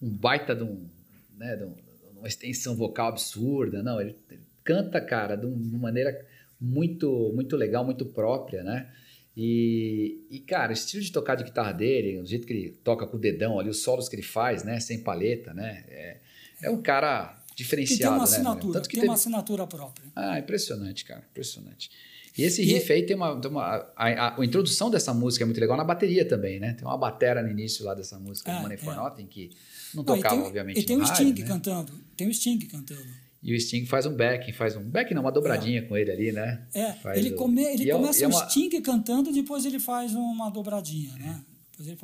um 0.00 0.08
baita 0.08 0.56
de, 0.56 0.62
um, 0.62 0.88
né, 1.36 1.56
de, 1.56 1.64
um, 1.64 1.74
de 1.74 2.18
uma 2.18 2.26
extensão 2.26 2.74
vocal 2.74 3.08
absurda, 3.08 3.82
não, 3.82 4.00
ele, 4.00 4.16
ele 4.30 4.40
canta, 4.64 4.98
cara, 4.98 5.36
de 5.36 5.44
uma 5.44 5.78
maneira 5.78 6.26
muito, 6.58 7.30
muito 7.34 7.54
legal, 7.54 7.84
muito 7.84 8.06
própria, 8.06 8.62
né? 8.62 8.90
E, 9.36 10.26
e, 10.30 10.38
cara, 10.38 10.70
o 10.70 10.72
estilo 10.72 11.02
de 11.02 11.12
tocar 11.12 11.34
de 11.34 11.44
guitarra 11.44 11.72
dele, 11.72 12.18
o 12.18 12.26
jeito 12.26 12.46
que 12.46 12.52
ele 12.54 12.70
toca 12.82 13.06
com 13.06 13.18
o 13.18 13.20
dedão 13.20 13.60
ali, 13.60 13.68
os 13.68 13.82
solos 13.82 14.08
que 14.08 14.16
ele 14.16 14.22
faz, 14.22 14.64
né, 14.64 14.80
sem 14.80 15.02
paleta, 15.02 15.52
né? 15.52 15.84
É, 15.88 16.16
é 16.62 16.70
um 16.70 16.80
cara 16.80 17.39
diferenciado, 17.62 17.98
que 17.98 18.02
tem 18.02 18.08
uma 18.08 18.18
né, 18.18 18.24
assinatura, 18.24 18.80
que 18.80 18.88
tem 18.88 18.94
teve... 18.96 19.08
uma 19.08 19.14
assinatura 19.14 19.66
própria. 19.66 20.06
Ah, 20.16 20.38
impressionante, 20.38 21.04
cara, 21.04 21.22
impressionante. 21.30 21.90
E 22.36 22.42
esse 22.42 22.62
riff 22.62 22.90
e... 22.90 22.92
aí 22.92 23.02
tem 23.02 23.16
uma. 23.16 23.40
Tem 23.40 23.50
uma 23.50 23.62
a, 23.62 23.92
a, 23.96 24.40
a, 24.40 24.44
introdução 24.44 24.90
dessa 24.90 25.12
música 25.12 25.44
é 25.44 25.46
muito 25.46 25.60
legal 25.60 25.76
na 25.76 25.84
bateria 25.84 26.24
também, 26.24 26.58
né? 26.58 26.72
Tem 26.74 26.86
uma 26.86 26.96
batera 26.96 27.42
no 27.42 27.50
início 27.50 27.84
lá 27.84 27.94
dessa 27.94 28.18
música, 28.18 28.50
é, 28.50 28.60
Money 28.60 28.78
for 28.78 28.94
é. 28.94 28.96
Nothing, 28.96 29.26
que 29.26 29.50
não 29.94 30.04
tocava, 30.04 30.36
tem, 30.36 30.44
obviamente. 30.44 30.80
E 30.80 30.82
tem 30.82 30.96
o 30.96 31.00
rádio, 31.00 31.14
Sting 31.14 31.42
né? 31.42 31.46
cantando. 31.46 31.92
Tem 32.16 32.28
o 32.28 32.34
Sting 32.34 32.58
cantando. 32.60 33.06
E 33.42 33.54
o 33.54 33.60
Sting 33.60 33.86
faz 33.86 34.06
um 34.06 34.14
back, 34.14 34.52
faz 34.52 34.76
um 34.76 34.82
back 34.82 35.12
não, 35.14 35.22
uma 35.22 35.32
dobradinha 35.32 35.80
é. 35.80 35.82
com 35.82 35.96
ele 35.96 36.10
ali, 36.10 36.32
né? 36.32 36.62
É, 36.74 36.94
ele, 37.18 37.30
come, 37.32 37.62
ele 37.62 37.84
e 37.84 37.90
começa 37.90 38.24
é, 38.24 38.26
o 38.26 38.30
uma... 38.30 38.48
Sting 38.48 38.80
cantando, 38.80 39.32
depois 39.32 39.64
ele 39.64 39.80
faz 39.80 40.14
uma 40.14 40.50
dobradinha, 40.50 41.14
né? 41.14 41.42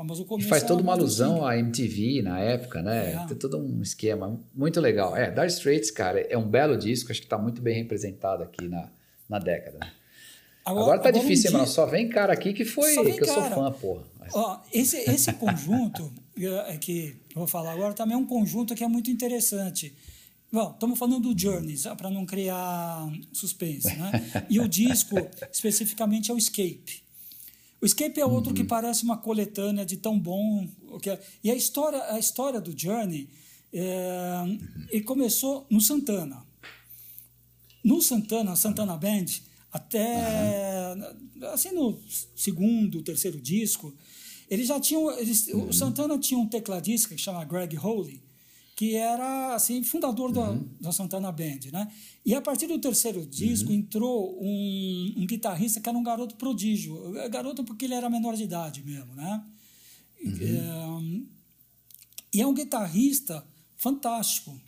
Mas 0.05 0.21
o 0.21 0.25
começo 0.25 0.47
e 0.47 0.51
faz 0.51 0.63
é 0.63 0.67
toda 0.67 0.83
uma 0.83 0.95
alusão 0.95 1.45
à 1.45 1.59
MTV 1.59 2.23
na 2.23 2.41
época, 2.41 2.83
né? 2.83 3.13
É. 3.13 3.27
Tem 3.27 3.37
todo 3.37 3.59
um 3.59 3.83
esquema 3.83 4.41
muito 4.55 4.81
legal. 4.81 5.15
É, 5.15 5.31
Dire 5.31 5.49
Straits, 5.49 5.91
cara, 5.91 6.21
é 6.21 6.39
um 6.39 6.49
belo 6.49 6.79
disco, 6.79 7.13
acho 7.13 7.21
que 7.21 7.27
está 7.27 7.37
muito 7.37 7.61
bem 7.61 7.77
representado 7.77 8.43
aqui 8.43 8.67
na, 8.69 8.89
na 9.29 9.39
década. 9.39 9.81
Agora, 10.65 10.85
agora 10.85 10.99
tá 11.01 11.09
agora 11.11 11.23
difícil, 11.23 11.51
um 11.51 11.53
dia... 11.53 11.59
mano. 11.59 11.71
Só 11.71 11.85
vem 11.85 12.09
cara 12.09 12.33
aqui 12.33 12.55
que 12.55 12.65
foi 12.65 12.95
que 12.95 13.23
eu 13.23 13.27
cara. 13.27 13.43
sou 13.43 13.51
fã, 13.51 13.73
porra. 13.73 14.03
Mas... 14.19 14.35
Ó, 14.35 14.63
esse, 14.73 14.97
esse 14.97 15.33
conjunto 15.35 16.11
é 16.69 16.77
que 16.79 17.15
eu 17.35 17.41
vou 17.41 17.47
falar 17.47 17.73
agora 17.73 17.93
também 17.93 18.15
é 18.15 18.19
um 18.19 18.27
conjunto 18.27 18.75
que 18.75 18.83
é 18.83 18.89
muito 18.89 19.11
interessante. 19.11 19.95
Bom, 20.51 20.71
estamos 20.71 20.99
falando 20.99 21.21
do 21.21 21.39
Journeys, 21.39 21.85
para 21.99 22.09
não 22.09 22.25
criar 22.25 23.07
suspense, 23.33 23.95
né? 23.95 24.11
E 24.49 24.59
o 24.59 24.67
disco, 24.67 25.17
especificamente, 25.53 26.31
é 26.31 26.35
o 26.35 26.39
Escape. 26.39 27.06
O 27.81 27.87
Escape 27.87 28.21
é 28.21 28.27
outro 28.27 28.51
uhum. 28.51 28.57
que 28.57 28.65
parece 28.65 29.05
uma 29.05 29.19
coletânea 29.19 29.85
de 29.85 29.97
tão 29.97 30.19
bom. 30.19 30.69
Que 31.01 31.11
é, 31.11 31.23
e 31.45 31.51
a 31.51 31.55
história, 31.55 32.03
a 32.13 32.19
história 32.19 32.61
do 32.61 32.79
Journey 32.79 33.29
é, 33.73 34.43
uhum. 34.93 35.03
começou 35.05 35.67
no 35.71 35.81
Santana. 35.81 36.45
No 37.85 38.01
Santana, 38.01 38.57
Santana 38.57 38.97
Band, 38.97 39.27
até 39.71 40.95
uhum. 40.95 41.47
assim 41.49 41.73
no 41.73 41.99
segundo, 42.35 43.03
terceiro 43.03 43.41
disco, 43.41 43.95
eles 44.49 44.69
já 44.69 44.81
tinham. 44.81 45.11
Eles, 45.19 45.49
O 45.49 45.73
Santana 45.73 46.19
tinha 46.19 46.39
um 46.39 46.47
tecladista 46.47 47.15
que 47.15 47.21
chama 47.21 47.45
Greg 47.45 47.77
Holy, 47.77 48.23
que 48.77 48.95
era 48.95 49.55
assim 49.55 49.83
fundador 49.83 50.31
da, 50.31 50.51
uhum. 50.51 50.69
da 50.79 50.93
Santana 50.93 51.33
Band, 51.33 51.61
né? 51.73 51.91
E 52.27 52.35
a 52.35 52.43
partir 52.43 52.67
do 52.67 52.79
terceiro 52.79 53.25
disco 53.25 53.71
uhum. 53.71 53.77
entrou 53.77 54.39
um, 54.39 55.15
um, 55.17 55.27
guitarrista 55.27 55.81
que 55.81 55.89
era 55.89 55.97
um 55.97 56.03
garoto 56.03 56.35
prodígio, 56.37 56.95
garoto 57.31 57.65
porque 57.65 57.87
ele 57.87 57.95
era 57.95 58.11
menor 58.11 58.37
de 58.37 58.45
idade 58.45 58.83
mesmo, 58.85 59.15
né? 59.15 59.43
Uhum. 60.23 61.27
É, 61.27 62.37
e 62.37 62.43
é 62.43 62.47
um 62.47 62.53
guitarrista 62.53 63.47
fantástico. 63.79 64.61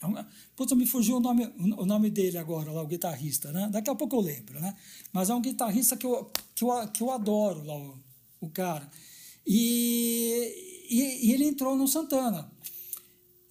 É 0.00 0.06
um, 0.06 0.14
putz, 0.56 0.72
me 0.72 0.86
fugiu 0.86 1.18
o 1.18 1.20
nome, 1.20 1.46
o 1.76 1.84
nome 1.84 2.08
dele 2.08 2.38
agora, 2.38 2.72
lá, 2.72 2.82
o 2.82 2.86
guitarrista, 2.86 3.52
né? 3.52 3.68
Daqui 3.70 3.90
a 3.90 3.94
pouco 3.94 4.16
eu 4.16 4.20
lembro, 4.20 4.58
né? 4.60 4.74
Mas 5.12 5.28
é 5.28 5.34
um 5.34 5.42
guitarrista 5.42 5.94
que 5.94 6.06
eu, 6.06 6.30
que 6.54 6.64
eu, 6.64 6.88
que 6.88 7.02
eu 7.02 7.10
adoro, 7.10 7.62
lá, 7.66 7.76
o, 7.76 7.98
o 8.40 8.48
cara. 8.48 8.90
E, 9.46 10.86
e, 10.88 11.28
e 11.28 11.32
ele 11.32 11.44
entrou 11.44 11.76
no 11.76 11.86
Santana. 11.86 12.50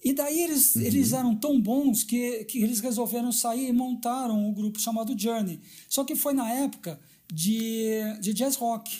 E 0.02 0.12
daí 0.12 0.40
eles, 0.40 0.76
uhum. 0.76 0.82
eles 0.82 1.12
eram 1.12 1.36
tão 1.36 1.60
bons 1.60 2.02
que, 2.02 2.44
que 2.44 2.62
eles 2.62 2.80
resolveram 2.80 3.30
sair 3.30 3.68
e 3.68 3.72
montaram 3.72 4.48
um 4.48 4.52
grupo 4.52 4.80
chamado 4.80 5.18
Journey. 5.18 5.60
Só 5.88 6.04
que 6.04 6.16
foi 6.16 6.32
na 6.32 6.50
época 6.50 6.98
de, 7.32 8.00
de 8.20 8.32
jazz 8.32 8.56
rock. 8.56 8.90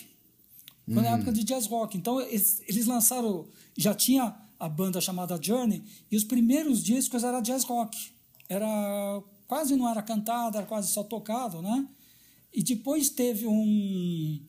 Foi 0.85 0.97
uhum. 0.97 1.01
na 1.01 1.09
época 1.09 1.31
de 1.31 1.43
jazz 1.43 1.65
rock. 1.65 1.97
Então 1.97 2.21
eles, 2.21 2.61
eles 2.67 2.85
lançaram. 2.85 3.47
Já 3.75 3.95
tinha 3.95 4.35
a 4.59 4.69
banda 4.69 5.01
chamada 5.01 5.39
Journey 5.41 5.81
e 6.11 6.15
os 6.15 6.23
primeiros 6.23 6.83
discos 6.83 7.23
era 7.23 7.41
jazz 7.41 7.63
rock. 7.63 7.97
Era 8.47 9.23
quase 9.47 9.75
não 9.75 9.89
era 9.89 10.03
cantado, 10.03 10.57
era 10.57 10.67
quase 10.67 10.91
só 10.91 11.03
tocado, 11.03 11.61
né? 11.61 11.87
E 12.53 12.61
depois 12.61 13.09
teve 13.09 13.47
um, 13.47 14.39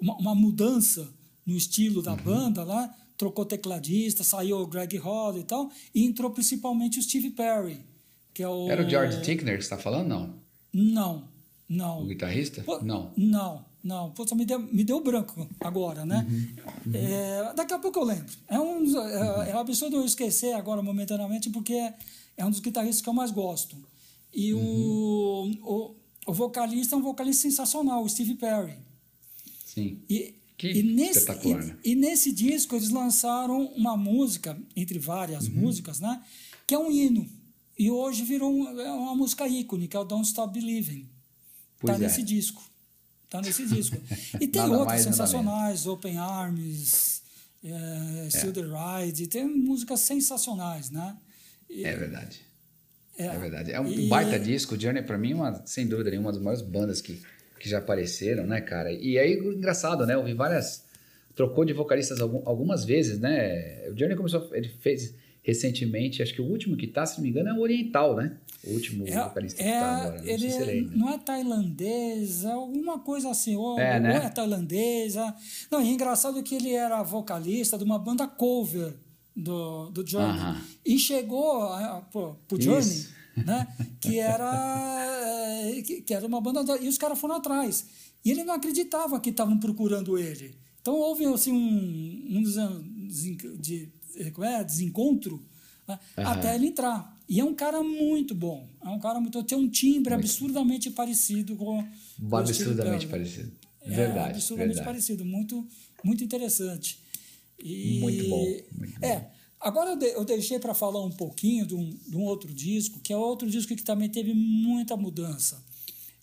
uma, 0.00 0.16
uma 0.18 0.34
mudança 0.34 1.08
no 1.46 1.56
estilo 1.56 2.02
da 2.02 2.12
uhum. 2.12 2.22
banda 2.22 2.64
lá 2.64 2.94
trocou 3.16 3.44
tecladista, 3.44 4.22
saiu 4.22 4.58
o 4.58 4.66
Greg 4.66 4.96
Hall 4.98 5.38
e 5.38 5.44
tal, 5.44 5.70
e 5.94 6.04
entrou 6.04 6.30
principalmente 6.30 6.98
o 6.98 7.02
Steve 7.02 7.30
Perry, 7.30 7.80
que 8.34 8.42
é 8.42 8.48
o... 8.48 8.70
Era 8.70 8.84
o 8.84 8.88
George 8.88 9.22
Tickner 9.22 9.56
que 9.56 9.62
você 9.62 9.74
está 9.74 9.78
falando, 9.78 10.08
não? 10.08 10.34
Não, 10.72 11.28
não. 11.68 12.02
O 12.02 12.06
guitarrista? 12.06 12.62
Pô, 12.62 12.80
não. 12.80 13.10
Não, 13.16 13.64
não. 13.82 14.10
Pô, 14.10 14.24
me 14.34 14.44
deu, 14.44 14.60
me 14.60 14.84
deu 14.84 15.00
branco 15.00 15.48
agora, 15.58 16.04
né? 16.04 16.26
Uhum, 16.28 16.46
uhum. 16.86 16.92
É, 16.94 17.54
daqui 17.54 17.72
a 17.72 17.78
pouco 17.78 17.98
eu 17.98 18.04
lembro. 18.04 18.32
É 18.48 18.60
um, 18.60 19.00
é, 19.00 19.50
é 19.50 19.56
um 19.56 19.58
absurdo 19.58 19.96
eu 19.96 20.04
esquecer 20.04 20.52
agora 20.52 20.82
momentaneamente, 20.82 21.50
porque 21.50 21.72
é, 21.72 21.94
é 22.36 22.44
um 22.44 22.50
dos 22.50 22.60
guitarristas 22.60 23.00
que 23.00 23.08
eu 23.08 23.14
mais 23.14 23.30
gosto. 23.30 23.76
E 24.34 24.52
uhum. 24.52 25.58
o, 25.62 25.72
o, 25.72 25.94
o 26.26 26.32
vocalista 26.32 26.94
é 26.94 26.98
um 26.98 27.02
vocalista 27.02 27.42
sensacional, 27.42 28.04
o 28.04 28.08
Steve 28.08 28.34
Perry. 28.34 28.76
Sim. 29.64 30.00
E 30.08 30.34
que 30.56 30.70
e 30.70 30.82
nesse, 30.82 31.30
e, 31.44 31.54
né? 31.54 31.76
e, 31.84 31.94
nesse 31.94 32.32
disco 32.32 32.74
eles 32.74 32.88
lançaram 32.90 33.66
uma 33.74 33.96
música, 33.96 34.58
entre 34.74 34.98
várias 34.98 35.46
uhum. 35.46 35.54
músicas, 35.54 36.00
né? 36.00 36.22
Que 36.66 36.74
é 36.74 36.78
um 36.78 36.90
hino. 36.90 37.28
E 37.78 37.90
hoje 37.90 38.24
virou 38.24 38.50
um, 38.52 38.80
é 38.80 38.90
uma 38.90 39.14
música 39.14 39.46
ícone, 39.46 39.86
que 39.86 39.96
é 39.96 40.00
o 40.00 40.04
Don't 40.04 40.26
Stop 40.26 40.58
Believing. 40.58 41.08
Pois 41.78 41.92
tá 41.92 42.02
é. 42.02 42.06
nesse 42.06 42.22
disco. 42.22 42.62
Tá 43.28 43.42
nesse 43.42 43.66
disco. 43.66 43.96
E 44.40 44.48
tem 44.48 44.62
outras 44.62 44.86
mais, 44.86 45.02
sensacionais, 45.02 45.86
Open 45.86 46.16
Arms, 46.16 47.22
é, 47.62 48.30
Still 48.30 48.52
the 48.52 48.62
Ride, 48.62 49.26
tem 49.26 49.46
músicas 49.46 50.00
sensacionais, 50.00 50.90
né? 50.90 51.16
E, 51.68 51.84
é 51.84 51.96
verdade. 51.96 52.40
É, 53.18 53.26
é, 53.26 53.38
verdade. 53.38 53.72
É 53.72 53.80
um 53.80 53.88
e... 53.88 54.08
baita 54.08 54.38
disco. 54.38 54.74
O 54.74 54.80
Journey, 54.80 55.02
para 55.02 55.18
mim, 55.18 55.34
uma, 55.34 55.62
sem 55.66 55.86
dúvida 55.86 56.10
nenhuma, 56.10 56.30
uma 56.30 56.32
das 56.32 56.42
maiores 56.42 56.62
bandas 56.62 57.00
que 57.00 57.20
que 57.58 57.68
já 57.68 57.78
apareceram, 57.78 58.46
né, 58.46 58.60
cara? 58.60 58.92
E 58.92 59.18
aí, 59.18 59.38
engraçado, 59.38 60.06
né? 60.06 60.14
Eu 60.14 60.24
vi 60.24 60.34
várias. 60.34 60.84
Trocou 61.34 61.64
de 61.64 61.72
vocalistas 61.72 62.20
algumas 62.20 62.84
vezes, 62.84 63.18
né? 63.18 63.88
O 63.90 63.94
Johnny 63.94 64.16
começou. 64.16 64.48
Ele 64.54 64.68
fez 64.80 65.14
recentemente, 65.46 66.22
acho 66.22 66.34
que 66.34 66.40
o 66.40 66.44
último 66.44 66.76
que 66.76 66.88
tá, 66.88 67.06
se 67.06 67.18
não 67.18 67.22
me 67.22 67.30
engano, 67.30 67.50
é 67.50 67.52
o 67.52 67.60
Oriental, 67.60 68.16
né? 68.16 68.36
O 68.64 68.72
último 68.72 69.06
é, 69.06 69.12
vocalista 69.12 69.62
é, 69.62 69.64
que 69.64 69.70
tá 69.70 69.96
agora. 69.96 70.18
Não, 70.18 70.28
ele, 70.28 70.50
se 70.50 70.64
lembra. 70.64 70.96
não 70.96 71.08
é 71.10 71.18
tailandês, 71.18 72.44
é 72.44 72.50
alguma 72.50 72.98
coisa 72.98 73.30
assim. 73.30 73.54
Ou 73.54 73.78
é, 73.78 73.94
ou 73.94 74.00
né? 74.00 74.16
é 74.24 74.28
tailandesa. 74.28 75.34
Não, 75.70 75.80
e 75.80 75.88
é 75.88 75.92
engraçado 75.92 76.42
que 76.42 76.56
ele 76.56 76.72
era 76.72 77.00
vocalista 77.04 77.78
de 77.78 77.84
uma 77.84 77.98
banda 77.98 78.26
cover 78.26 78.94
do, 79.36 79.90
do 79.90 80.02
Johnny. 80.02 80.36
Aham. 80.36 80.60
E 80.84 80.98
chegou 80.98 81.62
a, 81.62 82.00
pro, 82.10 82.36
pro 82.48 82.58
Johnny. 82.58 82.80
Isso. 82.80 83.15
Né? 83.44 83.66
que 84.00 84.18
era 84.18 84.50
que, 85.84 86.02
que 86.02 86.14
era 86.14 86.26
uma 86.26 86.40
banda 86.40 86.78
e 86.80 86.88
os 86.88 86.98
caras 86.98 87.18
foram 87.18 87.36
atrás 87.36 87.86
e 88.24 88.30
ele 88.30 88.44
não 88.44 88.54
acreditava 88.54 89.20
que 89.20 89.30
estavam 89.30 89.58
procurando 89.58 90.16
ele 90.18 90.56
então 90.80 90.94
houve 90.94 91.24
assim 91.26 91.52
um, 91.52 92.38
um 92.38 92.42
de, 93.58 93.92
como 94.32 94.46
é? 94.46 94.62
desencontro 94.64 95.42
né? 95.86 95.98
Aham. 96.18 96.32
até 96.32 96.54
ele 96.54 96.68
entrar 96.68 97.16
e 97.28 97.40
é 97.40 97.44
um 97.44 97.54
cara 97.54 97.82
muito 97.82 98.34
bom 98.34 98.68
é 98.84 98.88
um 98.88 98.98
cara 99.00 99.20
muito 99.20 99.42
tem 99.44 99.58
um 99.58 99.68
timbre 99.68 100.14
Muito. 100.14 100.24
absurdamente 100.24 100.90
parecido 100.90 101.56
com, 101.56 101.84
com 102.28 102.36
Absurdamente 102.36 103.06
Perry. 103.06 103.18
parecido. 103.24 103.52
É, 103.82 103.90
Verdade. 103.90 104.30
absurdamente 104.30 104.74
verdade. 104.76 104.86
parecido 104.86 105.24
muito 105.24 105.66
muito 106.02 106.22
interessante 106.24 107.00
e, 107.58 107.98
Muito 108.00 108.28
bom, 108.28 108.44
muito 108.78 109.00
bom. 109.00 109.35
Agora 109.60 109.90
eu, 109.90 109.96
de, 109.96 110.06
eu 110.06 110.24
deixei 110.24 110.58
para 110.58 110.74
falar 110.74 111.02
um 111.04 111.10
pouquinho 111.10 111.66
de 111.66 111.74
um, 111.74 111.90
de 112.06 112.16
um, 112.16 112.22
outro 112.24 112.52
disco, 112.52 113.00
que 113.00 113.12
é 113.12 113.16
outro 113.16 113.50
disco 113.50 113.74
que 113.74 113.82
também 113.82 114.08
teve 114.08 114.32
muita 114.34 114.96
mudança. 114.96 115.64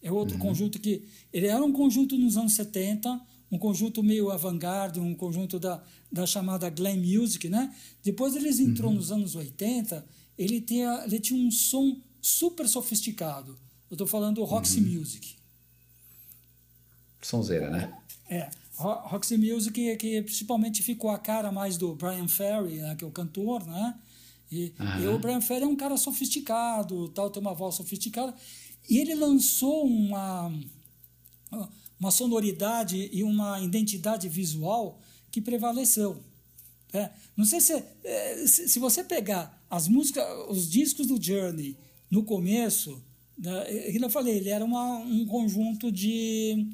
É 0.01 0.11
outro 0.11 0.35
Uhum. 0.35 0.41
conjunto 0.41 0.79
que. 0.79 1.03
Ele 1.31 1.47
era 1.47 1.63
um 1.63 1.71
conjunto 1.71 2.17
nos 2.17 2.37
anos 2.37 2.53
70, 2.53 3.19
um 3.51 3.57
conjunto 3.57 4.03
meio 4.03 4.29
avant-garde, 4.31 4.99
um 4.99 5.15
conjunto 5.15 5.59
da, 5.59 5.83
da 6.11 6.25
chamada 6.25 6.69
glam 6.69 6.97
music, 6.97 7.49
né? 7.49 7.73
Depois 8.03 8.35
eles 8.35 8.59
entrou 8.59 8.89
Uhum. 8.91 8.97
nos 8.97 9.11
anos 9.11 9.35
80, 9.35 10.05
ele 10.37 10.61
tinha, 10.61 11.03
ele 11.05 11.19
tinha 11.19 11.39
um 11.39 11.49
som 11.51 11.99
super 12.21 12.67
sofisticado. 12.67 13.57
Eu 13.89 13.95
estou 13.95 14.07
falando 14.07 14.35
do 14.35 14.43
Roxy 14.43 14.79
Uhum. 14.79 14.99
Music. 14.99 15.35
Sonzeira, 17.21 17.69
né? 17.69 17.93
É. 18.29 18.49
Roxy 18.83 19.37
Music, 19.37 19.97
que, 19.97 20.21
principalmente 20.21 20.83
ficou 20.83 21.09
a 21.09 21.17
cara 21.17 21.51
mais 21.51 21.77
do 21.77 21.95
Brian 21.95 22.27
Ferry, 22.27 22.77
né, 22.77 22.95
que 22.95 23.03
é 23.03 23.07
o 23.07 23.11
cantor, 23.11 23.65
né? 23.65 23.95
E, 24.51 24.71
e, 25.01 25.07
o 25.07 25.17
Brian 25.17 25.41
Ferry 25.41 25.63
é 25.63 25.67
um 25.67 25.75
cara 25.75 25.97
sofisticado, 25.97 27.09
tal, 27.09 27.29
tem 27.29 27.41
uma 27.41 27.55
voz 27.55 27.75
sofisticada. 27.75 28.35
E 28.87 28.99
ele 28.99 29.15
lançou 29.15 29.85
uma, 29.85 30.53
uma 31.99 32.11
sonoridade 32.11 33.09
e 33.11 33.23
uma 33.23 33.59
identidade 33.61 34.29
visual 34.29 34.99
que 35.31 35.41
prevaleceu. 35.41 36.21
É, 36.93 37.09
não 37.35 37.45
sei 37.45 37.59
se, 37.59 37.83
é, 38.03 38.45
se, 38.45 38.69
se 38.69 38.77
você 38.77 39.03
pegar 39.03 39.59
as 39.67 39.87
músicas, 39.87 40.23
os 40.49 40.69
discos 40.69 41.07
do 41.07 41.19
Journey 41.19 41.75
no 42.11 42.23
começo, 42.23 43.03
né, 43.35 43.65
eu 43.91 44.09
falei, 44.11 44.37
ele 44.37 44.49
era 44.49 44.63
uma, 44.63 44.97
um 44.97 45.25
conjunto 45.25 45.91
de 45.91 46.67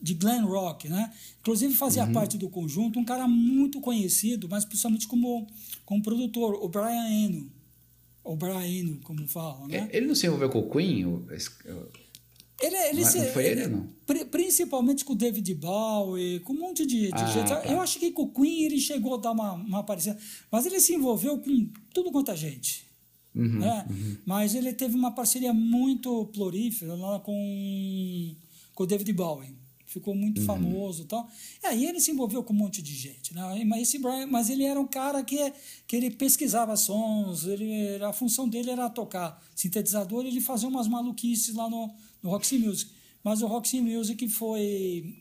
de 0.00 0.14
glam 0.14 0.46
rock, 0.46 0.88
né? 0.88 1.12
Inclusive 1.40 1.74
fazia 1.74 2.04
uhum. 2.04 2.12
parte 2.12 2.36
do 2.36 2.48
conjunto 2.48 2.98
um 2.98 3.04
cara 3.04 3.26
muito 3.26 3.80
conhecido, 3.80 4.48
mas 4.48 4.64
principalmente 4.64 5.08
como, 5.08 5.46
como 5.84 6.02
produtor, 6.02 6.54
o 6.62 6.68
Brian 6.68 7.08
Eno. 7.08 7.50
O 8.22 8.36
Brian 8.36 8.66
Eno, 8.66 9.00
como 9.02 9.26
falam, 9.26 9.68
né? 9.68 9.88
Ele 9.92 10.06
não 10.06 10.14
se 10.14 10.26
envolveu 10.26 10.50
com 10.50 10.58
o 10.58 10.70
Queen? 10.70 11.00
Ele, 12.60 12.76
ele 12.88 13.02
não, 13.02 13.10
se, 13.10 13.18
não 13.18 13.26
foi 13.26 13.46
ele, 13.46 13.66
não? 13.66 13.88
Principalmente 14.30 15.04
com 15.04 15.12
o 15.12 15.16
David 15.16 15.54
Bowie, 15.54 16.40
com 16.40 16.52
um 16.52 16.58
monte 16.58 16.86
de, 16.86 17.08
de 17.08 17.12
ah, 17.12 17.26
gente. 17.26 17.48
Tá. 17.48 17.62
Eu 17.66 17.80
acho 17.80 17.98
que 17.98 18.10
com 18.10 18.22
o 18.22 18.32
Queen 18.32 18.64
ele 18.64 18.80
chegou 18.80 19.14
a 19.14 19.18
dar 19.18 19.32
uma, 19.32 19.52
uma 19.52 19.80
aparição. 19.80 20.16
Mas 20.50 20.64
ele 20.66 20.80
se 20.80 20.94
envolveu 20.94 21.38
com 21.38 21.70
tudo 21.92 22.10
quanto 22.10 22.30
a 22.30 22.34
gente. 22.34 22.86
Uhum, 23.34 23.58
né? 23.58 23.86
Uhum. 23.88 24.16
Mas 24.24 24.54
ele 24.54 24.72
teve 24.72 24.96
uma 24.96 25.14
parceria 25.14 25.52
muito 25.52 26.30
florífera 26.34 26.94
lá 26.94 27.20
com, 27.20 28.34
com 28.74 28.82
o 28.82 28.86
David 28.86 29.12
Bowie 29.12 29.65
ficou 29.96 30.14
muito 30.14 30.40
uhum. 30.40 30.46
famoso 30.46 31.02
e 31.02 31.06
tal. 31.06 31.28
E 31.62 31.66
aí 31.66 31.86
ele 31.86 32.00
se 32.00 32.10
envolveu 32.10 32.42
com 32.42 32.52
um 32.52 32.56
monte 32.56 32.82
de 32.82 32.94
gente, 32.94 33.34
né? 33.34 33.64
Mas, 33.64 33.82
esse 33.82 33.98
Brian, 33.98 34.26
mas 34.26 34.50
ele 34.50 34.64
era 34.64 34.78
um 34.78 34.86
cara 34.86 35.24
que, 35.24 35.52
que 35.86 35.96
ele 35.96 36.10
pesquisava 36.10 36.76
sons, 36.76 37.44
ele, 37.44 38.02
a 38.04 38.12
função 38.12 38.48
dele 38.48 38.70
era 38.70 38.90
tocar 38.90 39.42
sintetizador 39.54 40.24
e 40.24 40.28
ele 40.28 40.40
fazia 40.40 40.68
umas 40.68 40.86
maluquices 40.86 41.54
lá 41.54 41.68
no, 41.68 41.92
no 42.22 42.30
Roxy 42.30 42.58
Music. 42.58 42.90
Mas 43.24 43.42
o 43.42 43.46
Roxy 43.46 43.80
Music 43.80 44.28
foi 44.28 45.16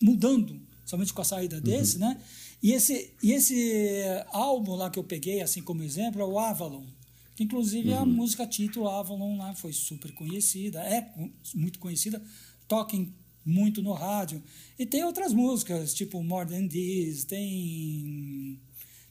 mudando, 0.00 0.60
somente 0.84 1.12
com 1.12 1.22
a 1.22 1.24
saída 1.24 1.56
uhum. 1.56 1.62
desse, 1.62 1.98
né? 1.98 2.20
E 2.62 2.72
esse, 2.72 3.14
e 3.22 3.32
esse 3.32 4.02
álbum 4.28 4.74
lá 4.74 4.90
que 4.90 4.98
eu 4.98 5.04
peguei, 5.04 5.40
assim 5.40 5.62
como 5.62 5.82
exemplo, 5.82 6.20
é 6.20 6.24
o 6.24 6.38
Avalon. 6.38 6.84
Que 7.34 7.44
inclusive 7.44 7.90
uhum. 7.90 7.98
a 7.98 8.04
música 8.04 8.46
título 8.46 8.88
Avalon 8.88 9.38
lá 9.38 9.54
foi 9.54 9.72
super 9.72 10.12
conhecida, 10.12 10.80
é 10.80 11.10
muito 11.54 11.78
conhecida, 11.78 12.22
em 12.92 13.14
muito 13.44 13.82
no 13.82 13.92
rádio. 13.92 14.42
E 14.78 14.86
tem 14.86 15.04
outras 15.04 15.32
músicas, 15.32 15.94
tipo 15.94 16.22
More 16.22 16.48
Than 16.48 16.68
This, 16.68 17.24
tem. 17.24 18.60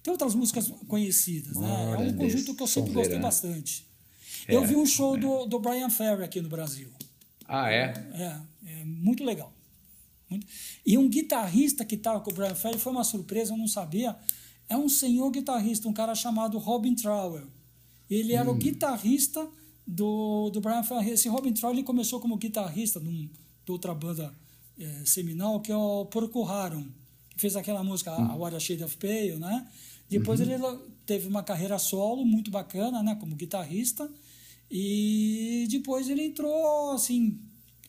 Tem 0.02 0.12
outras 0.12 0.34
músicas 0.34 0.70
conhecidas, 0.88 1.58
né? 1.58 1.94
É 1.94 1.98
um 1.98 2.14
conjunto 2.16 2.56
que 2.56 2.64
eu 2.64 2.68
sempre 2.68 2.94
gostei 2.94 3.20
bastante. 3.20 3.86
É, 4.48 4.56
eu 4.56 4.66
vi 4.66 4.76
um 4.76 4.86
show 4.86 5.16
é. 5.16 5.20
do, 5.20 5.46
do 5.46 5.60
Brian 5.60 5.90
Ferry 5.90 6.24
aqui 6.24 6.42
no 6.42 6.50
Brasil. 6.50 6.90
Ah, 7.46 7.70
é? 7.72 7.94
É, 8.14 8.40
é 8.66 8.86
muito 8.86 9.24
legal. 9.24 9.54
Muito. 10.30 10.48
E 10.86 10.98
um 10.98 11.10
guitarrista 11.10 11.84
que 11.84 11.96
estava 11.96 12.22
com 12.22 12.32
o 12.32 12.34
Brian 12.34 12.56
Ferry 12.56 12.80
foi 12.80 12.92
uma 12.92 13.04
surpresa, 13.04 13.54
eu 13.54 13.58
não 13.58 13.68
sabia. 13.68 14.16
É 14.70 14.78
um 14.78 14.88
senhor 14.88 15.30
guitarrista, 15.32 15.88
um 15.88 15.94
cara 15.94 16.14
chamado 16.16 16.58
Robin 16.58 16.96
Trower. 16.96 17.44
Ele 18.10 18.34
era 18.34 18.50
hum. 18.50 18.54
o 18.54 18.58
guitarrista 18.58 19.48
do, 19.86 20.50
do 20.52 20.62
Brian 20.62 20.84
Ferry. 20.84 21.12
Esse 21.12 21.28
Robin 21.28 21.54
Trower 21.54 21.84
começou 21.84 22.20
como 22.20 22.38
guitarrista 22.38 23.00
num, 23.00 23.28
de 23.70 23.72
outra 23.72 23.94
banda 23.94 24.34
é, 24.80 25.06
seminal, 25.06 25.62
que 25.62 25.72
é 25.72 25.76
o 25.76 26.06
Porco 26.06 26.44
Harum, 26.44 26.88
que 27.30 27.40
fez 27.40 27.56
aquela 27.56 27.84
música 27.84 28.12
uhum. 28.12 28.44
A 28.44 28.50
a 28.50 28.60
Shade 28.60 28.84
of 28.84 28.98
Pale, 28.98 29.36
né? 29.36 29.68
Depois 30.10 30.40
uhum. 30.40 30.52
ele 30.52 30.80
teve 31.06 31.28
uma 31.28 31.44
carreira 31.44 31.78
solo 31.78 32.26
muito 32.26 32.50
bacana, 32.50 33.04
né? 33.04 33.16
Como 33.20 33.36
guitarrista. 33.36 34.10
E 34.72 35.68
depois 35.70 36.10
ele 36.10 36.24
entrou, 36.24 36.92
assim... 36.92 37.40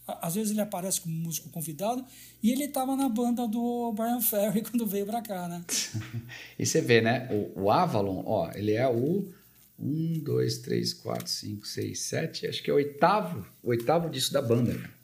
Às 0.06 0.34
vezes 0.34 0.50
ele 0.50 0.60
aparece 0.60 1.00
como 1.00 1.14
músico 1.14 1.48
convidado 1.50 2.04
e 2.42 2.50
ele 2.50 2.64
estava 2.64 2.96
na 2.96 3.08
banda 3.08 3.46
do 3.46 3.92
Brian 3.92 4.20
Ferry 4.20 4.60
quando 4.68 4.84
veio 4.84 5.06
para 5.06 5.22
cá, 5.22 5.46
né? 5.46 5.64
e 6.58 6.66
você 6.66 6.80
vê, 6.80 7.00
né? 7.00 7.28
O, 7.30 7.62
o 7.62 7.70
Avalon, 7.70 8.24
ó, 8.26 8.50
ele 8.52 8.72
é 8.72 8.88
o 8.88 9.32
1, 9.78 10.18
2, 10.24 10.58
3, 10.58 10.94
4, 10.94 11.28
5, 11.28 11.66
6, 11.66 12.00
7, 12.00 12.46
acho 12.48 12.62
que 12.62 12.70
é 12.70 12.72
o 12.72 12.76
oitavo, 12.76 13.46
o 13.62 13.70
oitavo 13.70 14.10
disco 14.10 14.32
da 14.32 14.42
banda, 14.42 14.74
cara 14.74 14.99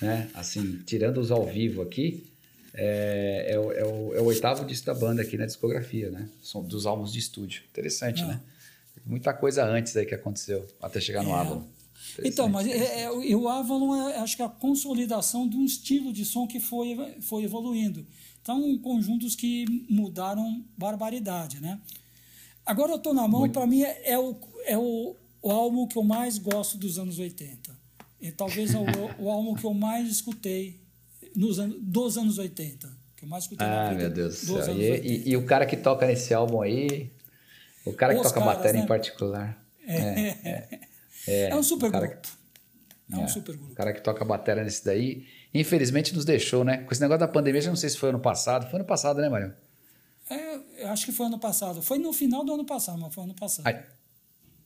né? 0.00 0.30
Assim, 0.34 0.80
tirando 0.86 1.18
os 1.18 1.30
ao 1.30 1.46
vivo 1.46 1.82
aqui, 1.82 2.26
é, 2.74 3.52
é, 3.52 3.58
o, 3.58 3.72
é, 3.72 3.84
o, 3.84 4.14
é 4.14 4.20
o 4.20 4.24
oitavo 4.24 4.64
disco 4.64 4.86
da 4.86 4.94
banda 4.94 5.22
aqui 5.22 5.36
na 5.36 5.46
discografia, 5.46 6.10
né? 6.10 6.28
São 6.42 6.62
dos 6.62 6.86
álbuns 6.86 7.12
de 7.12 7.18
estúdio. 7.18 7.62
Interessante, 7.70 8.24
né? 8.24 8.40
Muita 9.04 9.32
coisa 9.32 9.64
antes 9.64 9.96
aí 9.96 10.04
que 10.04 10.14
aconteceu, 10.14 10.66
até 10.80 11.00
chegar 11.00 11.22
no 11.22 11.30
é. 11.30 11.34
Avalon. 11.34 11.64
Então, 12.24 12.48
mas 12.48 12.66
é, 12.66 13.02
é, 13.02 13.10
o 13.10 13.48
Avalon 13.48 14.08
é, 14.08 14.18
acho 14.18 14.36
que 14.36 14.42
é 14.42 14.44
a 14.44 14.48
consolidação 14.48 15.48
de 15.48 15.56
um 15.56 15.64
estilo 15.64 16.12
de 16.12 16.24
som 16.24 16.46
que 16.46 16.60
foi, 16.60 17.16
foi 17.20 17.44
evoluindo. 17.44 18.06
Então, 18.40 18.78
conjuntos 18.78 19.34
que 19.34 19.64
mudaram 19.88 20.64
barbaridade, 20.76 21.60
né? 21.60 21.80
Agora 22.64 22.92
eu 22.92 22.98
tô 22.98 23.14
na 23.14 23.26
mão, 23.26 23.48
para 23.48 23.66
mim 23.66 23.82
é, 23.82 24.12
é, 24.12 24.18
o, 24.18 24.36
é 24.64 24.76
o, 24.76 25.16
o 25.42 25.50
álbum 25.50 25.86
que 25.86 25.96
eu 25.96 26.04
mais 26.04 26.38
gosto 26.38 26.76
dos 26.76 26.98
anos 26.98 27.18
80. 27.18 27.77
E 28.20 28.32
talvez 28.32 28.74
é 28.74 28.78
o, 28.78 28.84
o 29.24 29.30
álbum 29.30 29.54
que 29.54 29.64
eu 29.64 29.72
mais 29.72 30.08
escutei 30.08 30.80
nos 31.34 31.58
anos, 31.58 31.76
dos 31.80 32.18
anos 32.18 32.38
80. 32.38 32.88
Que 33.16 33.24
eu 33.24 33.28
mais 33.28 33.44
escutei 33.44 33.66
ah, 33.66 33.92
meu 33.92 34.10
Deus 34.10 34.44
do 34.44 34.62
céu. 34.62 34.76
E, 34.76 34.82
e, 34.82 35.28
e, 35.30 35.36
o 35.36 35.44
cara 35.44 35.66
que 35.66 35.76
toca 35.76 36.06
nesse 36.06 36.32
álbum 36.32 36.60
aí, 36.62 37.10
o 37.84 37.92
cara 37.92 38.14
que 38.14 38.20
Os 38.20 38.26
toca 38.28 38.40
caras, 38.40 38.56
bateria 38.56 38.78
né? 38.80 38.84
em 38.84 38.88
particular. 38.88 39.64
É, 39.86 39.96
é, 39.96 40.38
é, 40.44 40.80
é, 41.26 41.50
é 41.50 41.56
um 41.56 41.62
super 41.62 41.90
grupo. 41.90 42.28
Que, 43.08 43.14
é 43.14 43.16
um 43.16 43.28
super 43.28 43.56
grupo. 43.56 43.72
O 43.72 43.74
cara 43.74 43.92
que 43.92 44.02
toca 44.02 44.24
bateria 44.24 44.62
nesse 44.62 44.84
daí, 44.84 45.26
infelizmente 45.54 46.14
nos 46.14 46.24
deixou, 46.24 46.64
né? 46.64 46.78
Com 46.78 46.92
esse 46.92 47.00
negócio 47.00 47.20
da 47.20 47.28
pandemia, 47.28 47.60
já 47.60 47.70
não 47.70 47.76
sei 47.76 47.88
se 47.88 47.96
foi 47.96 48.10
ano 48.10 48.20
passado. 48.20 48.68
Foi 48.70 48.78
ano 48.78 48.86
passado, 48.86 49.20
né, 49.20 49.28
Mário? 49.28 49.54
É, 50.30 50.84
eu 50.84 50.88
acho 50.88 51.06
que 51.06 51.12
foi 51.12 51.26
ano 51.26 51.38
passado. 51.38 51.80
Foi 51.80 51.98
no 51.98 52.12
final 52.12 52.44
do 52.44 52.52
ano 52.52 52.64
passado, 52.64 52.98
mas 52.98 53.14
foi 53.14 53.24
ano 53.24 53.34
passado. 53.34 53.66
Aí, 53.66 53.82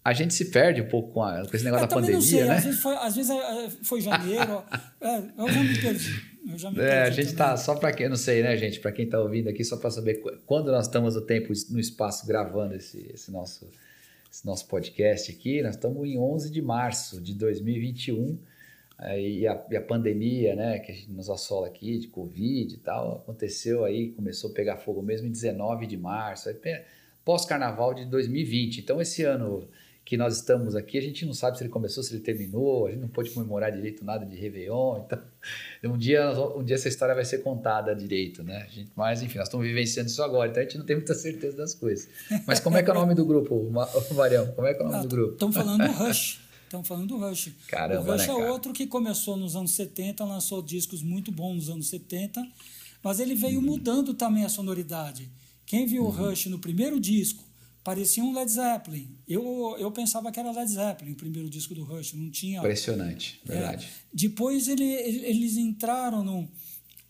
a 0.05 0.12
gente 0.12 0.34
se 0.34 0.46
perde 0.50 0.82
um 0.82 0.88
pouco 0.88 1.12
com, 1.12 1.22
a, 1.22 1.46
com 1.46 1.57
esse 1.57 1.64
negócio 1.64 1.84
eu 1.84 1.88
da 1.88 1.94
pandemia, 1.94 2.16
não 2.16 2.22
sei. 2.22 2.44
né? 2.44 2.57
Às 2.57 2.64
vezes 2.64 2.80
foi, 2.80 2.96
às 2.96 3.16
vezes 3.16 3.30
é, 3.30 3.70
foi 3.82 4.00
janeiro. 4.00 4.64
é, 5.00 5.22
eu 5.38 5.48
já 5.48 5.62
me 5.62 5.78
perdi. 5.80 6.32
Eu 6.48 6.59
já 6.59 6.70
me 6.70 6.80
é, 6.80 6.80
perdi 6.80 7.00
a 7.00 7.11
gente 7.11 7.36
também. 7.36 7.36
tá 7.36 7.57
só 7.57 7.76
para 7.76 7.92
quem 7.92 8.09
não 8.09 8.16
sei, 8.16 8.42
né, 8.42 8.57
gente? 8.57 8.80
Para 8.80 8.90
quem 8.90 9.05
está 9.05 9.20
ouvindo 9.20 9.48
aqui, 9.48 9.64
só 9.64 9.76
para 9.76 9.90
saber 9.90 10.20
quando 10.44 10.72
nós 10.72 10.86
estamos 10.86 11.14
no 11.14 11.20
tempo, 11.20 11.53
no 11.70 11.78
espaço 11.78 12.26
gravando 12.26 12.74
esse, 12.74 13.11
esse 13.12 13.30
nosso 13.30 13.70
esse 14.30 14.46
nosso 14.46 14.66
podcast 14.66 15.30
aqui, 15.30 15.62
nós 15.62 15.74
estamos 15.74 16.08
em 16.08 16.18
11 16.18 16.50
de 16.50 16.62
março 16.62 17.20
de 17.20 17.34
2021 17.34 18.38
e 19.18 19.46
a, 19.46 19.62
e 19.70 19.76
a 19.76 19.80
pandemia, 19.83 20.57
né, 20.57 20.79
que 20.79 21.07
nos 21.11 21.29
assola 21.29 21.66
aqui 21.66 21.99
de 21.99 22.07
Covid 22.07 22.74
e 22.74 22.79
tal, 22.79 23.16
aconteceu 23.16 23.84
aí, 23.84 24.08
começou 24.12 24.50
a 24.50 24.54
pegar 24.54 24.79
fogo 24.79 25.03
mesmo 25.03 25.26
em 25.26 25.30
19 25.30 25.87
de 25.87 25.99
março, 25.99 26.49
pós-carnaval 27.22 27.92
de 27.92 28.07
2020. 28.07 28.79
Então 28.79 29.03
esse 29.03 29.22
ano 29.22 29.68
que 30.04 30.16
nós 30.16 30.37
estamos 30.37 30.74
aqui, 30.74 30.99
a 30.99 31.00
gente 31.00 31.24
não 31.24 31.33
sabe 31.33 31.57
se 31.57 31.62
ele 31.62 31.70
começou, 31.70 32.03
se 32.03 32.14
ele 32.14 32.22
terminou, 32.22 32.87
a 32.87 32.91
gente 32.91 33.00
não 33.00 33.08
pôde 33.08 33.30
comemorar 33.30 33.70
direito 33.70 34.04
nada 34.04 34.26
de 34.26 34.37
Réveillon, 34.37 35.04
então 35.79 35.92
um 35.92 35.96
dia, 35.96 36.30
um 36.57 36.64
dia 36.64 36.74
essa 36.74 36.88
história 36.88 37.14
vai 37.14 37.24
ser 37.24 37.38
contada 37.38 37.95
direito, 37.95 38.42
né? 38.42 38.66
Gente, 38.70 38.91
mas 38.96 39.22
enfim, 39.22 39.38
nós 39.38 39.49
estamos 39.49 39.66
vivenciando 39.66 40.11
isso 40.11 40.22
agora, 40.22 40.50
então 40.50 40.61
a 40.61 40.64
gente 40.64 40.79
não 40.79 40.84
tem 40.84 40.96
muita 40.96 41.14
certeza 41.14 41.57
das 41.57 41.74
coisas. 41.74 42.08
Mas 42.46 42.58
como 42.58 42.76
é 42.76 42.83
que 42.83 42.91
é 42.91 42.92
o 42.92 42.96
nome 42.96 43.14
do 43.14 43.24
grupo, 43.24 43.70
Marião? 44.14 44.46
Como 44.53 44.66
é 44.66 44.74
que 44.74 44.83
é 44.83 44.84
o 44.84 44.88
nome 44.88 44.99
ah, 44.99 45.03
do 45.03 45.08
grupo? 45.08 45.33
Estamos 45.34 45.57
falando 45.57 45.87
do 45.87 45.92
Rush. 45.92 46.41
Estamos 46.64 46.88
falando 46.88 47.07
do 47.07 47.18
Rush. 47.18 47.53
Caramba, 47.68 48.00
o 48.00 48.12
Rush 48.12 48.26
né, 48.26 48.33
é 48.33 48.50
outro 48.50 48.72
que 48.72 48.87
começou 48.87 49.37
nos 49.37 49.54
anos 49.54 49.72
70, 49.72 50.24
lançou 50.24 50.62
discos 50.62 51.03
muito 51.03 51.30
bons 51.30 51.54
nos 51.54 51.70
anos 51.70 51.88
70, 51.88 52.42
mas 53.03 53.20
ele 53.20 53.34
veio 53.34 53.61
uhum. 53.61 53.66
mudando 53.66 54.14
também 54.14 54.45
a 54.45 54.49
sonoridade. 54.49 55.30
Quem 55.66 55.87
viu 55.87 56.03
uhum. 56.03 56.08
o 56.08 56.11
Rush 56.11 56.46
no 56.46 56.58
primeiro 56.58 56.99
disco, 56.99 57.45
parecia 57.83 58.22
um 58.22 58.33
Led 58.33 58.50
Zeppelin. 58.50 59.17
Eu, 59.26 59.76
eu 59.79 59.91
pensava 59.91 60.30
que 60.30 60.38
era 60.38 60.50
Led 60.50 60.71
Zeppelin, 60.71 61.13
o 61.13 61.17
primeiro 61.17 61.49
disco 61.49 61.75
do 61.75 61.84
Rush, 61.84 62.14
não 62.14 62.30
tinha... 62.30 62.59
Impressionante, 62.59 63.41
é. 63.45 63.53
verdade. 63.53 63.88
Depois 64.13 64.68
ele, 64.68 64.84
eles 64.84 65.57
entraram 65.57 66.22
no, 66.22 66.49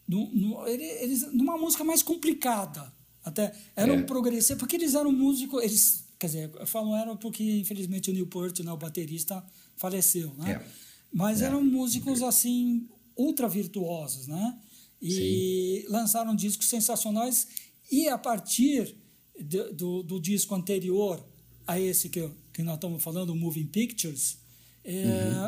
no, 0.09 0.35
no, 0.35 0.67
eles, 0.67 1.31
numa 1.33 1.57
música 1.57 1.85
mais 1.85 2.03
complicada, 2.03 2.93
até. 3.25 3.55
Era 3.77 3.93
é. 3.93 3.97
um 3.97 4.05
progressivo, 4.05 4.59
porque 4.59 4.77
eles 4.77 4.95
eram 4.95 5.13
músicos, 5.13 5.63
eles, 5.63 6.05
quer 6.19 6.27
dizer, 6.27 6.51
eu 6.59 6.67
falo 6.67 6.95
eram 6.97 7.17
porque 7.17 7.43
infelizmente 7.59 8.11
o 8.11 8.15
Newport, 8.15 8.59
né, 8.61 8.73
o 8.73 8.77
baterista, 8.77 9.45
faleceu, 9.77 10.35
né? 10.39 10.53
É. 10.53 10.83
Mas 11.13 11.43
é. 11.43 11.47
eram 11.47 11.63
músicos 11.63 12.23
assim 12.23 12.89
ultra 13.17 13.49
virtuosos, 13.49 14.27
né? 14.27 14.59
E 15.01 15.83
Sim. 15.83 15.93
lançaram 15.93 16.35
discos 16.35 16.69
sensacionais 16.69 17.47
e 17.91 18.09
a 18.09 18.17
partir 18.17 18.97
do, 19.43 19.73
do, 19.73 20.03
do, 20.03 20.21
disco 20.21 20.55
anterior 20.55 21.25
a 21.67 21.81
esse 21.81 22.09
que, 22.09 22.29
que 22.53 22.63
nós 22.63 22.75
estamos 22.75 23.03
falando, 23.03 23.35
Moving 23.35 23.67
Pictures, 23.67 24.39
é, 24.85 24.93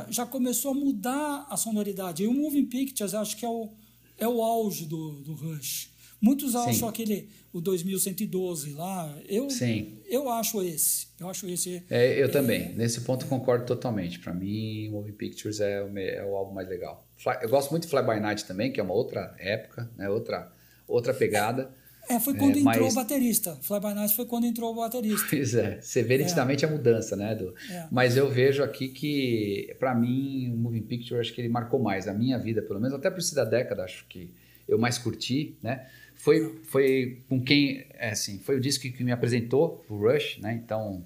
uhum. 0.07 0.13
já 0.13 0.25
começou 0.25 0.71
a 0.71 0.75
mudar 0.75 1.47
a 1.49 1.57
sonoridade. 1.57 2.23
E 2.23 2.27
o 2.27 2.33
Moving 2.33 2.67
Pictures 2.67 3.15
acho 3.15 3.37
que 3.37 3.45
é 3.45 3.49
o, 3.49 3.71
é 4.19 4.29
o 4.29 4.43
auge 4.43 4.87
do, 4.87 5.23
do 5.23 5.35
Rush. 5.35 5.93
Muitos 6.21 6.57
acham 6.57 6.73
Sim. 6.73 6.89
aquele 6.89 7.29
o 7.53 7.61
2112 7.61 8.73
lá. 8.73 9.15
Eu, 9.29 9.51
Sim. 9.51 9.99
eu 10.07 10.31
acho 10.31 10.63
esse. 10.63 11.09
Eu 11.21 11.29
acho 11.29 11.47
esse. 11.47 11.83
É, 11.91 12.21
eu 12.21 12.25
é, 12.25 12.29
também. 12.29 12.75
Nesse 12.75 13.03
ponto 13.03 13.27
concordo 13.27 13.67
totalmente. 13.67 14.19
Para 14.19 14.33
mim, 14.33 14.89
Moving 14.89 15.13
Pictures 15.13 15.61
é 15.61 15.83
o, 15.83 15.99
é 15.99 16.25
o 16.25 16.35
álbum 16.35 16.55
mais 16.55 16.67
legal. 16.67 17.07
Eu 17.43 17.49
gosto 17.51 17.71
muito 17.71 17.85
de 17.85 17.91
Fly 17.91 18.03
By 18.03 18.21
Night 18.21 18.47
também, 18.47 18.73
que 18.73 18.81
é 18.81 18.83
uma 18.83 18.95
outra 18.95 19.35
época, 19.39 19.91
né? 19.97 20.09
outra, 20.09 20.51
outra 20.89 21.13
pegada. 21.13 21.71
É, 22.09 22.21
foi 22.21 22.35
quando 22.35 22.57
é, 22.57 22.61
entrou 22.61 22.85
mas... 22.85 22.93
o 22.93 22.97
baterista. 22.97 23.57
Fly 23.63 23.81
By 23.81 23.95
Night 23.95 24.15
foi 24.15 24.27
quando 24.27 24.45
entrou 24.47 24.73
o 24.73 24.75
baterista. 24.75 25.27
Pois 25.35 25.55
é, 25.55 25.81
você 25.81 26.03
vê 26.03 26.19
nitidamente 26.19 26.65
é. 26.65 26.69
a 26.69 26.71
mudança, 26.71 27.17
né? 27.17 27.35
Do... 27.35 27.55
É. 27.71 27.89
Mas 27.91 28.17
eu 28.17 28.31
vejo 28.31 28.63
aqui 28.63 28.89
que, 28.89 29.75
para 29.79 29.95
mim, 29.95 30.53
o 30.53 30.57
Moving 30.57 30.83
Picture, 30.83 31.21
acho 31.21 31.33
que 31.33 31.41
ele 31.41 31.49
marcou 31.49 31.81
mais, 31.81 32.07
a 32.09 32.15
minha 32.15 32.39
vida, 32.39 32.63
pelo 32.63 32.81
menos, 32.81 32.95
até 32.95 33.11
por 33.11 33.23
ser 33.23 33.35
da 33.35 33.45
década, 33.45 33.85
acho 33.85 34.07
que 34.09 34.31
eu 34.69 34.79
mais 34.79 34.99
curti, 34.99 35.57
né? 35.63 35.87
Foi, 36.15 36.61
foi 36.65 37.23
com 37.29 37.43
quem, 37.43 37.85
é 37.95 38.11
assim, 38.11 38.39
foi 38.39 38.57
o 38.57 38.61
disco 38.61 38.83
que 38.91 39.05
me 39.05 39.13
apresentou 39.13 39.85
o 39.89 39.97
Rush, 39.97 40.39
né? 40.41 40.55
Então, 40.55 41.05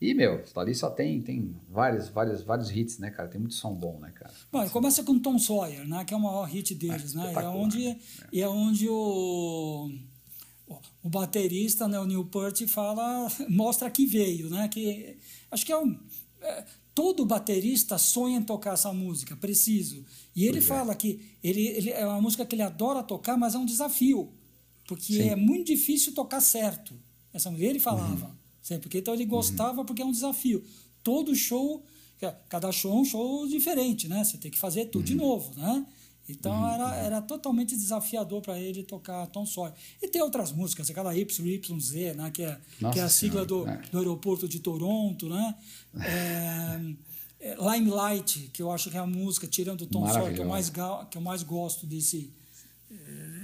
e, 0.00 0.14
meu, 0.14 0.44
ali 0.56 0.74
só 0.74 0.90
tem, 0.90 1.20
tem 1.20 1.56
vários, 1.68 2.08
vários, 2.08 2.42
vários 2.42 2.70
hits, 2.70 2.98
né, 2.98 3.10
cara? 3.10 3.28
Tem 3.28 3.40
muito 3.40 3.54
som 3.54 3.74
bom, 3.74 3.98
né, 3.98 4.12
cara? 4.14 4.32
Bom, 4.50 4.68
começa 4.68 5.02
com 5.02 5.18
Tom 5.18 5.38
Sawyer, 5.38 5.86
né? 5.88 6.04
Que 6.04 6.14
é 6.14 6.16
o 6.16 6.20
maior 6.20 6.44
hit 6.44 6.72
deles, 6.76 7.14
é, 7.14 7.18
né? 7.18 7.32
É 7.34 7.48
onde, 7.48 7.84
né? 7.84 7.96
é. 8.32 8.40
é 8.40 8.48
onde 8.48 8.88
o, 8.88 9.90
o 11.02 11.08
baterista, 11.08 11.88
né, 11.88 11.98
o 11.98 12.04
Neil 12.04 12.24
Peart, 12.26 12.66
fala, 12.66 13.30
mostra 13.48 13.90
que 13.90 14.06
veio, 14.06 14.50
né? 14.50 14.68
Que, 14.68 15.16
acho 15.50 15.64
que 15.64 15.72
é 15.72 15.78
um... 15.78 15.98
É, 16.40 16.64
todo 16.94 17.24
baterista 17.24 17.96
sonha 17.96 18.38
em 18.38 18.42
tocar 18.42 18.74
essa 18.74 18.92
música, 18.92 19.36
preciso. 19.36 20.04
E 20.34 20.44
ele 20.44 20.54
pois 20.54 20.64
é. 20.64 20.68
fala 20.68 20.92
é. 20.92 20.94
que 20.96 21.20
ele, 21.42 21.66
ele, 21.68 21.90
é 21.90 22.04
uma 22.04 22.20
música 22.20 22.44
que 22.44 22.54
ele 22.54 22.62
adora 22.62 23.02
tocar, 23.02 23.36
mas 23.36 23.54
é 23.54 23.58
um 23.58 23.64
desafio. 23.64 24.32
Porque 24.86 25.14
Sim. 25.14 25.28
é 25.28 25.36
muito 25.36 25.66
difícil 25.66 26.12
tocar 26.12 26.40
certo. 26.40 26.94
Essa 27.32 27.50
mulher 27.50 27.70
ele 27.70 27.78
falava. 27.78 28.26
Uhum. 28.26 28.32
Sempre, 28.60 28.82
porque 28.82 28.98
então 28.98 29.14
ele 29.14 29.24
gostava 29.24 29.80
uhum. 29.80 29.86
porque 29.86 30.02
é 30.02 30.04
um 30.04 30.10
desafio. 30.10 30.64
Todo 31.02 31.34
show, 31.34 31.84
cada 32.48 32.72
show 32.72 32.92
é 32.92 33.00
um 33.00 33.04
show 33.04 33.46
diferente, 33.46 34.08
né? 34.08 34.24
Você 34.24 34.36
tem 34.36 34.50
que 34.50 34.58
fazer 34.58 34.86
tudo 34.86 35.02
uhum. 35.02 35.06
de 35.06 35.14
novo, 35.14 35.54
né? 35.58 35.86
Então 36.28 36.52
uhum. 36.52 36.68
era, 36.68 36.96
era 36.96 37.22
totalmente 37.22 37.74
desafiador 37.74 38.42
para 38.42 38.58
ele 38.58 38.82
tocar 38.82 39.26
Tom 39.28 39.46
Sawyer. 39.46 39.72
E 40.02 40.08
tem 40.08 40.20
outras 40.20 40.52
músicas, 40.52 40.90
aquela 40.90 41.14
YYZ, 41.14 42.14
né? 42.16 42.30
que, 42.30 42.42
é, 42.42 42.60
que 42.92 43.00
é 43.00 43.02
a 43.02 43.08
sigla 43.08 43.46
do, 43.46 43.66
é. 43.66 43.80
do 43.90 43.98
aeroporto 43.98 44.46
de 44.46 44.60
Toronto, 44.60 45.28
né? 45.28 45.54
É, 46.00 46.80
é, 47.40 47.56
Limelight, 47.56 48.50
que 48.52 48.60
eu 48.60 48.70
acho 48.70 48.90
que 48.90 48.96
é 48.96 49.00
a 49.00 49.06
música, 49.06 49.46
tirando 49.46 49.82
o 49.82 49.86
Tom 49.86 50.06
Sawyer, 50.06 50.34
que 50.34 50.40
eu 50.40 50.46
mais, 50.46 50.70
que 51.10 51.16
eu 51.16 51.22
mais 51.22 51.42
gosto 51.42 51.86
desse, 51.86 52.30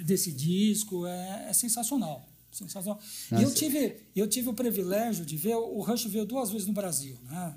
desse 0.04 0.30
disco 0.30 1.06
é, 1.06 1.46
é 1.48 1.52
sensacional. 1.52 2.28
sensacional. 2.52 3.00
E 3.32 3.42
eu 3.42 3.54
tive, 3.54 3.96
eu 4.14 4.28
tive 4.28 4.48
o 4.50 4.54
privilégio 4.54 5.24
de 5.24 5.36
ver, 5.36 5.54
o 5.56 5.80
Rush 5.80 6.04
veio 6.04 6.26
duas 6.26 6.50
vezes 6.50 6.66
no 6.66 6.74
Brasil, 6.74 7.16
né? 7.24 7.54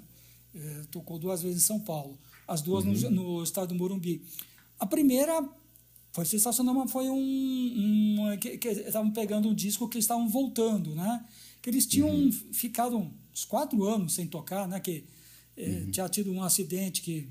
É, 0.56 0.84
tocou 0.90 1.20
duas 1.20 1.42
vezes 1.42 1.58
em 1.58 1.66
São 1.66 1.80
Paulo, 1.80 2.18
as 2.48 2.62
duas 2.62 2.86
uhum. 2.86 3.12
no, 3.12 3.38
no 3.38 3.44
estado 3.44 3.68
do 3.70 3.76
Morumbi. 3.76 4.24
A 4.80 4.86
primeira 4.86 5.48
foi 6.14 6.26
sensacional, 6.26 6.74
mas 6.74 6.92
foi 6.92 7.10
um. 7.10 7.16
um 7.16 8.38
que, 8.40 8.58
que 8.58 8.68
estavam 8.70 9.12
pegando 9.12 9.50
um 9.50 9.54
disco 9.54 9.88
que 9.88 9.98
eles 9.98 10.06
estavam 10.06 10.28
voltando, 10.28 10.96
né? 10.96 11.24
Que 11.62 11.70
eles 11.70 11.86
tinham 11.86 12.10
uhum. 12.10 12.32
ficado 12.32 13.12
uns 13.32 13.46
quatro 13.46 13.84
anos 13.84 14.14
sem 14.14 14.28
tocar, 14.28 14.68
né? 14.68 14.80
Que 14.80 15.04
eh, 15.56 15.70
uhum. 15.70 15.92
tinha 15.92 16.10
tido 16.10 16.32
um 16.32 16.42
acidente 16.44 17.02
que 17.02 17.28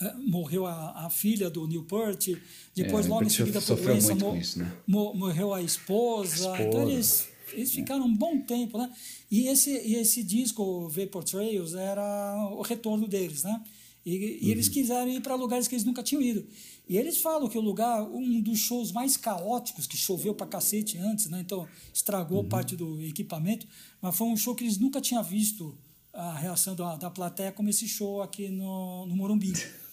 é, 0.00 0.14
morreu 0.14 0.66
a, 0.66 1.06
a, 1.06 1.10
filha 1.10 1.50
do 1.50 1.66
Newport, 1.66 2.28
depois 2.74 3.06
é, 3.06 3.08
logo 3.08 3.24
em 3.24 3.28
seguida 3.28 3.60
por 3.60 3.76
doença 3.76 4.14
né? 4.14 4.72
morreu 4.86 5.52
a 5.52 5.62
esposa. 5.62 6.50
a 6.50 6.52
esposa. 6.52 6.62
Então 6.62 6.90
eles, 6.90 7.28
eles 7.52 7.70
é. 7.70 7.72
ficaram 7.74 8.04
um 8.04 8.14
bom 8.14 8.40
tempo, 8.40 8.78
né? 8.78 8.90
E 9.30 9.48
esse, 9.48 9.70
e 9.70 9.96
esse 9.96 10.22
disco, 10.22 10.88
Vapor 10.88 11.24
Trails, 11.24 11.74
era 11.74 12.48
o 12.52 12.62
retorno 12.62 13.06
deles, 13.06 13.42
né? 13.42 13.62
E, 14.04 14.16
uhum. 14.16 14.38
e 14.42 14.50
eles 14.50 14.66
uhum. 14.66 14.72
quiseram 14.72 15.08
ir 15.08 15.20
para 15.20 15.34
lugares 15.34 15.66
que 15.66 15.74
eles 15.74 15.84
nunca 15.84 16.02
tinham 16.02 16.20
ido. 16.20 16.46
E 16.88 16.98
eles 16.98 17.18
falam 17.18 17.48
que 17.48 17.56
o 17.56 17.60
lugar, 17.60 18.02
um 18.02 18.40
dos 18.40 18.58
shows 18.58 18.92
mais 18.92 19.16
caóticos, 19.16 19.86
que 19.86 19.96
choveu 19.96 20.34
para 20.34 20.46
cacete 20.46 20.98
antes, 20.98 21.30
né? 21.30 21.40
Então 21.40 21.66
estragou 21.92 22.42
uhum. 22.42 22.48
parte 22.48 22.76
do 22.76 23.00
equipamento, 23.02 23.66
mas 24.00 24.14
foi 24.16 24.26
um 24.26 24.36
show 24.36 24.54
que 24.54 24.64
eles 24.64 24.78
nunca 24.78 25.00
tinham 25.00 25.22
visto 25.22 25.76
a 26.12 26.34
reação 26.34 26.76
da, 26.76 26.96
da 26.96 27.10
plateia 27.10 27.50
como 27.50 27.68
esse 27.68 27.88
show 27.88 28.22
aqui 28.22 28.48
no, 28.48 29.06
no 29.06 29.16
Morumbi. 29.16 29.52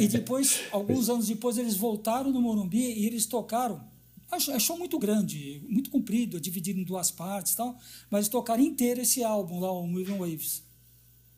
E 0.00 0.08
depois, 0.08 0.62
alguns 0.72 1.08
anos 1.08 1.28
depois, 1.28 1.56
eles 1.56 1.76
voltaram 1.76 2.32
no 2.32 2.42
Morumbi 2.42 2.80
e 2.80 3.06
eles 3.06 3.26
tocaram. 3.26 3.80
É 4.50 4.58
show 4.58 4.76
muito 4.76 4.98
grande, 4.98 5.62
muito 5.68 5.88
comprido, 5.88 6.40
dividido 6.40 6.80
em 6.80 6.82
duas 6.82 7.12
partes 7.12 7.52
e 7.52 7.56
tal, 7.56 7.78
mas 8.10 8.22
eles 8.22 8.28
tocaram 8.28 8.60
inteiro 8.60 9.00
esse 9.00 9.22
álbum 9.22 9.60
lá, 9.60 9.70
o 9.70 9.86
Moving 9.86 10.18
Waves. 10.18 10.64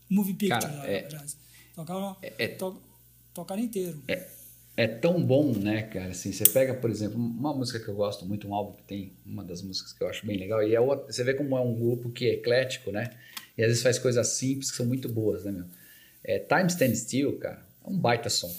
Moving 0.09 0.37
Picture, 0.37 0.73
Cara, 0.73 0.91
é, 0.91 1.05
aliás. 1.05 1.37
Tocaram, 1.77 2.17
é, 2.23 2.33
é, 2.39 2.49
to, 2.49 2.83
tocaram 3.35 3.63
inteiro. 3.63 4.03
É, 4.09 4.27
é 4.79 4.87
tão 4.87 5.23
bom, 5.23 5.53
né, 5.53 5.83
cara? 5.83 6.09
Assim, 6.09 6.33
você 6.33 6.45
pega, 6.49 6.73
por 6.73 6.89
exemplo, 6.89 7.19
uma 7.19 7.55
música 7.55 7.79
que 7.79 7.87
eu 7.87 7.95
gosto 7.95 8.25
muito, 8.25 8.49
um 8.49 8.55
álbum 8.55 8.73
que 8.73 8.83
tem 8.83 9.13
uma 9.27 9.45
das 9.45 9.61
músicas 9.61 9.93
que 9.93 10.03
eu 10.03 10.09
acho 10.09 10.27
bem 10.27 10.39
legal, 10.39 10.63
e 10.63 10.75
é 10.75 10.81
outra, 10.81 11.13
você 11.13 11.23
vê 11.23 11.35
como 11.35 11.55
é 11.55 11.61
um 11.61 11.75
grupo 11.75 12.11
que 12.11 12.27
é 12.31 12.33
eclético, 12.33 12.91
né? 12.91 13.11
E 13.59 13.63
às 13.63 13.69
vezes 13.69 13.83
faz 13.83 13.99
coisas 13.99 14.27
simples 14.29 14.71
que 14.71 14.77
são 14.79 14.87
muito 14.87 15.07
boas, 15.07 15.45
né, 15.45 15.53
meu? 15.53 15.67
É, 16.25 16.39
Time 16.39 16.67
Stand 16.67 16.95
Still, 16.95 17.39
cara, 17.39 17.63
é 17.85 17.89
um 17.89 17.99
baita 17.99 18.31
som, 18.31 18.53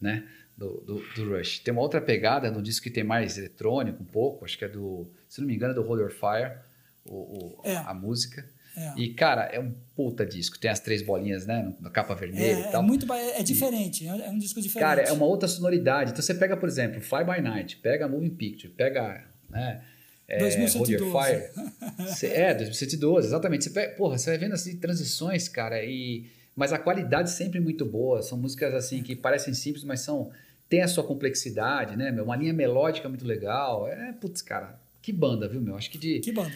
né? 0.00 0.28
Do, 0.56 0.80
do, 0.80 1.14
do, 1.14 1.36
Rush. 1.36 1.60
Tem 1.60 1.70
uma 1.70 1.82
outra 1.82 2.00
pegada 2.00 2.50
no 2.50 2.60
disco 2.60 2.82
que 2.82 2.90
tem 2.90 3.04
mais 3.04 3.38
eletrônico, 3.38 4.02
um 4.02 4.06
pouco, 4.06 4.44
acho 4.44 4.58
que 4.58 4.64
é 4.64 4.68
do, 4.68 5.06
se 5.28 5.40
não 5.40 5.46
me 5.46 5.54
engano, 5.54 5.72
é 5.72 5.74
do 5.74 5.82
Hold 5.82 6.00
Your 6.00 6.10
Fire, 6.10 6.58
o, 7.04 7.14
o 7.14 7.60
é. 7.62 7.76
a 7.76 7.94
música. 7.94 8.48
É. 8.76 8.92
E, 8.96 9.14
cara, 9.14 9.44
é 9.44 9.58
um 9.58 9.72
puta 9.94 10.26
disco. 10.26 10.58
Tem 10.58 10.70
as 10.70 10.78
três 10.80 11.00
bolinhas, 11.00 11.46
né? 11.46 11.72
Na 11.80 11.88
capa 11.88 12.14
vermelha 12.14 12.58
é, 12.58 12.60
e 12.60 12.70
tal. 12.70 12.82
É, 12.82 12.86
muito, 12.86 13.10
é 13.12 13.42
diferente, 13.42 14.06
é 14.06 14.28
um 14.28 14.38
disco 14.38 14.60
diferente. 14.60 14.86
Cara, 14.86 15.00
é 15.02 15.12
uma 15.12 15.24
outra 15.24 15.48
sonoridade. 15.48 16.10
Então 16.10 16.22
você 16.22 16.34
pega, 16.34 16.56
por 16.56 16.68
exemplo, 16.68 17.00
Fly 17.00 17.24
By 17.24 17.40
Night, 17.40 17.78
pega 17.78 18.06
Moving 18.06 18.30
Picture, 18.30 18.72
pega, 18.72 19.24
né? 19.48 19.82
É, 20.28 20.38
2112. 20.38 22.26
é, 22.26 22.54
2012, 22.54 23.28
exatamente. 23.28 23.64
Você, 23.64 23.70
pega, 23.70 23.94
porra, 23.94 24.18
você 24.18 24.30
vai 24.30 24.38
vendo 24.38 24.52
assim 24.52 24.76
transições, 24.76 25.48
cara, 25.48 25.82
e 25.82 26.26
mas 26.54 26.72
a 26.72 26.78
qualidade 26.78 27.30
sempre 27.30 27.60
muito 27.60 27.84
boa. 27.84 28.22
São 28.22 28.36
músicas 28.36 28.74
assim 28.74 29.02
que 29.02 29.14
parecem 29.14 29.54
simples, 29.54 29.84
mas 29.84 30.00
são 30.00 30.30
tem 30.68 30.82
a 30.82 30.88
sua 30.88 31.04
complexidade, 31.04 31.96
né, 31.96 32.10
meu? 32.10 32.24
Uma 32.24 32.36
linha 32.36 32.52
melódica 32.52 33.08
muito 33.08 33.24
legal. 33.24 33.86
É, 33.88 34.12
putz, 34.12 34.42
cara, 34.42 34.78
que 35.00 35.12
banda, 35.12 35.48
viu, 35.48 35.60
meu? 35.60 35.76
Acho 35.76 35.90
que 35.90 35.98
de 35.98 36.18
Que 36.20 36.32
banda? 36.32 36.52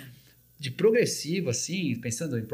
De 0.60 0.70
progressivo, 0.70 1.48
assim, 1.48 1.98
pensando 2.02 2.38
em 2.38 2.44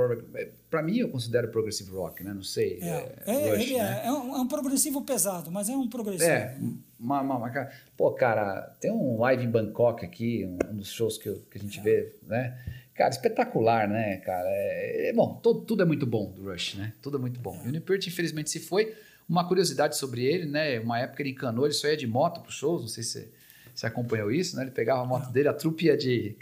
para 0.70 0.80
mim 0.80 0.98
eu 0.98 1.08
considero 1.08 1.48
progressive 1.48 1.90
rock, 1.90 2.22
né? 2.22 2.32
Não 2.32 2.42
sei. 2.44 2.78
É, 2.80 2.86
é, 2.86 3.34
é 3.34 3.50
Rush, 3.50 3.62
ele 3.64 3.78
né? 3.78 4.00
é, 4.04 4.06
é 4.06 4.12
um, 4.12 4.36
é, 4.36 4.38
um, 4.38 4.46
progressivo 4.46 5.02
pesado, 5.02 5.50
mas 5.50 5.68
é 5.68 5.76
um 5.76 5.88
progressivo. 5.88 6.30
É, 6.30 6.56
uma, 7.00 7.20
uma, 7.20 7.36
uma, 7.36 7.68
pô, 7.96 8.12
cara, 8.12 8.76
tem 8.80 8.92
um 8.92 9.18
live 9.18 9.44
em 9.44 9.50
Bangkok 9.50 10.04
aqui, 10.04 10.44
um, 10.46 10.56
um 10.70 10.76
dos 10.76 10.88
shows 10.88 11.18
que, 11.18 11.28
eu, 11.28 11.42
que 11.50 11.58
a 11.58 11.60
gente 11.60 11.80
é. 11.80 11.82
vê, 11.82 12.16
né? 12.22 12.56
Cara, 12.94 13.10
espetacular, 13.10 13.88
né, 13.88 14.18
cara? 14.18 14.48
É, 14.50 15.08
é 15.08 15.12
bom, 15.12 15.40
todo, 15.42 15.62
tudo 15.62 15.82
é 15.82 15.84
muito 15.84 16.06
bom 16.06 16.30
do 16.30 16.44
Rush, 16.44 16.76
né? 16.76 16.92
Tudo 17.02 17.18
é 17.18 17.20
muito 17.20 17.40
bom. 17.40 17.60
E 17.64 17.68
o 17.68 17.72
Newport, 17.72 18.06
infelizmente, 18.06 18.50
se 18.50 18.60
foi. 18.60 18.94
Uma 19.28 19.48
curiosidade 19.48 19.96
sobre 19.96 20.24
ele, 20.24 20.46
né? 20.46 20.78
Uma 20.78 21.00
época 21.00 21.20
ele 21.20 21.30
encanou, 21.30 21.66
ele 21.66 21.74
só 21.74 21.88
ia 21.88 21.96
de 21.96 22.06
moto 22.06 22.40
para 22.40 22.52
shows, 22.52 22.82
não 22.82 22.88
sei 22.88 23.02
se 23.02 23.28
você 23.77 23.86
acompanhou 23.86 24.31
isso, 24.31 24.57
né? 24.57 24.62
Ele 24.62 24.70
pegava 24.70 25.03
a 25.03 25.05
moto 25.05 25.31
dele, 25.31 25.48
a 25.48 25.53
trupe 25.53 25.85
ia 25.85 25.97
de 25.97 26.35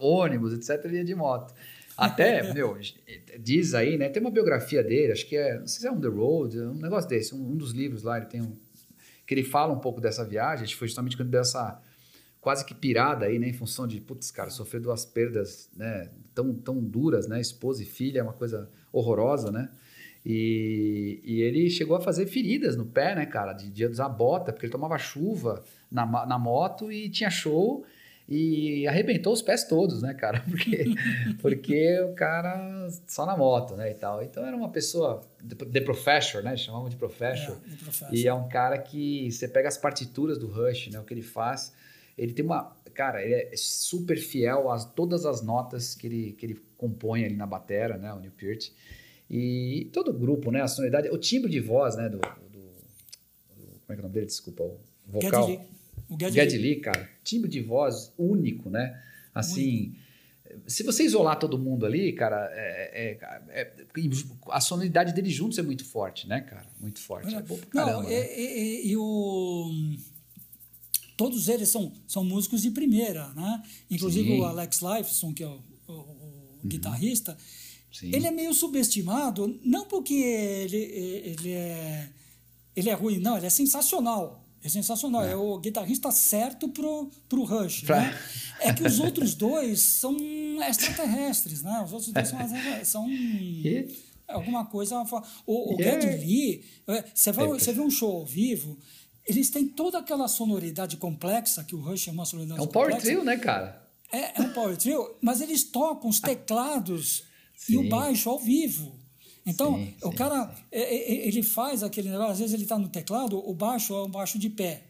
ônibus, 0.00 0.52
etc, 0.52 0.84
ele 0.84 0.96
ia 0.96 1.04
de 1.04 1.14
moto. 1.14 1.54
Até, 1.96 2.42
meu, 2.52 2.76
diz 3.38 3.72
aí, 3.72 3.96
né? 3.96 4.08
Tem 4.08 4.20
uma 4.20 4.32
biografia 4.32 4.82
dele, 4.82 5.12
acho 5.12 5.24
que 5.28 5.36
é, 5.36 5.60
não 5.60 5.66
sei 5.68 5.82
se 5.82 5.86
é 5.86 5.92
On 5.92 6.00
the 6.00 6.08
Road, 6.08 6.58
um 6.58 6.74
negócio 6.74 7.08
desse, 7.08 7.34
um, 7.36 7.52
um 7.52 7.56
dos 7.56 7.70
livros 7.70 8.02
lá, 8.02 8.16
ele 8.16 8.26
tem 8.26 8.42
um. 8.42 8.56
que 9.24 9.32
ele 9.32 9.44
fala 9.44 9.72
um 9.72 9.78
pouco 9.78 10.00
dessa 10.00 10.24
viagem, 10.24 10.64
acho 10.64 10.72
que 10.72 10.78
foi 10.78 10.88
justamente 10.88 11.16
quando 11.16 11.30
deu 11.30 11.40
essa 11.40 11.80
quase 12.40 12.64
que 12.64 12.74
pirada 12.74 13.26
aí, 13.26 13.38
né, 13.38 13.46
em 13.46 13.52
função 13.52 13.86
de, 13.86 14.00
putz, 14.00 14.32
cara, 14.32 14.50
sofrer 14.50 14.80
duas 14.80 15.04
perdas, 15.04 15.70
né, 15.76 16.10
tão, 16.34 16.52
tão 16.52 16.82
duras, 16.82 17.28
né, 17.28 17.40
esposa 17.40 17.80
e 17.84 17.86
filha, 17.86 18.18
é 18.18 18.22
uma 18.24 18.32
coisa 18.32 18.68
horrorosa, 18.92 19.52
né, 19.52 19.70
e, 20.26 21.20
e 21.22 21.40
ele 21.42 21.70
chegou 21.70 21.96
a 21.96 22.00
fazer 22.00 22.26
feridas 22.26 22.76
no 22.76 22.84
pé, 22.84 23.14
né, 23.14 23.26
cara, 23.26 23.52
de, 23.52 23.70
de 23.70 23.86
usar 23.86 24.08
bota, 24.08 24.52
porque 24.52 24.66
ele 24.66 24.72
tomava 24.72 24.98
chuva 24.98 25.62
na, 25.92 26.26
na 26.26 26.38
moto 26.38 26.90
e 26.90 27.08
tinha 27.08 27.30
show 27.30 27.84
e 28.28 28.86
arrebentou 28.86 29.32
os 29.32 29.42
pés 29.42 29.64
todos, 29.64 30.00
né, 30.00 30.14
cara, 30.14 30.42
porque, 30.48 30.84
porque 31.40 32.00
o 32.00 32.14
cara 32.14 32.88
só 33.06 33.26
na 33.26 33.36
moto, 33.36 33.76
né, 33.76 33.90
e 33.90 33.94
tal, 33.94 34.22
então 34.22 34.44
era 34.44 34.56
uma 34.56 34.70
pessoa, 34.70 35.20
the 35.70 35.80
professor, 35.80 36.42
né, 36.42 36.56
chamavam 36.56 36.88
de 36.88 36.96
professor, 36.96 37.56
é, 37.56 37.76
professor, 37.76 38.14
e 38.14 38.26
é 38.26 38.32
um 38.32 38.48
cara 38.48 38.78
que, 38.78 39.30
você 39.30 39.46
pega 39.46 39.68
as 39.68 39.76
partituras 39.76 40.38
do 40.38 40.46
Rush, 40.46 40.88
né, 40.88 40.98
o 40.98 41.04
que 41.04 41.12
ele 41.12 41.22
faz, 41.22 41.74
ele 42.16 42.32
tem 42.32 42.44
uma. 42.44 42.76
Cara, 42.94 43.22
ele 43.22 43.34
é 43.34 43.56
super 43.56 44.18
fiel 44.18 44.70
a 44.70 44.78
todas 44.78 45.24
as 45.24 45.42
notas 45.42 45.94
que 45.94 46.06
ele, 46.06 46.32
que 46.32 46.44
ele 46.44 46.60
compõe 46.76 47.24
ali 47.24 47.34
na 47.34 47.46
batera, 47.46 47.96
né? 47.96 48.12
O 48.12 48.20
Neil 48.20 48.32
Peart. 48.32 48.70
E 49.30 49.88
todo 49.92 50.10
o 50.10 50.14
grupo, 50.14 50.50
né? 50.50 50.60
A 50.60 50.68
sonoridade, 50.68 51.08
o 51.08 51.16
timbre 51.16 51.50
de 51.50 51.58
voz, 51.58 51.96
né? 51.96 52.08
Do, 52.10 52.18
do, 52.18 52.60
do 53.56 53.80
como 53.80 53.88
é 53.88 53.94
que 53.94 53.94
é 53.94 53.98
o 53.98 54.02
nome 54.02 54.14
dele? 54.14 54.26
Desculpa, 54.26 54.62
o 54.62 54.78
vocal. 55.06 55.46
Geddy 55.46 55.62
Lee. 55.62 55.72
O. 56.14 56.60
Lee, 56.62 56.80
cara, 56.80 57.08
timbre 57.24 57.50
de 57.50 57.60
voz 57.60 58.12
único, 58.18 58.68
né? 58.70 59.00
Assim, 59.34 59.94
se 60.66 60.82
você 60.82 61.04
isolar 61.04 61.38
todo 61.38 61.58
mundo 61.58 61.86
ali, 61.86 62.12
cara, 62.12 62.50
é, 62.52 63.18
é, 63.52 63.60
é, 63.60 63.86
a 64.48 64.60
sonoridade 64.60 65.12
deles 65.12 65.32
juntos 65.32 65.58
é 65.58 65.62
muito 65.62 65.84
forte, 65.84 66.28
né, 66.28 66.40
cara? 66.40 66.66
Muito 66.80 67.00
forte. 67.00 67.34
É, 67.34 67.42
bom 67.42 67.58
caramba, 67.70 68.02
Não, 68.02 68.08
né? 68.08 68.38
e, 68.38 68.40
e, 68.40 68.90
e, 68.90 68.96
o... 68.96 69.70
Todos 71.16 71.48
eles 71.48 71.68
são, 71.68 71.92
são 72.06 72.24
músicos 72.24 72.62
de 72.62 72.70
primeira, 72.70 73.28
né? 73.34 73.62
Inclusive 73.90 74.28
Sim. 74.28 74.40
o 74.40 74.44
Alex 74.44 74.80
Lifeson, 74.80 75.32
que 75.32 75.42
é 75.42 75.46
o, 75.46 75.62
o, 75.86 75.92
o 75.92 75.94
uhum. 75.94 76.68
guitarrista, 76.68 77.36
Sim. 77.92 78.10
ele 78.12 78.26
é 78.26 78.30
meio 78.30 78.52
subestimado, 78.52 79.60
não 79.64 79.86
porque 79.86 80.14
ele, 80.14 80.76
ele, 80.76 81.52
é, 81.52 82.08
ele 82.74 82.90
é 82.90 82.94
ruim, 82.94 83.18
não, 83.18 83.36
ele 83.36 83.46
é 83.46 83.50
sensacional. 83.50 84.42
É 84.62 84.68
sensacional. 84.68 85.24
É, 85.24 85.32
é 85.32 85.36
o 85.36 85.58
guitarrista 85.58 86.10
certo 86.10 86.68
pro, 86.68 87.10
pro 87.28 87.44
Rush. 87.44 87.82
Pra... 87.82 88.00
Né? 88.00 88.18
É 88.60 88.72
que 88.72 88.86
os 88.86 89.00
outros 89.00 89.34
dois 89.34 89.80
são 89.80 90.16
extraterrestres, 90.62 91.62
né? 91.62 91.82
Os 91.84 91.92
outros 91.92 92.12
dois 92.12 92.28
são, 92.28 92.38
são 92.84 93.08
alguma 94.28 94.64
coisa. 94.66 95.02
O, 95.46 95.74
o 95.74 95.80
yeah. 95.80 96.00
Geddy 96.00 96.24
Lee, 96.24 96.64
é, 96.88 97.04
você, 97.12 97.32
vai, 97.32 97.46
você 97.48 97.72
vê 97.72 97.80
um 97.80 97.90
show 97.90 98.18
ao 98.18 98.26
vivo, 98.26 98.78
eles 99.26 99.50
têm 99.50 99.68
toda 99.68 99.98
aquela 99.98 100.28
sonoridade 100.28 100.96
complexa 100.96 101.64
que 101.64 101.74
o 101.74 101.80
Rush 101.80 102.08
é 102.08 102.10
uma 102.12 102.24
sonoridade 102.24 102.60
É 102.60 102.62
um 102.62 102.66
power 102.66 102.96
trio, 103.00 103.24
né, 103.24 103.36
cara? 103.36 103.82
É, 104.12 104.40
é 104.40 104.42
um 104.42 104.52
power 104.52 104.76
trio, 104.76 105.16
mas 105.20 105.40
eles 105.40 105.64
tocam 105.64 106.08
os 106.08 106.20
teclados 106.20 107.24
e 107.68 107.76
o 107.76 107.88
baixo 107.88 108.28
ao 108.28 108.38
vivo. 108.38 109.01
Então, 109.44 109.74
sim, 109.74 109.94
o 110.02 110.10
sim, 110.10 110.16
cara, 110.16 110.54
sim. 110.54 110.78
ele 110.78 111.42
faz 111.42 111.82
aquele 111.82 112.08
negócio, 112.08 112.32
às 112.32 112.38
vezes 112.38 112.54
ele 112.54 112.62
está 112.62 112.78
no 112.78 112.88
teclado, 112.88 113.38
o 113.38 113.52
baixo 113.54 113.92
é 113.94 114.04
um 114.04 114.10
baixo 114.10 114.38
de 114.38 114.48
pé. 114.48 114.84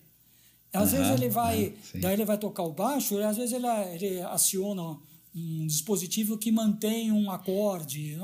Às 0.73 0.93
uhum, 0.93 0.99
vezes 0.99 1.13
ele 1.13 1.29
vai, 1.29 1.75
é, 1.95 1.99
daí 1.99 2.15
ele 2.15 2.25
vai 2.25 2.39
tocar 2.39 2.63
o 2.63 2.73
baixo, 2.73 3.15
e 3.15 3.23
às 3.23 3.37
vezes 3.37 3.53
ele, 3.53 3.67
ele 3.67 4.21
aciona 4.23 4.99
um 5.35 5.67
dispositivo 5.67 6.37
que 6.37 6.53
mantém 6.53 7.11
um 7.11 7.31
acorde. 7.31 8.19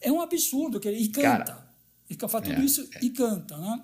É 0.00 0.10
um 0.10 0.20
absurdo. 0.20 0.80
que 0.80 0.90
E 0.90 1.08
canta. 1.08 1.44
Cara, 1.44 1.74
e 2.10 2.14
faz 2.28 2.44
tudo 2.44 2.60
é, 2.60 2.64
isso 2.64 2.88
é. 2.94 3.04
e 3.04 3.10
canta, 3.10 3.56
né? 3.56 3.82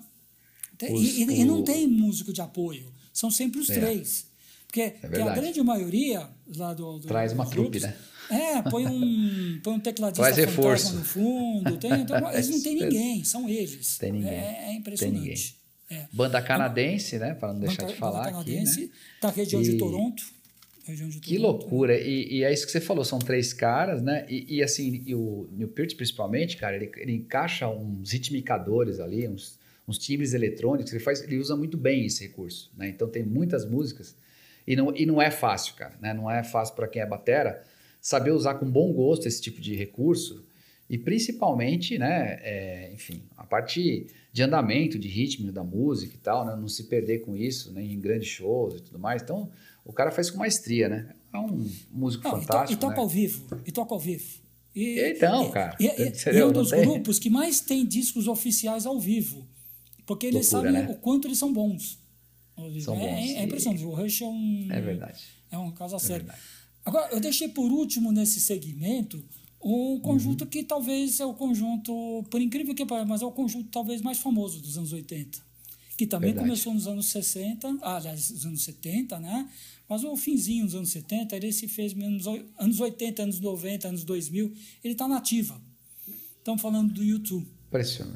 Os, 0.89 1.01
e, 1.01 1.23
e, 1.23 1.45
não 1.45 1.63
tem 1.63 1.87
músico 1.87 2.33
de 2.33 2.41
apoio. 2.41 2.91
São 3.13 3.29
sempre 3.29 3.59
os 3.59 3.69
é. 3.69 3.79
três. 3.79 4.27
Porque, 4.65 4.81
é 4.81 5.21
a 5.21 5.35
grande 5.35 5.61
maioria 5.61 6.29
lá 6.55 6.73
do. 6.73 6.99
do 6.99 7.07
Traz 7.07 7.33
uma 7.33 7.45
trupe, 7.45 7.79
né? 7.79 7.95
É, 8.31 8.61
põe 8.61 8.87
um, 8.87 9.59
põe 9.63 9.73
um 9.73 9.79
tecladista 9.79 10.23
Faz 10.23 10.37
reforço. 10.37 10.95
no 10.95 11.03
fundo. 11.03 11.77
Tem, 11.77 11.91
então, 11.93 12.17
eles 12.31 12.49
não 12.49 12.61
tem 12.61 12.75
ninguém, 12.75 13.23
são 13.23 13.49
eles. 13.49 13.97
Tem 13.97 14.11
ninguém. 14.11 14.31
É, 14.31 14.69
é 14.69 14.73
impressionante. 14.73 15.57
É. 15.89 16.07
Banda 16.13 16.41
canadense, 16.41 17.19
né? 17.19 17.33
Para 17.33 17.51
não 17.51 17.59
deixar 17.59 17.81
banda, 17.81 17.93
de 17.93 17.99
falar 17.99 18.19
banda 18.19 18.31
canadense, 18.31 18.83
aqui, 18.83 18.91
né? 18.91 18.99
da 19.21 19.29
região 19.29 19.61
e... 19.61 19.65
de 19.65 19.77
Toronto. 19.77 20.23
Que 21.21 21.37
loucura! 21.37 21.95
E, 21.95 22.39
e, 22.39 22.43
é 22.43 22.51
isso 22.51 22.65
que 22.65 22.71
você 22.71 22.81
falou, 22.81 23.05
são 23.05 23.19
três 23.19 23.53
caras, 23.53 24.01
né? 24.01 24.25
E, 24.27 24.57
e 24.57 24.63
assim, 24.63 25.03
e 25.05 25.13
o 25.13 25.47
Neil 25.51 25.69
Peart, 25.69 25.95
principalmente, 25.95 26.57
cara, 26.57 26.75
ele, 26.75 26.91
ele 26.97 27.13
encaixa 27.13 27.67
uns 27.67 28.11
ritmicadores 28.11 28.99
ali, 28.99 29.27
uns, 29.27 29.59
uns 29.87 29.97
timbres 29.97 30.33
eletrônicos, 30.33 30.91
ele, 30.91 31.03
faz, 31.03 31.21
ele 31.21 31.37
usa 31.37 31.55
muito 31.55 31.77
bem 31.77 32.05
esse 32.05 32.25
recurso, 32.25 32.71
né? 32.75 32.89
Então 32.89 33.07
tem 33.07 33.23
muitas 33.23 33.63
músicas 33.63 34.15
e 34.65 34.75
não, 34.75 34.95
e 34.95 35.05
não 35.05 35.21
é 35.21 35.29
fácil, 35.29 35.75
cara, 35.75 35.95
né? 36.01 36.13
Não 36.13 36.29
é 36.29 36.43
fácil 36.43 36.75
para 36.75 36.87
quem 36.87 37.01
é 37.01 37.05
batera 37.05 37.63
saber 38.01 38.31
usar 38.31 38.55
com 38.55 38.69
bom 38.69 38.91
gosto 38.91 39.27
esse 39.27 39.41
tipo 39.41 39.61
de 39.61 39.75
recurso 39.75 40.43
e 40.89 40.97
principalmente, 40.97 41.97
né, 41.97 42.39
é, 42.41 42.91
enfim, 42.93 43.23
a 43.37 43.45
parte 43.45 44.07
de 44.33 44.43
andamento, 44.43 44.99
de 44.99 45.07
ritmo 45.07 45.51
da 45.51 45.63
música 45.63 46.13
e 46.13 46.17
tal, 46.17 46.45
né, 46.45 46.55
não 46.55 46.67
se 46.67 46.85
perder 46.85 47.19
com 47.19 47.37
isso, 47.37 47.71
né, 47.71 47.81
em 47.81 47.99
grandes 47.99 48.27
shows 48.27 48.75
e 48.75 48.81
tudo 48.81 48.99
mais. 48.99 49.21
Então, 49.21 49.49
o 49.85 49.93
cara 49.93 50.11
faz 50.11 50.29
com 50.29 50.39
maestria, 50.39 50.89
né? 50.89 51.15
É 51.33 51.37
um 51.37 51.65
músico 51.91 52.25
não, 52.25 52.41
fantástico. 52.41 52.73
E, 52.73 52.75
to, 52.75 52.87
e 52.87 52.89
toca 52.89 52.95
né? 52.95 53.01
ao 53.01 53.07
vivo, 53.07 53.47
e 53.65 53.71
toca 53.71 53.93
ao 53.93 53.99
vivo. 53.99 54.41
E, 54.75 55.13
então, 55.15 55.49
cara. 55.49 55.77
E, 55.79 55.85
e, 55.85 56.33
e 56.33 56.37
é 56.37 56.45
um 56.45 56.51
dos 56.51 56.71
grupos 56.71 57.19
que 57.19 57.29
mais 57.29 57.61
tem 57.61 57.85
discos 57.85 58.27
oficiais 58.27 58.85
ao 58.85 58.99
vivo. 58.99 59.47
Porque 60.05 60.25
eles 60.25 60.51
Loucura, 60.51 60.73
sabem 60.73 60.87
né? 60.87 60.93
o 60.93 60.97
quanto 60.99 61.27
eles 61.27 61.37
são 61.37 61.53
bons. 61.53 61.99
São 62.81 62.95
é, 62.95 62.99
bons. 62.99 63.29
É, 63.29 63.33
é 63.35 63.43
impressionante. 63.43 63.83
O 63.85 63.91
Rush 63.91 64.21
é 64.21 64.25
um. 64.25 64.67
É 64.69 64.81
verdade. 64.81 65.23
É 65.49 65.57
um 65.57 65.71
caso 65.71 65.95
a 65.95 65.97
é 65.97 65.99
sério. 65.99 66.25
Verdade. 66.25 66.41
Agora, 66.85 67.11
eu 67.11 67.19
deixei 67.19 67.47
por 67.47 67.71
último 67.71 68.11
nesse 68.11 68.39
segmento 68.39 69.23
um 69.63 69.99
conjunto 69.99 70.43
uhum. 70.43 70.49
que 70.49 70.63
talvez 70.63 71.19
é 71.19 71.25
o 71.25 71.33
conjunto, 71.33 72.25
por 72.29 72.41
incrível 72.41 72.73
que 72.73 72.85
pareça, 72.85 73.07
mas 73.07 73.21
é 73.21 73.25
o 73.25 73.31
conjunto 73.31 73.69
talvez 73.69 74.01
mais 74.01 74.17
famoso 74.17 74.59
dos 74.59 74.77
anos 74.77 74.91
80. 74.91 75.39
Que 75.95 76.07
também 76.07 76.29
Verdade. 76.29 76.47
começou 76.47 76.73
nos 76.73 76.87
anos 76.87 77.07
60, 77.07 77.77
ah, 77.81 77.97
aliás, 77.97 78.31
nos 78.31 78.45
anos 78.45 78.63
70, 78.63 79.19
né? 79.19 79.47
Mas 79.87 80.03
o 80.03 80.15
finzinho 80.17 80.65
dos 80.65 80.73
anos 80.73 80.89
70, 80.89 81.35
ele 81.35 81.51
se 81.51 81.67
fez 81.67 81.93
nos 81.93 82.25
anos 82.57 82.79
80, 82.79 83.21
anos 83.21 83.39
90, 83.39 83.87
anos 83.87 84.03
2000, 84.03 84.51
ele 84.83 84.93
está 84.93 85.07
nativa. 85.07 85.61
Estamos 86.37 86.61
falando 86.61 86.91
do 86.91 87.03
YouTube. 87.03 87.47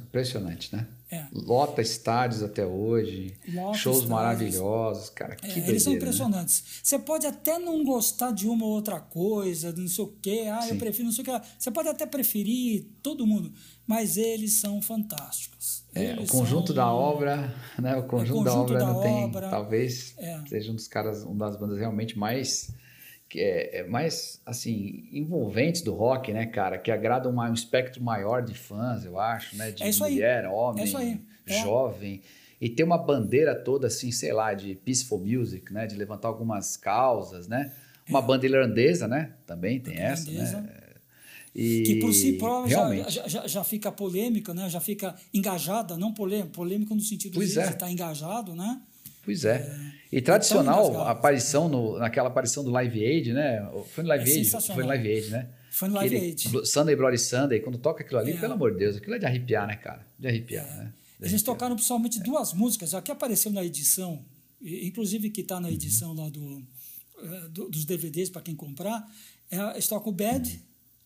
Impressionante, 0.07 0.75
né? 0.75 0.87
É. 1.11 1.25
Lota 1.31 1.81
estádios 1.81 2.41
até 2.41 2.65
hoje, 2.65 3.37
Lota 3.47 3.77
shows 3.77 3.97
estádios. 3.97 4.09
maravilhosos, 4.09 5.09
cara. 5.11 5.35
Que 5.35 5.45
é, 5.45 5.47
doideira, 5.47 5.71
eles 5.71 5.83
são 5.83 5.93
né? 5.93 5.97
impressionantes. 5.97 6.61
Né? 6.61 6.69
Você 6.81 6.99
pode 6.99 7.27
até 7.27 7.59
não 7.59 7.83
gostar 7.83 8.31
de 8.31 8.47
uma 8.47 8.65
ou 8.65 8.71
outra 8.71 8.99
coisa, 8.99 9.71
não 9.71 9.87
sei 9.87 10.03
o 10.03 10.13
quê, 10.21 10.47
ah, 10.51 10.61
Sim. 10.63 10.71
eu 10.71 10.77
prefiro 10.77 11.05
não 11.05 11.11
sei 11.11 11.23
o 11.23 11.25
que. 11.25 11.47
Você 11.59 11.69
pode 11.69 11.89
até 11.89 12.05
preferir 12.07 12.87
todo 13.03 13.27
mundo, 13.27 13.53
mas 13.85 14.17
eles 14.17 14.53
são 14.53 14.81
fantásticos. 14.81 15.85
É, 15.93 16.15
o 16.15 16.25
conjunto 16.25 16.67
são... 16.67 16.75
da 16.75 16.91
obra, 16.91 17.53
né? 17.79 17.95
O 17.97 18.03
conjunto, 18.03 18.41
o 18.41 18.43
conjunto 18.43 18.43
da 18.43 18.59
obra 18.59 18.79
da 18.79 18.85
não 18.87 18.97
obra, 18.97 19.41
tem, 19.41 19.49
talvez 19.51 20.15
é. 20.17 20.41
seja 20.47 20.71
um 20.71 20.75
dos 20.75 20.87
caras, 20.87 21.23
uma 21.23 21.45
das 21.47 21.55
bandas 21.55 21.77
realmente 21.77 22.17
mais 22.17 22.73
que 23.35 23.41
é, 23.41 23.79
é, 23.79 23.83
mais 23.83 24.39
assim 24.45 25.09
envolventes 25.11 25.81
do 25.81 25.93
rock, 25.93 26.31
né, 26.31 26.45
cara, 26.45 26.77
que 26.77 26.89
agrada 26.89 27.27
um, 27.27 27.37
um 27.37 27.53
espectro 27.53 28.01
maior 28.01 28.41
de 28.41 28.53
fãs, 28.53 29.03
eu 29.03 29.19
acho, 29.19 29.57
né, 29.57 29.71
de 29.71 29.83
é 29.83 29.91
mulher, 29.91 30.45
aí. 30.45 30.51
homem, 30.51 31.21
é 31.45 31.61
jovem. 31.61 32.21
E 32.61 32.69
ter 32.69 32.83
uma 32.83 32.97
bandeira 32.97 33.53
toda 33.53 33.87
assim, 33.87 34.09
sei 34.09 34.31
lá, 34.31 34.53
de 34.53 34.75
peaceful 34.75 35.19
music, 35.19 35.73
né, 35.73 35.85
de 35.85 35.95
levantar 35.97 36.29
algumas 36.29 36.77
causas, 36.77 37.49
né? 37.49 37.73
Uma 38.07 38.19
é. 38.19 38.21
banda 38.21 38.45
irlandesa, 38.45 39.07
né? 39.07 39.33
Também 39.45 39.81
tem 39.81 39.97
essa, 39.97 40.31
né? 40.31 40.69
E 41.53 41.83
que 41.83 41.99
por 41.99 42.13
si 42.13 42.33
própria 42.33 43.09
já, 43.09 43.27
já, 43.27 43.47
já, 43.47 43.63
fica 43.63 43.91
polêmica, 43.91 44.53
né? 44.53 44.69
Já 44.69 44.79
fica 44.79 45.15
engajada, 45.33 45.97
não 45.97 46.13
polêmico, 46.13 46.51
polêmico 46.51 46.95
no 46.95 47.01
sentido 47.01 47.33
pois 47.35 47.51
de 47.51 47.59
é. 47.59 47.69
estar 47.69 47.91
engajado, 47.91 48.55
né? 48.55 48.81
Pois 49.25 49.43
é. 49.43 49.55
é. 49.55 49.95
E 50.11 50.21
tradicional, 50.21 51.01
a 51.01 51.11
aparição 51.11 51.67
no, 51.67 51.97
naquela 51.97 52.29
aparição 52.29 52.63
do 52.63 52.69
Live 52.69 53.03
Aid, 53.03 53.33
né? 53.33 53.67
Foi 53.93 54.03
no 54.03 54.09
Live 54.09 54.31
é 54.31 54.33
Aid? 54.35 54.51
Foi 54.51 54.83
no 54.83 54.87
Live 54.87 55.11
Aid, 55.11 55.29
né? 55.29 55.49
Foi 55.71 55.89
no 55.89 55.95
Live 55.95 56.15
Aid. 56.15 56.65
Sunday 56.65 56.95
Bloody 56.95 57.17
Sunday, 57.17 57.59
quando 57.59 57.77
toca 57.77 58.01
aquilo 58.01 58.19
ali, 58.19 58.31
é. 58.31 58.37
pelo 58.37 58.53
amor 58.53 58.71
de 58.71 58.79
Deus, 58.79 58.95
aquilo 58.95 59.15
é 59.15 59.19
de 59.19 59.25
arrepiar, 59.25 59.67
né, 59.67 59.75
cara? 59.75 60.07
De 60.17 60.27
arrepiar, 60.27 60.65
é. 60.65 60.77
né? 60.77 60.93
De 61.19 61.27
Eles 61.27 61.43
tocaram 61.43 61.75
principalmente 61.75 62.21
duas 62.21 62.53
músicas, 62.53 62.93
a 62.93 63.01
que 63.01 63.11
apareceu 63.11 63.51
na 63.51 63.63
edição, 63.65 64.23
inclusive 64.61 65.29
que 65.29 65.41
está 65.41 65.59
na 65.59 65.69
edição 65.71 66.11
uhum. 66.11 66.23
lá 66.23 66.29
do, 66.29 66.63
eh, 67.19 67.47
do, 67.49 67.69
dos 67.69 67.83
DVDs 67.83 68.29
para 68.29 68.41
quem 68.41 68.55
comprar, 68.55 69.05
é, 69.49 69.57
eles 69.71 69.87
tocam 69.87 70.13
Bad, 70.13 70.49
uhum. 70.49 70.59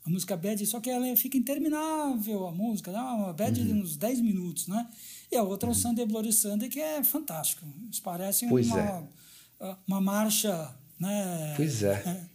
A 0.10 0.12
música 0.12 0.36
Bad, 0.36 0.66
só 0.66 0.80
que 0.80 0.90
ela 0.90 1.16
fica 1.16 1.38
interminável, 1.38 2.48
a 2.48 2.52
música, 2.52 2.92
né? 2.92 3.00
uma 3.00 3.32
Bad 3.32 3.60
uhum. 3.60 3.68
de 3.68 3.74
uns 3.74 3.96
10 3.96 4.22
minutos, 4.22 4.68
né? 4.68 4.88
E 5.32 5.36
a 5.36 5.44
outra 5.44 5.70
é 5.70 5.72
o 5.72 5.76
uhum. 5.76 5.80
Sunday 5.80 6.06
Bloody 6.06 6.34
Sunday, 6.34 6.68
que 6.68 6.80
é 6.80 7.04
fantástico. 7.04 7.66
Eles 7.86 8.00
parecem 8.00 8.50
pois 8.50 8.68
uma, 8.68 9.08
é. 9.62 9.76
Uma 9.88 10.02
marcha 10.02 10.74
né, 11.00 11.54
pois 11.56 11.84
é. 11.84 12.26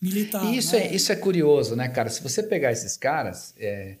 militar. 0.00 0.44
E 0.44 0.58
isso, 0.58 0.76
né? 0.76 0.86
é, 0.86 0.94
isso 0.94 1.10
é 1.10 1.16
curioso, 1.16 1.74
né, 1.74 1.88
cara? 1.88 2.08
Se 2.10 2.22
você 2.22 2.42
pegar 2.42 2.70
esses 2.70 2.96
caras, 2.96 3.54
é, 3.58 3.96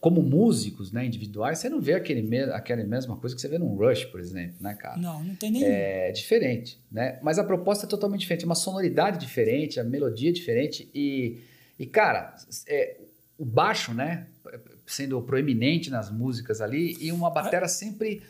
como 0.00 0.22
músicos 0.22 0.92
né, 0.92 1.04
individuais, 1.04 1.58
você 1.58 1.68
não 1.68 1.80
vê 1.80 1.94
aquele, 1.94 2.42
aquela 2.52 2.82
mesma 2.84 3.16
coisa 3.16 3.34
que 3.34 3.42
você 3.42 3.48
vê 3.48 3.58
num 3.58 3.74
Rush, 3.74 4.04
por 4.06 4.20
exemplo, 4.20 4.56
né, 4.60 4.74
cara? 4.74 4.96
Não, 4.96 5.22
não 5.22 5.34
tem 5.34 5.50
nenhum. 5.50 5.66
É 5.66 6.12
diferente, 6.12 6.80
né? 6.90 7.18
Mas 7.22 7.38
a 7.38 7.44
proposta 7.44 7.86
é 7.86 7.88
totalmente 7.88 8.20
diferente, 8.20 8.44
é 8.44 8.46
uma 8.46 8.54
sonoridade 8.54 9.18
diferente, 9.18 9.80
a 9.80 9.84
melodia 9.84 10.30
é 10.30 10.32
diferente 10.32 10.88
e, 10.94 11.40
e 11.78 11.86
cara, 11.86 12.34
é, 12.66 12.96
o 13.38 13.44
baixo, 13.44 13.94
né? 13.94 14.26
sendo 14.86 15.20
proeminente 15.20 15.90
nas 15.90 16.10
músicas 16.10 16.60
ali 16.60 16.96
e 17.00 17.12
uma 17.12 17.30
batera 17.30 17.68
sempre 17.68 18.22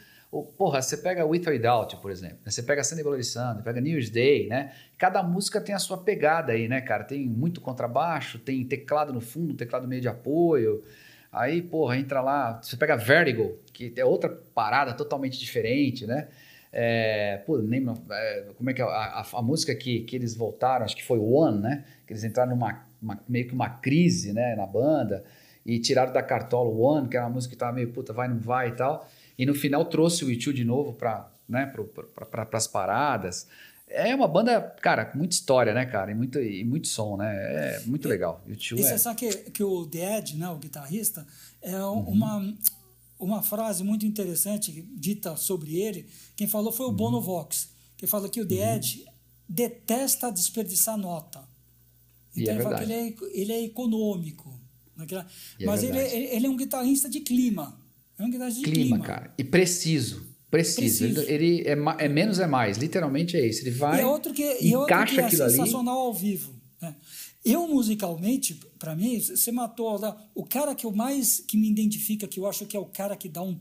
porra, 0.58 0.82
você 0.82 0.96
pega 0.96 1.24
With 1.24 1.46
or 1.46 1.52
Without, 1.52 1.96
por 1.96 2.10
exemplo, 2.10 2.38
né? 2.44 2.50
você 2.50 2.62
pega 2.62 2.84
Sunday 2.84 3.02
Bloody 3.02 3.24
Sunday, 3.24 3.62
pega 3.62 3.80
New 3.80 3.92
Year's 3.92 4.10
Day, 4.10 4.46
né? 4.46 4.74
Cada 4.98 5.22
música 5.22 5.58
tem 5.58 5.74
a 5.74 5.78
sua 5.78 5.96
pegada 5.96 6.52
aí, 6.52 6.68
né, 6.68 6.82
cara? 6.82 7.04
Tem 7.04 7.26
muito 7.26 7.62
contrabaixo, 7.62 8.38
tem 8.38 8.62
teclado 8.64 9.12
no 9.12 9.22
fundo, 9.22 9.54
teclado 9.54 9.88
meio 9.88 10.02
de 10.02 10.08
apoio. 10.08 10.84
Aí, 11.32 11.62
porra, 11.62 11.96
entra 11.96 12.20
lá, 12.20 12.60
você 12.62 12.76
pega 12.76 12.94
Vertigo, 12.94 13.58
que 13.72 13.92
é 13.96 14.04
outra 14.04 14.28
parada 14.54 14.92
totalmente 14.92 15.38
diferente, 15.38 16.06
né? 16.06 16.28
É, 16.70 17.38
pô, 17.46 17.58
nem, 17.58 17.86
é, 18.10 18.46
como 18.54 18.68
é 18.68 18.74
que 18.74 18.82
é? 18.82 18.84
A, 18.84 18.88
a, 18.88 19.26
a, 19.32 19.42
música 19.42 19.74
que, 19.74 20.00
que 20.00 20.14
eles 20.14 20.34
voltaram, 20.36 20.84
acho 20.84 20.94
que 20.94 21.04
foi 21.04 21.18
One, 21.18 21.62
né? 21.62 21.84
Que 22.06 22.12
eles 22.12 22.24
entraram 22.24 22.50
numa 22.50 22.86
uma, 23.00 23.18
meio 23.28 23.46
que 23.48 23.54
uma 23.54 23.68
crise, 23.68 24.32
né, 24.32 24.54
na 24.56 24.66
banda 24.66 25.24
e 25.64 25.78
tiraram 25.78 26.12
da 26.12 26.22
cartola 26.22 26.70
One, 26.70 27.08
que 27.08 27.16
era 27.16 27.26
uma 27.26 27.34
música 27.34 27.54
que 27.54 27.58
tava 27.58 27.72
meio 27.72 27.92
puta, 27.92 28.12
vai, 28.12 28.26
não 28.28 28.38
vai 28.38 28.68
e 28.68 28.72
tal. 28.72 29.06
E 29.38 29.44
no 29.44 29.54
final 29.54 29.84
trouxe 29.84 30.24
o 30.24 30.30
YouTube 30.30 30.56
de 30.56 30.64
novo 30.64 30.94
para 30.94 31.28
né, 31.48 31.66
para 32.14 32.44
pra, 32.44 32.58
as 32.58 32.66
paradas. 32.66 33.46
É 33.88 34.14
uma 34.14 34.28
banda, 34.28 34.60
cara, 34.82 35.06
com 35.06 35.16
muita 35.16 35.34
história, 35.34 35.72
né, 35.72 35.86
cara? 35.86 36.10
E 36.10 36.14
muito, 36.14 36.38
e 36.38 36.62
muito 36.62 36.88
som, 36.88 37.16
né? 37.16 37.34
É 37.34 37.82
muito 37.86 38.06
legal. 38.06 38.42
E, 38.46 38.52
e 38.52 38.82
você 38.82 38.94
é... 38.94 38.98
sabe 38.98 39.18
que, 39.18 39.50
que 39.50 39.64
o 39.64 39.86
The 39.86 40.18
Ed, 40.18 40.36
né, 40.36 40.48
o 40.50 40.58
guitarrista, 40.58 41.26
é 41.62 41.82
uhum. 41.82 42.00
uma, 42.00 42.54
uma 43.18 43.42
frase 43.42 43.82
muito 43.82 44.04
interessante 44.04 44.82
dita 44.94 45.36
sobre 45.36 45.80
ele. 45.80 46.06
Quem 46.36 46.46
falou 46.46 46.70
foi 46.70 46.84
o 46.84 46.90
uhum. 46.90 46.96
Bono 46.96 47.20
Vox, 47.22 47.70
que 47.96 48.06
fala 48.06 48.28
que 48.28 48.42
o 48.42 48.46
The 48.46 48.54
uhum. 48.54 48.76
Ed 48.76 49.06
detesta 49.48 50.30
desperdiçar 50.30 50.98
nota. 50.98 51.47
É 52.40 52.42
então 52.42 52.54
ele 52.54 52.62
fala 52.62 52.78
que 52.78 52.84
ele 52.84 52.92
é, 52.92 53.14
ele 53.32 53.52
é 53.52 53.64
econômico. 53.64 54.60
Naquela... 54.96 55.26
É 55.60 55.64
mas 55.64 55.82
ele, 55.82 55.98
ele 55.98 56.46
é 56.46 56.50
um 56.50 56.56
guitarrista 56.56 57.08
de 57.08 57.20
clima. 57.20 57.78
É 58.18 58.24
um 58.24 58.30
guitarrista 58.30 58.60
de 58.60 58.64
clima. 58.64 58.96
clima. 58.96 59.04
cara. 59.04 59.34
E 59.38 59.44
preciso. 59.44 60.26
Preciso. 60.50 61.04
Preciso. 61.04 61.20
Ele, 61.20 61.62
ele 61.62 61.68
é, 61.68 62.04
é, 62.04 62.08
menos 62.08 62.38
é 62.38 62.46
mais. 62.46 62.78
Literalmente 62.78 63.36
é 63.36 63.46
isso. 63.46 63.62
Ele 63.62 63.70
vai. 63.70 63.98
E 63.98 64.00
é 64.02 64.06
outro 64.06 64.32
que, 64.32 64.58
e 64.60 64.74
outro 64.74 65.06
que 65.06 65.20
é 65.20 65.30
sensacional 65.30 65.98
ali. 65.98 66.06
ao 66.06 66.14
vivo. 66.14 66.54
Né? 66.80 66.96
Eu, 67.44 67.68
musicalmente, 67.68 68.58
para 68.78 68.96
mim, 68.96 69.20
você 69.20 69.52
matou. 69.52 69.98
O 70.34 70.44
cara 70.44 70.74
que 70.74 70.84
eu 70.84 70.92
mais 70.92 71.40
que 71.40 71.56
me 71.56 71.70
identifica, 71.70 72.26
que 72.26 72.40
eu 72.40 72.46
acho 72.46 72.66
que 72.66 72.76
é 72.76 72.80
o 72.80 72.86
cara 72.86 73.16
que 73.16 73.28
dá 73.28 73.42
um, 73.42 73.58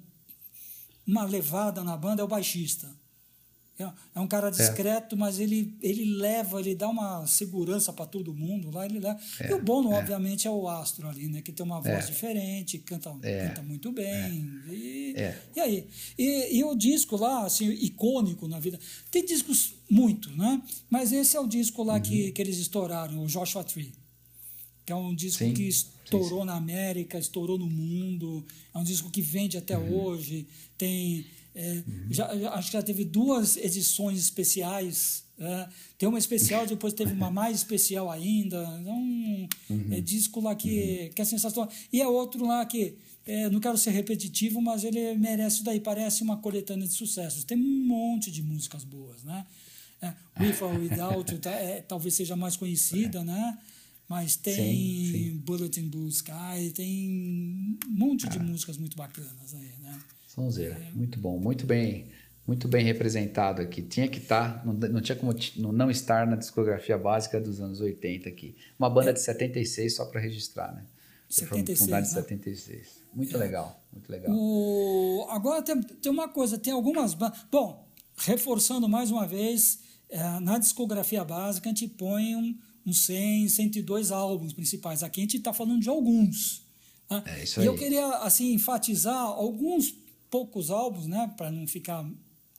uma 1.06 1.24
levada 1.24 1.84
na 1.84 1.96
banda, 1.96 2.22
é 2.22 2.26
o 2.26 2.28
baixista. 2.28 2.90
É, 3.80 3.92
é 4.16 4.20
um 4.20 4.28
cara 4.28 4.48
é. 4.48 4.52
discreto, 4.52 5.16
é. 5.16 5.18
mas 5.18 5.40
ele, 5.40 5.78
ele 5.82 6.04
leva, 6.04 6.60
ele 6.60 6.74
dá 6.74 6.90
uma 6.90 7.26
segurança 7.28 7.94
para 7.94 8.08
todo 8.08 8.34
mundo 8.34 8.72
lá. 8.72 8.86
Ele 8.86 9.00
leva. 9.00 9.20
É. 9.40 9.52
E 9.52 9.54
o 9.54 9.62
Bono, 9.62 9.92
é. 9.94 10.00
obviamente, 10.00 10.48
é 10.48 10.52
o 10.52 10.68
astro 10.68 11.08
ali, 11.08 11.28
né? 11.28 11.42
Que 11.42 11.52
tem 11.52 11.66
uma 11.66 11.80
voz 11.80 12.08
diferente, 12.08 12.80
canta, 12.80 13.12
canta 13.12 13.62
muito 13.62 13.92
bem. 13.92 14.50
E, 14.70 15.16
e 15.56 15.60
aí? 15.60 15.88
E, 16.18 16.58
e 16.58 16.64
o 16.64 16.76
disco 16.76 17.16
lá, 17.16 17.46
assim, 17.46 17.70
icônico 17.70 18.48
na 18.48 18.60
vida. 18.60 18.80
Tem 19.12 19.24
discos 19.24 19.76
muito, 19.90 20.36
né? 20.36 20.62
Mas 20.90 21.12
esse 21.12 21.38
é 21.38 21.40
o 21.40 21.48
disco 21.48 21.84
lá 21.84 21.96
uhum. 21.96 22.02
que, 22.02 22.32
que 22.32 22.42
eles 22.42 22.58
estouraram, 22.58 23.24
o 23.24 23.28
Joshua 23.28 23.64
Tree. 23.64 23.94
Que 24.86 24.92
é 24.92 24.96
um 24.96 25.14
disco 25.14 25.44
sim, 25.44 25.54
que 25.54 25.64
estourou 25.64 26.30
sim, 26.30 26.40
sim. 26.40 26.46
na 26.46 26.56
América, 26.56 27.20
estourou 27.20 27.58
no 27.58 27.68
mundo. 27.68 28.44
É 28.74 28.78
um 28.78 28.84
disco 28.84 29.12
que 29.12 29.22
vende 29.22 29.58
até 29.58 29.78
uhum. 29.78 30.02
hoje. 30.02 30.48
Tem 30.78 31.26
é, 31.60 31.84
uhum. 31.88 32.08
já, 32.12 32.38
já, 32.38 32.54
acho 32.54 32.68
que 32.68 32.74
já 32.74 32.84
teve 32.84 33.04
duas 33.04 33.58
edições 33.58 34.20
especiais. 34.20 35.26
É, 35.40 35.68
tem 35.98 36.08
uma 36.08 36.20
especial, 36.20 36.68
depois 36.68 36.94
teve 36.94 37.14
uma 37.14 37.32
mais 37.32 37.58
especial 37.58 38.12
ainda. 38.12 38.62
Então, 38.80 39.50
uhum. 39.72 39.88
é 39.92 40.00
disco 40.00 40.40
lá 40.40 40.54
que, 40.56 41.08
uhum. 41.08 41.10
que 41.16 41.22
é 41.22 41.26
sensacional. 41.26 41.72
E 41.92 42.00
é 42.00 42.08
outro 42.08 42.46
lá 42.46 42.64
que, 42.64 42.96
é, 43.26 43.50
não 43.50 43.60
quero 43.60 43.76
ser 43.76 43.90
repetitivo, 43.90 44.62
mas 44.62 44.84
ele 44.84 45.16
merece 45.16 45.64
daí. 45.64 45.80
Parece 45.80 46.22
uma 46.22 46.38
coletânea 46.38 46.88
de 46.88 46.94
sucessos. 46.94 47.44
Tem 47.44 47.58
um 47.58 47.88
monte 47.88 48.30
de 48.30 48.44
músicas 48.44 48.84
boas, 48.84 49.24
né? 49.24 49.44
É, 50.00 50.14
With 50.40 50.62
or 50.62 50.80
Without 50.80 51.40
tá, 51.40 51.50
é, 51.50 51.82
talvez 51.82 52.14
seja 52.14 52.36
mais 52.36 52.56
conhecida, 52.56 53.24
né? 53.24 53.58
Mas 54.08 54.36
tem 54.36 54.56
sim, 54.56 55.12
sim. 55.12 55.38
Bulletin 55.40 55.90
Blue 55.90 56.08
Sky, 56.08 56.72
tem 56.76 57.10
um 57.10 57.78
monte 57.90 58.30
de 58.30 58.38
ah. 58.38 58.44
músicas 58.44 58.78
muito 58.78 58.96
bacanas 58.96 59.56
aí, 59.56 59.74
né? 59.82 60.00
Sonzeira. 60.38 60.80
Muito 60.94 61.20
bom, 61.20 61.40
muito 61.40 61.66
bem, 61.66 62.12
muito 62.46 62.68
bem 62.68 62.86
representado 62.86 63.60
aqui. 63.60 63.82
Tinha 63.82 64.08
que 64.08 64.20
estar, 64.20 64.60
tá, 64.60 64.62
não, 64.64 64.74
não 64.74 65.02
tinha 65.02 65.16
como 65.16 65.34
não 65.56 65.90
estar 65.90 66.28
na 66.28 66.36
discografia 66.36 66.96
básica 66.96 67.42
dos 67.42 67.60
anos 67.60 67.82
80 67.82 68.30
aqui. 68.30 68.56
Uma 68.78 68.88
banda 68.88 69.10
é. 69.10 69.14
de 69.14 69.20
76 69.20 69.96
só 69.96 70.06
para 70.06 70.22
registrar, 70.22 70.76
né? 70.76 70.86
76, 71.28 71.80
fundada 71.80 72.06
em 72.06 72.10
76. 72.10 73.02
Muito 73.16 73.36
é. 73.36 73.40
legal, 73.40 73.84
muito 73.92 74.12
legal. 74.12 74.32
O... 74.32 75.26
Agora 75.32 75.64
tem, 75.64 75.82
tem 75.82 76.12
uma 76.12 76.30
coisa, 76.30 76.56
tem 76.60 76.72
algumas 76.72 77.16
bandas. 77.16 77.40
Bom, 77.52 77.90
reforçando 78.16 78.88
mais 78.88 79.10
uma 79.10 79.26
vez, 79.26 79.80
é, 80.08 80.40
na 80.40 80.60
discografia 80.60 81.24
básica 81.24 81.68
a 81.68 81.74
gente 81.74 81.88
põe 81.88 82.36
um, 82.36 82.56
um 82.86 82.94
100, 82.94 83.50
102 83.50 84.12
álbuns 84.12 84.54
principais. 84.54 85.02
Aqui 85.02 85.22
a 85.22 85.24
gente 85.24 85.38
está 85.38 85.52
falando 85.52 85.82
de 85.82 85.90
alguns. 85.90 86.62
Né? 87.10 87.24
É 87.26 87.44
isso 87.44 87.60
aí. 87.60 87.66
E 87.66 87.68
eu 87.68 87.76
queria 87.76 88.08
assim 88.20 88.54
enfatizar 88.54 89.18
alguns 89.18 90.06
poucos 90.38 90.70
álbuns, 90.70 91.08
né, 91.08 91.34
para 91.36 91.50
não 91.50 91.66
ficar 91.66 92.08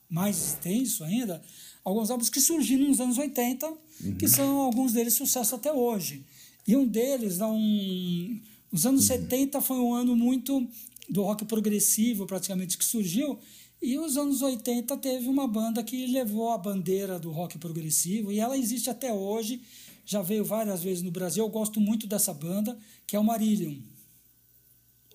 mais 0.09 0.37
extenso 0.37 1.01
ainda, 1.03 1.41
alguns 1.83 2.11
álbuns 2.11 2.29
que 2.29 2.41
surgiram 2.41 2.89
nos 2.89 2.99
anos 2.99 3.17
80, 3.17 3.67
uhum. 3.67 4.15
que 4.17 4.27
são 4.27 4.57
alguns 4.57 4.91
deles 4.91 5.13
sucesso 5.13 5.55
até 5.55 5.71
hoje. 5.71 6.25
E 6.67 6.75
um 6.75 6.85
deles, 6.85 7.39
um, 7.39 8.39
os 8.69 8.85
anos 8.85 9.01
uhum. 9.03 9.07
70 9.07 9.61
foi 9.61 9.77
um 9.77 9.93
ano 9.93 10.13
muito 10.13 10.67
do 11.07 11.23
rock 11.23 11.45
progressivo, 11.45 12.25
praticamente, 12.25 12.77
que 12.77 12.83
surgiu, 12.83 13.39
e 13.81 13.97
os 13.97 14.17
anos 14.17 14.41
80 14.41 14.97
teve 14.97 15.29
uma 15.29 15.47
banda 15.47 15.81
que 15.81 16.05
levou 16.07 16.49
a 16.49 16.57
bandeira 16.57 17.17
do 17.17 17.31
rock 17.31 17.57
progressivo, 17.57 18.29
e 18.29 18.39
ela 18.39 18.57
existe 18.57 18.89
até 18.89 19.13
hoje, 19.13 19.61
já 20.05 20.21
veio 20.21 20.43
várias 20.43 20.83
vezes 20.83 21.01
no 21.01 21.11
Brasil. 21.11 21.45
Eu 21.45 21.49
gosto 21.49 21.79
muito 21.79 22.07
dessa 22.07 22.33
banda, 22.33 22.77
que 23.07 23.15
é 23.15 23.19
o 23.19 23.23
Marillion. 23.23 23.75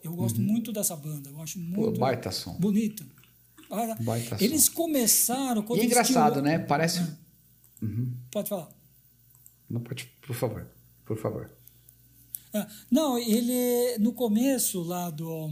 Eu 0.05 0.15
gosto 0.15 0.39
uhum. 0.39 0.45
muito 0.45 0.71
dessa 0.71 0.95
banda. 0.95 1.31
Eu 1.31 1.41
acho 1.41 1.59
muito 1.59 1.93
Pô, 1.93 1.99
baita 1.99 2.31
som. 2.31 2.53
bonita. 2.61 3.05
Baita 4.01 4.37
eles 4.39 4.67
som. 4.67 4.73
começaram. 4.75 5.65
e 5.71 5.81
é 5.81 5.85
engraçado, 5.85 6.35
tinham... 6.35 6.45
né? 6.45 6.59
Parece. 6.59 7.01
Ah. 7.01 7.17
Uhum. 7.83 8.13
Pode 8.31 8.51
falar. 8.51 8.69
Não 9.69 9.81
pode, 9.81 10.07
por 10.21 10.37
favor. 10.37 10.67
Por 11.07 11.17
favor. 11.17 11.51
Ah, 12.53 12.69
não, 12.91 13.19
ele 13.19 13.99
no 13.99 14.13
começo 14.13 14.83
lá 14.83 15.11
do, 15.11 15.51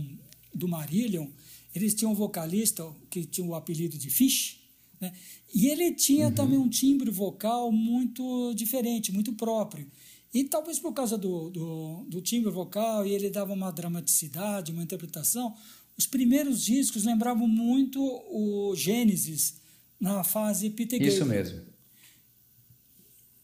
do 0.55 0.69
Marillion, 0.69 1.29
eles 1.75 1.95
tinham 1.95 2.13
um 2.13 2.15
vocalista 2.15 2.87
que 3.11 3.25
tinha 3.25 3.47
o 3.47 3.55
apelido 3.55 3.97
de 3.97 4.11
Fish, 4.11 4.61
né? 5.01 5.13
E 5.55 5.67
ele 5.67 5.93
tinha 5.93 6.27
uhum. 6.27 6.35
também 6.35 6.59
um 6.59 6.69
timbre 6.69 7.11
vocal 7.11 7.73
muito 7.73 8.53
diferente, 8.55 9.11
muito 9.13 9.33
próprio. 9.33 9.91
E 10.33 10.45
talvez 10.45 10.79
por 10.79 10.93
causa 10.93 11.19
do, 11.19 11.51
do, 11.51 12.05
do 12.09 12.21
timbre 12.23 12.51
vocal, 12.51 13.07
e 13.07 13.13
ele 13.13 13.29
dava 13.29 13.53
uma 13.53 13.71
dramaticidade, 13.71 14.73
uma 14.73 14.83
interpretação, 14.83 15.55
os 15.97 16.07
primeiros 16.07 16.65
discos 16.65 17.05
lembravam 17.05 17.47
muito 17.47 18.01
o 18.03 18.75
Gênesis 18.75 19.61
na 20.01 20.25
fase 20.25 20.71
Peter 20.71 20.99
Gabriel. 20.99 21.15
Isso 21.15 21.27
mesmo. 21.27 21.61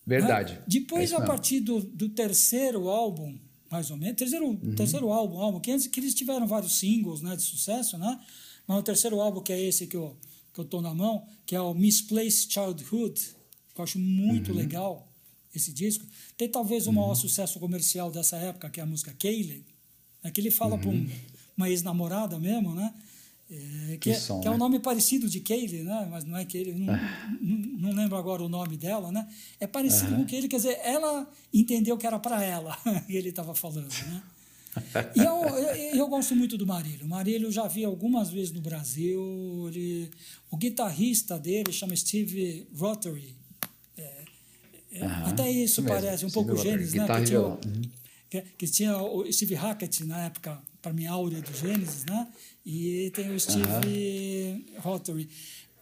Verdade. 0.06 0.54
É? 0.54 0.62
Depois, 0.66 1.12
é 1.12 1.16
a 1.16 1.20
partir 1.20 1.60
do, 1.60 1.80
do 1.80 2.08
terceiro 2.08 2.88
álbum, 2.88 3.38
mais 3.70 3.90
ou 3.90 3.96
menos, 3.98 4.16
terceiro, 4.16 4.46
uhum. 4.46 4.74
terceiro 4.74 5.10
álbum, 5.10 5.38
álbum 5.38 5.60
que, 5.60 5.70
antes, 5.70 5.86
que 5.86 6.00
eles 6.00 6.14
tiveram 6.14 6.46
vários 6.46 6.78
singles 6.78 7.20
né, 7.20 7.36
de 7.36 7.42
sucesso, 7.42 7.98
né? 7.98 8.18
mas 8.66 8.78
o 8.78 8.82
terceiro 8.82 9.20
álbum, 9.20 9.42
que 9.42 9.52
é 9.52 9.60
esse 9.60 9.86
que 9.86 9.96
eu, 9.96 10.16
que 10.54 10.60
eu 10.60 10.64
tô 10.64 10.80
na 10.80 10.94
mão, 10.94 11.26
que 11.44 11.54
é 11.54 11.60
o 11.60 11.74
Misplaced 11.74 12.50
Childhood, 12.50 13.20
que 13.74 13.80
eu 13.80 13.84
acho 13.84 13.98
muito 13.98 14.50
uhum. 14.50 14.56
legal, 14.56 15.07
esse 15.54 15.72
disco. 15.72 16.04
Tem 16.36 16.48
talvez 16.48 16.86
o 16.86 16.92
maior 16.92 17.10
uhum. 17.10 17.14
sucesso 17.14 17.58
comercial 17.58 18.10
dessa 18.10 18.36
época, 18.36 18.70
que 18.70 18.80
é 18.80 18.82
a 18.82 18.86
música 18.86 19.14
Kaylee, 19.18 19.64
né, 20.22 20.30
que 20.30 20.40
ele 20.40 20.50
fala 20.50 20.74
uhum. 20.74 20.80
para 20.80 20.90
um, 20.90 21.10
uma 21.56 21.68
ex-namorada 21.68 22.38
mesmo, 22.38 22.74
né? 22.74 22.92
É, 23.50 23.92
que, 23.92 23.98
que, 23.98 24.10
é, 24.10 24.14
som, 24.14 24.40
que 24.40 24.46
é 24.46 24.50
um 24.50 24.54
né? 24.54 24.58
nome 24.58 24.78
parecido 24.78 25.26
de 25.26 25.40
Kaylee, 25.40 25.82
né? 25.82 26.06
mas 26.10 26.22
não 26.22 26.36
é 26.36 26.44
Kaylee, 26.44 26.74
não, 26.74 26.94
não, 27.40 27.80
não, 27.80 27.92
lembro 27.92 28.18
agora 28.18 28.42
o 28.42 28.48
nome 28.48 28.76
dela, 28.76 29.10
né? 29.10 29.26
É 29.58 29.66
parecido 29.66 30.12
uhum. 30.12 30.18
com 30.18 30.26
Kaylee, 30.26 30.48
quer 30.48 30.56
dizer, 30.56 30.78
ela 30.82 31.26
entendeu 31.52 31.96
que 31.96 32.06
era 32.06 32.18
para 32.18 32.44
ela 32.44 32.76
que 33.06 33.12
ele 33.16 33.30
estava 33.30 33.54
falando, 33.54 33.88
né? 33.88 34.22
e 35.16 35.20
eu, 35.20 35.34
eu, 35.44 35.96
eu, 35.96 36.08
gosto 36.08 36.36
muito 36.36 36.58
do 36.58 36.66
Marílio. 36.66 37.06
O 37.06 37.08
Marílio 37.08 37.46
eu 37.46 37.52
já 37.52 37.66
vi 37.66 37.84
algumas 37.84 38.30
vezes 38.30 38.52
no 38.52 38.60
Brasil. 38.60 39.20
Ele, 39.68 40.10
o 40.50 40.56
guitarrista 40.56 41.38
dele 41.38 41.72
chama 41.72 41.96
Steve 41.96 42.66
Rotary. 42.76 43.34
Uhum, 44.90 45.26
Até 45.26 45.50
isso, 45.50 45.80
isso 45.80 45.82
parece 45.82 46.24
um 46.24 46.30
pouco 46.30 46.56
Gênesis, 46.56 46.94
né? 46.94 47.06
Que 47.06 47.24
tinha, 47.24 47.40
uhum. 47.40 47.82
que, 48.30 48.40
que, 48.58 48.66
tinha 48.66 48.96
o 48.96 49.30
Steve 49.30 49.54
Hackett 49.54 50.04
na 50.04 50.24
época, 50.24 50.60
para 50.80 50.92
mim, 50.92 51.06
áurea 51.06 51.40
do 51.40 51.54
Gênesis, 51.54 52.04
né? 52.04 52.26
E 52.64 53.10
tem 53.14 53.30
o 53.34 53.38
Steve 53.38 53.62
uhum. 53.62 54.64
Rotary. 54.80 55.28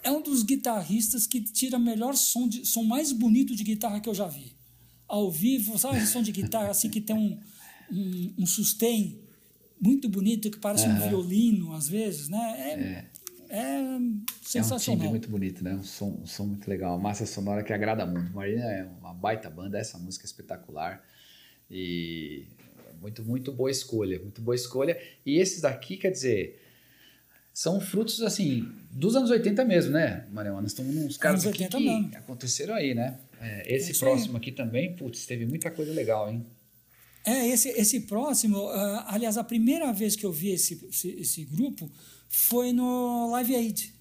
É 0.03 0.11
um 0.11 0.23
dos 0.23 0.43
guitarristas 0.43 1.27
que 1.27 1.41
tira 1.41 1.79
melhor 1.79 2.15
som, 2.17 2.49
de, 2.49 2.67
som 2.67 2.83
mais 2.83 3.13
bonito 3.13 3.55
de 3.55 3.65
guitarra 3.65 4.01
que 4.01 4.09
eu 4.09 4.15
já 4.15 4.27
vi. 4.27 4.53
Ao 5.09 5.31
vivo, 5.31 5.79
sabe 5.79 5.99
esse 5.99 6.13
som 6.13 6.23
de 6.23 6.33
guitarra 6.33 6.71
assim 6.71 6.91
que 6.91 7.01
tem 7.01 7.17
um, 7.17 7.39
um, 7.91 8.35
um 8.39 8.47
sustain 8.47 9.19
muito 9.81 10.09
bonito, 10.09 10.51
que 10.51 10.59
parece 10.59 10.89
um 10.89 10.99
violino 10.99 11.73
às 11.75 11.89
vezes, 11.89 12.29
né? 12.29 12.55
É, 12.59 12.71
é 12.71 13.11
é 13.49 13.99
sensacional. 14.47 14.79
É 14.79 14.79
um 14.79 14.97
timbre 14.97 15.09
muito 15.09 15.29
bonito, 15.29 15.65
né? 15.65 15.75
Um 15.75 15.83
som, 15.83 16.21
um 16.23 16.27
som 16.27 16.47
muito 16.47 16.69
legal, 16.69 16.93
uma 16.93 17.03
massa 17.09 17.27
sonora 17.27 17.63
que 17.63 17.73
agrada 17.73 18.07
muito. 18.07 18.33
Marina 18.33 18.65
é 18.65 18.85
uma 19.01 19.13
baita 19.13 19.51
banda, 19.51 19.79
essa 19.79 19.99
música 19.99 20.25
é 20.25 20.27
espetacular 20.27 21.05
e 21.71 22.47
muito, 23.01 23.23
muito 23.25 23.53
boa 23.53 23.71
escolha, 23.71 24.19
muito 24.21 24.41
boa 24.41 24.55
escolha. 24.55 25.01
E 25.25 25.39
esses 25.39 25.61
daqui, 25.61 25.97
quer 25.97 26.11
dizer, 26.11 26.61
são 27.53 27.81
frutos, 27.81 28.23
assim, 28.23 28.71
dos 28.91 29.17
anos 29.17 29.31
80 29.31 29.65
mesmo, 29.65 29.93
né, 29.93 30.27
Mariana? 30.31 30.61
Nós 30.61 30.73
estamos 30.73 30.95
nos 30.95 31.17
casos 31.17 31.47
aqui 31.47 31.67
que 31.67 31.79
mesmo. 31.79 32.11
aconteceram 32.15 32.75
aí, 32.75 32.95
né? 32.95 33.19
É, 33.41 33.75
esse 33.75 33.93
é 33.93 33.99
próximo 33.99 34.35
aí. 34.35 34.39
aqui 34.39 34.53
também, 34.53 34.95
putz, 34.95 35.27
teve 35.27 35.47
muita 35.47 35.71
coisa 35.71 35.93
legal, 35.93 36.31
hein? 36.31 36.45
É, 37.25 37.49
esse, 37.49 37.71
esse 37.71 38.01
próximo, 38.01 38.59
uh, 38.59 39.03
aliás, 39.07 39.37
a 39.37 39.43
primeira 39.43 39.93
vez 39.93 40.15
que 40.15 40.25
eu 40.25 40.31
vi 40.31 40.51
esse, 40.51 40.87
esse, 40.89 41.09
esse 41.19 41.45
grupo 41.45 41.91
foi 42.29 42.73
no 42.73 43.31
Live 43.33 43.57
Aid. 43.57 43.96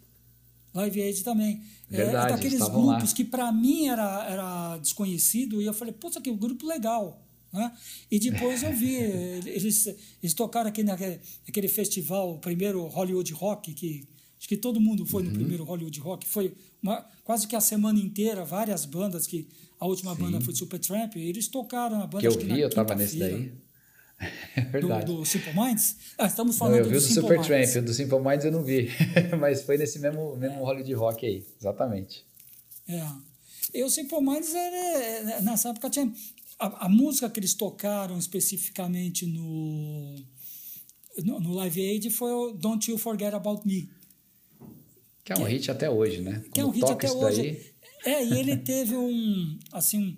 Live 0.76 1.02
Aid 1.02 1.24
também. 1.24 1.62
É, 1.90 1.98
Verdade, 1.98 2.34
é 2.34 2.36
daqueles 2.36 2.60
grupos 2.60 3.10
lá. 3.10 3.16
que 3.16 3.24
para 3.24 3.52
mim 3.52 3.88
era, 3.88 4.28
era 4.30 4.78
desconhecido 4.78 5.62
e 5.62 5.66
eu 5.66 5.74
falei, 5.74 5.94
puta, 5.94 6.20
que 6.20 6.32
grupo 6.32 6.68
legal. 6.68 7.26
Né? 7.54 7.72
E 8.12 8.20
depois 8.20 8.62
eu 8.62 8.74
vi, 8.74 8.96
eles, 9.48 9.88
eles 10.22 10.34
tocaram 10.34 10.70
aqui 10.70 10.84
naquele, 10.84 11.20
naquele 11.48 11.68
festival, 11.70 12.34
o 12.34 12.40
primeiro 12.40 12.86
Hollywood 12.88 13.32
Rock, 13.34 13.74
que 13.74 14.06
acho 14.38 14.48
que 14.48 14.58
todo 14.58 14.82
mundo 14.82 15.06
foi 15.06 15.24
uhum. 15.24 15.30
no 15.30 15.36
primeiro 15.36 15.64
Hollywood 15.64 16.00
Rock, 16.02 16.28
foi 16.28 16.54
uma, 16.84 17.06
quase 17.24 17.48
que 17.48 17.56
a 17.56 17.62
semana 17.62 17.98
inteira, 17.98 18.44
várias 18.44 18.86
bandas, 18.86 19.26
que 19.26 19.48
a 19.80 19.88
última 19.88 20.14
Sim. 20.16 20.24
banda 20.24 20.42
foi 20.42 20.54
Supertramp, 20.54 21.16
eles 21.16 21.48
tocaram 21.48 22.02
a 22.02 22.08
banda. 22.08 22.20
Que 22.20 22.28
eu 22.28 22.38
vi, 22.38 22.60
eu 22.60 22.70
tava 22.70 22.94
nesse 22.96 23.18
daí. 23.18 23.54
É 24.56 24.62
verdade. 24.62 25.06
Do, 25.06 25.18
do, 25.18 25.26
Simple 25.26 25.54
Minds? 25.54 25.98
Ah, 26.18 26.28
estamos 26.28 26.58
falando 26.58 26.76
não, 26.76 26.80
eu 26.80 26.86
vi 26.86 26.92
do, 26.94 27.02
do 27.02 27.14
Supertramp, 27.14 27.76
o 27.76 27.82
do 27.82 27.94
Simple 27.94 28.20
Minds 28.20 28.46
eu 28.46 28.52
não 28.52 28.64
vi, 28.64 28.90
mas 29.38 29.64
foi 29.64 29.78
nesse 29.78 30.00
mesmo, 30.00 30.38
mesmo 30.38 30.56
é. 30.56 30.60
Hollywood 30.60 30.94
Rock 30.94 31.26
aí, 31.26 31.46
exatamente. 31.60 32.26
É. 32.88 33.06
E 33.74 33.84
o 33.84 33.90
Simple 33.90 34.22
Minds, 34.22 34.56
era, 34.56 35.42
nessa 35.42 35.70
época 35.70 35.90
tinha 35.90 36.10
a, 36.60 36.86
a, 36.86 36.90
música 36.90 37.30
que 37.30 37.40
eles 37.40 37.54
tocaram 37.54 38.18
especificamente 38.18 39.26
no, 39.26 40.16
no, 41.24 41.40
no, 41.40 41.54
Live 41.56 41.82
Aid 41.82 42.10
foi 42.10 42.32
o 42.32 42.52
Don't 42.54 42.90
You 42.90 42.98
Forget 42.98 43.34
About 43.34 43.68
Me. 43.68 43.90
Que 45.24 45.34
é 45.34 45.36
um 45.36 45.46
que 45.46 45.52
hit 45.52 45.72
até 45.72 45.90
hoje, 45.90 46.22
né? 46.22 46.44
Que 46.54 46.62
é 46.62 46.66
um 46.66 46.70
hit 46.70 46.86
até 46.86 47.12
hoje. 47.12 47.42
Daí... 47.42 47.76
É, 48.06 48.24
e 48.24 48.40
ele 48.40 48.56
teve 48.58 48.96
um, 48.96 49.60
assim, 49.74 50.18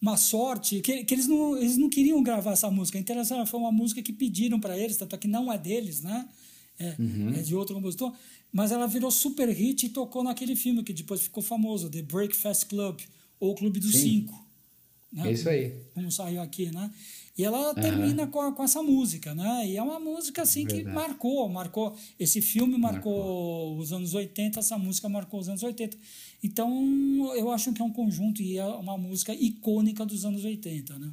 uma 0.00 0.16
sorte, 0.16 0.80
que, 0.80 1.04
que 1.04 1.14
eles, 1.14 1.26
não, 1.26 1.56
eles 1.56 1.76
não 1.76 1.88
queriam 1.88 2.22
gravar 2.22 2.52
essa 2.52 2.70
música. 2.70 2.98
Interessante, 2.98 3.50
foi 3.50 3.58
uma 3.58 3.72
música 3.72 4.00
que 4.00 4.12
pediram 4.12 4.60
para 4.60 4.78
eles, 4.78 4.96
tanto 4.96 5.14
é 5.14 5.18
que 5.18 5.28
não 5.28 5.52
é 5.52 5.58
deles, 5.58 6.02
né? 6.02 6.28
É, 6.78 6.94
uhum. 6.98 7.34
é 7.34 7.42
de 7.42 7.54
outro 7.56 7.74
compositor. 7.74 8.14
Mas 8.52 8.70
ela 8.70 8.86
virou 8.86 9.10
super 9.10 9.48
hit 9.48 9.86
e 9.86 9.88
tocou 9.88 10.22
naquele 10.22 10.54
filme 10.54 10.82
que 10.82 10.92
depois 10.92 11.20
ficou 11.20 11.42
famoso, 11.42 11.90
The 11.90 12.02
Breakfast 12.02 12.66
Club, 12.66 13.00
ou 13.40 13.54
Clube 13.54 13.80
dos 13.80 13.92
Sim. 13.92 14.20
Cinco. 14.20 14.46
Né? 15.12 15.28
É 15.28 15.32
isso 15.32 15.48
aí. 15.48 15.74
Como 15.94 16.10
saiu 16.12 16.40
aqui, 16.40 16.70
né? 16.70 16.90
E 17.38 17.44
ela 17.44 17.72
termina 17.72 18.26
com, 18.26 18.40
a, 18.40 18.52
com 18.52 18.64
essa 18.64 18.82
música, 18.82 19.32
né? 19.32 19.64
E 19.64 19.76
é 19.76 19.82
uma 19.82 20.00
música 20.00 20.42
assim 20.42 20.66
Verdade. 20.66 20.84
que 20.84 20.90
marcou, 20.90 21.48
marcou. 21.48 21.96
Esse 22.18 22.42
filme 22.42 22.76
marcou, 22.76 23.16
marcou, 23.16 23.78
os 23.78 23.92
anos 23.92 24.12
80, 24.12 24.58
essa 24.58 24.76
música 24.76 25.08
marcou 25.08 25.38
os 25.38 25.48
anos 25.48 25.62
80. 25.62 25.96
Então, 26.42 27.32
eu 27.36 27.48
acho 27.52 27.72
que 27.72 27.80
é 27.80 27.84
um 27.84 27.92
conjunto 27.92 28.42
e 28.42 28.58
é 28.58 28.64
uma 28.64 28.98
música 28.98 29.32
icônica 29.32 30.04
dos 30.04 30.24
anos 30.24 30.44
80, 30.44 30.98
né? 30.98 31.12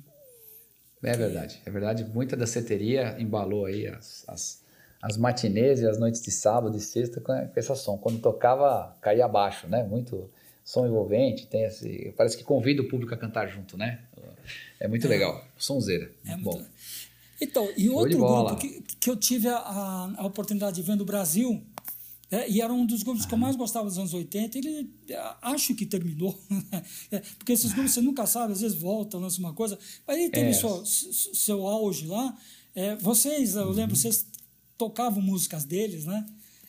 É 1.03 1.15
verdade, 1.15 1.61
é 1.63 1.69
verdade. 1.69 2.03
Muita 2.05 2.35
da 2.35 2.47
seteria 2.47 3.15
embalou 3.21 3.65
aí 3.65 3.85
as, 3.85 4.25
as, 4.27 4.63
as 5.03 5.17
matinês 5.17 5.81
e 5.81 5.87
as 5.87 5.99
noites 5.99 6.23
de 6.23 6.31
sábado 6.31 6.75
e 6.75 6.81
sexta 6.81 7.21
com, 7.21 7.33
com 7.33 7.59
esse 7.59 7.75
som. 7.75 7.99
Quando 7.99 8.19
tocava, 8.19 8.97
caía 8.99 9.25
abaixo, 9.25 9.67
né? 9.67 9.83
Muito 9.83 10.27
som 10.63 10.87
envolvente, 10.87 11.45
tem 11.45 11.65
esse, 11.65 12.11
parece 12.17 12.35
que 12.35 12.43
convida 12.43 12.81
o 12.81 12.87
público 12.87 13.13
a 13.13 13.17
cantar 13.17 13.47
junto, 13.47 13.77
né? 13.77 13.99
É 14.79 14.87
muito 14.87 15.05
é, 15.05 15.09
legal, 15.09 15.45
sonzeira. 15.57 16.11
É 16.25 16.35
bom. 16.37 16.53
Muito... 16.53 16.69
Então, 17.39 17.69
e 17.75 17.89
outro 17.89 18.17
grupo 18.17 18.55
que, 18.55 18.83
que 18.99 19.09
eu 19.09 19.15
tive 19.15 19.47
a, 19.47 20.13
a 20.17 20.25
oportunidade 20.25 20.77
de 20.77 20.81
ver 20.81 20.95
no 20.95 21.05
Brasil, 21.05 21.61
é, 22.31 22.49
e 22.49 22.61
era 22.61 22.73
um 22.73 22.85
dos 22.85 23.03
grupos 23.03 23.25
ah. 23.25 23.27
que 23.27 23.33
eu 23.33 23.37
mais 23.37 23.55
gostava 23.55 23.85
dos 23.85 23.97
anos 23.97 24.13
80, 24.13 24.57
ele 24.57 24.89
acho 25.41 25.75
que 25.75 25.85
terminou, 25.85 26.37
é, 27.11 27.19
porque 27.37 27.53
esses 27.53 27.71
grupos 27.71 27.93
você 27.93 28.01
nunca 28.01 28.25
sabe, 28.25 28.53
às 28.53 28.61
vezes 28.61 28.77
volta, 28.77 29.17
lança 29.17 29.39
uma 29.39 29.53
coisa, 29.53 29.77
mas 30.07 30.17
ele 30.17 30.29
teve 30.29 30.49
é. 30.49 30.53
seu, 30.53 30.85
seu 30.85 31.67
auge 31.67 32.07
lá. 32.07 32.35
É, 32.73 32.95
vocês, 32.95 33.55
eu 33.55 33.69
lembro, 33.69 33.95
uhum. 33.95 34.01
vocês 34.01 34.25
tocavam 34.77 35.21
músicas 35.21 35.63
deles, 35.65 36.05
né? 36.05 36.25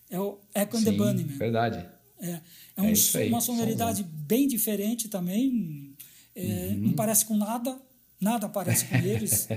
É 0.08 0.20
o 0.20 0.38
Echo 0.54 0.76
and 0.76 0.84
the 0.84 0.92
Bunnymen. 0.92 1.36
Verdade. 1.36 1.84
É, 2.20 2.40
é, 2.76 2.82
um, 2.82 2.92
é 2.92 3.26
uma 3.28 3.40
sonoridade 3.40 4.04
bem 4.04 4.46
diferente 4.46 5.08
também. 5.08 5.96
É, 6.34 6.42
uhum. 6.42 6.78
Não 6.78 6.92
parece 6.92 7.24
com 7.24 7.36
nada, 7.36 7.80
nada 8.20 8.48
parece 8.48 8.86
com 8.86 8.96
eles. 8.96 9.48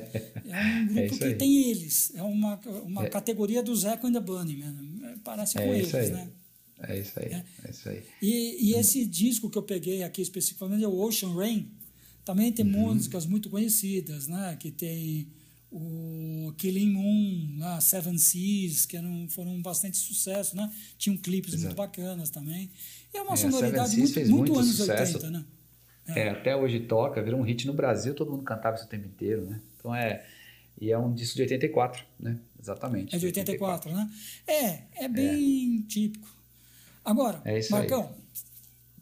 É 0.50 0.66
um 0.82 0.88
grupo 0.88 1.18
que 1.18 1.24
aí. 1.26 1.36
tem 1.36 1.70
eles. 1.70 2.12
É 2.16 2.24
uma, 2.24 2.60
uma 2.84 3.06
é. 3.06 3.10
categoria 3.10 3.62
do 3.62 3.76
Zeco 3.76 4.08
and 4.08 4.14
the 4.14 4.20
Bunny, 4.20 4.64
parece 5.24 5.54
com 5.54 5.62
eles, 5.62 5.94
aí. 5.94 6.10
né? 6.10 6.28
É 6.82 7.00
isso 7.00 7.20
aí. 7.20 7.26
É. 7.26 7.46
é 7.66 7.70
isso 7.70 7.90
aí. 7.90 8.04
E, 8.22 8.70
e 8.70 8.76
hum. 8.76 8.80
esse 8.80 9.06
disco 9.06 9.50
que 9.50 9.58
eu 9.58 9.64
peguei 9.64 10.02
aqui 10.02 10.22
especificamente 10.22 10.84
é 10.84 10.88
o 10.88 11.00
Ocean 11.00 11.34
Rain. 11.36 11.72
Também 12.26 12.52
tem 12.52 12.66
uhum. 12.66 12.94
músicas 12.94 13.26
muito 13.26 13.50
conhecidas, 13.50 14.28
né? 14.28 14.58
Que 14.60 14.72
tem 14.72 15.32
o 15.72 16.54
Killing 16.58 16.92
Moon, 16.92 17.58
né? 17.58 17.80
Seven 17.82 18.18
Seas, 18.18 18.86
que 18.86 18.98
eram, 18.98 19.28
foram 19.30 19.62
bastante 19.62 19.98
sucesso, 19.98 20.56
né? 20.56 20.72
Tinham 20.98 21.18
clipes 21.18 21.54
Exato. 21.54 21.66
muito 21.68 21.78
bacanas 21.78 22.30
também. 22.30 22.72
E 23.14 23.18
é 23.18 23.22
uma 23.22 23.34
é, 23.34 23.38
sonoridade 23.38 23.98
muito, 23.98 24.20
muito, 24.20 24.32
muito 24.32 24.60
anos 24.60 24.76
sucesso. 24.76 25.18
80, 25.18 25.32
né? 25.32 25.46
É. 26.16 26.28
é. 26.28 26.30
até 26.30 26.56
hoje 26.56 26.80
toca, 26.82 27.22
virou 27.22 27.40
um 27.40 27.44
hit 27.44 27.66
no 27.68 27.74
Brasil, 27.74 28.14
todo 28.14 28.32
mundo 28.32 28.44
cantava 28.44 28.76
isso 28.76 28.86
o 28.86 28.90
tempo 28.90 29.08
inteiro, 29.08 29.46
né? 29.46 29.60
Então 29.78 29.94
é. 29.94 30.26
E 30.82 30.92
é 30.92 30.98
um 30.98 31.14
disco 31.14 31.36
de 31.36 31.42
84, 31.42 32.06
né? 32.20 32.38
Exatamente. 32.60 33.14
É 33.14 33.20
de 33.20 33.26
84, 33.26 33.90
84. 33.90 33.94
né? 33.94 34.10
É, 34.48 35.06
é 35.06 35.08
bem 35.08 35.84
é. 35.84 35.88
típico. 35.90 36.28
Agora, 37.04 37.42
é 37.44 37.60
Marcão, 37.70 38.16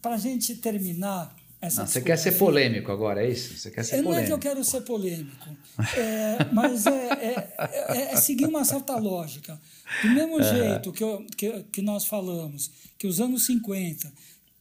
para 0.00 0.14
a 0.14 0.18
gente 0.18 0.56
terminar 0.56 1.36
essa 1.60 1.80
Não, 1.80 1.88
você 1.88 2.00
quer 2.00 2.16
ser 2.16 2.32
polêmico 2.32 2.92
agora, 2.92 3.24
é 3.24 3.28
isso? 3.28 3.56
Você 3.56 3.70
quer 3.70 3.84
ser 3.84 4.02
polêmico. 4.02 4.12
Não 4.12 4.22
é 4.22 4.26
que 4.26 4.32
eu 4.32 4.38
quero 4.38 4.62
ser 4.62 4.80
polêmico, 4.82 5.48
é, 5.96 6.52
mas 6.52 6.86
é, 6.86 6.90
é, 6.90 7.54
é, 7.58 8.12
é, 8.12 8.16
seguir 8.16 8.46
uma 8.46 8.64
certa 8.64 8.96
lógica. 8.96 9.60
Do 10.02 10.10
mesmo 10.10 10.40
jeito 10.42 10.92
que, 10.92 11.02
eu, 11.02 11.26
que, 11.36 11.64
que 11.64 11.82
nós 11.82 12.06
falamos 12.06 12.70
que 12.96 13.06
os 13.06 13.20
anos 13.20 13.44
50 13.46 14.12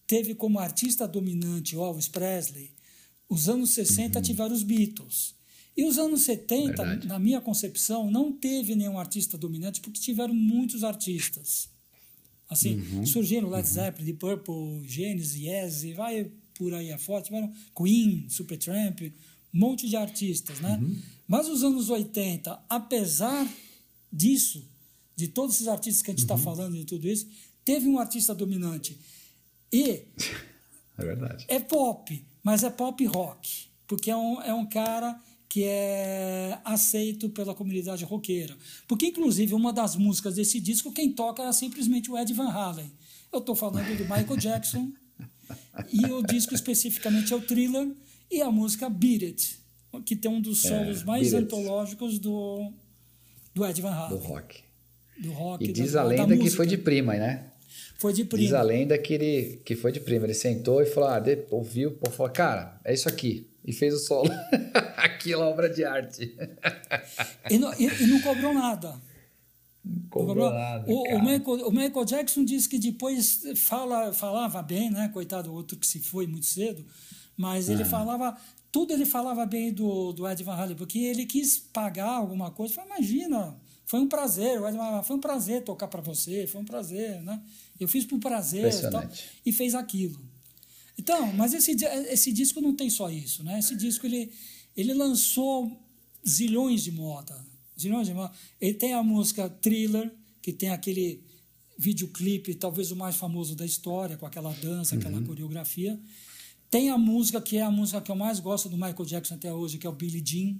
teve 0.08 0.34
como 0.34 0.58
artista 0.58 1.08
dominante 1.08 1.76
o 1.76 1.84
Elvis 1.84 2.08
Presley, 2.08 2.72
os 3.30 3.50
anos 3.50 3.72
60 3.72 4.18
uhum. 4.18 4.24
tiveram 4.24 4.56
os 4.56 4.64
Beatles. 4.64 5.36
E 5.76 5.84
os 5.86 6.00
anos 6.00 6.22
70, 6.22 6.84
Verdade. 6.84 7.08
na 7.08 7.20
minha 7.20 7.40
concepção, 7.40 8.10
não 8.10 8.32
teve 8.32 8.74
nenhum 8.74 8.98
artista 8.98 9.38
dominante 9.38 9.80
porque 9.80 10.00
tiveram 10.00 10.34
muitos 10.34 10.84
artistas. 10.84 11.70
Assim, 12.50 12.78
uhum. 12.78 13.06
surgiram 13.06 13.50
Led 13.50 13.68
uhum. 13.68 13.74
Zeppelin, 13.74 14.06
Deep 14.06 14.20
Purple, 14.20 14.88
Genesis, 14.88 15.36
Yes, 15.36 15.84
e 15.84 15.94
vai 15.94 16.32
por 16.56 16.74
aí 16.74 16.92
afora, 16.92 17.22
tiveram 17.22 17.54
Queen, 17.76 18.26
Supertramp, 18.30 19.02
um 19.54 19.60
monte 19.60 19.88
de 19.88 19.96
artistas, 19.96 20.60
né? 20.60 20.80
Uhum. 20.82 20.96
Mas 21.28 21.48
os 21.48 21.64
anos 21.64 21.90
80, 21.90 22.60
apesar 22.70 23.48
disso, 24.12 24.66
de 25.16 25.28
todos 25.28 25.56
esses 25.56 25.68
artistas 25.68 26.02
que 26.02 26.10
a 26.10 26.14
gente 26.14 26.24
está 26.24 26.36
uhum. 26.36 26.42
falando 26.42 26.76
e 26.76 26.86
tudo 26.86 27.08
isso, 27.08 27.28
teve 27.64 27.88
um 27.88 28.00
artista 28.00 28.34
dominante. 28.34 28.98
E 29.72 30.04
é 30.98 31.06
verdade. 31.06 31.46
É 31.48 31.60
pop, 31.60 32.24
mas 32.44 32.64
é 32.64 32.70
pop 32.70 33.04
rock, 33.06 33.68
porque 33.88 34.10
é 34.10 34.18
um, 34.18 34.42
é 34.42 34.54
um 34.54 34.66
cara 34.66 35.20
que 35.50 35.64
é 35.64 36.60
aceito 36.64 37.30
pela 37.30 37.56
comunidade 37.56 38.04
roqueira. 38.04 38.56
Porque, 38.88 39.08
inclusive, 39.08 39.54
uma 39.54 39.72
das 39.72 39.96
músicas 39.96 40.36
desse 40.36 40.60
disco, 40.60 40.92
quem 40.92 41.12
toca 41.12 41.44
é 41.44 41.52
simplesmente 41.54 42.12
o 42.12 42.18
Ed 42.18 42.34
Van 42.34 42.50
Halen. 42.50 42.92
Eu 43.32 43.40
estou 43.40 43.56
falando 43.56 43.98
do 43.98 44.04
Michael 44.04 44.38
Jackson, 44.38 44.92
e 45.92 46.06
o 46.06 46.22
disco 46.22 46.54
especificamente 46.54 47.34
é 47.34 47.36
o 47.36 47.42
Thriller 47.42 47.90
e 48.30 48.42
a 48.42 48.52
música 48.52 48.90
Beat 48.90 49.24
It, 49.24 49.60
que 50.06 50.16
tem 50.16 50.30
um 50.30 50.42
dos 50.42 50.66
é, 50.66 50.70
solos 50.70 51.02
é, 51.02 51.06
mais 51.06 51.34
antológicos 51.34 52.20
do, 52.20 52.72
do 53.54 53.66
Ed 53.66 53.82
Van 53.82 53.92
Halen. 53.92 54.18
Do 54.20 54.24
rock. 54.24 54.60
Do 55.20 55.32
rock. 55.32 55.64
E 55.64 55.72
diz 55.72 55.94
da, 55.94 56.02
a 56.02 56.04
lenda 56.04 56.38
que 56.38 56.50
foi 56.50 56.68
de 56.68 56.78
prima, 56.78 57.16
né? 57.16 57.52
Foi 57.98 58.14
de 58.14 58.26
prima. 58.26 58.44
Diz 58.44 58.54
a 58.54 58.62
lenda 58.62 58.98
que, 58.98 59.14
ele, 59.14 59.62
que 59.66 59.76
foi 59.76 59.92
de 59.92 60.00
prima. 60.00 60.26
Ele 60.26 60.34
sentou 60.34 60.82
e 60.82 60.86
falou, 60.86 61.10
ah, 61.10 61.20
de, 61.20 61.46
ouviu, 61.50 61.98
falou, 62.12 62.32
cara, 62.32 62.80
é 62.86 62.94
isso 62.94 63.10
aqui. 63.10 63.48
E 63.66 63.74
fez 63.74 63.94
o 63.94 63.98
solo. 63.98 64.30
Aquilo 64.96 65.42
é 65.42 65.46
obra 65.46 65.70
de 65.70 65.84
arte. 65.84 66.36
e, 67.50 67.58
não, 67.58 67.74
e, 67.74 67.86
e 67.86 68.08
não 68.08 68.22
cobrou 68.22 68.54
nada. 68.54 68.96
Cobrou 70.10 70.50
nada, 70.52 70.86
o, 70.88 71.16
o, 71.16 71.22
Michael, 71.22 71.68
o, 71.68 71.72
Michael, 71.72 72.06
Jackson 72.06 72.44
disse 72.44 72.68
que 72.68 72.78
depois 72.78 73.42
fala, 73.56 74.12
falava 74.14 74.62
bem, 74.62 74.90
né? 74.90 75.10
Coitado, 75.14 75.54
outro 75.54 75.78
que 75.78 75.88
se 75.88 76.00
foi 76.00 76.28
muito 76.28 76.46
cedo, 76.46 76.86
mas 77.38 77.70
ele 77.70 77.86
falava, 77.86 78.38
tudo 78.72 78.94
ele 78.94 79.06
falava 79.06 79.46
bem 79.46 79.72
do, 79.72 80.12
do 80.12 80.28
Ed 80.28 80.44
Van 80.44 80.56
Halen, 80.56 80.76
porque 80.76 81.00
ele 81.00 81.26
quis 81.26 81.58
pagar 81.58 82.10
alguma 82.10 82.52
coisa. 82.52 82.74
Falei, 82.74 82.92
imagina, 82.92 83.56
foi 83.86 84.00
um 84.00 84.08
prazer, 84.08 84.62
o 84.62 84.68
Ed 84.68 84.76
Van 84.76 84.84
Halen, 84.84 85.04
foi 85.04 85.16
um 85.16 85.22
prazer 85.22 85.64
tocar 85.64 85.88
para 85.88 86.02
você, 86.02 86.48
foi 86.48 86.62
um 86.62 86.66
prazer, 86.66 87.22
né? 87.22 87.42
Eu 87.80 87.88
fiz 87.88 88.06
por 88.06 88.20
prazer 88.20 88.74
e, 88.74 88.90
tal, 88.90 89.10
e 89.46 89.52
fez 89.52 89.76
aquilo. 89.76 90.20
Então, 90.98 91.32
mas 91.34 91.54
esse, 91.54 91.72
esse 92.10 92.32
disco 92.32 92.60
não 92.60 92.76
tem 92.76 92.90
só 92.90 93.10
isso, 93.10 93.44
né? 93.44 93.60
Esse 93.60 93.76
disco 93.76 94.06
ele, 94.06 94.32
ele 94.76 94.94
lançou 94.94 95.80
zilhões 96.26 96.84
de 96.84 96.92
moda 96.92 97.46
zilhões 97.80 98.08
de 98.08 98.14
Ele 98.60 98.74
tem 98.74 98.94
a 98.94 99.04
música 99.04 99.50
Thriller, 99.50 100.12
que 100.42 100.52
tem 100.52 100.70
aquele 100.70 101.24
videoclipe, 101.78 102.56
talvez 102.56 102.92
o 102.92 102.96
mais 102.96 103.16
famoso 103.16 103.56
da 103.56 103.66
história, 103.66 104.18
com 104.18 104.26
aquela 104.26 104.52
dança, 104.54 104.96
uhum. 104.96 105.02
aquela 105.02 105.22
coreografia. 105.22 106.00
Tem 106.72 106.90
a 106.90 106.98
música 106.98 107.40
que 107.40 107.58
é 107.58 107.62
a 107.62 107.72
música 107.72 108.02
que 108.02 108.12
eu 108.12 108.16
mais 108.16 108.40
gosto 108.40 108.68
do 108.68 108.76
Michael 108.76 109.06
Jackson 109.06 109.36
até 109.36 109.54
hoje, 109.54 109.78
que 109.78 109.86
é 109.86 109.90
o 109.90 109.94
Billie 109.94 110.24
Jean. 110.26 110.60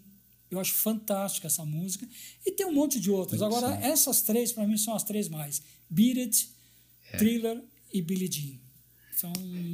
Eu 0.50 0.60
acho 0.60 0.74
fantástica 0.74 1.48
essa 1.48 1.66
música. 1.66 2.08
E 2.46 2.52
tem 2.52 2.66
um 2.66 2.72
monte 2.72 3.00
de 3.00 3.12
outras. 3.12 3.42
Agora, 3.42 3.74
essas 3.82 4.22
três, 4.22 4.54
para 4.54 4.66
mim, 4.66 4.78
são 4.78 4.96
as 4.96 5.04
três 5.04 5.28
mais. 5.28 5.62
Beat 5.90 6.18
It. 6.18 6.50
É. 7.12 7.18
Thriller 7.18 7.62
e 7.94 8.02
Billie 8.02 8.32
Jean. 8.32 8.68
São... 9.18 9.34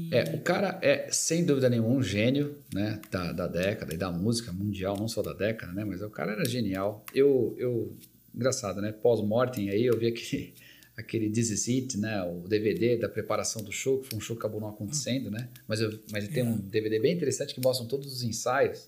É, 0.10 0.36
o 0.36 0.42
cara 0.42 0.80
é, 0.82 1.12
sem 1.12 1.44
dúvida 1.44 1.70
nenhuma, 1.70 1.90
um 1.90 2.02
gênio 2.02 2.58
né, 2.74 3.02
da, 3.12 3.34
da 3.34 3.46
década 3.46 3.94
e 3.94 3.98
da 3.98 4.10
música 4.10 4.54
mundial, 4.54 4.96
não 4.98 5.10
só 5.10 5.22
da 5.22 5.34
década, 5.34 5.74
né? 5.74 5.84
Mas 5.84 6.02
o 6.02 6.10
cara 6.10 6.32
era 6.32 6.46
genial. 6.46 7.06
Eu, 7.14 7.54
eu 7.60 7.94
engraçado, 8.34 8.82
né? 8.82 8.94
Pós-mortem 8.94 9.70
aí, 9.70 9.86
eu 9.86 10.00
vi 10.00 10.08
aquele, 10.08 10.54
aquele 10.96 11.30
This 11.30 11.50
Is 11.50 11.68
It, 11.68 11.98
né? 11.98 12.24
O 12.24 12.48
DVD 12.48 12.96
da 12.98 13.10
preparação 13.10 13.62
do 13.62 13.72
show, 13.72 14.00
que 14.00 14.08
foi 14.08 14.18
um 14.18 14.22
show 14.22 14.34
que 14.36 14.40
acabou 14.40 14.62
não 14.62 14.70
acontecendo, 14.70 15.30
né? 15.30 15.50
Mas, 15.68 15.82
eu, 15.82 16.00
mas 16.10 16.26
tem 16.30 16.44
um 16.44 16.58
DVD 16.58 16.98
bem 17.00 17.14
interessante 17.14 17.54
que 17.54 17.62
mostra 17.62 17.86
todos 17.86 18.14
os 18.14 18.24
ensaios. 18.24 18.88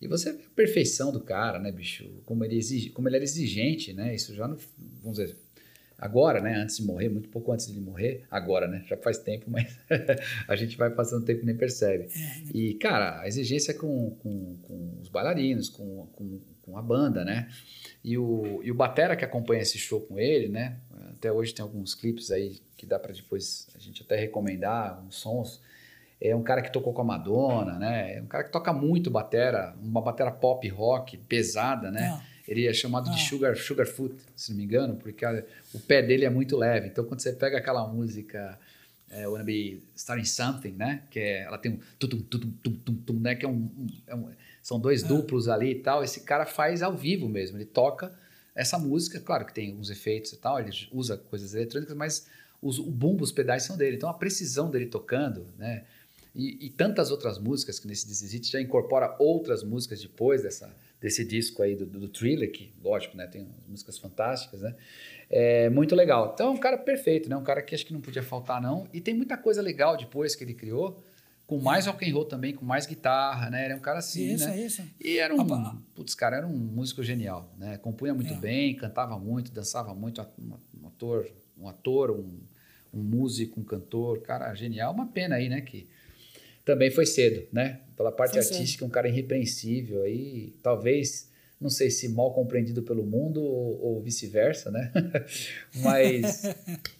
E 0.00 0.08
você 0.08 0.32
vê 0.32 0.42
a 0.42 0.50
perfeição 0.54 1.12
do 1.12 1.20
cara, 1.20 1.60
né, 1.60 1.70
bicho? 1.70 2.04
Como 2.24 2.44
ele, 2.44 2.56
exige, 2.56 2.90
como 2.90 3.08
ele 3.08 3.16
era 3.16 3.24
exigente, 3.24 3.92
né? 3.92 4.14
Isso 4.14 4.34
já 4.34 4.48
não, 4.48 4.58
vamos 5.00 5.18
dizer, 5.18 5.36
agora, 5.98 6.40
né? 6.40 6.54
Antes 6.54 6.78
de 6.78 6.84
morrer, 6.84 7.08
muito 7.08 7.28
pouco 7.28 7.52
antes 7.52 7.72
de 7.72 7.80
morrer, 7.80 8.24
agora, 8.30 8.66
né? 8.66 8.84
Já 8.86 8.96
faz 8.96 9.18
tempo, 9.18 9.46
mas 9.48 9.78
a 10.48 10.56
gente 10.56 10.76
vai 10.76 10.90
passando 10.90 11.24
tempo 11.24 11.42
e 11.42 11.46
nem 11.46 11.56
percebe. 11.56 12.08
É. 12.14 12.42
E, 12.54 12.74
cara, 12.74 13.20
a 13.20 13.28
exigência 13.28 13.74
com, 13.74 14.10
com, 14.22 14.56
com 14.62 14.98
os 15.02 15.08
bailarinos, 15.08 15.68
com, 15.68 16.06
com, 16.14 16.40
com, 16.62 16.76
a 16.76 16.82
banda, 16.82 17.24
né? 17.24 17.48
E 18.04 18.18
o, 18.18 18.60
e 18.62 18.70
o 18.70 18.74
Batera 18.74 19.16
que 19.16 19.24
acompanha 19.24 19.62
esse 19.62 19.78
show 19.78 20.00
com 20.00 20.18
ele, 20.18 20.48
né? 20.48 20.76
Até 21.10 21.32
hoje 21.32 21.54
tem 21.54 21.62
alguns 21.62 21.94
clipes 21.94 22.30
aí 22.30 22.60
que 22.76 22.84
dá 22.84 22.98
para 22.98 23.12
depois 23.12 23.68
a 23.74 23.78
gente 23.78 24.02
até 24.02 24.16
recomendar, 24.16 25.02
uns 25.04 25.16
sons 25.16 25.60
é 26.20 26.34
um 26.34 26.42
cara 26.42 26.62
que 26.62 26.72
tocou 26.72 26.92
com 26.92 27.02
a 27.02 27.04
Madonna, 27.04 27.78
né? 27.78 28.16
É 28.16 28.22
um 28.22 28.26
cara 28.26 28.44
que 28.44 28.50
toca 28.50 28.72
muito 28.72 29.10
batera, 29.10 29.74
uma 29.80 30.00
batera 30.00 30.30
pop 30.30 30.66
rock 30.68 31.18
pesada, 31.18 31.90
né? 31.90 32.18
É. 32.32 32.35
Ele 32.46 32.66
é 32.66 32.72
chamado 32.72 33.10
de 33.10 33.16
é. 33.16 33.28
Sugar, 33.28 33.56
Sugar 33.56 33.86
Foot, 33.86 34.14
se 34.34 34.50
não 34.50 34.58
me 34.58 34.64
engano, 34.64 34.96
porque 34.96 35.24
a, 35.24 35.42
o 35.74 35.80
pé 35.80 36.02
dele 36.02 36.24
é 36.24 36.30
muito 36.30 36.56
leve. 36.56 36.88
Então, 36.88 37.04
quando 37.04 37.20
você 37.20 37.32
pega 37.32 37.58
aquela 37.58 37.86
música 37.86 38.58
é, 39.10 39.26
Wanna 39.26 39.44
Be 39.44 39.82
Starting 39.94 40.24
Something, 40.24 40.72
né? 40.72 41.02
Que 41.10 41.20
é, 41.20 41.42
ela 41.42 41.58
tem 41.58 41.72
um 41.72 41.78
tutum, 41.98 42.20
tutum, 42.20 42.50
tutum, 42.62 42.94
tum, 42.94 43.20
né? 43.20 43.34
Que 43.34 43.44
é 43.44 43.48
um, 43.48 43.54
um, 43.54 43.88
é 44.06 44.14
um 44.14 44.30
são 44.62 44.80
dois 44.80 45.04
é. 45.04 45.06
duplos 45.06 45.48
ali 45.48 45.72
e 45.72 45.74
tal. 45.76 46.02
Esse 46.02 46.20
cara 46.20 46.44
faz 46.44 46.82
ao 46.82 46.96
vivo 46.96 47.28
mesmo. 47.28 47.56
Ele 47.56 47.64
toca 47.64 48.12
essa 48.54 48.78
música, 48.78 49.20
claro 49.20 49.44
que 49.44 49.54
tem 49.54 49.70
alguns 49.70 49.90
efeitos 49.90 50.32
e 50.32 50.36
tal, 50.38 50.58
ele 50.58 50.70
usa 50.90 51.18
coisas 51.18 51.54
eletrônicas, 51.54 51.94
mas 51.94 52.26
os, 52.60 52.78
o 52.78 52.90
bumbo, 52.90 53.22
os 53.22 53.30
pedais 53.30 53.62
são 53.62 53.76
dele. 53.76 53.96
Então, 53.96 54.08
a 54.08 54.14
precisão 54.14 54.70
dele 54.70 54.86
tocando, 54.86 55.46
né? 55.58 55.84
E, 56.34 56.66
e, 56.66 56.70
tantas 56.70 57.10
outras 57.10 57.38
músicas 57.38 57.78
que 57.78 57.86
nesse 57.86 58.06
This 58.06 58.50
já 58.50 58.60
incorpora 58.60 59.16
outras 59.18 59.62
músicas 59.62 60.02
depois 60.02 60.42
dessa, 60.42 60.74
desse 61.06 61.24
disco 61.24 61.62
aí 61.62 61.76
do, 61.76 61.86
do, 61.86 62.08
Thriller, 62.08 62.50
que, 62.50 62.72
lógico, 62.82 63.16
né, 63.16 63.28
tem 63.28 63.46
músicas 63.68 63.96
fantásticas, 63.96 64.62
né? 64.62 64.74
É 65.30 65.70
muito 65.70 65.94
legal. 65.94 66.32
Então, 66.34 66.48
é 66.48 66.50
um 66.50 66.56
cara 66.56 66.76
perfeito, 66.76 67.30
né? 67.30 67.36
Um 67.36 67.44
cara 67.44 67.62
que 67.62 67.76
acho 67.76 67.86
que 67.86 67.92
não 67.92 68.00
podia 68.00 68.24
faltar, 68.24 68.60
não. 68.60 68.88
E 68.92 69.00
tem 69.00 69.14
muita 69.14 69.36
coisa 69.36 69.62
legal 69.62 69.96
depois 69.96 70.34
que 70.34 70.42
ele 70.42 70.52
criou, 70.52 71.00
com 71.46 71.58
mais 71.58 71.86
rock 71.86 72.08
and 72.08 72.12
roll 72.12 72.24
também, 72.24 72.52
com 72.52 72.64
mais 72.64 72.86
guitarra, 72.86 73.50
né? 73.50 73.66
Ele 73.66 73.74
é 73.74 73.76
um 73.76 73.80
cara 73.80 74.00
assim, 74.00 74.34
isso, 74.34 74.48
né? 74.48 74.60
Isso. 74.60 74.82
E 75.00 75.18
era 75.18 75.32
um, 75.32 75.46
putz, 75.94 76.12
cara, 76.16 76.38
era 76.38 76.46
um 76.46 76.56
músico 76.56 77.04
genial, 77.04 77.48
né? 77.56 77.78
Compunha 77.78 78.12
muito 78.12 78.34
é. 78.34 78.36
bem, 78.36 78.74
cantava 78.74 79.16
muito, 79.16 79.52
dançava 79.52 79.94
muito, 79.94 80.20
um 80.82 80.88
ator, 80.88 81.28
um 81.56 81.68
ator, 81.68 82.10
um, 82.10 82.40
um 82.92 83.00
músico, 83.00 83.60
um 83.60 83.64
cantor, 83.64 84.22
cara, 84.22 84.52
genial. 84.54 84.92
Uma 84.92 85.06
pena 85.06 85.36
aí, 85.36 85.48
né, 85.48 85.60
que 85.60 85.86
também 86.66 86.90
foi 86.90 87.06
cedo, 87.06 87.46
né? 87.52 87.78
Pela 87.96 88.10
parte 88.10 88.32
foi 88.32 88.40
artística, 88.40 88.80
cedo. 88.80 88.88
um 88.88 88.90
cara 88.90 89.08
irrepreensível 89.08 90.02
aí, 90.02 90.52
talvez, 90.62 91.30
não 91.60 91.70
sei 91.70 91.88
se 91.90 92.08
mal 92.08 92.34
compreendido 92.34 92.82
pelo 92.82 93.06
mundo 93.06 93.40
ou, 93.40 94.02
vice-versa, 94.02 94.70
né? 94.70 94.92
Mas 95.76 96.44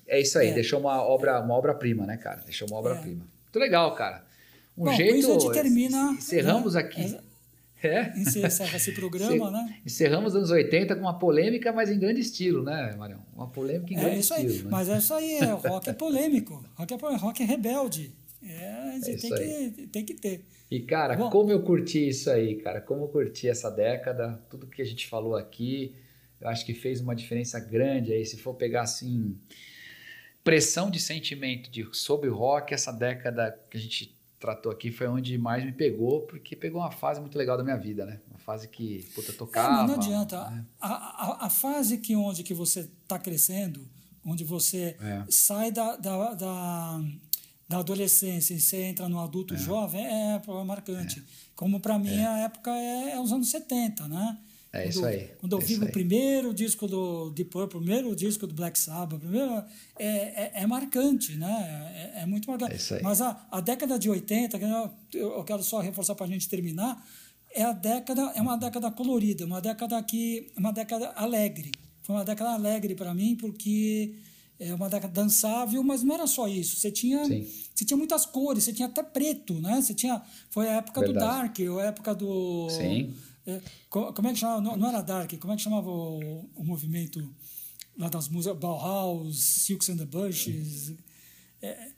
é 0.06 0.20
isso 0.20 0.38
aí, 0.38 0.50
é. 0.50 0.54
deixou 0.54 0.78
uma 0.78 1.02
obra, 1.02 1.40
uma 1.40 1.54
obra-prima, 1.54 2.06
né, 2.06 2.16
cara? 2.16 2.42
Deixou 2.44 2.68
uma 2.68 2.78
obra-prima. 2.78 3.24
É. 3.24 3.42
Muito 3.42 3.58
legal, 3.58 3.92
cara. 3.94 4.24
Um 4.78 4.84
Bom, 4.84 4.94
jeito. 4.94 5.16
Isso 5.16 5.32
a 5.32 5.38
gente 5.38 5.52
termina. 5.52 6.12
Encerramos 6.12 6.74
né? 6.74 6.80
aqui. 6.80 7.18
É. 7.82 8.12
Encerra 8.16 8.76
esse 8.76 8.92
programa, 8.92 9.50
né? 9.52 9.78
Encerramos 9.84 10.36
anos 10.36 10.50
80 10.50 10.94
com 10.94 11.02
uma 11.02 11.18
polêmica, 11.18 11.72
mas 11.72 11.90
em 11.90 11.98
grande 11.98 12.20
estilo, 12.20 12.62
né, 12.62 12.94
Marião? 12.96 13.20
Uma 13.34 13.48
polêmica 13.48 13.92
em 13.92 13.96
é 13.96 14.00
grande 14.00 14.20
isso 14.20 14.32
estilo. 14.32 14.52
Aí. 14.52 14.62
Né? 14.62 14.68
Mas 14.70 14.88
é 14.88 14.98
isso 14.98 15.14
aí, 15.14 15.38
é, 15.38 15.44
rock 15.44 15.90
é 15.90 15.92
polêmico. 15.92 16.64
Rock 16.76 16.94
é, 16.94 17.16
rock 17.16 17.42
é 17.42 17.46
rebelde. 17.46 18.12
É, 18.42 18.70
a 18.70 18.98
gente 18.98 19.32
é 19.32 19.36
tem, 19.36 19.72
que, 19.72 19.86
tem 19.86 20.04
que 20.04 20.14
ter. 20.14 20.44
E, 20.70 20.80
cara, 20.80 21.16
Bom, 21.16 21.30
como 21.30 21.50
eu 21.50 21.62
curti 21.62 22.08
isso 22.08 22.30
aí, 22.30 22.56
cara. 22.56 22.80
Como 22.80 23.04
eu 23.04 23.08
curti 23.08 23.48
essa 23.48 23.70
década, 23.70 24.40
tudo 24.50 24.66
que 24.66 24.82
a 24.82 24.84
gente 24.84 25.06
falou 25.06 25.36
aqui, 25.36 25.94
eu 26.40 26.48
acho 26.48 26.64
que 26.64 26.74
fez 26.74 27.00
uma 27.00 27.14
diferença 27.14 27.58
grande 27.60 28.12
aí. 28.12 28.24
Se 28.24 28.36
for 28.36 28.54
pegar, 28.54 28.82
assim, 28.82 29.36
pressão 30.42 30.90
de 30.90 31.00
sentimento 31.00 31.70
de, 31.70 31.88
sobre 31.92 32.28
o 32.28 32.34
rock, 32.34 32.74
essa 32.74 32.92
década 32.92 33.58
que 33.70 33.76
a 33.76 33.80
gente 33.80 34.16
tratou 34.38 34.70
aqui 34.70 34.92
foi 34.92 35.08
onde 35.08 35.36
mais 35.38 35.64
me 35.64 35.72
pegou, 35.72 36.20
porque 36.22 36.54
pegou 36.54 36.80
uma 36.80 36.90
fase 36.90 37.20
muito 37.20 37.36
legal 37.36 37.56
da 37.56 37.64
minha 37.64 37.76
vida, 37.76 38.04
né? 38.04 38.20
Uma 38.28 38.38
fase 38.38 38.68
que, 38.68 39.04
puta, 39.14 39.32
tocava. 39.32 39.84
É, 39.84 39.86
não 39.86 39.94
adianta. 39.94 40.50
Né? 40.50 40.64
A, 40.80 40.88
a, 40.88 41.46
a, 41.46 41.50
fase 41.50 41.98
que 41.98 42.14
onde 42.14 42.42
que 42.42 42.54
você 42.54 42.80
está 43.02 43.18
crescendo, 43.18 43.88
onde 44.24 44.44
você 44.44 44.96
é. 45.00 45.24
sai 45.28 45.72
da, 45.72 45.96
da, 45.96 46.34
da 46.34 47.04
da 47.68 47.78
adolescência 47.78 48.54
e 48.54 48.60
você 48.60 48.82
entra 48.82 49.08
no 49.08 49.20
adulto 49.20 49.54
é. 49.54 49.58
jovem 49.58 50.04
é, 50.04 50.40
é 50.46 50.64
marcante. 50.64 51.20
É. 51.20 51.22
Como 51.54 51.80
para 51.80 51.98
mim 51.98 52.16
é. 52.16 52.26
a 52.26 52.38
época 52.40 52.70
é, 52.70 53.12
é, 53.12 53.20
os 53.20 53.32
anos 53.32 53.50
70, 53.50 54.06
né? 54.08 54.38
É 54.72 54.82
quando, 54.82 54.90
isso 54.90 55.04
aí. 55.04 55.30
Quando 55.38 55.52
eu 55.56 55.58
é 55.58 55.64
vi 55.64 55.74
o 55.76 55.90
primeiro 55.90 56.52
disco 56.52 56.86
do 56.86 57.30
Deep 57.30 57.50
Purple, 57.50 57.78
o 57.78 57.82
primeiro 57.82 58.14
disco 58.14 58.46
do 58.46 58.54
Black 58.54 58.78
Sabbath, 58.78 59.20
primeiro, 59.20 59.64
é, 59.98 60.62
é, 60.62 60.66
marcante, 60.66 61.34
né? 61.36 62.12
É, 62.14 62.26
muito 62.26 62.48
marcante. 62.48 62.76
Mas 63.02 63.20
a, 63.20 63.46
a 63.50 63.60
década 63.60 63.98
de 63.98 64.10
80, 64.10 64.58
eu, 65.14 65.32
eu 65.32 65.44
quero 65.44 65.62
só 65.62 65.80
reforçar 65.80 66.14
para 66.14 66.26
a 66.26 66.28
gente 66.28 66.48
terminar, 66.48 67.02
é 67.54 67.62
a 67.62 67.72
década, 67.72 68.32
é 68.34 68.42
uma 68.42 68.56
década 68.56 68.90
colorida, 68.90 69.46
uma 69.46 69.60
década 69.60 70.00
que, 70.02 70.52
uma 70.56 70.72
década 70.72 71.10
alegre. 71.16 71.72
Foi 72.02 72.14
uma 72.14 72.24
década 72.24 72.50
alegre 72.50 72.94
para 72.94 73.14
mim 73.14 73.34
porque 73.34 74.14
é 74.58 74.74
uma 74.74 74.88
década 74.88 75.12
dançável, 75.12 75.82
mas 75.82 76.02
não 76.02 76.14
era 76.14 76.26
só 76.26 76.48
isso. 76.48 76.76
Você 76.76 76.90
tinha, 76.90 77.22
você 77.24 77.84
tinha 77.84 77.96
muitas 77.96 78.24
cores, 78.24 78.64
você 78.64 78.72
tinha 78.72 78.88
até 78.88 79.02
preto, 79.02 79.54
né? 79.60 79.80
Você 79.80 79.94
tinha, 79.94 80.22
foi 80.50 80.68
a 80.68 80.76
época 80.76 81.00
Verdade. 81.00 81.18
do 81.18 81.30
Dark, 81.30 81.60
a 81.60 81.86
época 81.86 82.14
do. 82.14 82.68
Sim. 82.70 83.14
É, 83.46 83.60
como 83.88 84.28
é 84.28 84.32
que 84.32 84.38
chamava? 84.38 84.60
Não, 84.60 84.76
não, 84.76 84.88
era 84.88 85.02
Dark, 85.02 85.32
como 85.38 85.52
é 85.52 85.56
que 85.56 85.62
chamava 85.62 85.88
o, 85.88 86.50
o 86.54 86.64
movimento 86.64 87.32
lá 87.98 88.08
das 88.08 88.28
músicas? 88.28 88.58
Bauhaus, 88.58 89.38
Silks 89.42 89.90
and 89.90 89.98
the 89.98 90.06
Bushes. 90.06 90.94
É, 91.62 91.88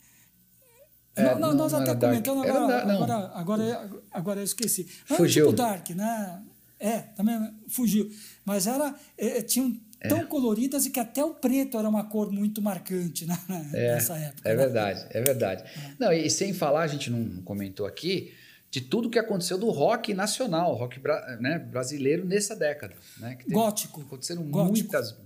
é, 1.19 1.35
não, 1.35 1.55
nós 1.55 1.75
até 1.75 1.95
comentamos, 1.95 2.47
agora, 2.47 2.93
agora, 2.93 3.31
agora, 3.35 4.03
agora, 4.13 4.41
eu 4.41 4.45
esqueci. 4.45 4.85
Fugiu. 5.07 5.47
Tipo 5.47 5.57
Dark, 5.57 5.91
né? 5.91 6.43
É, 6.79 6.99
também 6.99 7.53
fugiu. 7.69 8.09
Mas 8.45 8.67
era, 8.67 8.95
é, 9.17 9.43
tinha 9.43 9.65
um 9.65 9.81
tão 10.07 10.21
é. 10.21 10.25
coloridas 10.25 10.87
e 10.87 10.91
que 10.91 11.01
até 11.01 11.25
o 11.25 11.35
preto 11.35 11.79
era 11.79 11.89
uma 11.89 12.05
cor 12.05 12.31
muito 12.31 12.63
marcante 12.63 13.27
né? 13.27 13.39
é, 13.73 13.95
nessa 13.95 14.17
época. 14.17 14.49
É 14.49 14.55
né? 14.55 14.63
verdade, 14.63 15.07
é 15.11 15.23
verdade. 15.23 15.63
É. 15.65 15.93
Não, 15.99 16.13
e 16.13 16.29
sem 16.31 16.53
falar, 16.53 16.83
a 16.83 16.87
gente 16.87 17.11
não 17.11 17.43
comentou 17.43 17.87
aqui, 17.87 18.33
de 18.71 18.81
tudo 18.81 19.09
que 19.09 19.19
aconteceu 19.19 19.59
do 19.59 19.71
rock 19.71 20.13
nacional, 20.15 20.75
rock 20.75 21.01
né, 21.41 21.59
brasileiro 21.59 22.25
nessa 22.25 22.55
década. 22.55 22.95
Né? 23.19 23.35
Que 23.37 23.45
teve, 23.45 23.55
gótico. 23.55 24.03
Aconteceram 24.03 24.43
gótico. 24.45 24.73
muitas. 24.73 25.17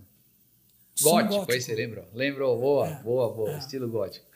Gótico, 1.01 1.35
gótico, 1.35 1.53
aí 1.53 1.61
você 1.61 1.74
lembrou? 1.74 2.05
Lembrou, 2.15 2.61
boa, 2.61 2.89
é, 2.89 3.03
boa, 3.03 3.32
boa, 3.32 3.53
é. 3.53 3.59
estilo 3.59 3.89
gótico. 3.89 4.27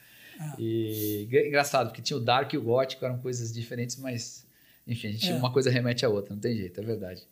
E 0.59 1.29
engraçado, 1.31 1.89
porque 1.89 2.03
tinha 2.03 2.17
o 2.17 2.21
dark 2.21 2.53
e 2.53 2.59
o 2.59 2.63
gótico, 2.63 3.05
eram 3.05 3.19
coisas 3.19 3.53
diferentes, 3.53 3.97
mas 3.97 4.47
enfim, 4.87 5.09
a 5.09 5.13
gente, 5.13 5.33
uma 5.33 5.53
coisa 5.53 5.71
remete 5.71 6.05
à 6.07 6.09
outra, 6.09 6.35
não 6.35 6.41
tem 6.41 6.57
jeito, 6.57 6.81
é 6.81 6.85
verdade. 6.85 7.23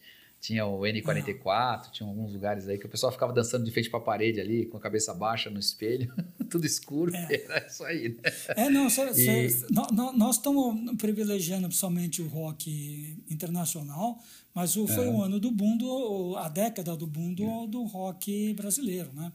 Tinha 0.45 0.67
o 0.67 0.81
N44, 0.81 1.91
tinha 1.91 2.07
alguns 2.07 2.35
lugares 2.35 2.69
aí 2.69 2.77
que 2.77 2.85
o 2.85 2.89
pessoal 2.91 3.11
ficava 3.11 3.33
dançando 3.33 3.65
de 3.65 3.71
frente 3.71 3.89
para 3.89 3.99
a 3.99 4.03
parede 4.03 4.43
ali, 4.43 4.67
com 4.67 4.77
a 4.77 4.81
cabeça 4.81 5.15
baixa 5.15 5.49
no 5.49 5.59
espelho, 5.59 6.13
tudo 6.51 6.67
escuro, 6.67 7.17
é. 7.17 7.33
era 7.49 7.67
isso 7.67 7.83
aí, 7.83 8.11
né? 8.11 8.33
É, 8.49 8.69
não, 8.69 8.91
cê, 8.91 9.09
e... 9.13 9.49
cê, 9.49 9.67
nós 9.95 10.37
estamos 10.37 10.99
privilegiando 10.99 11.73
somente 11.73 12.21
o 12.21 12.29
rock 12.29 13.17
internacional, 13.31 14.23
mas 14.55 14.77
o, 14.77 14.87
foi 14.87 15.07
é. 15.07 15.11
o 15.11 15.23
ano 15.23 15.41
do 15.41 15.51
boom, 15.51 15.79
do, 15.79 16.37
a 16.37 16.51
década 16.51 16.95
do 16.95 17.07
boom 17.07 17.33
do, 17.33 17.65
é. 17.65 17.67
do 17.67 17.83
rock 17.85 18.53
brasileiro, 18.53 19.11
né? 19.15 19.33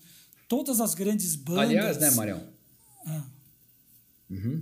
Todas 0.47 0.79
as 0.79 0.93
grandes 0.93 1.35
bandas... 1.35 1.63
Aliás, 1.63 1.97
né, 1.97 2.11
Marião? 2.11 2.43
É. 3.07 3.21
Uhum. 4.29 4.61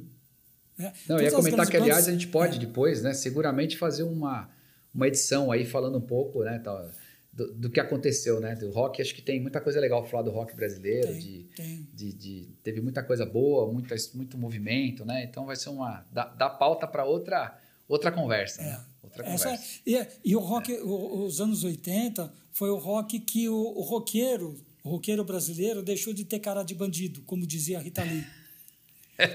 É, 0.79 0.93
Não, 1.09 1.17
eu 1.17 1.23
ia 1.25 1.31
comentar 1.33 1.69
que, 1.69 1.75
aliás, 1.75 2.05
bandas, 2.05 2.07
a 2.07 2.11
gente 2.13 2.27
pode 2.27 2.55
é. 2.55 2.59
depois, 2.59 3.01
né, 3.01 3.13
seguramente 3.13 3.77
fazer 3.77 4.03
uma 4.03 4.55
uma 4.93 5.07
edição 5.07 5.51
aí 5.51 5.65
falando 5.65 5.97
um 5.97 6.01
pouco, 6.01 6.43
né, 6.43 6.59
tal, 6.59 6.89
do, 7.37 7.53
do, 7.53 7.69
que 7.69 7.79
aconteceu, 7.79 8.39
né, 8.39 8.55
do 8.55 8.71
rock. 8.71 9.01
Acho 9.01 9.13
que 9.13 9.21
tem 9.21 9.39
muita 9.39 9.61
coisa 9.61 9.79
legal 9.79 10.03
falar 10.05 10.23
do 10.23 10.31
rock 10.31 10.55
brasileiro, 10.55 11.07
tem, 11.09 11.19
de, 11.19 11.43
tem. 11.55 11.87
De, 11.93 12.13
de, 12.13 12.47
teve 12.63 12.81
muita 12.81 13.03
coisa 13.03 13.25
boa, 13.25 13.71
muita, 13.71 13.95
muito 14.15 14.37
movimento, 14.37 15.05
né? 15.05 15.23
Então 15.23 15.45
vai 15.45 15.55
ser 15.55 15.69
uma 15.69 16.03
dá, 16.11 16.25
dá 16.25 16.49
pauta 16.49 16.87
para 16.87 17.05
outra 17.05 17.59
outra 17.87 18.11
conversa, 18.11 18.61
né? 18.63 18.69
é. 18.69 18.71
né? 18.71 18.85
Outra 19.03 19.25
Essa, 19.25 19.45
conversa. 19.45 19.79
E, 19.85 20.07
e 20.25 20.35
o 20.35 20.39
rock, 20.39 20.73
é. 20.73 20.81
os 20.81 21.39
anos 21.39 21.63
80 21.63 22.33
foi 22.51 22.71
o 22.71 22.75
rock 22.75 23.19
que 23.19 23.47
o, 23.47 23.55
o 23.55 23.81
roqueiro, 23.81 24.59
o 24.83 24.89
roqueiro 24.89 25.23
brasileiro 25.23 25.83
deixou 25.83 26.13
de 26.13 26.25
ter 26.25 26.39
cara 26.39 26.63
de 26.63 26.73
bandido, 26.73 27.21
como 27.21 27.45
dizia 27.45 27.77
a 27.77 27.81
Rita 27.81 28.03
Lee. 28.03 28.25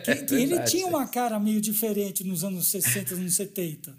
Que, 0.04 0.14
que 0.14 0.34
ele 0.36 0.60
tinha 0.60 0.86
uma 0.86 1.08
cara 1.08 1.40
meio 1.40 1.60
diferente 1.60 2.22
nos 2.22 2.44
anos 2.44 2.68
60, 2.68 3.16
anos 3.16 3.34
70. 3.34 3.96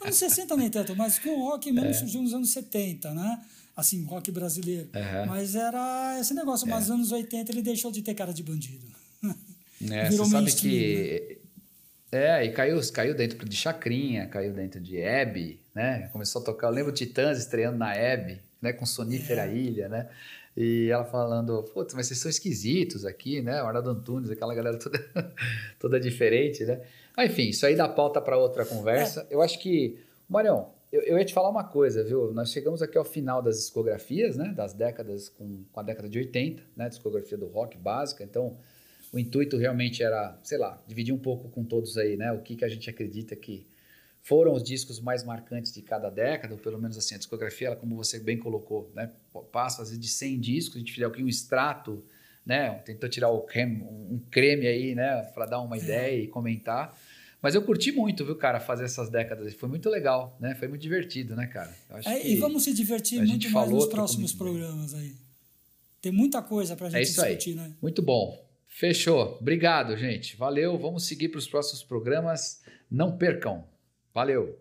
Anos 0.00 0.16
60 0.16 0.56
nem 0.56 0.70
tanto, 0.70 0.96
mas 0.96 1.18
com 1.18 1.30
o 1.30 1.48
rock 1.48 1.70
mesmo 1.72 1.90
é. 1.90 1.92
surgiu 1.92 2.22
nos 2.22 2.34
anos 2.34 2.52
70, 2.52 3.12
né? 3.12 3.40
Assim, 3.76 4.04
rock 4.04 4.30
brasileiro. 4.30 4.88
Uhum. 4.94 5.26
Mas 5.26 5.54
era 5.54 6.18
esse 6.20 6.34
negócio, 6.34 6.66
mas 6.68 6.88
nos 6.88 6.90
é. 6.90 6.94
anos 6.94 7.12
80 7.12 7.52
ele 7.52 7.62
deixou 7.62 7.90
de 7.90 8.02
ter 8.02 8.14
cara 8.14 8.32
de 8.32 8.42
bandido. 8.42 8.86
É, 9.90 10.08
Virou 10.08 10.26
você 10.26 10.30
sabe 10.30 10.52
que. 10.52 11.38
Né? 12.12 12.38
É, 12.38 12.44
e 12.44 12.52
caiu, 12.52 12.78
caiu 12.92 13.16
dentro 13.16 13.48
de 13.48 13.56
Chacrinha, 13.56 14.28
caiu 14.28 14.52
dentro 14.52 14.80
de 14.80 14.96
Hebe, 14.96 15.58
né? 15.74 16.08
Começou 16.12 16.40
a 16.40 16.44
tocar. 16.44 16.68
Eu 16.68 16.72
lembro 16.72 16.92
Titãs 16.92 17.38
estreando 17.38 17.78
na 17.78 17.92
Hebe, 17.92 18.38
né? 18.60 18.72
Com 18.72 18.86
Sonífera 18.86 19.46
é. 19.46 19.56
Ilha, 19.56 19.88
né? 19.88 20.08
E 20.56 20.90
ela 20.90 21.04
falando, 21.04 21.62
putz, 21.72 21.94
mas 21.94 22.06
vocês 22.06 22.20
são 22.20 22.30
esquisitos 22.30 23.06
aqui, 23.06 23.40
né? 23.40 23.60
Arnaldo 23.60 23.90
Antunes, 23.90 24.30
aquela 24.30 24.54
galera 24.54 24.78
toda, 24.78 25.00
toda 25.80 25.98
diferente, 25.98 26.64
né? 26.64 26.80
Mas, 27.16 27.30
enfim, 27.30 27.48
isso 27.48 27.66
aí 27.66 27.76
dá 27.76 27.88
pauta 27.88 28.20
para 28.20 28.38
outra 28.38 28.64
conversa. 28.64 29.26
É. 29.30 29.34
Eu 29.34 29.42
acho 29.42 29.58
que, 29.58 29.98
Marião, 30.28 30.70
eu, 30.90 31.00
eu, 31.02 31.18
ia 31.18 31.24
te 31.24 31.32
falar 31.32 31.48
uma 31.48 31.64
coisa, 31.64 32.04
viu? 32.04 32.32
Nós 32.32 32.52
chegamos 32.52 32.82
aqui 32.82 32.98
ao 32.98 33.04
final 33.04 33.40
das 33.42 33.56
discografias, 33.56 34.36
né? 34.36 34.52
Das 34.54 34.72
décadas, 34.72 35.28
com, 35.28 35.64
com 35.70 35.80
a 35.80 35.82
década 35.82 36.08
de 36.08 36.18
80, 36.18 36.62
né? 36.76 36.88
Discografia 36.88 37.36
do 37.36 37.46
rock 37.46 37.76
básica. 37.78 38.22
Então, 38.22 38.56
o 39.12 39.18
intuito 39.18 39.56
realmente 39.56 40.02
era, 40.02 40.38
sei 40.42 40.58
lá, 40.58 40.82
dividir 40.86 41.14
um 41.14 41.18
pouco 41.18 41.48
com 41.48 41.64
todos 41.64 41.98
aí, 41.98 42.16
né? 42.16 42.32
O 42.32 42.40
que, 42.40 42.56
que 42.56 42.64
a 42.64 42.68
gente 42.68 42.88
acredita 42.88 43.36
que 43.36 43.66
foram 44.22 44.52
os 44.52 44.62
discos 44.62 45.00
mais 45.00 45.24
marcantes 45.24 45.74
de 45.74 45.82
cada 45.82 46.08
década, 46.08 46.54
ou 46.54 46.60
pelo 46.60 46.78
menos 46.78 46.96
assim, 46.96 47.14
a 47.14 47.18
discografia, 47.18 47.68
ela, 47.68 47.76
como 47.76 47.96
você 47.96 48.20
bem 48.20 48.38
colocou, 48.38 48.90
né? 48.94 49.10
Passa 49.50 49.82
às 49.82 49.88
vezes 49.88 50.00
de 50.00 50.08
100 50.08 50.40
discos, 50.40 50.76
a 50.76 50.78
gente 50.78 50.92
fizer 50.92 51.06
aqui 51.06 51.22
um 51.22 51.28
extrato, 51.28 52.04
né? 52.44 52.70
Tentou 52.84 53.08
tirar 53.08 53.30
o 53.30 53.42
creme, 53.42 53.82
um 53.82 54.20
creme 54.30 54.66
aí, 54.66 54.94
né? 54.94 55.22
Para 55.34 55.46
dar 55.46 55.60
uma 55.60 55.76
é. 55.76 55.78
ideia 55.78 56.22
e 56.22 56.26
comentar. 56.26 56.96
Mas 57.40 57.56
eu 57.56 57.62
curti 57.62 57.90
muito, 57.90 58.24
viu, 58.24 58.36
cara, 58.36 58.60
fazer 58.60 58.84
essas 58.84 59.10
décadas. 59.10 59.52
Foi 59.54 59.68
muito 59.68 59.90
legal, 59.90 60.36
né? 60.38 60.54
Foi 60.54 60.68
muito 60.68 60.80
divertido, 60.80 61.34
né, 61.34 61.46
cara? 61.46 61.74
É, 62.06 62.28
e 62.28 62.36
vamos 62.36 62.62
se 62.62 62.72
divertir 62.72 63.20
muito 63.20 63.50
mais 63.50 63.70
nos 63.70 63.86
próximos 63.86 64.32
programas 64.32 64.94
aí. 64.94 65.12
Tem 66.00 66.12
muita 66.12 66.40
coisa 66.40 66.76
pra 66.76 66.86
é 66.86 66.90
gente 66.90 67.20
é 67.20 67.24
discutir, 67.24 67.50
aí. 67.50 67.56
né? 67.56 67.72
Muito 67.82 68.00
bom. 68.00 68.44
Fechou. 68.68 69.38
Obrigado, 69.40 69.96
gente. 69.96 70.36
Valeu. 70.36 70.78
Vamos 70.78 71.06
seguir 71.06 71.28
para 71.28 71.38
os 71.38 71.46
próximos 71.46 71.82
programas. 71.82 72.62
Não 72.90 73.16
percam. 73.16 73.64
Valeu! 74.14 74.58